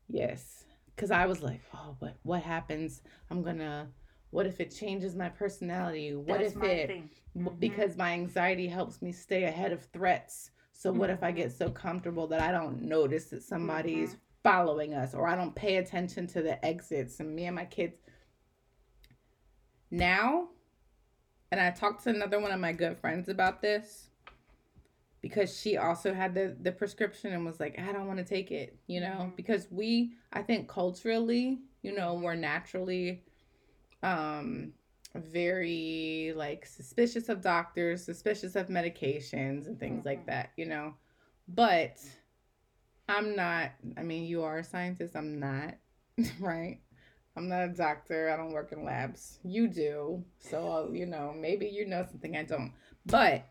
Yes. 0.08 0.66
Cause 0.96 1.12
I 1.12 1.26
was 1.28 1.42
like, 1.42 1.62
oh, 1.74 1.96
but 2.00 2.18
what 2.24 2.44
happens? 2.44 3.02
I'm 3.30 3.42
gonna 3.42 3.92
what 4.32 4.46
if 4.46 4.60
it 4.60 4.70
changes 4.70 5.16
my 5.16 5.30
personality? 5.30 6.14
What 6.14 6.40
That's 6.40 6.56
if 6.56 6.62
it 6.62 6.90
Mhm. 7.36 7.60
because 7.60 7.98
my 7.98 8.12
anxiety 8.14 8.68
helps 8.68 9.02
me 9.02 9.12
stay 9.12 9.46
ahead 9.46 9.72
of 9.72 9.84
threats. 9.86 10.52
So 10.80 10.94
what 10.94 11.10
if 11.10 11.22
I 11.24 11.34
Mhm. 11.34 11.36
get 11.36 11.52
so 11.52 11.70
comfortable 11.70 12.26
that 12.28 12.40
I 12.40 12.54
don't 12.54 12.84
notice 12.84 13.26
that 13.32 13.44
somebody's 13.44 14.12
Mm-hmm. 14.12 14.20
following 14.44 14.94
us 14.94 15.14
or 15.14 15.28
I 15.28 15.36
don't 15.36 15.54
pay 15.54 15.76
attention 15.76 16.26
to 16.28 16.42
the 16.42 16.64
exits 16.66 17.20
and 17.20 17.36
me 17.36 17.48
and 17.48 17.56
my 17.58 17.66
kids 17.66 17.98
now 19.92 20.48
and 21.52 21.60
I 21.60 21.72
talked 21.72 22.06
to 22.06 22.12
another 22.12 22.40
one 22.40 22.54
of 22.54 22.62
my 22.62 22.72
good 22.72 22.98
friends 22.98 23.28
about 23.28 23.62
this 23.62 24.10
because 25.22 25.60
she 25.60 25.76
also 25.76 26.14
had 26.14 26.34
the 26.34 26.56
the 26.62 26.72
prescription 26.72 27.34
and 27.34 27.46
was 27.46 27.60
like 27.60 27.78
I 27.78 27.92
don't 27.92 28.08
want 28.08 28.20
to 28.20 28.24
take 28.24 28.50
it, 28.50 28.80
you 28.88 29.02
know, 29.02 29.34
Mhm. 29.34 29.36
because 29.36 29.68
we 29.70 30.14
I 30.32 30.44
think 30.44 30.70
culturally, 30.70 31.60
you 31.82 31.94
know, 31.94 32.14
we're 32.14 32.36
naturally 32.36 33.26
um 34.02 34.74
very 35.16 36.34
like 36.36 36.66
suspicious 36.66 37.30
of 37.30 37.42
doctors, 37.42 38.04
suspicious 38.04 38.56
of 38.56 38.68
medications 38.68 39.68
and 39.68 39.80
things 39.80 40.06
like 40.06 40.24
Mhm. 40.24 40.28
that, 40.28 40.52
you 40.56 40.66
know. 40.66 40.94
But 41.48 41.98
I'm 43.08 43.36
not, 43.36 43.72
I 43.98 44.04
mean, 44.04 44.26
you 44.26 44.44
are 44.44 44.60
a 44.60 44.64
scientist. 44.64 45.16
I'm 45.16 45.40
not, 45.40 45.76
right? 46.40 46.80
I'm 47.36 47.48
not 47.48 47.64
a 47.64 47.74
doctor. 47.74 48.30
I 48.30 48.38
don't 48.38 48.52
work 48.52 48.72
in 48.72 48.84
labs. 48.84 49.40
You 49.44 49.68
do. 49.68 50.24
So, 50.40 50.92
you 50.94 51.06
know, 51.06 51.34
maybe 51.36 51.68
you 51.68 51.86
know 51.86 52.06
something 52.10 52.36
I 52.38 52.44
don't. 52.44 52.74
But 53.06 53.46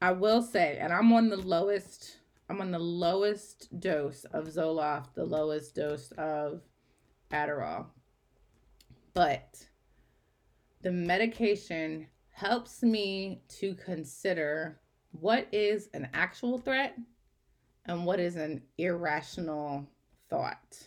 I 0.00 0.12
will 0.12 0.42
say, 0.42 0.78
and 0.78 0.92
I'm 0.92 1.12
on 1.12 1.28
the 1.28 1.36
lowest, 1.36 2.18
I'm 2.48 2.60
on 2.60 2.70
the 2.70 2.78
lowest 2.78 3.80
dose 3.80 4.24
of 4.24 4.46
Zoloft, 4.46 5.14
the 5.14 5.24
lowest 5.24 5.74
dose 5.74 6.12
of 6.12 6.62
Adderall. 7.30 7.86
But 9.14 9.66
the 10.86 10.92
medication 10.92 12.06
helps 12.30 12.80
me 12.80 13.42
to 13.48 13.74
consider 13.74 14.78
what 15.10 15.48
is 15.50 15.88
an 15.94 16.08
actual 16.14 16.58
threat 16.58 16.96
and 17.86 18.06
what 18.06 18.20
is 18.20 18.36
an 18.36 18.62
irrational 18.78 19.84
thought. 20.30 20.78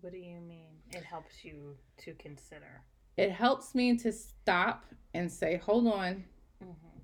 What 0.00 0.12
do 0.12 0.18
you 0.18 0.40
mean? 0.40 0.72
It 0.90 1.04
helps 1.04 1.44
you 1.44 1.76
to 1.98 2.14
consider. 2.14 2.82
It 3.16 3.30
helps 3.30 3.76
me 3.76 3.96
to 3.98 4.10
stop 4.10 4.86
and 5.14 5.30
say, 5.30 5.58
hold 5.58 5.86
on. 5.86 6.24
Mm-hmm. 6.60 6.98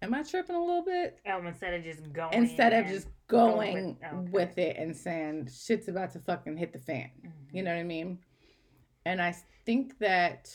Am 0.00 0.14
I 0.14 0.22
tripping 0.22 0.56
a 0.56 0.64
little 0.64 0.86
bit? 0.86 1.18
Oh, 1.30 1.46
instead 1.46 1.74
of 1.74 1.84
just 1.84 2.10
going. 2.10 2.32
Instead 2.32 2.72
of 2.72 2.86
just 2.86 3.08
going, 3.28 3.98
with, 4.00 4.12
okay. 4.14 4.30
with, 4.30 4.56
it 4.56 4.78
and 4.78 4.96
saying 4.96 5.50
shit's 5.54 5.88
about 5.88 6.10
to 6.14 6.20
fucking 6.20 6.56
hit 6.56 6.72
the 6.72 6.78
fan. 6.78 7.10
Mm-hmm. 7.18 7.54
You 7.54 7.62
know 7.64 7.74
what 7.74 7.80
I 7.80 7.84
mean? 7.84 8.18
And 9.04 9.20
I 9.20 9.36
think 9.66 9.98
that. 9.98 10.50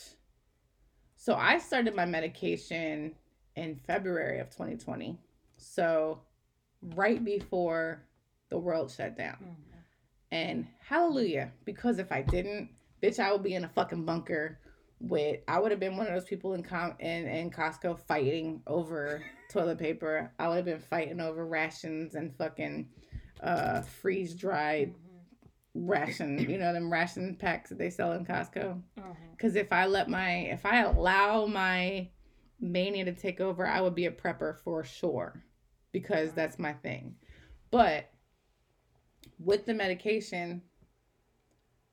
So 1.20 1.34
I 1.34 1.58
started 1.58 1.96
my 1.96 2.04
medication 2.04 3.12
in 3.56 3.74
February 3.74 4.38
of 4.38 4.50
2020. 4.50 5.18
So 5.56 6.20
right 6.94 7.22
before 7.24 8.04
the 8.50 8.58
world 8.58 8.88
shut 8.88 9.16
down. 9.18 9.34
Mm-hmm. 9.34 9.78
And 10.30 10.66
hallelujah, 10.78 11.50
because 11.64 11.98
if 11.98 12.12
I 12.12 12.22
didn't, 12.22 12.70
bitch, 13.02 13.18
I 13.18 13.32
would 13.32 13.42
be 13.42 13.54
in 13.54 13.64
a 13.64 13.68
fucking 13.68 14.04
bunker 14.04 14.60
with 15.00 15.40
I 15.48 15.58
would 15.58 15.72
have 15.72 15.80
been 15.80 15.96
one 15.96 16.06
of 16.06 16.14
those 16.14 16.24
people 16.24 16.54
in 16.54 16.62
com 16.62 16.94
in, 17.00 17.26
in 17.26 17.50
Costco 17.50 17.98
fighting 17.98 18.62
over 18.68 19.20
toilet 19.50 19.78
paper. 19.78 20.32
I 20.38 20.46
would 20.46 20.56
have 20.56 20.64
been 20.66 20.78
fighting 20.78 21.20
over 21.20 21.46
rations 21.46 22.14
and 22.14 22.32
fucking 22.36 22.88
uh 23.42 23.82
freeze 23.82 24.34
dried 24.34 24.90
mm-hmm. 24.90 25.07
Ration, 25.86 26.38
you 26.38 26.58
know, 26.58 26.72
them 26.72 26.92
ration 26.92 27.36
packs 27.36 27.70
that 27.70 27.78
they 27.78 27.90
sell 27.90 28.12
in 28.12 28.24
Costco. 28.24 28.80
Because 29.32 29.52
mm-hmm. 29.52 29.58
if 29.58 29.72
I 29.72 29.86
let 29.86 30.08
my, 30.08 30.30
if 30.30 30.66
I 30.66 30.82
allow 30.82 31.46
my 31.46 32.08
mania 32.60 33.04
to 33.04 33.12
take 33.12 33.40
over, 33.40 33.66
I 33.66 33.80
would 33.80 33.94
be 33.94 34.06
a 34.06 34.10
prepper 34.10 34.58
for 34.58 34.84
sure 34.84 35.44
because 35.92 36.32
that's 36.32 36.58
my 36.58 36.72
thing. 36.72 37.14
But 37.70 38.10
with 39.38 39.66
the 39.66 39.74
medication, 39.74 40.62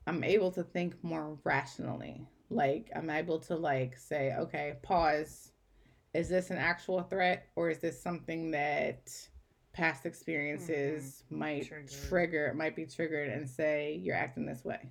I'm 0.07 0.23
able 0.23 0.51
to 0.51 0.63
think 0.63 1.03
more 1.03 1.37
rationally. 1.43 2.27
Like 2.49 2.91
I'm 2.95 3.09
able 3.09 3.39
to 3.41 3.55
like 3.55 3.97
say, 3.97 4.33
okay, 4.37 4.75
pause. 4.81 5.51
Is 6.13 6.29
this 6.29 6.49
an 6.49 6.57
actual 6.57 7.03
threat 7.03 7.47
or 7.55 7.69
is 7.69 7.79
this 7.79 8.01
something 8.01 8.51
that 8.51 9.11
past 9.75 10.05
experiences 10.05 11.23
mm-hmm. 11.25 11.39
might 11.39 11.67
trigger. 11.67 11.87
trigger 12.07 12.53
might 12.55 12.75
be 12.75 12.85
triggered 12.85 13.29
and 13.29 13.47
say 13.47 13.99
you're 14.01 14.15
acting 14.15 14.45
this 14.45 14.63
way. 14.63 14.89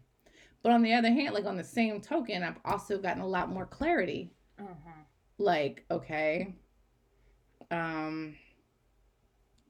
But 0.63 0.73
on 0.73 0.83
the 0.83 0.95
other 0.95 1.11
hand, 1.11 1.35
like 1.35 1.47
on 1.47 1.57
the 1.57 1.65
same 1.65 2.01
token, 2.01 2.43
I've 2.43 2.61
also 2.65 2.99
gotten 2.99 3.23
a 3.23 3.27
lot 3.27 3.51
more 3.51 3.67
clarity. 3.67 4.33
Mm-hmm. 4.61 5.01
Like, 5.39 5.85
okay, 5.91 6.55
um, 7.71 8.37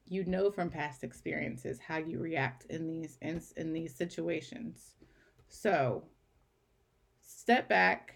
you 0.07 0.23
know 0.25 0.51
from 0.51 0.69
past 0.69 1.03
experiences 1.03 1.79
how 1.79 1.97
you 1.97 2.19
react 2.19 2.65
in 2.69 2.87
these 2.87 3.17
in, 3.21 3.41
in 3.57 3.73
these 3.73 3.95
situations 3.95 4.93
so 5.47 6.03
step 7.21 7.67
back 7.67 8.15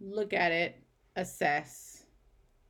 look 0.00 0.32
at 0.32 0.52
it 0.52 0.82
assess 1.16 2.04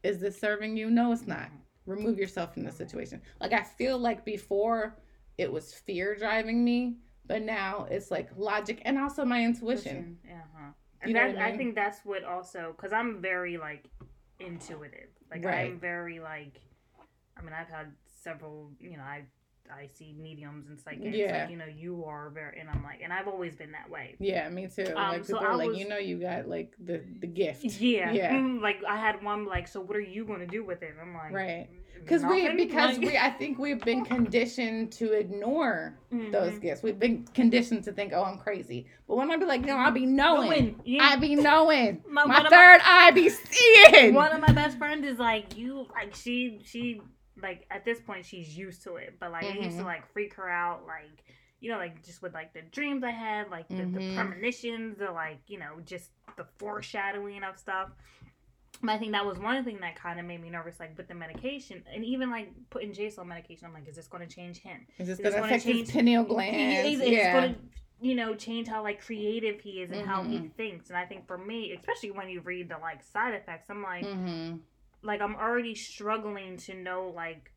is 0.03 0.21
this 0.21 0.39
serving 0.39 0.77
you 0.77 0.91
no 0.91 1.13
it's 1.13 1.27
not 1.27 1.51
remove 1.89 2.19
yourself 2.19 2.55
from 2.55 2.65
the 2.65 2.73
situation 2.73 3.21
like 3.41 3.53
i 3.53 3.63
feel 3.63 3.99
like 3.99 4.25
before 4.25 4.97
it 5.39 5.51
was 5.51 5.73
fear 5.73 6.15
driving 6.15 6.65
me 6.65 6.97
but 7.27 7.43
now 7.43 7.87
it's 7.91 8.11
like 8.11 8.31
logic 8.37 8.83
and 8.85 8.99
also 8.99 9.25
my 9.25 9.43
intuition 9.45 10.19
uh-huh. 10.25 10.73
You 11.07 11.15
know 11.15 11.33
that, 11.33 11.41
I, 11.41 11.45
mean? 11.45 11.55
I 11.55 11.57
think 11.57 11.75
that's 11.77 12.01
what 12.05 12.25
also 12.25 12.75
because 12.77 12.93
i'm 12.93 13.23
very 13.23 13.57
like 13.57 13.85
intuitive 14.41 15.11
like 15.31 15.45
right. 15.45 15.71
i'm 15.71 15.79
very 15.79 16.19
like 16.19 16.61
i 17.37 17.41
mean 17.41 17.53
i've 17.53 17.69
had 17.69 17.93
several, 18.23 18.71
you 18.81 18.97
know, 18.97 19.03
I 19.03 19.23
I 19.71 19.89
see 19.93 20.15
mediums 20.19 20.67
and 20.69 20.79
psychics. 20.79 21.17
Yeah. 21.17 21.43
Like, 21.43 21.51
you 21.51 21.57
know, 21.57 21.67
you 21.67 22.05
are 22.05 22.31
very, 22.31 22.61
and 22.61 22.69
I'm 22.69 22.83
like, 22.83 23.01
and 23.03 23.13
I've 23.13 23.29
always 23.29 23.55
been 23.55 23.73
that 23.73 23.89
way. 23.91 24.17
Yeah, 24.19 24.49
me 24.49 24.69
too. 24.69 24.87
Um, 24.89 24.95
like 24.95 25.27
people 25.27 25.41
so 25.41 25.47
are 25.47 25.57
like, 25.57 25.69
was, 25.69 25.79
you 25.79 25.89
know, 25.89 25.99
you 25.99 26.19
got 26.19 26.49
like 26.49 26.75
the 26.85 27.03
the 27.21 27.27
gift. 27.27 27.65
Yeah, 27.79 28.11
yeah. 28.13 28.33
Mm, 28.33 28.61
like 28.63 28.83
I 28.89 28.97
had 28.97 29.23
one 29.23 29.47
like, 29.47 29.69
so 29.69 29.81
what 29.81 29.97
are 29.97 30.01
you 30.01 30.25
going 30.25 30.41
to 30.41 30.47
do 30.47 30.65
with 30.65 30.83
it? 30.83 30.95
I'm 31.01 31.15
like, 31.15 31.33
right. 31.33 31.69
Because 32.01 32.25
we 32.25 32.55
because 32.55 32.99
like, 32.99 33.07
we 33.07 33.19
I 33.19 33.31
think 33.31 33.59
we've 33.59 33.81
been 33.81 34.05
conditioned 34.17 34.93
to 34.93 35.13
ignore 35.13 35.99
mm-hmm. 36.13 36.31
those 36.31 36.59
gifts. 36.59 36.83
We've 36.83 36.99
been 36.99 37.27
conditioned 37.35 37.85
to 37.85 37.93
think, 37.93 38.13
oh, 38.15 38.23
I'm 38.23 38.39
crazy. 38.39 38.87
But 39.07 39.17
when 39.17 39.31
I 39.31 39.37
be 39.37 39.45
like, 39.45 39.63
no, 39.63 39.77
I 39.77 39.91
be 39.91 40.07
knowing. 40.07 40.49
knowing. 40.49 40.81
Yeah. 40.85 41.05
I 41.05 41.17
be 41.17 41.35
knowing. 41.35 42.03
my, 42.09 42.25
my 42.25 42.49
third 42.49 42.79
my, 42.79 42.83
eye 42.85 43.11
be 43.11 43.29
seeing. 43.29 44.15
One 44.15 44.33
of 44.33 44.41
my 44.41 44.53
best 44.53 44.79
friends 44.79 45.07
is 45.07 45.19
like, 45.19 45.57
you 45.57 45.87
like 45.93 46.15
she 46.15 46.61
she 46.65 47.01
like 47.43 47.67
at 47.71 47.85
this 47.85 48.01
point 48.01 48.25
she's 48.25 48.57
used 48.57 48.83
to 48.85 48.97
it, 48.97 49.17
but 49.21 49.33
like 49.33 49.45
mm-hmm. 49.45 49.59
it 49.59 49.65
used 49.65 49.77
to 49.77 49.83
mm-hmm. 49.83 49.87
like 49.87 50.13
freak 50.13 50.35
her 50.35 50.49
out, 50.49 50.87
like 50.87 51.25
you 51.61 51.71
know, 51.71 51.79
like 51.79 52.05
just 52.05 52.23
with 52.23 52.35
like 52.35 52.53
the 52.53 52.63
dreams 52.71 53.03
I 53.03 53.11
had, 53.11 53.51
like 53.51 53.69
the, 53.69 53.75
mm-hmm. 53.75 53.95
the 53.95 54.15
premonitions, 54.15 54.99
the 54.99 55.11
like 55.11 55.41
you 55.47 55.59
know, 55.59 55.81
just 55.85 56.11
the 56.37 56.47
foreshadowing 56.59 57.43
of 57.43 57.59
stuff. 57.59 57.91
But 58.81 58.93
I 58.93 58.99
think 58.99 59.13
that 59.13 59.27
was 59.27 59.39
one 59.39 59.65
thing 59.65 59.79
that 59.81 59.97
kind 59.97 60.21
of 60.21 60.27
made 60.27 60.41
me 60.41 60.51
nervous, 60.51 60.79
like 60.79 60.97
with 60.97 61.09
the 61.09 61.15
medication, 61.15 61.83
and 61.93 62.05
even 62.05 62.31
like 62.31 62.53
putting 62.71 62.93
Jason 62.93 63.23
on 63.23 63.29
medication. 63.29 63.67
I'm 63.67 63.75
like, 63.75 63.89
is 63.89 63.97
this 63.97 64.07
going 64.07 64.27
to 64.27 64.33
change 64.33 64.59
him? 64.59 64.87
Is 64.99 65.09
this 65.09 65.19
going 65.19 65.33
to 65.33 65.43
affect 65.43 65.65
change, 65.65 65.87
his 65.87 65.91
pineal 65.91 66.23
gland? 66.23 66.87
Is, 66.87 67.01
is 67.01 67.09
yeah. 67.09 67.41
going 67.41 67.55
to, 67.55 67.61
you 68.01 68.15
know, 68.15 68.37
change 68.37 68.69
how 68.69 68.85
like 68.85 69.05
creative 69.05 69.61
he 69.61 69.83
is 69.83 69.91
and 69.91 70.03
mm-hmm. 70.03 70.09
how 70.09 70.23
he 70.23 70.37
mm-hmm. 70.37 70.49
thinks? 70.49 70.91
And 70.91 70.99
I 70.99 71.07
think 71.07 71.27
for 71.27 71.39
me, 71.39 71.73
especially 71.73 72.13
when 72.13 72.29
you 72.29 72.41
read 72.41 72.69
the 72.69 72.79
like 72.79 73.03
side 73.03 73.35
effects, 73.35 73.69
I'm 73.69 73.83
like, 73.83 74.05
mm-hmm 74.05 74.59
like 75.03 75.21
I'm 75.21 75.37
already 75.37 75.75
struggling 75.75 76.57
to 76.59 76.75
know 76.75 77.13
like 77.15 77.53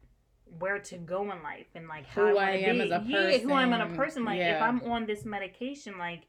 where 0.60 0.80
to 0.80 0.98
go 0.98 1.24
in 1.32 1.44
life 1.44 1.68
and 1.76 1.88
like 1.88 2.06
how 2.08 2.28
who 2.28 2.38
I, 2.38 2.50
I 2.50 2.52
am 2.52 2.78
be. 2.78 2.82
as 2.84 2.92
a 2.92 3.00
person. 3.00 3.12
Yeah, 3.12 3.38
who 3.40 3.54
I 3.54 3.64
am 3.64 3.74
as 3.74 3.92
a 3.92 3.96
person. 3.96 4.26
Like 4.26 4.40
yeah. 4.40 4.58
if 4.58 4.62
I'm 4.62 4.82
on 4.84 5.06
this 5.06 5.26
medication, 5.26 5.98
like 5.98 6.24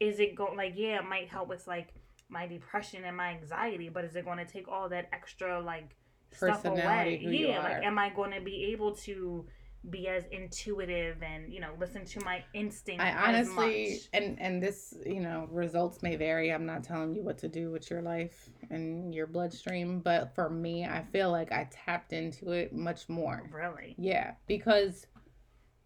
is 0.00 0.20
it 0.20 0.34
going 0.34 0.56
like 0.56 0.74
yeah, 0.76 0.98
it 0.98 1.08
might 1.08 1.28
help 1.28 1.48
with 1.48 1.66
like 1.66 1.88
my 2.28 2.46
depression 2.46 3.04
and 3.04 3.16
my 3.16 3.30
anxiety, 3.30 3.88
but 3.88 4.04
is 4.04 4.16
it 4.16 4.24
going 4.24 4.38
to 4.38 4.44
take 4.44 4.68
all 4.68 4.88
that 4.88 5.08
extra 5.12 5.60
like 5.60 5.96
stuff 6.32 6.64
away? 6.64 7.20
yeah, 7.22 7.62
like 7.62 7.84
am 7.84 7.98
I 7.98 8.10
going 8.10 8.32
to 8.32 8.40
be 8.40 8.72
able 8.72 8.94
to 8.96 9.46
be 9.90 10.08
as 10.08 10.24
intuitive 10.30 11.22
and 11.22 11.52
you 11.52 11.60
know 11.60 11.70
listen 11.78 12.04
to 12.06 12.24
my 12.24 12.42
instinct 12.54 13.02
i 13.02 13.12
honestly 13.12 14.00
and 14.14 14.40
and 14.40 14.62
this 14.62 14.94
you 15.04 15.20
know 15.20 15.46
results 15.50 16.02
may 16.02 16.16
vary. 16.16 16.52
I'm 16.52 16.64
not 16.64 16.82
telling 16.82 17.14
you 17.14 17.22
what 17.22 17.36
to 17.38 17.48
do 17.48 17.70
with 17.70 17.90
your 17.90 18.00
life 18.00 18.48
and 18.70 19.14
your 19.14 19.26
bloodstream 19.26 20.00
but 20.00 20.34
for 20.34 20.48
me 20.48 20.84
i 20.84 21.02
feel 21.12 21.30
like 21.30 21.52
i 21.52 21.68
tapped 21.70 22.12
into 22.12 22.52
it 22.52 22.72
much 22.72 23.08
more. 23.08 23.48
Really? 23.52 23.94
Yeah 23.98 24.32
because 24.46 25.06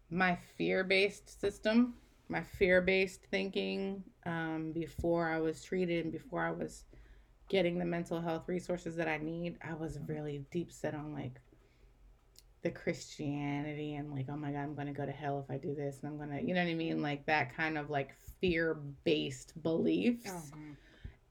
my 0.09 0.37
fear-based 0.57 1.39
system 1.39 1.95
my 2.29 2.41
fear-based 2.41 3.23
thinking 3.29 4.03
um, 4.25 4.71
before 4.71 5.29
i 5.29 5.39
was 5.39 5.61
treated 5.61 6.05
and 6.05 6.11
before 6.11 6.45
i 6.45 6.51
was 6.51 6.85
getting 7.49 7.77
the 7.77 7.85
mental 7.85 8.21
health 8.21 8.47
resources 8.47 8.95
that 8.95 9.07
i 9.07 9.17
need 9.17 9.57
i 9.67 9.73
was 9.73 9.99
really 10.07 10.45
deep 10.51 10.71
set 10.71 10.95
on 10.95 11.13
like 11.13 11.39
the 12.61 12.69
Christianity 12.69 13.95
and 13.95 14.11
like, 14.11 14.25
oh 14.29 14.35
my 14.35 14.51
God, 14.51 14.59
I'm 14.59 14.75
going 14.75 14.87
to 14.87 14.93
go 14.93 15.05
to 15.05 15.11
hell 15.11 15.39
if 15.39 15.53
I 15.53 15.57
do 15.57 15.73
this. 15.73 15.99
And 16.01 16.11
I'm 16.11 16.17
going 16.17 16.37
to, 16.37 16.45
you 16.45 16.53
know 16.53 16.63
what 16.63 16.69
I 16.69 16.75
mean? 16.75 17.01
Like 17.01 17.25
that 17.25 17.55
kind 17.55 17.77
of 17.77 17.89
like 17.89 18.13
fear 18.41 18.77
based 19.03 19.61
beliefs. 19.61 20.29
Uh-huh. 20.29 20.73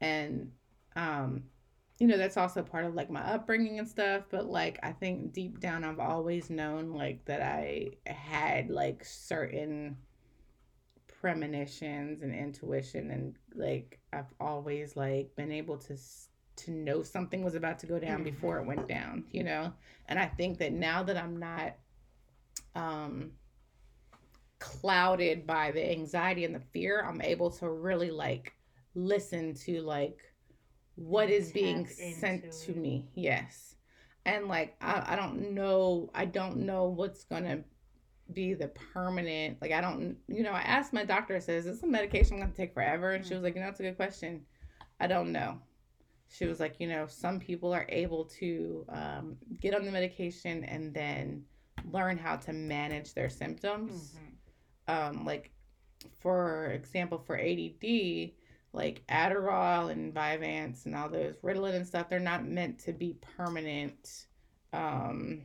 And, 0.01 0.51
um, 0.95 1.43
you 1.99 2.07
know, 2.07 2.17
that's 2.17 2.37
also 2.37 2.63
part 2.63 2.85
of 2.85 2.95
like 2.95 3.09
my 3.09 3.21
upbringing 3.21 3.77
and 3.79 3.87
stuff. 3.87 4.23
But 4.31 4.45
like, 4.45 4.79
I 4.81 4.91
think 4.91 5.33
deep 5.33 5.59
down, 5.59 5.83
I've 5.83 5.99
always 5.99 6.49
known 6.49 6.93
like 6.93 7.25
that 7.25 7.41
I 7.41 7.89
had 8.07 8.69
like 8.69 9.03
certain 9.05 9.97
premonitions 11.19 12.21
and 12.21 12.33
intuition 12.33 13.11
and 13.11 13.35
like 13.53 13.99
I've 14.13 14.33
always 14.39 14.95
like 14.95 15.35
been 15.35 15.51
able 15.51 15.77
to 15.77 15.97
to 16.59 16.71
know 16.71 17.03
something 17.03 17.43
was 17.43 17.55
about 17.55 17.79
to 17.79 17.87
go 17.87 17.99
down 17.99 18.23
before 18.23 18.59
it 18.59 18.65
went 18.65 18.87
down, 18.87 19.25
you 19.31 19.43
know? 19.43 19.73
And 20.07 20.19
I 20.19 20.25
think 20.27 20.57
that 20.59 20.73
now 20.73 21.03
that 21.03 21.17
I'm 21.17 21.37
not 21.37 21.75
um 22.75 23.31
clouded 24.59 25.47
by 25.47 25.71
the 25.71 25.91
anxiety 25.91 26.45
and 26.45 26.53
the 26.55 26.59
fear, 26.59 27.05
I'm 27.07 27.21
able 27.21 27.49
to 27.51 27.69
really 27.69 28.11
like 28.11 28.53
listen 28.95 29.53
to 29.53 29.81
like 29.81 30.19
what 30.95 31.29
is 31.29 31.51
being 31.51 31.87
sent 31.87 32.51
to 32.65 32.73
me. 32.73 33.07
Yes. 33.15 33.75
and 34.25 34.47
like 34.47 34.75
I, 34.81 35.13
I 35.13 35.15
don't 35.15 35.51
know 35.53 36.09
i 36.13 36.25
don't 36.25 36.57
know 36.57 36.85
what's 36.87 37.23
gonna 37.23 37.59
be 38.33 38.53
the 38.53 38.67
permanent 38.69 39.57
like 39.61 39.71
i 39.71 39.81
don't 39.81 40.17
you 40.27 40.43
know 40.43 40.51
i 40.51 40.61
asked 40.61 40.93
my 40.93 41.05
doctor 41.05 41.35
I 41.35 41.39
says 41.39 41.65
is 41.65 41.75
this 41.75 41.83
a 41.83 41.87
medication 41.87 42.35
i'm 42.35 42.41
gonna 42.41 42.53
take 42.53 42.73
forever 42.73 43.11
and 43.11 43.25
she 43.25 43.33
was 43.33 43.43
like 43.43 43.55
you 43.55 43.61
know 43.61 43.69
it's 43.69 43.79
a 43.79 43.83
good 43.83 43.95
question 43.97 44.45
i 44.99 45.07
don't 45.07 45.31
know 45.31 45.59
she 46.31 46.45
was 46.45 46.59
like 46.59 46.75
you 46.79 46.87
know 46.87 47.07
some 47.07 47.39
people 47.39 47.73
are 47.73 47.85
able 47.89 48.25
to 48.25 48.85
um, 48.89 49.35
get 49.59 49.73
on 49.73 49.83
the 49.85 49.91
medication 49.91 50.63
and 50.63 50.93
then 50.93 51.43
learn 51.91 52.17
how 52.17 52.35
to 52.35 52.53
manage 52.53 53.13
their 53.13 53.29
symptoms 53.29 54.15
Mhm. 54.87 55.09
um, 55.09 55.25
like 55.25 55.51
for 56.19 56.67
example 56.71 57.17
for 57.17 57.37
ADD, 57.37 58.31
like 58.71 59.03
Adderall 59.07 59.91
and 59.91 60.13
Vyvanse 60.13 60.85
and 60.85 60.95
all 60.95 61.09
those 61.09 61.35
Ritalin 61.43 61.75
and 61.75 61.85
stuff, 61.87 62.07
they're 62.09 62.19
not 62.19 62.45
meant 62.47 62.79
to 62.79 62.93
be 62.93 63.17
permanent 63.35 64.27
um, 64.71 65.41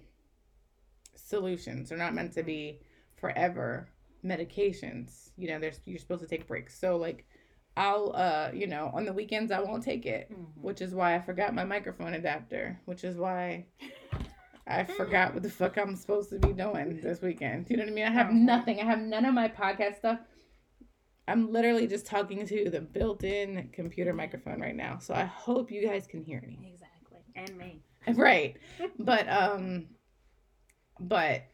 solutions. 1.17 1.89
They're 1.89 1.99
not 1.99 2.15
meant 2.15 2.33
to 2.35 2.43
be 2.43 2.81
forever 3.17 3.89
medications. 4.25 5.31
You 5.37 5.49
know, 5.49 5.59
there's 5.59 5.81
you're 5.85 5.99
supposed 5.99 6.23
to 6.23 6.29
take 6.29 6.47
breaks. 6.47 6.79
So 6.79 6.97
like 6.97 7.27
I'll 7.77 8.13
uh, 8.15 8.51
you 8.55 8.67
know, 8.67 8.91
on 8.95 9.05
the 9.05 9.13
weekends 9.13 9.51
I 9.51 9.61
won't 9.61 9.83
take 9.83 10.07
it, 10.07 10.31
Mhm. 10.33 10.47
which 10.63 10.81
is 10.81 10.95
why 10.95 11.15
I 11.17 11.21
forgot 11.21 11.55
my 11.55 11.65
microphone 11.65 12.15
adapter, 12.15 12.79
which 12.85 13.03
is 13.05 13.17
why 13.17 13.67
I 14.67 14.85
forgot 14.85 15.35
what 15.35 15.43
the 15.43 15.51
fuck 15.51 15.77
I'm 15.77 15.95
supposed 15.97 16.31
to 16.31 16.39
be 16.39 16.53
doing 16.53 17.01
this 17.03 17.21
weekend. 17.21 17.69
You 17.69 17.77
know 17.77 17.83
what 17.83 17.91
I 17.91 17.95
mean? 17.95 18.07
I 18.07 18.11
have 18.11 18.33
nothing. 18.33 18.81
I 18.81 18.85
have 18.85 19.01
none 19.01 19.25
of 19.27 19.35
my 19.35 19.49
podcast 19.49 19.97
stuff. 19.99 20.21
I'm 21.27 21.53
literally 21.53 21.87
just 21.87 22.07
talking 22.07 22.47
to 22.47 22.71
the 22.71 22.81
built-in 22.81 23.71
computer 23.73 24.13
microphone 24.13 24.61
right 24.61 24.77
now. 24.77 24.99
So 24.99 25.15
I 25.15 25.25
hope 25.25 25.71
you 25.71 25.87
guys 25.87 26.07
can 26.07 26.23
hear 26.23 26.41
me. 26.43 26.73
Exactly. 26.75 27.21
And 27.35 27.57
me. 27.59 27.83
Right. 28.15 28.57
But 28.99 29.27
um 29.29 29.87
but 31.01 31.45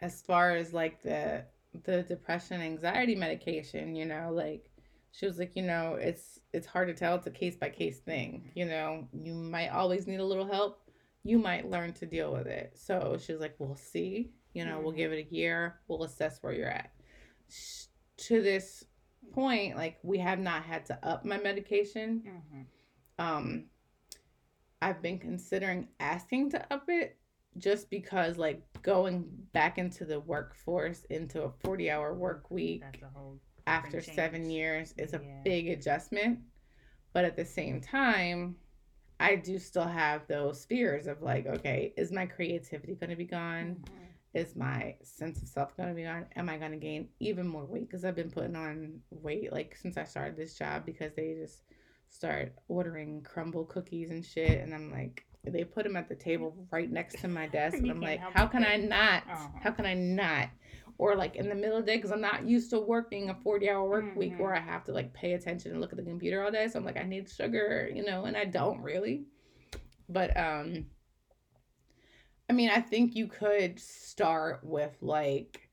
as 0.00 0.22
far 0.22 0.52
as 0.54 0.72
like 0.72 1.02
the 1.02 1.44
the 1.84 2.02
depression 2.02 2.60
anxiety 2.60 3.14
medication, 3.14 3.94
you 3.94 4.04
know, 4.06 4.30
like 4.32 4.67
she 5.18 5.26
was 5.26 5.36
like, 5.38 5.56
you 5.56 5.62
know, 5.62 5.94
it's 6.00 6.38
it's 6.52 6.66
hard 6.66 6.86
to 6.86 6.94
tell. 6.94 7.16
It's 7.16 7.26
a 7.26 7.30
case 7.32 7.56
by 7.56 7.70
case 7.70 7.98
thing. 7.98 8.52
You 8.54 8.66
know, 8.66 9.08
you 9.12 9.34
might 9.34 9.70
always 9.70 10.06
need 10.06 10.20
a 10.20 10.24
little 10.24 10.46
help. 10.46 10.88
You 11.24 11.38
might 11.40 11.68
learn 11.68 11.92
to 11.94 12.06
deal 12.06 12.32
with 12.32 12.46
it. 12.46 12.78
So 12.78 13.18
she 13.20 13.32
was 13.32 13.40
like, 13.40 13.56
we'll 13.58 13.74
see. 13.76 14.30
You 14.54 14.64
know, 14.64 14.78
we'll 14.80 14.92
Mhm. 14.92 14.96
give 14.96 15.12
it 15.12 15.26
a 15.28 15.34
year. 15.34 15.80
We'll 15.88 16.04
assess 16.04 16.40
where 16.42 16.52
you're 16.52 16.70
at. 16.70 16.92
To 18.28 18.40
this 18.42 18.84
point, 19.32 19.76
like 19.76 19.98
we 20.04 20.18
have 20.18 20.38
not 20.38 20.62
had 20.62 20.86
to 20.86 20.98
up 21.06 21.24
my 21.24 21.38
medication 21.38 22.22
hmm 22.24 22.62
um 23.18 23.64
I've 24.80 25.02
been 25.02 25.18
considering 25.18 25.88
asking 25.98 26.50
to 26.50 26.72
up 26.72 26.88
it 26.88 27.18
just 27.56 27.90
because 27.90 28.38
like 28.38 28.62
going 28.82 29.28
back 29.52 29.76
into 29.78 30.04
the 30.04 30.20
workforce 30.20 31.04
into 31.10 31.42
a 31.42 31.50
40 31.50 31.90
hour 31.90 32.14
work 32.14 32.50
week 32.52 32.82
That's 32.82 33.02
a 33.02 33.08
whole. 33.08 33.40
After. 33.68 34.00
7 34.00 34.50
years 34.50 34.94
is 34.96 35.14
a 35.14 35.18
Yeah. 35.18 35.42
big 35.44 35.68
adjustment 35.68 36.40
but 37.12 37.24
at 37.24 37.36
the 37.36 37.44
same 37.44 37.80
time 37.80 38.56
I 39.20 39.34
do 39.36 39.58
still 39.58 39.86
have 39.86 40.26
those 40.28 40.64
fears 40.64 41.06
of 41.06 41.22
like 41.22 41.46
okay 41.46 41.92
is 41.96 42.12
my 42.12 42.26
creativity 42.26 42.94
going 42.94 43.10
to 43.10 43.16
be 43.16 43.24
gone 43.24 43.76
Mhm. 43.84 44.04
is 44.34 44.54
my 44.54 44.96
sense 45.02 45.40
of 45.42 45.48
self 45.48 45.74
going 45.76 45.88
to 45.88 45.94
be 45.94 46.02
gone? 46.02 46.26
Am 46.36 46.50
I 46.50 46.58
going 46.58 46.70
to 46.72 46.76
gain 46.76 47.08
even 47.18 47.48
more 47.48 47.64
weight? 47.64 47.88
Because 47.88 48.04
I've 48.04 48.14
been 48.14 48.30
putting 48.30 48.56
on 48.56 49.00
weight 49.10 49.50
like 49.52 49.74
since 49.74 49.96
I 49.96 50.04
started 50.04 50.36
this 50.36 50.56
job 50.56 50.84
because 50.84 51.14
they 51.14 51.34
just 51.34 51.62
start 52.10 52.52
ordering 52.68 53.22
Crumbl 53.22 53.66
cookies 53.68 54.10
and 54.10 54.24
shit. 54.24 54.60
And 54.62 54.74
I'm 54.74 54.92
like, 54.92 55.24
they 55.44 55.64
put 55.64 55.84
them 55.84 55.96
at 55.96 56.08
the 56.10 56.14
table 56.14 56.54
right 56.70 56.90
next 56.90 57.20
to 57.22 57.28
my 57.28 57.46
desk. 57.58 57.78
And 57.78 57.90
I'm 57.90 58.02
like, 58.02 58.20
how 58.20 58.46
can 58.46 58.64
I 58.64 58.76
not? 58.76 59.22
Uh-huh. 59.30 59.48
How 59.62 59.70
can 59.70 59.86
I 59.86 59.94
not? 59.94 60.50
Or 60.98 61.14
like 61.14 61.36
in 61.36 61.48
the 61.48 61.54
middle 61.54 61.76
of 61.78 61.86
the 61.86 61.92
day, 61.92 61.96
because 61.96 62.10
I'm 62.10 62.20
not 62.20 62.44
used 62.44 62.70
to 62.70 62.80
working 62.80 63.30
a 63.30 63.34
40 63.34 63.70
hour 63.70 63.88
work 63.88 64.16
week 64.16 64.32
Mhm. 64.34 64.38
where 64.40 64.54
I 64.54 64.58
have 64.60 64.82
to 64.84 64.92
like 64.92 65.12
pay 65.14 65.34
attention 65.34 65.70
and 65.70 65.80
look 65.80 65.92
at 65.92 65.96
the 65.96 66.02
computer 66.04 66.42
all 66.42 66.50
day. 66.50 66.66
So 66.68 66.78
I'm 66.78 66.84
like, 66.84 66.96
I 66.96 67.04
need 67.04 67.28
sugar, 67.30 67.88
you 67.94 68.04
know, 68.04 68.24
and 68.24 68.36
I 68.36 68.44
don't 68.44 68.80
really. 68.82 69.24
But, 70.08 70.36
um, 70.36 70.86
I 72.50 72.52
mean, 72.52 72.70
I 72.70 72.80
think 72.80 73.14
you 73.14 73.26
could 73.28 73.78
start 73.78 74.64
with 74.64 74.96
like 75.00 75.68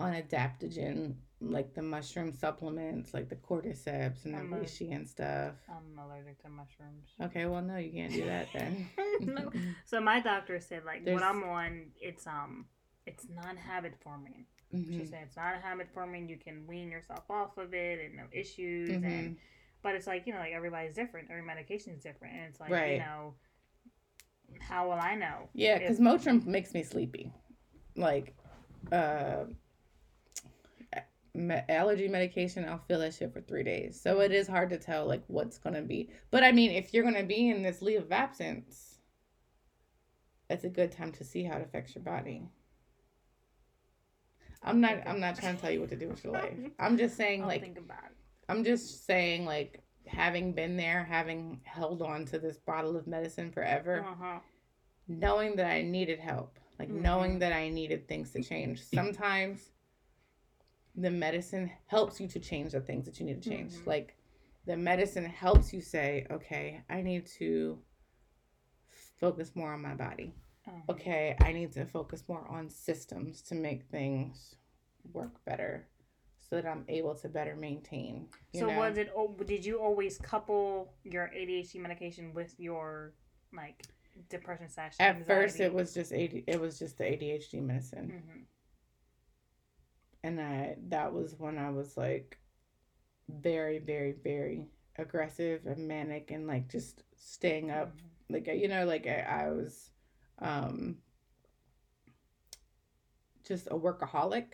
an 0.00 0.20
adaptogen, 0.20 1.14
like 1.40 1.74
the 1.74 1.82
mushroom 1.82 2.32
supplements, 2.32 3.12
like 3.14 3.28
the 3.28 3.36
cordyceps 3.36 4.24
and 4.24 4.34
the 4.34 4.38
reishi 4.56 4.94
and 4.94 5.06
stuff. 5.08 5.54
I'm 5.68 5.98
allergic 5.98 6.42
to 6.42 6.48
mushrooms. 6.48 7.10
Okay, 7.20 7.46
well, 7.46 7.62
no, 7.62 7.76
you 7.76 7.92
can't 7.92 8.12
do 8.12 8.24
that 8.24 8.48
then. 8.52 8.88
no. 9.20 9.50
So 9.84 10.00
my 10.00 10.20
doctor 10.20 10.58
said 10.58 10.84
like 10.84 11.04
There's- 11.04 11.20
what 11.20 11.28
I'm 11.28 11.44
on, 11.44 11.92
it's 12.00 12.26
um, 12.26 12.66
it's 13.06 13.26
non-habit 13.28 13.94
forming. 14.02 14.46
She 14.72 14.76
Mhm, 14.76 15.08
said 15.10 15.20
it's 15.26 15.36
not 15.36 15.54
a 15.56 15.58
habit 15.60 15.88
forming. 15.92 16.28
You 16.28 16.36
can 16.36 16.66
wean 16.66 16.90
yourself 16.90 17.24
off 17.30 17.58
of 17.58 17.74
it 17.74 17.98
and 18.04 18.16
no 18.16 18.24
issues. 18.32 18.90
mhm. 18.90 19.04
And 19.04 19.36
but 19.82 19.94
it's 19.94 20.06
like 20.06 20.26
you 20.26 20.32
know, 20.32 20.38
like 20.38 20.52
everybody's 20.52 20.94
different. 20.94 21.28
Every 21.30 21.42
medication 21.42 21.92
is 21.94 22.02
different, 22.02 22.34
and 22.34 22.44
it's 22.44 22.60
like 22.60 22.70
Right. 22.70 22.92
you 22.92 22.98
know, 22.98 23.34
how 24.60 24.84
will 24.86 24.98
I 25.00 25.14
know? 25.14 25.48
Yeah, 25.54 25.74
if- 25.76 25.80
because 25.80 25.98
Motrin 26.00 26.44
makes 26.46 26.72
me 26.74 26.82
sleepy. 26.82 27.32
Like, 27.96 28.34
uh, 28.92 29.46
me- 31.34 31.62
allergy 31.68 32.08
medication, 32.08 32.64
I'll 32.64 32.78
feel 32.78 32.98
that 33.00 33.14
shit 33.14 33.32
for 33.32 33.40
three 33.40 33.62
days. 33.62 34.00
So 34.00 34.20
it 34.20 34.32
is 34.32 34.46
hard 34.46 34.70
to 34.70 34.78
tell 34.78 35.06
like 35.06 35.22
what's 35.28 35.58
gonna 35.58 35.82
be. 35.82 36.10
But 36.30 36.44
I 36.44 36.52
mean, 36.52 36.70
if 36.70 36.92
you're 36.94 37.04
gonna 37.04 37.24
be 37.24 37.48
in 37.50 37.62
this 37.62 37.82
leave 37.82 38.00
of 38.02 38.12
absence, 38.12 38.98
it's 40.48 40.64
a 40.64 40.68
good 40.68 40.92
time 40.92 41.12
to 41.12 41.24
see 41.24 41.44
how 41.44 41.56
it 41.56 41.62
affects 41.62 41.94
your 41.94 42.04
body. 42.04 42.48
I'm 44.62 44.80
not. 44.80 45.06
I'm 45.06 45.20
not 45.20 45.36
trying 45.36 45.56
to 45.56 45.60
tell 45.62 45.70
you 45.70 45.80
what 45.80 45.88
to 45.90 45.96
do 45.96 46.08
with 46.08 46.22
your 46.24 46.34
life. 46.34 46.58
I'm 46.78 46.96
just 46.98 47.16
saying, 47.16 47.42
I'll 47.42 47.48
like, 47.48 47.62
think 47.62 47.78
about 47.78 48.04
it. 48.10 48.16
I'm 48.48 48.64
just 48.64 49.06
saying, 49.06 49.44
like, 49.46 49.82
having 50.06 50.52
been 50.52 50.76
there, 50.76 51.04
having 51.04 51.60
held 51.64 52.02
on 52.02 52.24
to 52.26 52.38
this 52.38 52.58
bottle 52.58 52.96
of 52.96 53.06
medicine 53.06 53.50
forever 53.52 54.04
Uh-huh. 54.08 54.40
knowing 55.08 55.56
that 55.56 55.66
I 55.70 55.82
needed 55.82 56.18
help, 56.18 56.58
like 56.78 56.88
Mhm. 56.88 57.00
knowing 57.02 57.38
that 57.40 57.52
I 57.52 57.68
needed 57.68 58.06
things 58.08 58.32
to 58.32 58.42
change. 58.42 58.80
Sometimes 58.82 59.70
the 60.94 61.10
medicine 61.10 61.70
helps 61.86 62.20
you 62.20 62.28
to 62.28 62.40
change 62.40 62.72
the 62.72 62.80
things 62.80 63.06
that 63.06 63.18
you 63.20 63.26
need 63.26 63.40
to 63.42 63.48
change. 63.48 63.72
Mhm. 63.74 63.86
Like 63.86 64.16
the 64.66 64.76
medicine 64.76 65.24
helps 65.24 65.72
you 65.72 65.80
say, 65.80 66.26
okay, 66.30 66.82
I 66.88 67.02
need 67.02 67.26
to 67.38 67.82
focus 69.18 69.54
more 69.54 69.72
on 69.72 69.82
my 69.82 69.94
body. 69.94 70.34
Uh-huh. 70.68 70.92
Okay, 70.92 71.36
I 71.40 71.52
need 71.52 71.72
to 71.72 71.84
focus 71.86 72.24
more 72.28 72.46
on 72.48 72.68
systems 72.70 73.42
to 73.42 73.54
make 73.54 73.84
things 73.90 74.56
work 75.12 75.42
better 75.44 75.86
so 76.38 76.56
that 76.56 76.66
I'm 76.66 76.84
able 76.88 77.14
to 77.16 77.28
better 77.28 77.54
maintain. 77.56 78.26
You 78.52 78.60
So 78.60 78.66
know? 78.68 78.78
was 78.78 78.98
it? 78.98 79.10
Did 79.46 79.64
you 79.64 79.78
always 79.80 80.18
couple 80.18 80.92
your 81.04 81.30
ADHD 81.34 81.76
medication 81.80 82.32
with 82.34 82.54
your 82.58 83.14
like 83.54 83.86
depression 84.28 84.68
slash? 84.68 84.94
at 85.00 85.26
first 85.26 85.60
it 85.60 85.72
was 85.72 85.94
just 85.94 86.12
AD, 86.12 86.42
it 86.46 86.60
was 86.60 86.78
just 86.78 86.98
the 86.98 87.04
ADHD 87.04 87.62
medicine. 87.62 88.22
hmm 88.28 88.40
and 90.22 90.38
I 90.40 90.76
that 90.88 91.12
was 91.14 91.34
when 91.38 91.56
I 91.56 91.70
was 91.70 91.96
like 91.96 92.38
very 93.28 93.78
very 93.78 94.12
very 94.12 94.66
aggressive 94.96 95.64
and 95.66 95.88
manic 95.88 96.30
and 96.30 96.46
like 96.46 96.68
just 96.68 97.04
staying 97.16 97.70
up 97.70 97.94
like 98.28 98.46
you 98.46 98.68
know 98.68 98.84
like 98.84 99.06
I, 99.06 99.44
I 99.46 99.50
was 99.50 99.90
um 100.40 100.98
just 103.46 103.66
a 103.68 103.74
workaholic. 103.74 104.46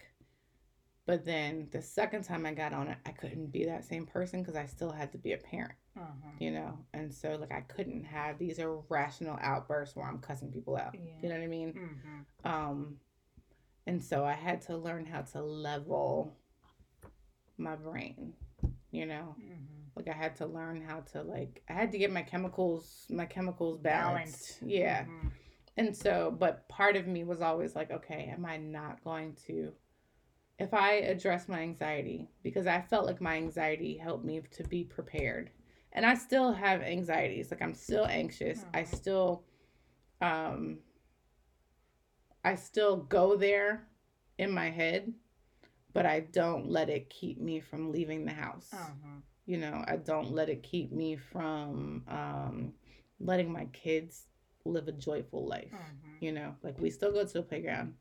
But 1.06 1.24
then 1.24 1.68
the 1.70 1.82
second 1.82 2.24
time 2.24 2.46
I 2.46 2.52
got 2.52 2.72
on 2.72 2.88
it 2.88 2.98
I 3.06 3.10
couldn't 3.12 3.52
be 3.52 3.64
that 3.66 3.84
same 3.84 4.06
person 4.06 4.42
because 4.42 4.56
I 4.56 4.66
still 4.66 4.90
had 4.90 5.12
to 5.12 5.18
be 5.18 5.32
a 5.32 5.38
parent 5.38 5.74
Uh-huh. 5.96 6.30
you 6.38 6.50
know? 6.50 6.78
And 6.92 7.12
so 7.14 7.36
like 7.36 7.52
I 7.52 7.60
couldn't 7.60 8.04
have 8.04 8.38
these 8.38 8.58
irrational 8.58 9.38
outbursts 9.40 9.94
where 9.96 10.06
I'm 10.08 10.18
cussing 10.18 10.50
people 10.52 10.76
out. 10.76 10.94
You 11.22 11.28
know 11.28 11.36
what 11.36 11.44
I 11.44 11.48
mean? 11.48 11.72
Hmm 11.72 12.50
um, 12.50 12.96
and 13.88 14.02
so 14.02 14.24
I 14.24 14.32
had 14.34 14.62
to 14.62 14.76
learn 14.76 15.06
how 15.06 15.22
to 15.22 15.42
level 15.42 16.36
my 17.56 17.76
brain, 17.76 18.34
you 18.90 19.06
know, 19.06 19.36
hmm 19.38 19.52
like 19.96 20.08
I 20.08 20.12
had 20.12 20.36
to 20.36 20.46
learn 20.46 20.82
how 20.82 21.00
to 21.12 21.22
like 21.22 21.62
I 21.70 21.72
had 21.72 21.90
to 21.92 21.98
get 21.98 22.12
my 22.12 22.22
chemicals 22.22 23.06
my 23.08 23.24
chemicals 23.26 23.78
balanced. 23.78 24.58
Yeah. 24.62 25.04
Mhm. 25.04 25.30
And 25.76 25.96
so 25.96 26.34
but 26.38 26.68
part 26.68 26.96
of 26.96 27.06
me 27.06 27.24
was 27.24 27.40
always 27.40 27.74
like, 27.76 27.90
okay, 27.90 28.30
am 28.32 28.44
I 28.46 28.56
not 28.56 29.02
going 29.04 29.34
to 29.46 29.72
if 30.58 30.72
I 30.74 30.92
address 30.94 31.48
my 31.48 31.60
anxiety 31.60 32.28
because 32.42 32.66
I 32.66 32.80
felt 32.80 33.06
like 33.06 33.20
my 33.20 33.36
anxiety 33.36 33.96
helped 33.96 34.24
me 34.24 34.40
to 34.52 34.64
be 34.64 34.84
prepared. 34.84 35.50
And 35.92 36.06
I 36.06 36.14
still 36.14 36.52
have 36.52 36.82
anxieties. 36.82 37.50
Like 37.50 37.62
I'm 37.62 37.74
still 37.74 38.06
anxious. 38.06 38.64
I 38.74 38.82
Mhm. 38.82 38.96
still 38.96 39.44
um 40.20 40.80
I 42.44 42.54
still 42.54 42.96
go 42.96 43.36
there 43.36 43.88
in 44.38 44.50
my 44.52 44.70
head, 44.70 45.12
but 45.92 46.06
I 46.06 46.20
don't 46.20 46.70
let 46.70 46.88
it 46.88 47.10
keep 47.10 47.40
me 47.40 47.60
from 47.60 47.92
leaving 47.92 48.24
the 48.24 48.32
house 48.32 48.70
Uh-huh. 48.72 49.20
you 49.46 49.56
know 49.58 49.84
i 49.86 49.96
don't 49.96 50.32
let 50.32 50.48
it 50.48 50.62
keep 50.62 50.92
me 50.92 51.16
from 51.16 52.02
um 52.08 52.74
letting 53.20 53.52
my 53.52 53.64
kids 53.66 54.26
live 54.72 54.88
a 54.88 54.92
joyful 54.92 55.46
life. 55.46 55.72
Mhm. 55.72 56.20
You 56.22 56.32
know, 56.32 56.54
like 56.62 56.78
we 56.78 56.90
still 56.90 57.12
go 57.12 57.24
to 57.24 57.32
the 57.32 57.42
playground. 57.42 57.94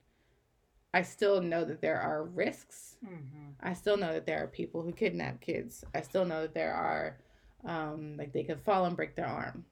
I 0.94 1.02
still 1.02 1.42
know 1.42 1.66
that 1.66 1.82
there 1.82 2.00
are 2.00 2.24
risks. 2.24 2.98
Mhm. 3.06 3.54
I 3.60 3.74
still 3.74 3.98
know 3.98 4.14
that 4.14 4.26
there 4.26 4.42
are 4.44 4.48
people 4.48 4.82
who 4.82 4.94
kidnap 4.94 5.42
kids. 5.42 5.84
I 5.94 6.02
still 6.02 6.24
know 6.26 6.42
that 6.44 6.54
there 6.54 6.74
are, 6.74 7.18
um, 7.66 8.16
like 8.18 8.32
they 8.32 8.44
could 8.44 8.62
fall 8.62 8.86
and 8.86 8.96
break 8.96 9.16
their 9.16 9.28
arm, 9.28 9.66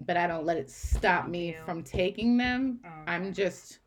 but 0.00 0.16
I 0.16 0.26
don't 0.26 0.44
let 0.44 0.58
it 0.58 0.70
stop 0.70 1.28
me 1.28 1.54
from 1.64 1.82
taking 1.82 2.36
them. 2.36 2.80
I'm 3.06 3.32
just 3.32 3.78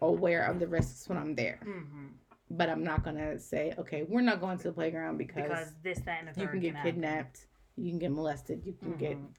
aware 0.00 0.44
of 0.44 0.58
the 0.60 0.66
risks 0.66 1.08
when 1.08 1.18
I'm 1.18 1.34
there, 1.34 1.58
Mhm. 1.64 2.12
but 2.50 2.68
I'm 2.70 2.84
not 2.84 3.02
gonna 3.04 3.38
say, 3.38 3.74
okay, 3.78 4.04
we're 4.04 4.20
not 4.22 4.40
going 4.40 4.56
to 4.58 4.68
the 4.68 4.72
playground 4.72 5.18
because, 5.18 5.42
because 5.48 5.74
this, 5.82 5.98
that, 6.00 6.20
and 6.20 6.28
the 6.28 6.32
third 6.32 6.40
you 6.42 6.48
can 6.48 6.60
get 6.60 6.74
happen. 6.76 6.92
kidnapped, 6.92 7.46
you 7.76 7.90
can 7.90 7.98
get 7.98 8.12
molested, 8.12 8.64
you 8.64 8.72
can 8.74 8.96
get 8.96 9.16
Mhm. 9.18 9.34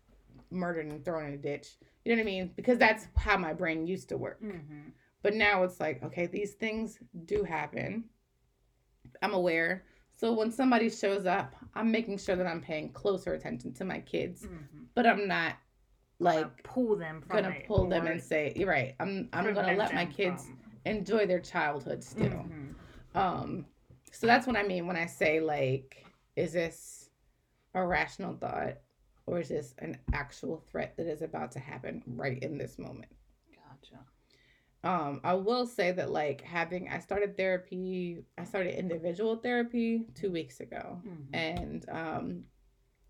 murdered 0.51 0.85
and 0.87 1.03
thrown 1.05 1.27
in 1.27 1.33
a 1.33 1.37
ditch. 1.37 1.75
You 2.05 2.15
know 2.15 2.21
what 2.21 2.29
I 2.29 2.31
mean? 2.31 2.51
Because 2.55 2.77
that's 2.77 3.07
how 3.15 3.37
my 3.37 3.53
brain 3.53 3.85
used 3.85 4.09
to 4.09 4.17
work. 4.17 4.41
Mhm. 4.41 4.91
But 5.21 5.35
now 5.35 5.63
it's 5.63 5.79
like, 5.79 6.01
okay, 6.03 6.27
these 6.27 6.53
things 6.53 6.99
do 7.25 7.43
happen. 7.43 8.05
I'm 9.21 9.33
aware. 9.33 9.83
So 10.15 10.33
when 10.33 10.51
somebody 10.51 10.89
shows 10.89 11.25
up, 11.25 11.55
I'm 11.75 11.91
making 11.91 12.17
sure 12.17 12.35
that 12.35 12.47
I'm 12.47 12.61
paying 12.61 12.91
closer 12.91 13.33
attention 13.33 13.73
to 13.73 13.85
my 13.85 13.99
kids, 13.99 14.45
Mhm. 14.45 14.87
but 14.93 15.05
I'm 15.05 15.27
not 15.27 15.55
Gonna 16.21 16.35
like 16.41 16.63
pull 16.63 16.97
them 16.97 17.21
from 17.21 17.35
gonna 17.43 17.55
pull 17.65 17.87
them 17.87 18.05
and 18.07 18.21
say, 18.21 18.51
"You're 18.55 18.67
right." 18.69 18.95
I'm 18.99 19.29
I'm 19.31 19.53
gonna 19.53 19.73
let 19.75 19.93
my 19.93 20.05
kids 20.05 20.47
from- 20.47 20.59
enjoy 20.85 21.25
their 21.25 21.39
childhood 21.39 22.03
still. 22.03 22.29
Mhm. 22.45 22.75
Um, 23.15 23.65
so 24.11 24.27
that's 24.27 24.45
what 24.45 24.57
I 24.57 24.63
mean 24.63 24.85
when 24.87 24.97
I 24.97 25.05
say 25.05 25.39
like, 25.39 26.05
is 26.35 26.51
this 26.53 27.09
a 27.73 27.85
rational 27.85 28.35
thought 28.35 28.79
or 29.29 29.39
is 29.39 29.49
this 29.49 29.73
an 29.79 29.97
actual 30.13 30.57
threat 30.71 30.95
that 30.97 31.07
is 31.07 31.21
about 31.21 31.51
to 31.53 31.59
happen 31.59 32.01
right 32.07 32.41
in 32.41 32.57
this 32.57 32.77
moment? 32.79 33.11
Gotcha. 33.55 33.99
um 34.83 35.21
i 35.23 35.33
will 35.33 35.65
say 35.65 35.91
that 35.91 36.09
like 36.11 36.41
having 36.41 36.89
i 36.89 36.99
started 36.99 37.35
therapy 37.37 38.23
i 38.37 38.43
started 38.43 38.77
individual 38.79 39.35
therapy 39.35 40.05
two 40.15 40.31
weeks 40.31 40.59
ago 40.61 41.01
Mhm. 41.05 41.27
and 41.33 41.85
um 41.89 42.43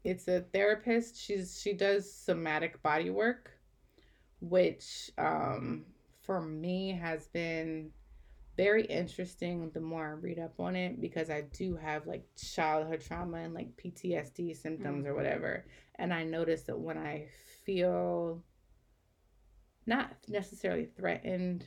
it's 0.03 0.27
a 0.27 0.41
therapist 0.53 1.15
she's 1.23 1.59
she 1.61 1.73
does 1.73 2.11
somatic 2.11 2.81
body 2.81 3.09
work 3.09 3.51
which 4.41 5.11
um 5.17 5.85
for 6.21 6.41
me 6.41 6.91
has 6.91 7.27
been 7.27 7.91
very 8.59 8.83
interesting 8.85 9.69
the 9.73 9.79
more 9.79 10.05
i 10.07 10.11
read 10.11 10.37
up 10.37 10.59
on 10.59 10.75
it 10.75 10.99
because 10.99 11.29
i 11.29 11.41
do 11.53 11.77
have 11.77 12.05
like 12.05 12.25
childhood 12.35 12.99
trauma 12.99 13.37
and 13.37 13.53
like 13.53 13.69
ptsd 13.77 14.53
symptoms 14.53 15.05
or 15.05 15.13
Mhm. 15.13 15.15
whatever 15.15 15.65
and 15.95 16.13
i 16.13 16.23
notice 16.25 16.63
that 16.63 16.77
when 16.77 16.97
i 16.97 17.25
feel 17.63 18.43
not 19.85 20.11
necessarily 20.27 20.85
threatened 20.85 21.65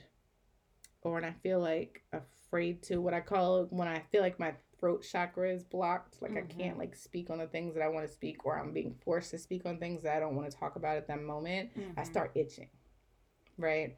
or 1.01 1.13
when 1.13 1.25
I 1.25 1.31
feel 1.31 1.59
like 1.59 2.03
afraid 2.13 2.81
to 2.83 2.97
what 3.01 3.13
I 3.13 3.19
call 3.21 3.65
when 3.65 3.87
I 3.87 3.99
feel 4.11 4.21
like 4.21 4.39
my 4.39 4.53
throat 4.79 5.03
chakra 5.09 5.51
is 5.53 5.63
blocked, 5.63 6.21
like 6.21 6.37
I 6.37 6.41
Mhm. 6.41 6.49
can't 6.57 6.77
like 6.77 6.95
speak 6.95 7.29
on 7.29 7.39
the 7.39 7.47
things 7.47 7.73
that 7.73 7.83
I 7.83 7.87
want 7.89 8.07
to 8.07 8.13
speak 8.13 8.45
or 8.45 8.57
I'm 8.57 8.71
being 8.71 8.95
forced 9.03 9.31
to 9.31 9.37
speak 9.37 9.65
on 9.65 9.77
things 9.79 10.03
that 10.03 10.15
I 10.15 10.19
don't 10.19 10.35
want 10.35 10.49
to 10.49 10.57
talk 10.57 10.75
about 10.75 10.97
at 10.97 11.07
that 11.07 11.21
moment, 11.21 11.71
I 11.97 12.03
Mhm. 12.03 12.05
start 12.05 12.31
itching. 12.35 12.69
Right? 13.57 13.97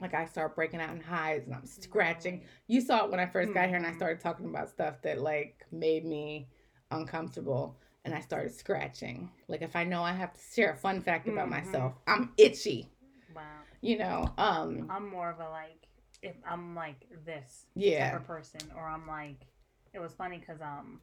Like 0.00 0.14
I 0.14 0.26
start 0.26 0.54
breaking 0.54 0.80
out 0.80 0.90
in 0.94 1.00
hives 1.00 1.46
and 1.46 1.54
I'm 1.54 1.66
scratching. 1.66 2.44
You 2.68 2.80
saw 2.80 3.04
it 3.04 3.10
when 3.10 3.18
I 3.20 3.26
first 3.26 3.52
got 3.52 3.66
here 3.68 3.76
and 3.76 3.86
I 3.86 3.90
Mhm. 3.90 3.96
started 3.96 4.20
talking 4.20 4.46
about 4.46 4.68
stuff 4.68 5.02
that 5.02 5.20
like 5.20 5.66
made 5.72 6.04
me 6.04 6.48
uncomfortable 6.90 7.76
and 8.04 8.14
I 8.14 8.20
started 8.20 8.54
scratching. 8.54 9.30
Like 9.48 9.62
if 9.62 9.74
I 9.74 9.84
know 9.84 10.02
I 10.02 10.12
have 10.12 10.32
to 10.34 10.40
share 10.54 10.72
a 10.72 10.76
fun 10.76 11.00
fact 11.00 11.28
about 11.28 11.48
Mhm. 11.48 11.50
myself, 11.50 11.94
I'm 12.06 12.32
itchy, 12.36 12.92
Wow. 13.34 13.62
you 13.80 13.98
know. 13.98 14.32
Um 14.38 14.86
I'm 14.88 15.08
more 15.08 15.30
of 15.30 15.40
a 15.40 15.50
like 15.50 15.88
if 16.22 16.36
I'm 16.46 16.74
like 16.76 17.08
this 17.24 17.66
yeah. 17.74 18.10
type 18.12 18.20
of 18.20 18.26
person, 18.26 18.70
or 18.76 18.86
I'm 18.86 19.06
like 19.06 19.46
it 19.92 19.98
was 19.98 20.12
funny 20.14 20.38
because 20.38 20.60
um 20.60 21.00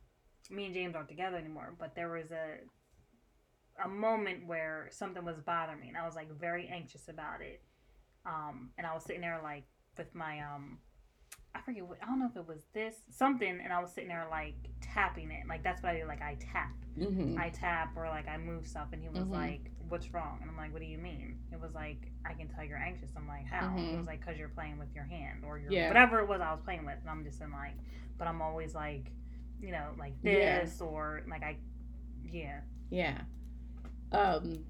me 0.50 0.66
and 0.66 0.74
James 0.74 0.96
aren't 0.96 1.10
together 1.10 1.36
anymore, 1.38 1.74
but 1.78 1.96
there 1.96 2.10
was 2.10 2.32
a 2.32 2.60
a 3.84 3.90
moment 3.90 4.48
where 4.48 4.88
something 4.90 5.26
was 5.26 5.42
bothering 5.42 5.82
me, 5.82 5.90
and 5.90 5.98
I 5.98 6.06
was 6.06 6.16
like 6.16 6.32
very 6.32 6.70
anxious 6.70 7.10
about 7.10 7.42
it. 7.42 7.62
Um, 8.26 8.72
and 8.78 8.88
I 8.88 8.94
was 8.94 9.04
sitting 9.04 9.22
there 9.22 9.40
like 9.44 9.64
with 9.98 10.14
my 10.16 10.40
um. 10.42 10.80
I 11.54 11.62
forget 11.62 11.86
what 11.88 11.98
I 12.04 12.08
don't 12.08 12.20
know 12.20 12.28
if 12.30 12.36
it 12.36 12.46
was 12.48 12.60
this 12.74 12.96
something, 13.10 13.62
and 13.64 13.72
I 13.72 13.80
was 13.80 13.92
sitting 13.94 14.10
there 14.10 14.28
like 14.30 14.56
tapping 14.82 15.32
it, 15.32 15.48
like 15.48 15.64
that's 15.64 15.82
what 15.82 15.94
I 15.96 16.00
do. 16.02 16.06
Like 16.06 16.22
I 16.22 16.36
tap, 16.36 16.74
Mhm. 16.98 17.40
I 17.40 17.50
tap 17.50 17.96
or 17.96 18.08
like 18.10 18.28
I 18.28 18.38
move 18.38 18.68
stuff, 18.68 18.90
and 18.92 19.02
he 19.02 19.08
was 19.08 19.20
Mhm. 19.20 19.32
like, 19.32 19.72
"What's 19.88 20.14
wrong?" 20.14 20.40
And 20.42 20.50
I'm 20.50 20.58
like, 20.58 20.74
"What 20.74 20.82
do 20.82 20.88
you 20.88 20.98
mean?" 20.98 21.40
It 21.54 21.60
was 21.62 21.74
like, 21.74 22.12
"I 22.26 22.34
can 22.34 22.50
tell 22.50 22.64
you're 22.66 22.78
anxious." 22.78 23.12
I'm 23.16 23.26
like, 23.28 23.46
"How?" 23.48 23.68
Mhm. 23.68 23.94
It 23.94 23.98
was 23.98 24.08
like, 24.08 24.26
"Cause 24.26 24.38
you're 24.38 24.50
playing 24.50 24.78
with 24.80 24.94
your 24.94 25.06
hand 25.06 25.46
or 25.46 25.58
your 25.58 25.72
Yeah. 25.72 25.88
whatever 25.88 26.20
it 26.20 26.28
was 26.28 26.42
I 26.42 26.52
was 26.52 26.62
playing 26.62 26.86
with," 26.86 27.00
and 27.00 27.10
I'm 27.10 27.24
just 27.24 27.40
in 27.40 27.52
like, 27.54 27.76
but 28.18 28.28
I'm 28.28 28.42
always 28.42 28.76
like, 28.76 29.12
you 29.62 29.72
know, 29.72 29.92
like 29.98 30.14
Yeah. 30.24 30.64
this 30.66 30.82
or 30.82 31.22
like 31.30 31.42
I, 31.44 31.56
yeah, 32.30 32.60
Yeah. 32.90 33.22
Um 34.12 34.66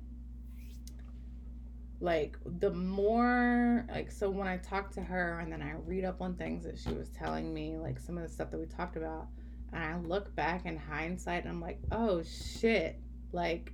like 1.99 2.38
the 2.59 2.72
more 2.72 3.85
like 3.89 4.11
so 4.11 4.30
when 4.30 4.47
I 4.47 4.57
talk 4.57 4.91
to 4.91 5.01
her 5.01 5.39
and 5.39 5.51
then 5.51 5.61
I 5.61 5.73
read 5.85 6.03
up 6.03 6.22
on 6.22 6.35
things 6.35 6.63
that 6.65 6.77
she 6.77 6.93
was 6.93 7.09
telling 7.09 7.53
me, 7.53 7.77
like 7.77 7.99
some 7.99 8.17
of 8.17 8.23
the 8.23 8.30
stuff 8.30 8.51
that 8.51 8.59
we 8.59 8.65
talked 8.65 8.97
about, 8.97 9.27
and 9.73 9.84
I 9.84 9.97
look 9.97 10.35
back 10.35 10.65
in 10.65 10.77
hindsight 10.77 11.43
and 11.43 11.49
I'm 11.49 11.61
like, 11.61 11.80
"Oh 11.91 12.22
shit." 12.23 12.99
Like 13.31 13.73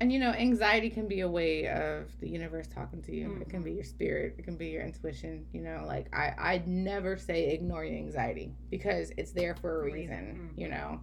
and 0.00 0.12
you 0.12 0.18
know, 0.18 0.32
anxiety 0.32 0.90
can 0.90 1.06
be 1.06 1.20
a 1.20 1.28
way 1.28 1.68
of 1.68 2.08
the 2.20 2.28
universe 2.28 2.66
talking 2.66 3.00
to 3.02 3.14
you. 3.14 3.38
It 3.40 3.48
can 3.48 3.62
be 3.62 3.72
your 3.72 3.84
spirit, 3.84 4.34
it 4.38 4.42
can 4.42 4.56
be 4.56 4.68
your 4.68 4.82
intuition, 4.82 5.46
you 5.52 5.60
know, 5.60 5.84
like 5.86 6.14
I 6.14 6.34
I'd 6.36 6.66
never 6.66 7.16
say 7.16 7.50
ignore 7.50 7.84
your 7.84 7.96
anxiety 7.96 8.52
because 8.70 9.12
it's 9.16 9.32
there 9.32 9.54
for 9.54 9.80
a 9.82 9.84
Reason, 9.84 10.50
mhm. 10.52 10.60
you 10.60 10.68
know. 10.68 11.00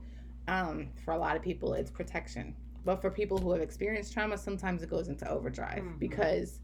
Um 0.48 0.89
for 1.06 1.14
a 1.14 1.18
lot 1.18 1.35
of 1.35 1.41
people 1.41 1.73
it's 1.73 1.89
protection. 1.89 2.56
But 2.84 3.02
for 3.02 3.12
people 3.12 3.38
who 3.38 3.52
have 3.52 3.62
experienced 3.62 4.14
trauma, 4.14 4.38
sometimes 4.38 4.82
it 4.82 4.90
goes 4.90 5.08
into 5.08 5.30
overdrive 5.30 5.84
Mhm. 5.84 5.99
because 5.99 6.60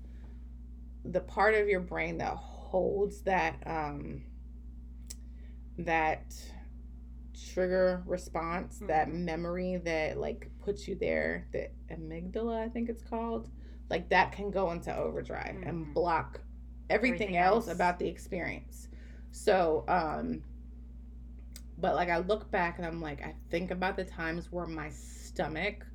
the 1.05 1.21
part 1.21 1.53
of 1.55 1.67
your 1.69 1.79
brain 1.79 2.17
that 2.17 2.35
holds 2.35 3.21
that 3.21 3.55
um 3.65 4.23
that 5.77 6.33
trigger 7.53 8.03
response, 8.07 8.79
that 8.87 9.07
Mhm. 9.09 9.19
memory 9.25 9.77
that 9.77 10.17
like 10.17 10.49
puts 10.59 10.87
you 10.87 10.95
there, 10.95 11.47
the 11.51 11.69
amygdala, 11.89 12.57
I 12.59 12.69
think 12.69 12.89
it's 12.89 13.03
called, 13.03 13.49
like 13.89 14.09
that 14.09 14.31
can 14.31 14.49
go 14.49 14.71
into 14.71 14.95
overdrive 14.95 15.55
and 15.63 15.85
Mhm. 15.87 15.93
block 15.93 16.41
everything, 16.89 17.15
Everything 17.15 17.37
else 17.37 17.67
else. 17.67 17.75
about 17.75 17.99
the 17.99 18.07
experience. 18.07 18.89
So, 19.31 19.85
um 19.87 20.43
but 21.79 21.93
like 21.93 22.09
I 22.09 22.17
look 22.17 22.49
back 22.49 22.77
and 22.79 22.87
I'm 22.87 23.01
like 23.01 23.21
I 23.21 23.35
think 23.51 23.69
about 23.69 23.95
the 23.97 24.03
times 24.03 24.51
where 24.51 24.65
my 24.65 24.89
stomach 24.89 25.85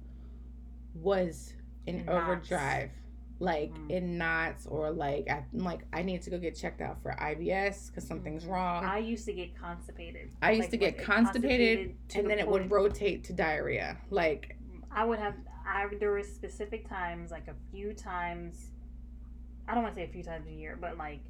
was 0.94 1.55
in 1.86 2.01
In 2.01 2.06
knots. 2.06 2.23
overdrive 2.23 2.90
like 3.39 3.73
Mhm. 3.74 3.90
in 3.90 4.19
knots 4.19 4.66
or 4.66 4.93
like 4.93 5.28
I, 5.28 5.39
am 5.52 5.64
like 5.64 5.85
I 5.93 6.02
need 6.02 6.23
to 6.23 6.31
go 6.31 6.39
get 6.39 6.55
checked 6.55 6.81
out 6.81 7.02
for 7.02 7.10
IBS 7.20 7.89
because 7.90 8.06
something's 8.06 8.44
Mhm. 8.44 8.51
wrong. 8.52 8.85
I 8.85 8.98
used 8.98 9.24
to 9.27 9.32
get 9.32 9.56
constipated. 9.56 10.31
I 10.40 10.52
used 10.52 10.60
Like, 10.64 10.70
to 10.70 10.77
get 10.77 10.98
constipated, 10.98 11.97
to 12.10 12.19
and 12.19 12.27
the 12.27 12.28
then 12.28 12.39
it 12.39 12.47
would 12.47 12.70
rotate 12.70 13.24
to 13.24 13.32
diarrhea. 13.32 13.98
Like, 14.10 14.56
I 14.93 15.05
would 15.05 15.19
have. 15.19 15.35
I 15.66 15.86
there 15.98 16.12
was 16.12 16.32
specific 16.32 16.89
times, 16.89 17.31
like 17.32 17.48
a 17.48 17.55
few 17.73 17.94
times. 17.94 18.70
I 19.66 19.74
don't 19.74 19.82
want 19.82 19.94
to 19.97 20.01
say 20.01 20.05
a 20.05 20.12
few 20.12 20.23
times 20.23 20.47
a 20.47 20.52
year, 20.52 20.77
but 20.81 20.97
like 20.97 21.20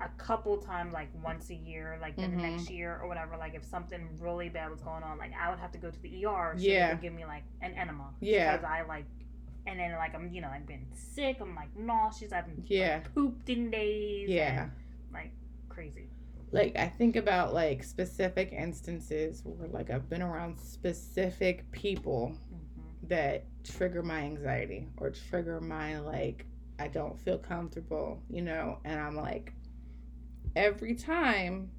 a 0.00 0.08
couple 0.22 0.56
times, 0.56 0.92
like 0.92 1.08
once 1.22 1.50
a 1.50 1.54
year, 1.54 1.98
like 2.00 2.16
Mhm. 2.16 2.22
the 2.30 2.36
next 2.36 2.70
year 2.70 2.98
or 3.02 3.08
whatever. 3.08 3.36
Like 3.36 3.54
if 3.54 3.64
something 3.64 4.08
really 4.18 4.48
bad 4.48 4.70
was 4.70 4.80
going 4.80 5.02
on, 5.02 5.18
like 5.18 5.32
I 5.38 5.50
would 5.50 5.58
have 5.58 5.72
to 5.72 5.78
go 5.78 5.90
to 5.90 6.00
the 6.02 6.24
ER. 6.24 6.54
So 6.56 6.62
Yeah. 6.64 6.94
give 6.94 7.12
me 7.12 7.24
like 7.24 7.44
an 7.60 7.74
enema. 7.74 8.14
Yeah. 8.20 8.56
Because 8.56 8.64
I 8.64 8.82
like, 8.82 9.04
and 9.66 9.78
then 9.78 9.92
like 9.92 10.14
I'm 10.14 10.32
you 10.32 10.40
know 10.40 10.48
I've 10.48 10.66
been 10.66 10.86
sick. 10.94 11.38
I'm 11.40 11.54
like 11.54 11.74
nauseous. 11.76 12.32
I 12.32 12.36
haven't 12.36 12.64
yeah, 12.68 13.00
pooped 13.14 13.48
in 13.50 13.70
days. 13.70 14.28
yeah. 14.30 14.62
and, 14.62 14.72
like 15.12 15.32
crazy. 15.68 16.08
Like 16.52 16.76
I 16.76 16.88
think 16.88 17.16
about 17.16 17.52
like 17.54 17.84
specific 17.84 18.52
instances 18.52 19.42
where 19.44 19.68
like 19.68 19.90
I've 19.90 20.08
been 20.08 20.22
around 20.22 20.58
specific 20.58 21.70
people 21.72 22.28
hmm 22.48 22.56
that 23.08 23.44
trigger 23.64 24.02
my 24.02 24.20
anxiety 24.20 24.86
or 24.98 25.10
trigger 25.10 25.58
my 25.60 25.98
like 26.00 26.44
I 26.78 26.86
don't 26.88 27.18
feel 27.18 27.38
comfortable, 27.38 28.22
you 28.30 28.42
know, 28.42 28.78
and 28.84 28.98
I'm 29.00 29.16
like 29.16 29.52
every 30.56 30.94
time 30.94 31.70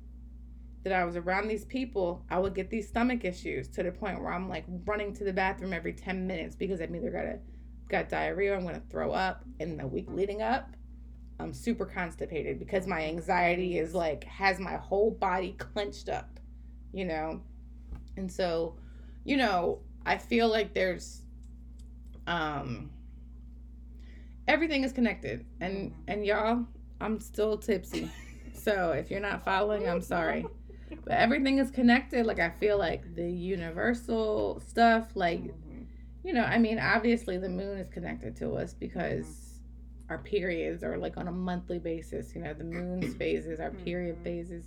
that 0.84 0.94
I 0.94 1.06
was 1.06 1.16
around 1.16 1.48
these 1.48 1.66
people, 1.66 2.26
I 2.30 2.40
would 2.40 2.56
get 2.56 2.70
these 2.70 2.88
stomach 2.88 3.24
issues 3.24 3.68
to 3.70 3.84
the 3.84 3.92
point 3.92 4.22
where 4.22 4.34
I'm 4.34 4.50
like 4.50 4.66
running 4.86 5.14
to 5.16 5.24
the 5.24 5.34
bathroom 5.34 5.74
every 5.74 5.94
10 5.94 6.26
minutes 6.26 6.56
because 6.56 6.82
I'm 6.82 6.96
either 6.96 7.12
gonna 7.12 7.40
got 7.88 8.10
diarrhea, 8.10 8.56
I'm 8.56 8.66
gonna 8.66 8.82
throw 8.90 9.12
up. 9.12 9.44
In 9.60 9.78
the 9.78 9.86
week 9.86 10.08
leading 10.10 10.42
up, 10.42 10.76
I'm 11.40 11.54
super 11.54 11.86
constipated 11.86 12.58
because 12.58 12.88
my 12.88 13.04
anxiety 13.06 13.78
is 13.78 13.94
like 13.94 14.24
has 14.24 14.60
my 14.60 14.78
whole 14.78 15.12
body 15.12 15.56
clenched 15.58 16.10
up, 16.10 16.40
you 16.94 17.06
know. 17.06 17.42
And 18.18 18.32
so, 18.32 18.76
you 19.24 19.38
know, 19.38 19.80
I 20.06 20.18
feel 20.18 20.48
like 20.48 20.74
there's 20.74 21.22
um 22.28 22.92
everything 24.48 24.84
is 24.84 24.92
connected, 24.92 25.46
and 25.60 25.94
and 26.08 26.26
y'all, 26.26 26.66
I'm 27.00 27.20
still 27.20 27.58
tipsy. 27.58 28.10
So 28.64 28.92
if 28.92 29.10
you're 29.10 29.20
not 29.20 29.44
following, 29.44 29.88
I'm 29.88 30.02
sorry. 30.02 30.46
But 31.04 31.14
everything 31.14 31.58
is 31.58 31.72
connected. 31.72 32.26
Like 32.26 32.40
I 32.40 32.50
feel 32.52 32.78
like 32.78 33.16
the 33.16 33.30
universal 33.30 34.60
stuff, 34.68 35.16
like 35.16 35.40
Mhm. 35.42 35.86
you 36.24 36.34
know, 36.34 36.44
I 36.44 36.60
mean, 36.60 36.78
obviously 36.78 37.38
the 37.40 37.50
moon 37.50 37.80
is 37.80 37.90
connected 37.90 38.36
to 38.38 38.54
us 38.56 38.74
because 38.76 39.26
Mm-hmm. 39.26 40.12
our 40.12 40.18
periods 40.20 40.84
are 40.84 40.98
like 40.98 41.18
on 41.18 41.28
a 41.28 41.32
monthly 41.32 41.80
basis. 41.80 42.36
You 42.36 42.42
know, 42.42 42.54
the 42.54 42.64
moon's 42.64 43.14
phases, 43.22 43.60
our 43.60 43.72
period 43.72 44.18
Mhm. 44.18 44.24
phases. 44.24 44.66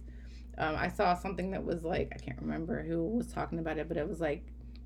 Um, 0.58 0.74
I 0.76 0.88
saw 0.88 1.14
something 1.14 1.50
that 1.52 1.64
was 1.64 1.84
like 1.84 2.12
I 2.14 2.18
can't 2.18 2.40
remember 2.40 2.82
who 2.82 3.04
was 3.06 3.28
talking 3.28 3.58
about 3.60 3.78
it, 3.78 3.86
but 3.88 3.96
it 3.96 4.08
was 4.08 4.20
like 4.20 4.44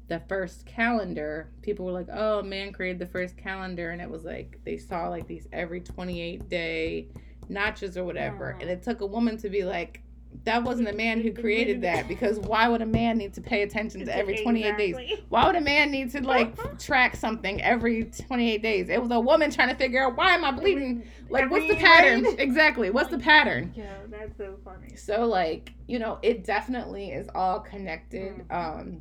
the 0.09 0.21
first 0.29 0.67
calendar. 0.67 1.51
People 1.63 1.85
were 1.87 1.93
like, 1.93 2.09
"Oh, 2.13 2.43
man 2.43 2.73
created 2.73 2.99
the 2.99 3.07
first 3.07 3.37
calendar," 3.37 3.91
and 3.91 4.01
it 4.03 4.11
was 4.11 4.25
like 4.25 4.61
they 4.65 4.77
saw 4.79 5.09
like 5.09 5.27
these 5.27 5.47
every 5.53 5.81
twenty 5.81 6.21
eight 6.21 6.49
day 6.49 7.09
notches 7.49 7.97
or 7.97 8.05
whatever, 8.05 8.57
and 8.61 8.69
it 8.71 8.83
took 8.83 9.01
a 9.01 9.07
woman 9.07 9.37
to 9.39 9.49
be 9.49 9.65
like. 9.65 10.03
That 10.45 10.63
wasn't 10.63 10.89
a 10.89 10.93
man 10.93 11.23
who 11.23 11.33
created 11.43 11.81
that 11.83 12.07
because 12.07 12.39
why 12.39 12.69
would 12.69 12.83
a 12.83 12.87
man 12.87 13.17
need 13.17 13.33
to 13.35 13.41
pay 13.41 13.63
attention 13.63 14.05
to 14.05 14.15
every 14.15 14.37
28 14.37 14.77
days? 14.77 14.97
Why 15.31 15.47
would 15.47 15.57
a 15.57 15.61
man 15.61 15.91
need 15.91 16.11
to 16.13 16.21
like 16.21 16.55
track 16.79 17.17
something 17.17 17.63
every 17.63 18.05
28 18.05 18.63
days? 18.63 18.89
It 18.91 19.01
was 19.01 19.11
a 19.11 19.19
woman 19.19 19.51
trying 19.51 19.71
to 19.71 19.75
figure 19.75 20.05
out 20.05 20.17
why 20.17 20.35
am 20.35 20.45
I 20.45 20.51
bleeding? 20.53 21.03
Like, 21.31 21.51
what's 21.51 21.67
the 21.67 21.77
pattern? 21.77 22.27
Exactly. 22.39 22.91
What's 22.91 23.09
the 23.11 23.19
pattern? 23.19 23.73
Yeah, 23.75 23.97
that's 24.11 24.37
so 24.37 24.57
funny. 24.63 24.95
So, 24.97 25.25
like, 25.25 25.73
you 25.87 25.99
know, 25.99 26.19
it 26.23 26.45
definitely 26.45 27.11
is 27.11 27.29
all 27.35 27.61
connected. 27.61 28.47
Mhm. 28.49 28.55
Um, 28.55 29.01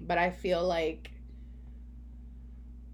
but 0.00 0.16
I 0.16 0.30
feel 0.30 0.64
like 0.66 1.10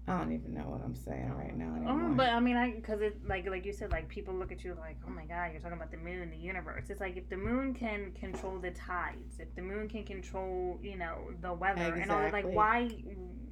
I 0.05 0.17
don't 0.17 0.33
even 0.33 0.53
know 0.53 0.63
what 0.63 0.81
I'm 0.83 0.95
saying 0.95 1.31
right 1.33 1.55
now 1.55 1.75
anymore. 1.75 1.91
Um, 1.93 2.17
but 2.17 2.29
I 2.29 2.39
mean, 2.41 2.57
I 2.57 2.71
because 2.71 2.99
it 3.01 3.25
like 3.25 3.47
like 3.49 3.65
you 3.65 3.71
said, 3.71 3.89
like 3.91 4.09
people 4.09 4.33
look 4.33 4.51
at 4.51 4.63
you 4.63 4.75
like, 4.77 4.97
oh 5.07 5.09
my 5.09 5.25
god, 5.25 5.51
you're 5.53 5.61
talking 5.61 5.77
about 5.77 5.91
the 5.91 5.97
moon, 5.97 6.29
the 6.29 6.35
universe. 6.37 6.85
It's 6.89 6.99
like 6.99 7.15
if 7.15 7.29
the 7.29 7.37
moon 7.37 7.73
can 7.73 8.11
control 8.11 8.59
the 8.59 8.71
tides, 8.71 9.39
if 9.39 9.53
the 9.55 9.61
moon 9.61 9.87
can 9.87 10.03
control, 10.03 10.77
you 10.83 10.97
know, 10.97 11.29
the 11.41 11.53
weather 11.53 11.81
and 11.95 12.11
all 12.11 12.19
that, 12.19 12.33
like 12.33 12.45
why 12.45 12.89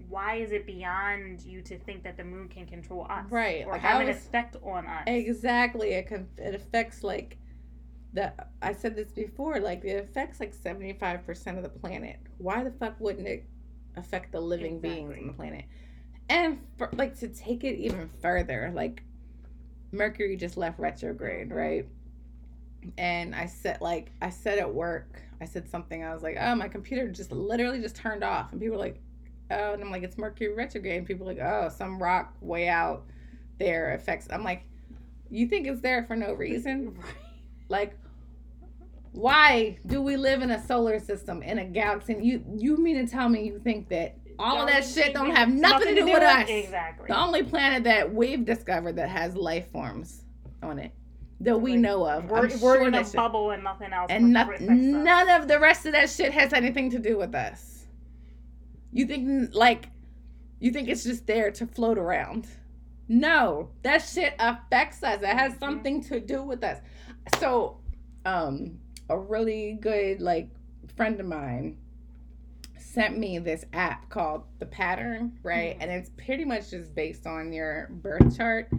why 0.09 0.35
is 0.35 0.51
it 0.51 0.65
beyond 0.65 1.39
you 1.41 1.61
to 1.61 1.79
think 1.79 2.03
that 2.03 2.17
the 2.17 2.23
moon 2.25 2.49
can 2.49 2.65
control 2.65 3.07
us, 3.09 3.25
Right, 3.29 3.65
or 3.65 3.71
like, 3.71 3.81
have 3.81 3.99
I 3.99 4.03
an 4.03 4.07
was- 4.09 4.17
effect 4.17 4.57
on 4.61 4.85
us? 4.85 5.03
Exactly. 5.07 5.91
It 5.93 6.07
can, 6.07 6.27
it 6.37 6.53
affects 6.53 7.01
like 7.01 7.37
the 8.11 8.33
I 8.61 8.73
said 8.73 8.97
this 8.97 9.09
before, 9.09 9.61
like 9.61 9.85
it 9.85 10.03
affects 10.03 10.41
like 10.41 10.53
75% 10.53 11.55
of 11.55 11.63
the 11.63 11.69
planet. 11.69 12.17
Why 12.39 12.61
the 12.61 12.71
fuck 12.71 12.99
wouldn't 12.99 13.25
it 13.25 13.45
affect 13.95 14.33
the 14.33 14.41
living 14.41 14.81
beings 14.81 15.15
on 15.17 15.27
the 15.27 15.33
planet? 15.33 15.63
And 16.31 16.59
for, 16.77 16.89
like 16.93 17.19
to 17.19 17.27
take 17.27 17.65
it 17.65 17.77
even 17.77 18.09
further, 18.21 18.71
like 18.73 19.03
Mercury 19.91 20.37
just 20.37 20.55
left 20.55 20.79
retrograde, 20.79 21.51
right? 21.51 21.85
And 22.97 23.35
I 23.35 23.47
said 23.47 23.81
like 23.81 24.11
I 24.21 24.29
said 24.29 24.57
at 24.57 24.73
work, 24.73 25.21
I 25.41 25.45
said 25.45 25.69
something, 25.69 26.05
I 26.05 26.13
was 26.13 26.23
like, 26.23 26.37
"Oh, 26.39 26.55
my 26.55 26.69
computer 26.69 27.09
just 27.09 27.33
literally 27.33 27.81
just 27.81 27.97
turned 27.97 28.23
off." 28.23 28.53
And 28.53 28.61
people 28.61 28.77
were 28.77 28.83
like, 28.83 29.01
"Oh," 29.51 29.73
and 29.73 29.83
I'm 29.83 29.91
like, 29.91 30.03
"It's 30.03 30.17
Mercury 30.17 30.53
retrograde." 30.53 30.99
And 30.99 31.05
people 31.05 31.25
were 31.25 31.33
like, 31.33 31.43
"Oh, 31.43 31.67
some 31.67 32.01
rock 32.01 32.33
way 32.39 32.69
out 32.69 33.03
there 33.59 33.93
affects." 33.93 34.27
I'm 34.31 34.45
like, 34.45 34.63
"You 35.29 35.47
think 35.47 35.67
it's 35.67 35.81
there 35.81 36.03
for 36.05 36.15
no 36.15 36.33
reason?" 36.33 36.97
Like, 37.69 37.97
why 39.13 39.77
do 39.87 40.01
we 40.01 40.17
live 40.17 40.41
in 40.41 40.51
a 40.51 40.61
solar 40.67 40.99
system 40.99 41.41
in 41.41 41.57
a 41.57 41.63
galaxy? 41.63 42.11
And 42.11 42.25
you 42.25 42.43
you 42.57 42.75
mean 42.75 43.05
to 43.05 43.09
tell 43.09 43.29
me 43.29 43.45
you 43.45 43.57
think 43.59 43.87
that 43.89 44.17
all 44.39 44.61
of 44.61 44.67
that 44.67 44.83
shit 44.85 45.13
don't 45.13 45.35
have 45.35 45.49
nothing, 45.53 45.95
to 45.95 46.01
do 46.01 46.05
with 46.05 46.21
us? 46.23 46.47
Exactly. 46.49 47.05
The 47.07 47.17
only 47.19 47.43
planet 47.43 47.83
that 47.85 48.13
we've 48.13 48.43
discovered 48.45 48.95
that 48.97 49.09
has 49.09 49.35
life 49.35 49.71
forms 49.71 50.23
on 50.63 50.79
it 50.79 50.91
that 51.41 51.59
we 51.59 51.71
Like, 51.71 51.79
know 51.79 52.07
of. 52.07 52.25
We're, 52.29 52.41
we're 52.41 52.49
sure 52.49 52.87
in 52.87 52.93
a 52.93 53.03
shit- 53.03 53.13
bubble 53.13 53.51
and 53.51 53.63
nothing 53.63 53.91
else. 53.93 54.07
and 54.11 54.35
us. 54.37 54.59
none 54.59 55.29
of 55.29 55.47
the 55.47 55.59
rest 55.59 55.85
of 55.85 55.93
that 55.93 56.09
shit 56.09 56.31
has 56.33 56.53
anything 56.53 56.89
to 56.91 56.99
do 56.99 57.17
with 57.17 57.33
us. 57.33 57.85
You 58.91 59.05
think 59.05 59.55
like 59.55 59.85
you 60.59 60.71
think 60.71 60.87
it's 60.89 61.03
just 61.03 61.25
there 61.25 61.49
to 61.51 61.65
float 61.65 61.97
around? 61.97 62.47
No, 63.07 63.71
that 63.83 63.99
shit 64.03 64.35
affects 64.39 65.01
us. 65.03 65.21
It 65.21 65.25
has 65.27 65.53
Mhm. 65.53 65.59
something 65.59 66.03
to 66.03 66.19
do 66.19 66.43
with 66.43 66.63
us. 66.63 66.79
So, 67.39 67.79
um, 68.25 68.79
a 69.09 69.17
really 69.17 69.77
good 69.81 70.21
like 70.21 70.49
friend 70.95 71.19
of 71.19 71.25
mine 71.25 71.77
sent 72.91 73.17
me 73.17 73.39
this 73.39 73.65
app 73.73 74.09
called 74.09 74.43
the 74.59 74.65
Pattern, 74.65 75.37
right? 75.43 75.75
Mhm. 75.77 75.81
And 75.83 75.91
it's 75.91 76.09
pretty 76.17 76.45
much 76.45 76.71
just 76.71 76.93
based 76.93 77.25
on 77.25 77.53
your 77.53 77.87
birth 77.91 78.35
chart. 78.37 78.69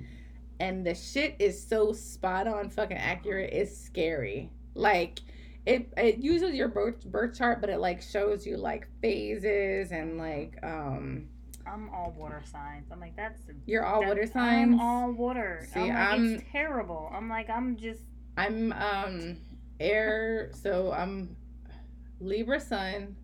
And 0.61 0.87
the 0.87 0.95
shit 0.95 1.35
is 1.39 1.61
so 1.67 1.93
spot 1.93 2.47
on, 2.47 2.69
fucking 2.71 2.97
accurate. 2.97 3.53
It's 3.53 3.77
scary. 3.77 4.51
Like 4.75 5.21
it, 5.67 5.93
it 5.97 6.19
uses 6.19 6.55
your 6.55 6.69
birth 6.69 7.05
birth 7.07 7.37
chart, 7.39 7.61
but 7.61 7.71
it 7.71 7.79
like 7.79 8.03
shows 8.03 8.47
you 8.47 8.57
like 8.57 8.87
phases 9.01 9.93
and 9.93 10.19
like 10.19 10.59
um 10.63 11.29
I'm 11.65 11.89
all 11.91 12.13
water 12.19 12.43
signs. 12.45 12.91
I'm 12.91 12.99
like, 13.01 13.15
that's 13.17 13.41
you're 13.67 13.85
all 13.87 14.05
water 14.05 14.27
signs. 14.27 14.75
I'm 14.75 14.81
all 14.81 15.13
water. 15.13 15.67
See, 15.73 15.81
I'm 15.81 15.89
like, 15.89 15.97
I'm- 15.97 16.35
it's 16.35 16.45
terrible. 16.51 17.09
I'm 17.15 17.29
like, 17.29 17.49
I'm 17.49 17.77
just 17.77 18.03
I'm 18.37 18.73
um 18.73 19.37
air, 19.81 20.51
so 20.55 20.93
I'm 20.93 21.37
Libra 22.21 22.61
sun, 22.61 23.17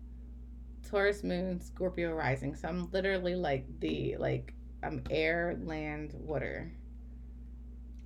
Taurus 0.89 1.23
moon, 1.23 1.59
Scorpio 1.61 2.13
rising. 2.13 2.55
So 2.55 2.67
I'm 2.67 2.89
literally 2.91 3.35
like 3.35 3.65
the 3.79 4.15
like 4.17 4.53
I'm 4.83 5.03
air, 5.09 5.57
land, 5.63 6.13
water. 6.17 6.71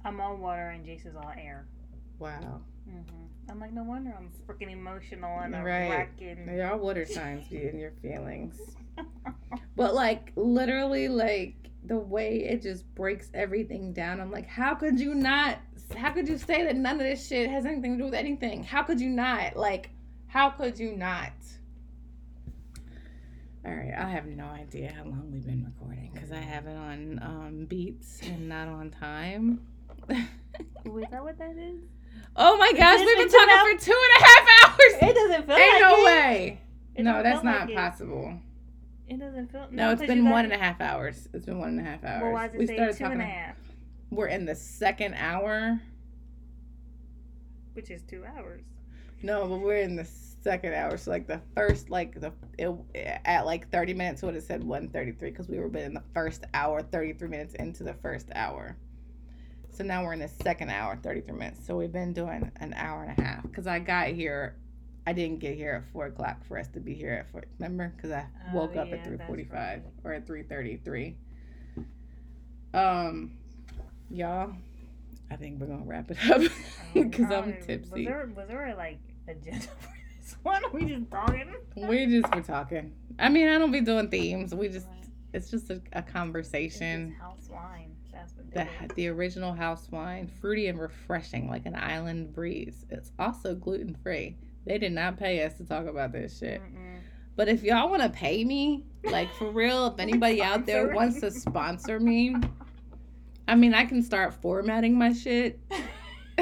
I'm 0.05 0.19
all 0.19 0.35
water 0.35 0.69
and 0.69 0.85
Jason's 0.85 1.15
all 1.15 1.31
air. 1.37 1.65
Wow. 2.19 2.61
hmm 2.85 2.99
I'm 3.49 3.59
like, 3.59 3.73
no 3.73 3.83
wonder 3.83 4.13
I'm 4.17 4.31
freaking 4.47 4.71
emotional 4.71 5.39
and 5.39 5.55
a 5.55 5.61
Right. 5.61 5.89
wreck 5.89 6.13
and 6.21 6.57
Y'all 6.57 6.77
water 6.77 7.05
signs 7.05 7.47
be 7.47 7.67
in 7.67 7.77
your 7.77 7.91
feelings. 8.01 8.59
But 9.75 9.95
like 9.95 10.31
literally 10.35 11.07
like 11.07 11.55
the 11.85 11.97
way 11.97 12.43
it 12.43 12.61
just 12.61 12.85
breaks 12.95 13.29
everything 13.33 13.91
down. 13.91 14.21
I'm 14.21 14.31
like, 14.31 14.47
how 14.47 14.75
could 14.75 14.99
you 14.99 15.15
not 15.15 15.57
how 15.95 16.11
could 16.11 16.27
you 16.27 16.37
say 16.37 16.63
that 16.63 16.75
none 16.75 16.95
of 16.95 17.01
this 17.01 17.27
shit 17.27 17.49
has 17.49 17.65
anything 17.65 17.93
to 17.93 17.97
do 17.97 18.05
with 18.05 18.13
anything? 18.13 18.63
How 18.63 18.83
could 18.83 19.01
you 19.01 19.09
not? 19.09 19.55
Like, 19.57 19.89
how 20.27 20.49
could 20.51 20.77
you 20.79 20.95
not? 20.95 21.31
All 23.65 23.71
right, 23.73 23.93
I 23.97 24.09
have 24.09 24.25
no 24.25 24.45
idea 24.45 24.93
how 24.95 25.03
long 25.05 25.29
we've 25.31 25.45
been 25.45 25.63
recording 25.63 26.11
because 26.13 26.31
I 26.31 26.39
have 26.39 26.67
it 26.67 26.75
on 26.75 27.19
um, 27.21 27.65
beats 27.65 28.19
and 28.23 28.49
not 28.49 28.67
on 28.67 28.89
time. 28.91 29.61
Is 30.09 31.05
that 31.11 31.23
what 31.23 31.37
that 31.37 31.55
is? 31.57 31.79
oh 32.35 32.57
my 32.57 32.73
gosh, 32.73 32.99
we've 32.99 33.17
been 33.17 33.29
talking 33.29 33.77
for 33.77 33.85
two 33.85 33.91
and 33.97 34.21
a 34.21 34.25
half 34.25 34.47
hours. 34.69 34.93
It 35.01 35.15
doesn't 35.15 35.45
feel 35.47 35.55
Ain't 35.55 35.73
like 35.73 35.81
no 35.81 35.95
it. 36.01 36.03
way. 36.05 36.61
It 36.95 37.03
no, 37.03 37.23
that's 37.23 37.43
not 37.43 37.67
like 37.67 37.75
possible. 37.75 38.33
It 39.07 39.19
doesn't 39.19 39.51
feel. 39.51 39.67
No, 39.71 39.91
it's 39.91 40.01
'cause 40.01 40.07
been 40.07 40.29
one 40.29 40.43
and 40.45 40.53
a 40.53 40.57
half 40.57 40.81
hours. 40.81 41.29
It's 41.33 41.45
been 41.45 41.59
one 41.59 41.69
and 41.69 41.79
a 41.79 41.83
half 41.83 42.03
hours. 42.03 42.23
Well, 42.23 42.31
why 42.33 42.47
does 42.47 42.55
it 42.55 42.59
we 42.59 42.67
say 42.67 42.75
started 42.75 42.97
two 42.97 43.03
and 43.05 43.13
a 43.13 43.17
talking. 43.17 43.31
half? 43.33 43.55
We're 44.09 44.27
in 44.27 44.45
the 44.45 44.55
second 44.55 45.13
hour. 45.15 45.79
Which 47.73 47.89
is 47.89 48.01
two 48.03 48.23
hours. 48.25 48.63
No, 49.21 49.47
but 49.47 49.59
we're 49.59 49.77
in 49.77 49.95
the 49.95 50.03
second 50.43 50.73
hour. 50.73 50.97
So 50.97 51.11
like 51.11 51.27
the 51.27 51.41
first, 51.55 51.89
like 51.89 52.19
the 52.19 52.31
it, 52.57 52.71
at 53.25 53.45
like 53.45 53.69
thirty 53.71 53.93
minutes, 53.93 54.21
would 54.21 54.35
have 54.35 54.43
said 54.43 54.63
one 54.63 54.89
thirty 54.89 55.11
three 55.11 55.31
because 55.31 55.47
we 55.47 55.59
were 55.59 55.69
been 55.69 55.83
in 55.85 55.93
the 55.93 56.03
first 56.13 56.45
hour, 56.53 56.81
thirty 56.81 57.13
three 57.13 57.29
minutes 57.29 57.53
into 57.55 57.83
the 57.83 57.93
first 57.95 58.29
hour. 58.35 58.75
So 59.71 59.83
now 59.83 60.03
we're 60.03 60.13
in 60.13 60.19
the 60.19 60.27
second 60.43 60.69
hour, 60.69 60.97
thirty 61.01 61.21
three 61.21 61.37
minutes. 61.37 61.65
So 61.65 61.75
we've 61.77 61.91
been 61.91 62.13
doing 62.13 62.51
an 62.57 62.73
hour 62.75 63.03
and 63.03 63.17
a 63.17 63.21
half 63.21 63.43
because 63.43 63.67
I 63.67 63.79
got 63.79 64.07
here. 64.09 64.55
I 65.05 65.11
didn't 65.11 65.39
get 65.39 65.55
here 65.55 65.83
at 65.85 65.91
four 65.91 66.05
o'clock 66.05 66.45
for 66.45 66.57
us 66.57 66.69
to 66.69 66.79
be 66.79 66.93
here 66.93 67.11
at 67.11 67.29
four. 67.31 67.43
Remember, 67.59 67.91
because 67.95 68.11
I 68.11 68.25
Oh, 68.53 68.55
woke 68.59 68.75
up 68.77 68.87
yeah, 68.89 68.95
at 68.95 69.03
three 69.05 69.17
that's 69.17 69.27
forty 69.27 69.43
five 69.43 69.81
right. 69.83 69.91
or 70.05 70.13
at 70.13 70.25
three 70.27 70.43
thirty 70.43 70.77
three. 70.77 71.17
Um, 72.73 73.31
y'all, 74.09 74.53
I 75.29 75.35
think 75.35 75.59
we're 75.59 75.67
gonna 75.67 75.83
wrap 75.85 76.09
it 76.09 76.17
up 76.31 76.41
because 76.93 77.31
I 77.31 77.35
I'm 77.39 77.53
tipsy. 77.65 77.91
Was 77.91 78.05
there 78.05 78.29
was 78.35 78.47
there 78.47 78.73
like 78.77 78.99
agenda 79.27 79.67
for 79.79 79.92
this 80.33 80.43
one? 80.43 80.63
Are 80.65 80.69
we 80.71 80.85
just 80.85 81.09
talking? 81.11 81.53
We 81.75 82.05
just 82.07 82.33
were 82.33 82.41
talking. 82.41 82.93
I 83.19 83.29
mean, 83.29 83.47
I 83.47 83.57
don't 83.57 83.71
be 83.71 83.81
doing 83.81 84.09
themes. 84.09 84.53
We 84.53 84.69
just 84.69 84.87
Right. 84.87 85.05
it's 85.33 85.49
just 85.49 85.69
a, 85.69 85.81
a 85.93 86.01
conversation. 86.01 87.15
house 87.19 87.49
wine. 87.51 87.95
That's 88.11 88.33
what 88.35 88.51
The 88.53 88.67
the 88.95 89.07
original 89.09 89.53
house 89.53 89.89
wine, 89.91 90.27
fruity 90.27 90.67
and 90.67 90.79
refreshing, 90.79 91.49
like 91.49 91.65
an 91.65 91.75
island 91.75 92.33
breeze. 92.33 92.85
It's 92.89 93.11
also 93.19 93.55
gluten 93.55 93.95
free. 93.95 94.37
They 94.65 94.77
did 94.77 94.93
not 94.93 95.17
pay 95.17 95.43
us 95.43 95.55
to 95.55 95.65
talk 95.65 95.87
about 95.87 96.11
this 96.11 96.37
shit. 96.37 96.61
Mm-mm. 96.61 96.99
But 97.35 97.49
if 97.49 97.63
y'all 97.63 97.89
want 97.89 98.03
to 98.03 98.09
pay 98.09 98.43
me, 98.45 98.85
like 99.03 99.33
for 99.33 99.51
real, 99.51 99.87
if 99.87 99.95
anybody 99.99 100.41
out 100.41 100.65
there 100.65 100.93
wants 100.93 101.19
to 101.21 101.31
sponsor 101.31 101.99
me, 101.99 102.35
I 103.47 103.55
mean, 103.55 103.73
I 103.73 103.85
can 103.85 104.01
start 104.03 104.33
formatting 104.35 104.97
my 104.97 105.11
shit. 105.13 105.59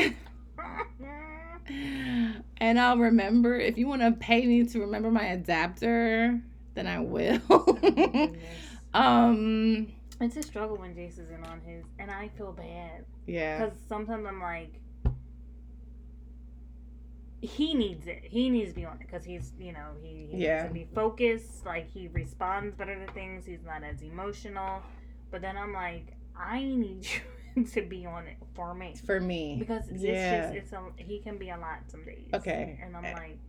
and 2.61 2.79
I'll 2.79 2.97
remember 2.97 3.55
if 3.57 3.77
you 3.77 3.88
want 3.88 4.01
to 4.03 4.11
pay 4.11 4.45
me 4.45 4.63
to 4.65 4.79
remember 4.81 5.09
my 5.11 5.25
adapter, 5.25 6.39
then 6.75 6.88
I 6.88 6.99
will. 6.99 7.39
Goodness. 7.81 8.38
um 8.93 9.88
It's 10.21 10.38
a 10.38 10.43
struggle 10.43 10.77
when 10.77 10.93
Jace 10.93 11.19
isn't 11.19 11.43
on 11.47 11.59
his, 11.61 11.83
and 11.99 12.11
I 12.11 12.29
feel 12.38 12.53
bad 12.53 13.03
Yeah. 13.25 13.65
because 13.65 13.77
sometimes 13.89 14.25
I'm 14.27 14.39
like, 14.39 14.73
he 17.41 17.73
needs 17.73 18.05
it. 18.05 18.21
He 18.23 18.49
needs 18.51 18.69
to 18.69 18.75
be 18.75 18.85
on 18.85 18.93
it 18.93 18.99
because 18.99 19.25
he's, 19.25 19.53
you 19.59 19.73
know, 19.73 19.88
he, 20.01 20.27
he 20.31 20.38
Yeah. 20.43 20.57
needs 20.57 20.67
to 20.67 20.73
be 20.73 20.88
focused. 20.93 21.65
Like 21.65 21.89
he 21.89 22.07
responds 22.09 22.75
better 22.75 23.03
to 23.03 23.11
things. 23.13 23.45
He's 23.45 23.63
not 23.65 23.83
as 23.83 24.03
emotional. 24.03 24.83
But 25.31 25.41
then 25.41 25.57
I'm 25.57 25.73
like, 25.73 26.13
I 26.38 26.59
need 26.59 27.05
you 27.11 27.21
to 27.73 27.82
be 27.82 28.06
on 28.06 28.28
it 28.28 28.38
for 28.53 28.73
me 28.73 28.94
For 29.06 29.19
me. 29.19 29.57
because 29.60 29.88
it's 29.90 30.02
Yeah. 30.03 30.41
just 30.41 30.56
it's 30.56 30.73
a 30.73 30.82
he 30.98 31.19
can 31.19 31.38
be 31.38 31.49
a 31.49 31.57
lot 31.57 31.80
some 31.88 32.03
days. 32.06 32.30
Okay. 32.34 32.80
and 32.84 32.95
I'm 32.95 33.06
Eh. 33.06 33.14
like, 33.14 33.40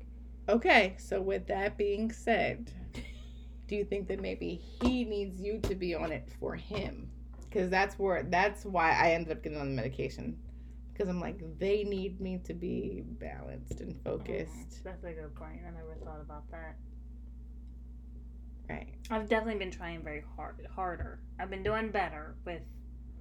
Okay, 0.49 0.95
so 0.99 1.21
with 1.23 1.47
that 1.47 1.77
being 1.79 2.11
said, 2.11 2.71
do 3.69 3.77
you 3.77 3.85
think 3.85 4.09
that 4.09 4.21
maybe 4.21 4.57
he 4.83 5.05
needs 5.05 5.41
you 5.41 5.61
to 5.61 5.75
be 5.77 5.95
on 5.95 6.11
it 6.11 6.29
for 6.41 6.57
him? 6.57 7.09
Because 7.49 7.71
that's 7.71 7.99
where 7.99 8.23
that's 8.25 8.65
why 8.65 8.91
I 8.93 9.13
ended 9.13 9.33
up 9.37 9.43
getting 9.43 9.59
on 9.61 9.69
the 9.69 9.75
medication. 9.75 10.37
Because 10.93 11.09
I'm 11.09 11.21
like, 11.21 11.39
they 11.59 11.85
need 11.85 12.21
me 12.21 12.39
to 12.45 12.55
be 12.55 13.03
balanced 13.19 13.81
and 13.81 13.95
mm, 13.95 14.05
focused. 14.05 14.83
that's 14.85 15.05
a 15.05 15.13
good 15.13 15.35
point. 15.35 15.61
I 15.67 15.71
never 15.71 15.95
thought 16.05 16.21
about 16.21 16.51
that. 16.51 16.77
Right. 18.69 18.89
I've 19.11 19.29
definitely 19.29 19.59
been 19.59 19.71
trying 19.71 20.03
very 20.03 20.25
hard, 20.37 20.67
harder. 20.75 21.21
I've 21.39 21.51
been 21.51 21.63
doing 21.63 21.91
better 21.91 22.35
with, 22.45 22.63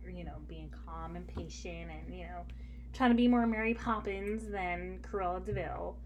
you 0.10 0.23
know, 0.23 0.38
being 0.48 0.72
calm 0.86 1.15
and 1.15 1.28
patient, 1.28 1.90
and 1.91 2.14
you 2.14 2.23
know, 2.23 2.45
trying 2.94 3.11
to 3.11 3.15
be 3.15 3.28
more 3.28 3.45
Mary 3.48 3.73
Poppins 3.73 4.48
than 4.49 4.99
Cruella 5.02 5.44
de 5.45 5.53
Vil. 5.53 5.98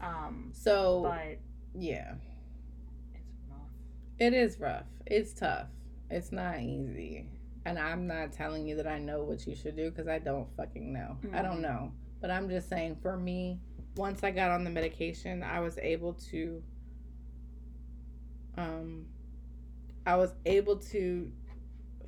Um, 0.00 0.50
So 0.52 1.02
but 1.04 1.38
yeah, 1.80 2.14
it's 3.14 3.24
rough. 3.48 3.58
it 4.18 4.34
is 4.34 4.58
rough. 4.60 4.86
It's 5.06 5.32
tough. 5.32 5.68
It's 6.10 6.32
not 6.32 6.60
easy. 6.60 7.26
And 7.64 7.78
I'm 7.78 8.06
not 8.08 8.32
telling 8.32 8.66
you 8.66 8.74
that 8.76 8.86
I 8.88 8.98
know 8.98 9.22
what 9.22 9.46
you 9.46 9.54
should 9.54 9.76
do 9.76 9.90
because 9.90 10.08
I 10.08 10.18
don't 10.18 10.48
fucking 10.56 10.92
know. 10.92 11.16
I 11.32 11.42
don't 11.42 11.58
Mhm. 11.58 11.62
know. 11.62 11.92
But 12.20 12.30
I'm 12.32 12.48
just 12.48 12.68
saying 12.68 12.96
for 12.96 13.16
me, 13.16 13.60
once 13.96 14.24
I 14.24 14.30
got 14.32 14.50
on 14.50 14.64
the 14.64 14.70
medication, 14.70 15.42
I 15.44 15.60
was 15.60 15.78
able 15.78 16.14
to 16.14 16.62
um 18.56 19.06
I 20.06 20.16
was 20.16 20.34
able 20.44 20.76
to 20.78 21.30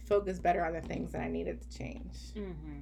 focus 0.07 0.39
better 0.39 0.65
on 0.65 0.73
the 0.73 0.81
things 0.83 1.13
that 1.13 1.23
I 1.23 1.29
needed 1.29 1.61
to 1.63 1.79
change 1.79 2.33
Mm-hmm. 2.37 2.81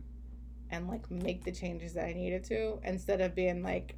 and 0.71 0.89
like 0.89 1.11
make 1.11 1.45
the 1.45 1.53
changes 1.53 1.95
that 1.95 2.07
I 2.07 2.13
needed 2.13 2.45
to 2.45 2.79
instead 2.85 3.21
of 3.21 3.35
being 3.35 3.63
like 3.63 3.97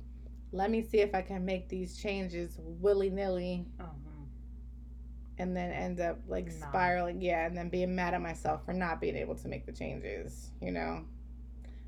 let 0.52 0.70
me 0.70 0.82
see 0.82 0.98
if 1.00 1.14
I 1.14 1.22
can 1.22 1.44
make 1.44 1.68
these 1.68 1.96
changes 1.96 2.58
willy-nilly 2.60 3.66
Uh-huh. 3.80 4.24
and 5.38 5.56
then 5.56 5.70
end 5.72 6.00
up 6.00 6.18
like 6.28 6.46
Nah. 6.46 6.68
spiraling 6.68 7.20
yeah 7.20 7.46
and 7.46 7.56
then 7.56 7.68
being 7.68 7.94
mad 7.94 8.14
at 8.14 8.20
myself 8.20 8.64
for 8.64 8.72
not 8.72 9.00
being 9.00 9.16
able 9.16 9.34
to 9.36 9.48
make 9.48 9.66
the 9.66 9.72
changes 9.72 10.50
you 10.60 10.70
know 10.70 11.04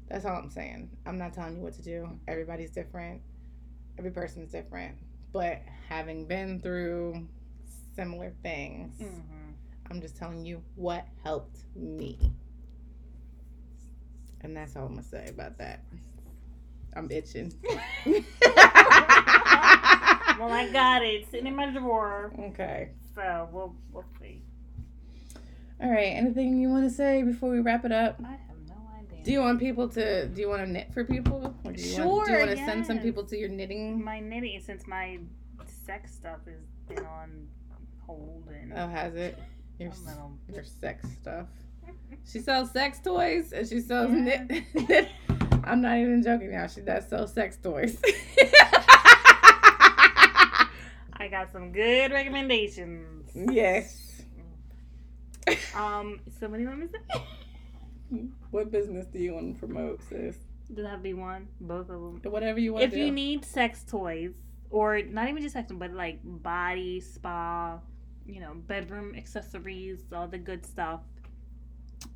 that's 0.09 0.25
all 0.25 0.37
i'm 0.37 0.51
saying 0.51 0.91
i'm 1.07 1.19
not 1.19 1.33
telling 1.33 1.57
you 1.57 1.63
what 1.63 1.73
to 1.75 1.83
do 1.83 2.09
everybody's 2.29 2.71
different 2.71 3.21
every 3.99 4.11
person's 4.11 4.51
different 4.51 4.97
but 5.33 5.61
having 5.89 6.27
been 6.27 6.61
through 6.61 7.27
similar 7.95 8.33
things 8.43 8.97
Mm-hmm. 9.01 9.36
I'm 9.91 10.01
just 10.01 10.17
telling 10.17 10.45
you 10.45 10.63
what 10.75 11.07
helped 11.23 11.59
me 11.75 12.19
and 14.43 14.57
that's 14.57 14.77
all 14.77 14.85
i'm 14.87 14.91
gonna 14.91 15.03
say 15.03 15.27
about 15.29 15.57
that 15.59 15.85
i'm 16.97 17.11
itching 17.11 17.53
Well, 20.39 20.53
I 20.53 20.69
got 20.71 21.03
it 21.03 21.07
It's 21.23 21.31
sitting 21.31 21.47
in 21.47 21.57
my 21.57 21.71
drawer, 21.71 22.31
okay 22.39 22.91
so 23.15 23.49
we'll 23.51 23.75
we'll 23.93 24.05
see. 24.21 24.43
all 25.83 25.91
right 25.91 26.13
anything 26.15 26.59
you 26.61 26.69
want 26.69 26.85
to 26.85 26.91
say 26.95 27.23
before 27.23 27.51
we 27.51 27.61
wrap 27.61 27.87
it 27.87 27.93
up 27.93 28.21
I 28.23 28.33
have 28.33 28.39
no 28.69 28.75
idea. 28.99 29.25
Do 29.25 29.33
you 29.33 29.41
want 29.41 29.59
people 29.59 29.89
to? 29.91 30.27
Do 30.29 30.41
you 30.41 30.49
want 30.51 30.61
to 30.63 30.71
knit 30.71 30.93
for 30.93 31.05
people? 31.05 31.55
Or 31.65 31.73
do 31.73 31.81
you 31.83 32.05
want, 32.05 32.27
do 32.27 32.33
you 32.33 32.39
want 32.39 32.51
to 32.51 32.57
send 32.59 32.85
some 32.87 32.99
people 32.99 33.25
to 33.25 33.37
your 33.39 33.49
knitting? 33.49 34.05
my 34.05 34.21
knitting 34.21 34.61
since 34.61 34.87
my 34.87 35.19
sex 35.87 36.13
stuff 36.13 36.41
has 36.47 36.61
been 36.95 37.05
on 37.07 37.49
hold 38.07 38.45
and 38.53 38.75
Oh, 38.77 38.89
has 38.89 39.15
it? 39.15 39.39
Your 39.79 39.93
your 40.53 40.65
sex 40.65 41.07
stuff. 41.21 41.47
She 42.25 42.41
sells 42.41 42.71
sex 42.73 42.99
toys 43.01 43.53
and 43.53 43.67
she 43.69 43.81
sells 43.81 44.11
Yeah. 44.11 44.45
knit. 44.49 45.09
I'm 45.65 45.81
not 45.81 45.99
even 45.99 46.23
joking 46.23 46.51
now. 46.53 46.67
She 46.67 46.81
does 46.81 47.09
sell 47.09 47.27
sex 47.27 47.57
toys. 47.63 47.99
I 51.19 51.29
got 51.31 51.51
some 51.53 51.73
good 51.73 52.13
recommendations. 52.13 53.31
yes. 53.35 54.23
Um, 55.75 56.21
so 56.41 56.49
what 56.49 56.61
want 56.61 56.79
me 56.81 56.87
to 56.87 56.93
say? 56.93 57.23
What 58.53 58.71
business 58.71 59.07
do 59.07 59.19
you 59.19 59.35
want 59.35 59.55
to 59.55 59.59
promote, 59.67 60.01
sis? 60.09 60.37
Does 60.73 60.85
that 60.85 60.91
have 60.91 61.03
be 61.03 61.13
one? 61.15 61.49
Both 61.61 61.91
of 61.91 62.01
them. 62.01 62.21
Whatever 62.25 62.61
you 62.61 62.73
want 62.73 62.85
If 62.85 62.95
you 62.97 63.11
need 63.11 63.45
sex 63.45 63.85
toys, 63.85 64.33
or 64.71 65.03
not 65.03 65.29
even 65.29 65.43
just 65.43 65.55
sex, 65.55 65.73
but 65.73 65.93
like 65.93 66.21
body, 66.23 67.01
spa, 67.01 67.81
you 68.27 68.41
know, 68.41 68.55
bedroom 68.55 69.15
accessories, 69.17 70.01
all 70.13 70.29
the 70.29 70.39
good 70.39 70.65
stuff. 70.65 71.01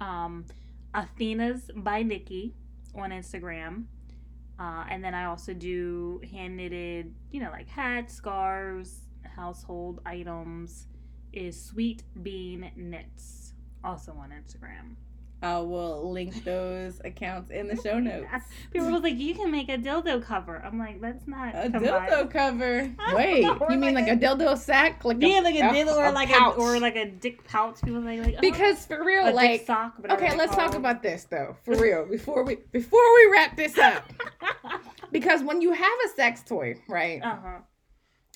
Um, 0.00 0.44
Athena's 0.94 1.70
by 1.74 2.02
Nikki 2.02 2.54
on 2.94 3.10
Instagram. 3.10 3.84
Uh, 4.58 4.84
and 4.90 5.02
then 5.02 5.14
I 5.14 5.24
also 5.24 5.54
do 5.54 6.20
hand 6.30 6.56
knitted, 6.56 7.14
you 7.30 7.40
know, 7.40 7.50
like 7.50 7.68
hats, 7.68 8.14
scarves, 8.14 9.00
household 9.24 10.00
items. 10.04 10.86
Is 11.32 11.62
Sweet 11.62 12.02
Bean 12.22 12.70
Knits 12.76 13.54
also 13.84 14.12
on 14.12 14.30
Instagram? 14.30 14.96
I 15.42 15.58
will 15.60 16.12
link 16.12 16.44
those 16.44 17.00
accounts 17.02 17.50
in 17.50 17.66
the 17.66 17.76
show 17.76 17.98
notes. 17.98 18.26
People 18.72 18.90
was 18.90 19.02
like, 19.02 19.16
you 19.16 19.34
can 19.34 19.50
make 19.50 19.70
a 19.70 19.78
dildo 19.78 20.22
cover. 20.22 20.62
I'm 20.62 20.78
like, 20.78 21.00
that's 21.00 21.26
not 21.26 21.54
A 21.54 21.70
combined. 21.70 21.82
dildo 22.12 22.30
cover. 22.30 22.94
Wait, 23.14 23.42
know, 23.42 23.58
you 23.70 23.78
mean 23.78 23.94
like 23.94 24.06
like 24.06 24.16
a 24.16 24.20
dildo 24.20 24.58
sack? 24.58 25.02
Like 25.04 25.16
Yeah, 25.20 25.40
like 25.40 25.54
a 25.54 25.62
dildo 25.62 25.96
or 25.96 26.04
a 26.04 26.12
like 26.12 26.28
pouch. 26.28 26.56
a 26.56 26.60
or 26.60 26.78
like 26.78 26.96
a 26.96 27.06
dick 27.10 27.42
pouch. 27.44 27.80
People 27.82 28.02
like, 28.02 28.20
like 28.20 28.34
oh, 28.36 28.40
because 28.42 28.84
for 28.84 29.02
real, 29.02 29.28
a 29.28 29.32
like 29.32 29.50
dick 29.60 29.66
sock. 29.66 29.94
okay, 30.10 30.36
let's 30.36 30.54
talk 30.54 30.74
about 30.74 31.02
this 31.02 31.24
though, 31.24 31.56
for 31.64 31.74
real. 31.80 32.04
Before 32.06 32.44
we 32.44 32.56
before 32.72 33.14
we 33.14 33.30
wrap 33.32 33.56
this 33.56 33.78
up, 33.78 34.12
because 35.12 35.42
when 35.42 35.62
you 35.62 35.72
have 35.72 35.98
a 36.04 36.08
sex 36.16 36.42
toy, 36.42 36.76
right, 36.88 37.22
uh 37.22 37.36
huh. 37.42 37.58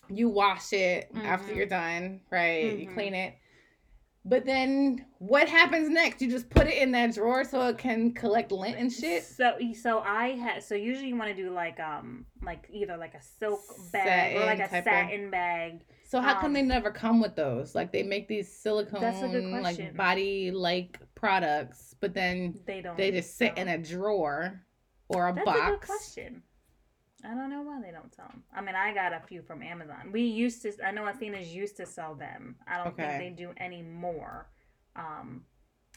you 0.08 0.28
wash 0.30 0.72
it 0.72 1.10
after 1.14 1.52
Mhm. 1.52 1.56
you're 1.56 1.66
done, 1.66 2.20
right? 2.30 2.78
You 2.78 2.88
Mhm. 2.88 2.94
clean 2.94 3.14
it. 3.14 3.34
But 4.26 4.46
then 4.46 5.04
what 5.18 5.48
happens 5.48 5.90
next? 5.90 6.22
You 6.22 6.30
just 6.30 6.48
put 6.48 6.66
it 6.66 6.78
in 6.78 6.92
that 6.92 7.14
drawer 7.14 7.44
so 7.44 7.60
it 7.68 7.76
can 7.76 8.12
collect 8.14 8.52
lint 8.52 8.78
and 8.78 8.90
shit. 8.90 9.22
So 9.24 9.58
so 9.78 9.98
I 10.00 10.28
had 10.30 10.62
so 10.62 10.74
usually 10.74 11.08
you 11.08 11.16
want 11.16 11.28
to 11.28 11.36
do 11.36 11.50
like 11.50 11.78
um 11.78 12.24
like 12.42 12.66
either 12.72 12.96
like 12.96 13.12
a 13.14 13.22
silk 13.22 13.60
bag 13.92 14.36
or 14.36 14.46
like 14.46 14.60
a 14.60 14.68
type 14.68 14.86
of- 14.86 14.92
satin 14.92 15.30
bag. 15.30 15.84
So 16.06 16.20
how 16.20 16.34
come 16.34 16.46
Um, 16.46 16.52
they 16.54 16.62
never 16.62 16.90
come 16.90 17.20
with 17.20 17.34
those? 17.34 17.74
Like 17.74 17.90
they 17.92 18.02
make 18.02 18.28
these 18.28 18.50
silicone 18.50 19.00
That's 19.00 19.20
a 19.22 19.28
good 19.28 19.44
like 19.62 19.96
body 19.96 20.50
like 20.50 20.98
products, 21.14 21.94
but 22.00 22.14
then 22.14 22.54
They 22.66 22.80
don't. 22.82 22.96
they 22.96 23.10
just 23.10 23.36
sit 23.36 23.58
in 23.58 23.68
a 23.68 23.78
drawer 23.78 24.62
or 25.08 25.28
a 25.28 25.34
That's 25.34 25.44
box. 25.44 25.58
a 25.60 25.70
good 25.70 25.80
question. 25.80 26.42
I 27.24 27.34
don't 27.34 27.50
know 27.50 27.62
why 27.62 27.80
they 27.80 27.90
don't 27.90 28.14
sell 28.14 28.26
them. 28.28 28.42
I 28.54 28.60
mean, 28.60 28.74
I 28.74 28.92
got 28.92 29.12
a 29.12 29.20
few 29.26 29.42
from 29.42 29.62
Amazon. 29.62 30.10
We 30.12 30.22
used 30.22 30.62
to. 30.62 30.72
I 30.86 30.90
know 30.90 31.06
Athena's 31.06 31.54
used 31.54 31.76
to 31.78 31.86
sell 31.86 32.14
them. 32.14 32.56
I 32.66 32.76
don't 32.76 32.88
Okay. 32.88 33.18
think 33.18 33.36
they 33.36 33.42
do 33.44 33.52
anymore. 33.58 34.48
Um, 34.96 35.44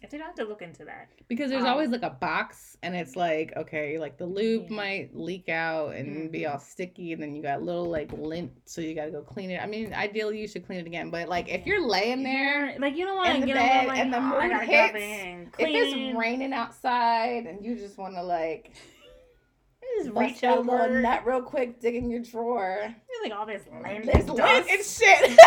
if 0.03 0.11
they 0.11 0.17
don't 0.19 0.27
have 0.27 0.35
to 0.35 0.45
look 0.45 0.61
into 0.61 0.85
that. 0.85 1.09
Because 1.27 1.49
there's 1.49 1.63
Um, 1.63 1.69
always 1.71 1.89
like 1.89 2.03
a 2.03 2.11
box, 2.11 2.77
and 2.83 2.95
it's 2.95 3.15
like 3.15 3.51
okay, 3.57 3.97
like 3.97 4.17
the 4.17 4.25
lube 4.27 4.69
Yeah. 4.69 4.75
might 4.75 5.15
leak 5.15 5.49
out 5.49 5.95
and 5.95 6.31
be 6.31 6.41
Mhm. 6.41 6.51
all 6.53 6.59
sticky, 6.59 7.13
and 7.13 7.21
then 7.21 7.35
you 7.35 7.41
got 7.41 7.63
little 7.63 7.85
like 7.85 8.11
lint, 8.13 8.51
so 8.69 8.79
you 8.79 8.93
gotta 8.93 9.11
go 9.11 9.21
clean 9.23 9.49
it. 9.49 9.61
I 9.61 9.65
mean, 9.65 9.93
ideally 9.93 10.39
you 10.39 10.47
should 10.47 10.65
clean 10.65 10.79
it 10.79 10.85
again, 10.87 11.09
but 11.09 11.27
like 11.27 11.49
if 11.49 11.61
Yeah. 11.65 11.73
you're 11.73 11.87
laying 11.87 12.21
there, 12.23 12.77
like 12.79 12.95
you 12.95 13.05
don't 13.05 13.17
want 13.17 13.39
to 13.41 13.45
get 13.47 13.57
a 13.57 13.59
bed 13.59 13.69
little 13.71 13.87
like 13.87 13.99
and 13.99 14.13
the 14.13 14.17
oh, 14.17 14.21
I 14.21 14.47
mood 14.47 14.51
gotta 14.51 14.67
grab 14.67 14.95
it 14.95 15.01
hits, 15.01 15.23
and 15.23 15.47
if 15.59 15.69
it's 15.69 16.15
raining 16.15 16.53
outside 16.53 17.45
and 17.47 17.65
you 17.65 17.75
just 17.75 17.97
want 17.97 18.13
to 18.15 18.23
like 18.23 18.75
just 20.03 20.15
reach 20.15 20.41
little 20.41 20.71
over. 20.71 21.01
nut 21.01 21.25
real 21.25 21.41
quick, 21.41 21.79
dig 21.79 21.95
in 21.95 22.09
your 22.09 22.21
drawer, 22.21 22.77
There's 22.81 23.23
like 23.23 23.31
all 23.37 23.45
this 23.45 23.63
lint 23.83 24.05
there's 24.05 24.25
and 24.25 24.33
lint 24.37 24.67
and 24.69 24.85
shit. 24.85 25.37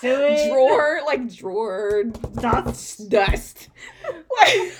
drawer 0.50 1.00
like 1.06 1.32
drawer 1.34 2.04
Dust. 2.04 3.08
dust. 3.10 3.68
Like, 4.04 4.72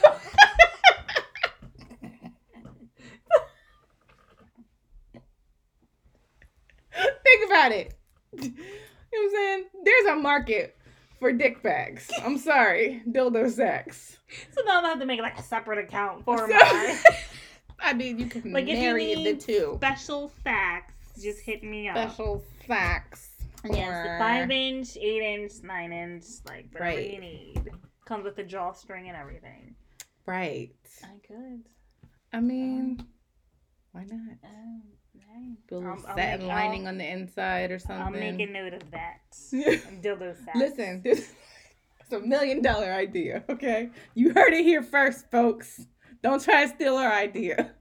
Think 7.23 7.47
about 7.47 7.73
it. 7.73 7.95
You 8.33 8.49
know 8.51 8.55
what 9.11 9.23
I'm 9.25 9.31
saying? 9.31 9.65
There's 9.85 10.07
a 10.07 10.17
market 10.17 10.77
for 11.19 11.33
dick 11.33 11.63
bags. 11.63 12.11
I'm 12.25 12.39
sorry, 12.39 13.03
dildo 13.09 13.51
sacks. 13.51 14.19
So 14.55 14.63
now 14.65 14.77
I'm 14.79 14.83
gonna 14.83 14.89
have 14.89 15.01
to 15.01 15.07
make 15.07 15.21
like 15.21 15.39
a 15.39 15.43
separate 15.43 15.79
account 15.85 16.25
for 16.25 16.39
So- 16.39 16.47
my 16.49 16.99
I 17.79 17.93
mean, 17.93 18.19
you 18.19 18.27
can 18.27 18.53
Like, 18.53 18.65
if 18.65 18.71
you 18.71 18.81
marry 18.81 19.15
the 19.15 19.23
need 19.25 19.41
two. 19.41 19.75
special 19.77 20.29
facts. 20.45 20.93
Just 21.23 21.41
hit 21.41 21.63
me 21.63 21.89
up. 21.89 21.97
Special 21.97 22.43
sacks. 22.67 23.31
Yes, 23.65 24.07
the 24.07 24.19
five 24.19 24.51
inch, 24.51 24.97
eight 24.97 25.23
inch, 25.23 25.53
nine 25.63 25.93
inch, 25.93 26.25
like 26.47 26.67
whatever 26.73 26.97
Right. 26.97 27.11
you 27.13 27.21
need. 27.21 27.71
Comes 28.05 28.25
with 28.25 28.37
the 28.37 28.43
drawstring 28.45 29.09
and 29.09 29.17
everything. 29.17 29.75
Right. 30.27 30.71
I 31.03 31.17
could. 31.27 31.65
I 32.33 32.41
mean, 32.41 33.05
why 33.93 34.03
not? 34.05 34.37
Um, 34.45 34.83
hey. 35.15 35.57
Put 35.69 35.75
a 35.75 35.79
little 35.79 35.93
I'll- 35.93 36.07
I'll 36.09 36.17
satin 36.17 36.41
make- 36.47 36.49
lining 36.49 36.83
I'll- 36.83 36.89
on 36.89 36.99
the 36.99 37.09
inside 37.11 37.71
or 37.73 37.79
something. 37.79 38.03
I'll 38.03 38.11
make 38.11 38.49
a 38.49 38.53
note 38.53 38.75
of 38.75 38.91
that. 38.93 39.21
Dildo 40.03 40.37
sacks. 40.45 40.57
Listen, 40.59 41.03
this 41.03 41.21
is 41.21 42.13
a 42.13 42.21
million 42.21 42.63
dollar 42.63 42.93
idea, 42.93 43.43
okay? 43.49 43.91
You 44.15 44.33
heard 44.33 44.53
it 44.53 44.65
here 44.65 44.83
first, 44.83 45.29
folks. 45.31 45.87
Don't 46.23 46.43
try 46.43 46.67
to 46.67 46.75
steal 46.75 46.97
our 46.97 47.13
idea. 47.13 47.73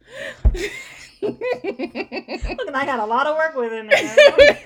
Look, 1.22 1.42
and 2.68 2.76
I 2.76 2.86
got 2.86 3.00
a 3.00 3.06
lot 3.06 3.28
of 3.28 3.36
work 3.36 3.56
with 3.56 3.74
in 3.74 3.88
there. 3.88 4.62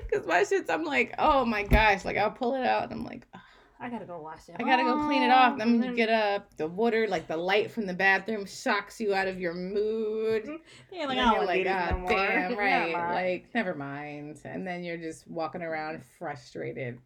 Because 0.00 0.26
my 0.26 0.44
shit's, 0.44 0.70
I'm 0.70 0.84
like, 0.84 1.14
oh 1.18 1.44
my 1.44 1.62
gosh. 1.62 2.04
Like, 2.04 2.16
I'll 2.16 2.30
pull 2.30 2.54
it 2.54 2.64
out 2.64 2.84
and 2.84 2.92
I'm 2.92 3.04
like, 3.04 3.26
"Ugh, 3.34 3.40
I 3.80 3.90
gotta 3.90 4.06
go 4.06 4.20
wash 4.20 4.48
it. 4.48 4.56
I 4.58 4.62
gotta 4.62 4.82
go 4.82 5.04
clean 5.04 5.22
it 5.22 5.30
off. 5.30 5.58
Then 5.58 5.78
when 5.78 5.90
you 5.90 5.94
get 5.94 6.08
up, 6.08 6.56
the 6.56 6.66
water, 6.66 7.06
like 7.06 7.28
the 7.28 7.36
light 7.36 7.70
from 7.70 7.86
the 7.86 7.94
bathroom, 7.94 8.46
shocks 8.46 9.00
you 9.00 9.14
out 9.14 9.28
of 9.28 9.38
your 9.38 9.54
mood. 9.54 10.48
Yeah, 10.90 11.02
And 11.02 11.08
like, 11.10 11.18
I 11.18 11.32
you're 11.32 11.44
like, 11.44 11.66
like, 11.66 11.74
ah, 11.74 12.04
damn, 12.08 12.54
right. 12.58 12.92
mind. 12.92 13.14
Like, 13.14 13.54
never 13.54 13.74
mind. 13.74 14.40
And 14.44 14.66
then 14.66 14.82
you're 14.82 14.96
just 14.96 15.28
walking 15.28 15.62
around 15.62 16.02
frustrated 16.18 16.98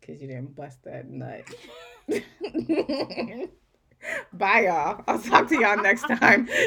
because 0.00 0.20
you 0.20 0.26
didn't 0.26 0.56
bust 0.56 0.82
that 0.84 1.08
nut. 1.08 1.44
Bye, 4.32 4.66
y'all. 4.66 5.04
I'll 5.06 5.20
talk 5.20 5.48
to 5.48 5.60
y'all 5.60 5.82
next 5.82 6.02
time. 6.02 6.48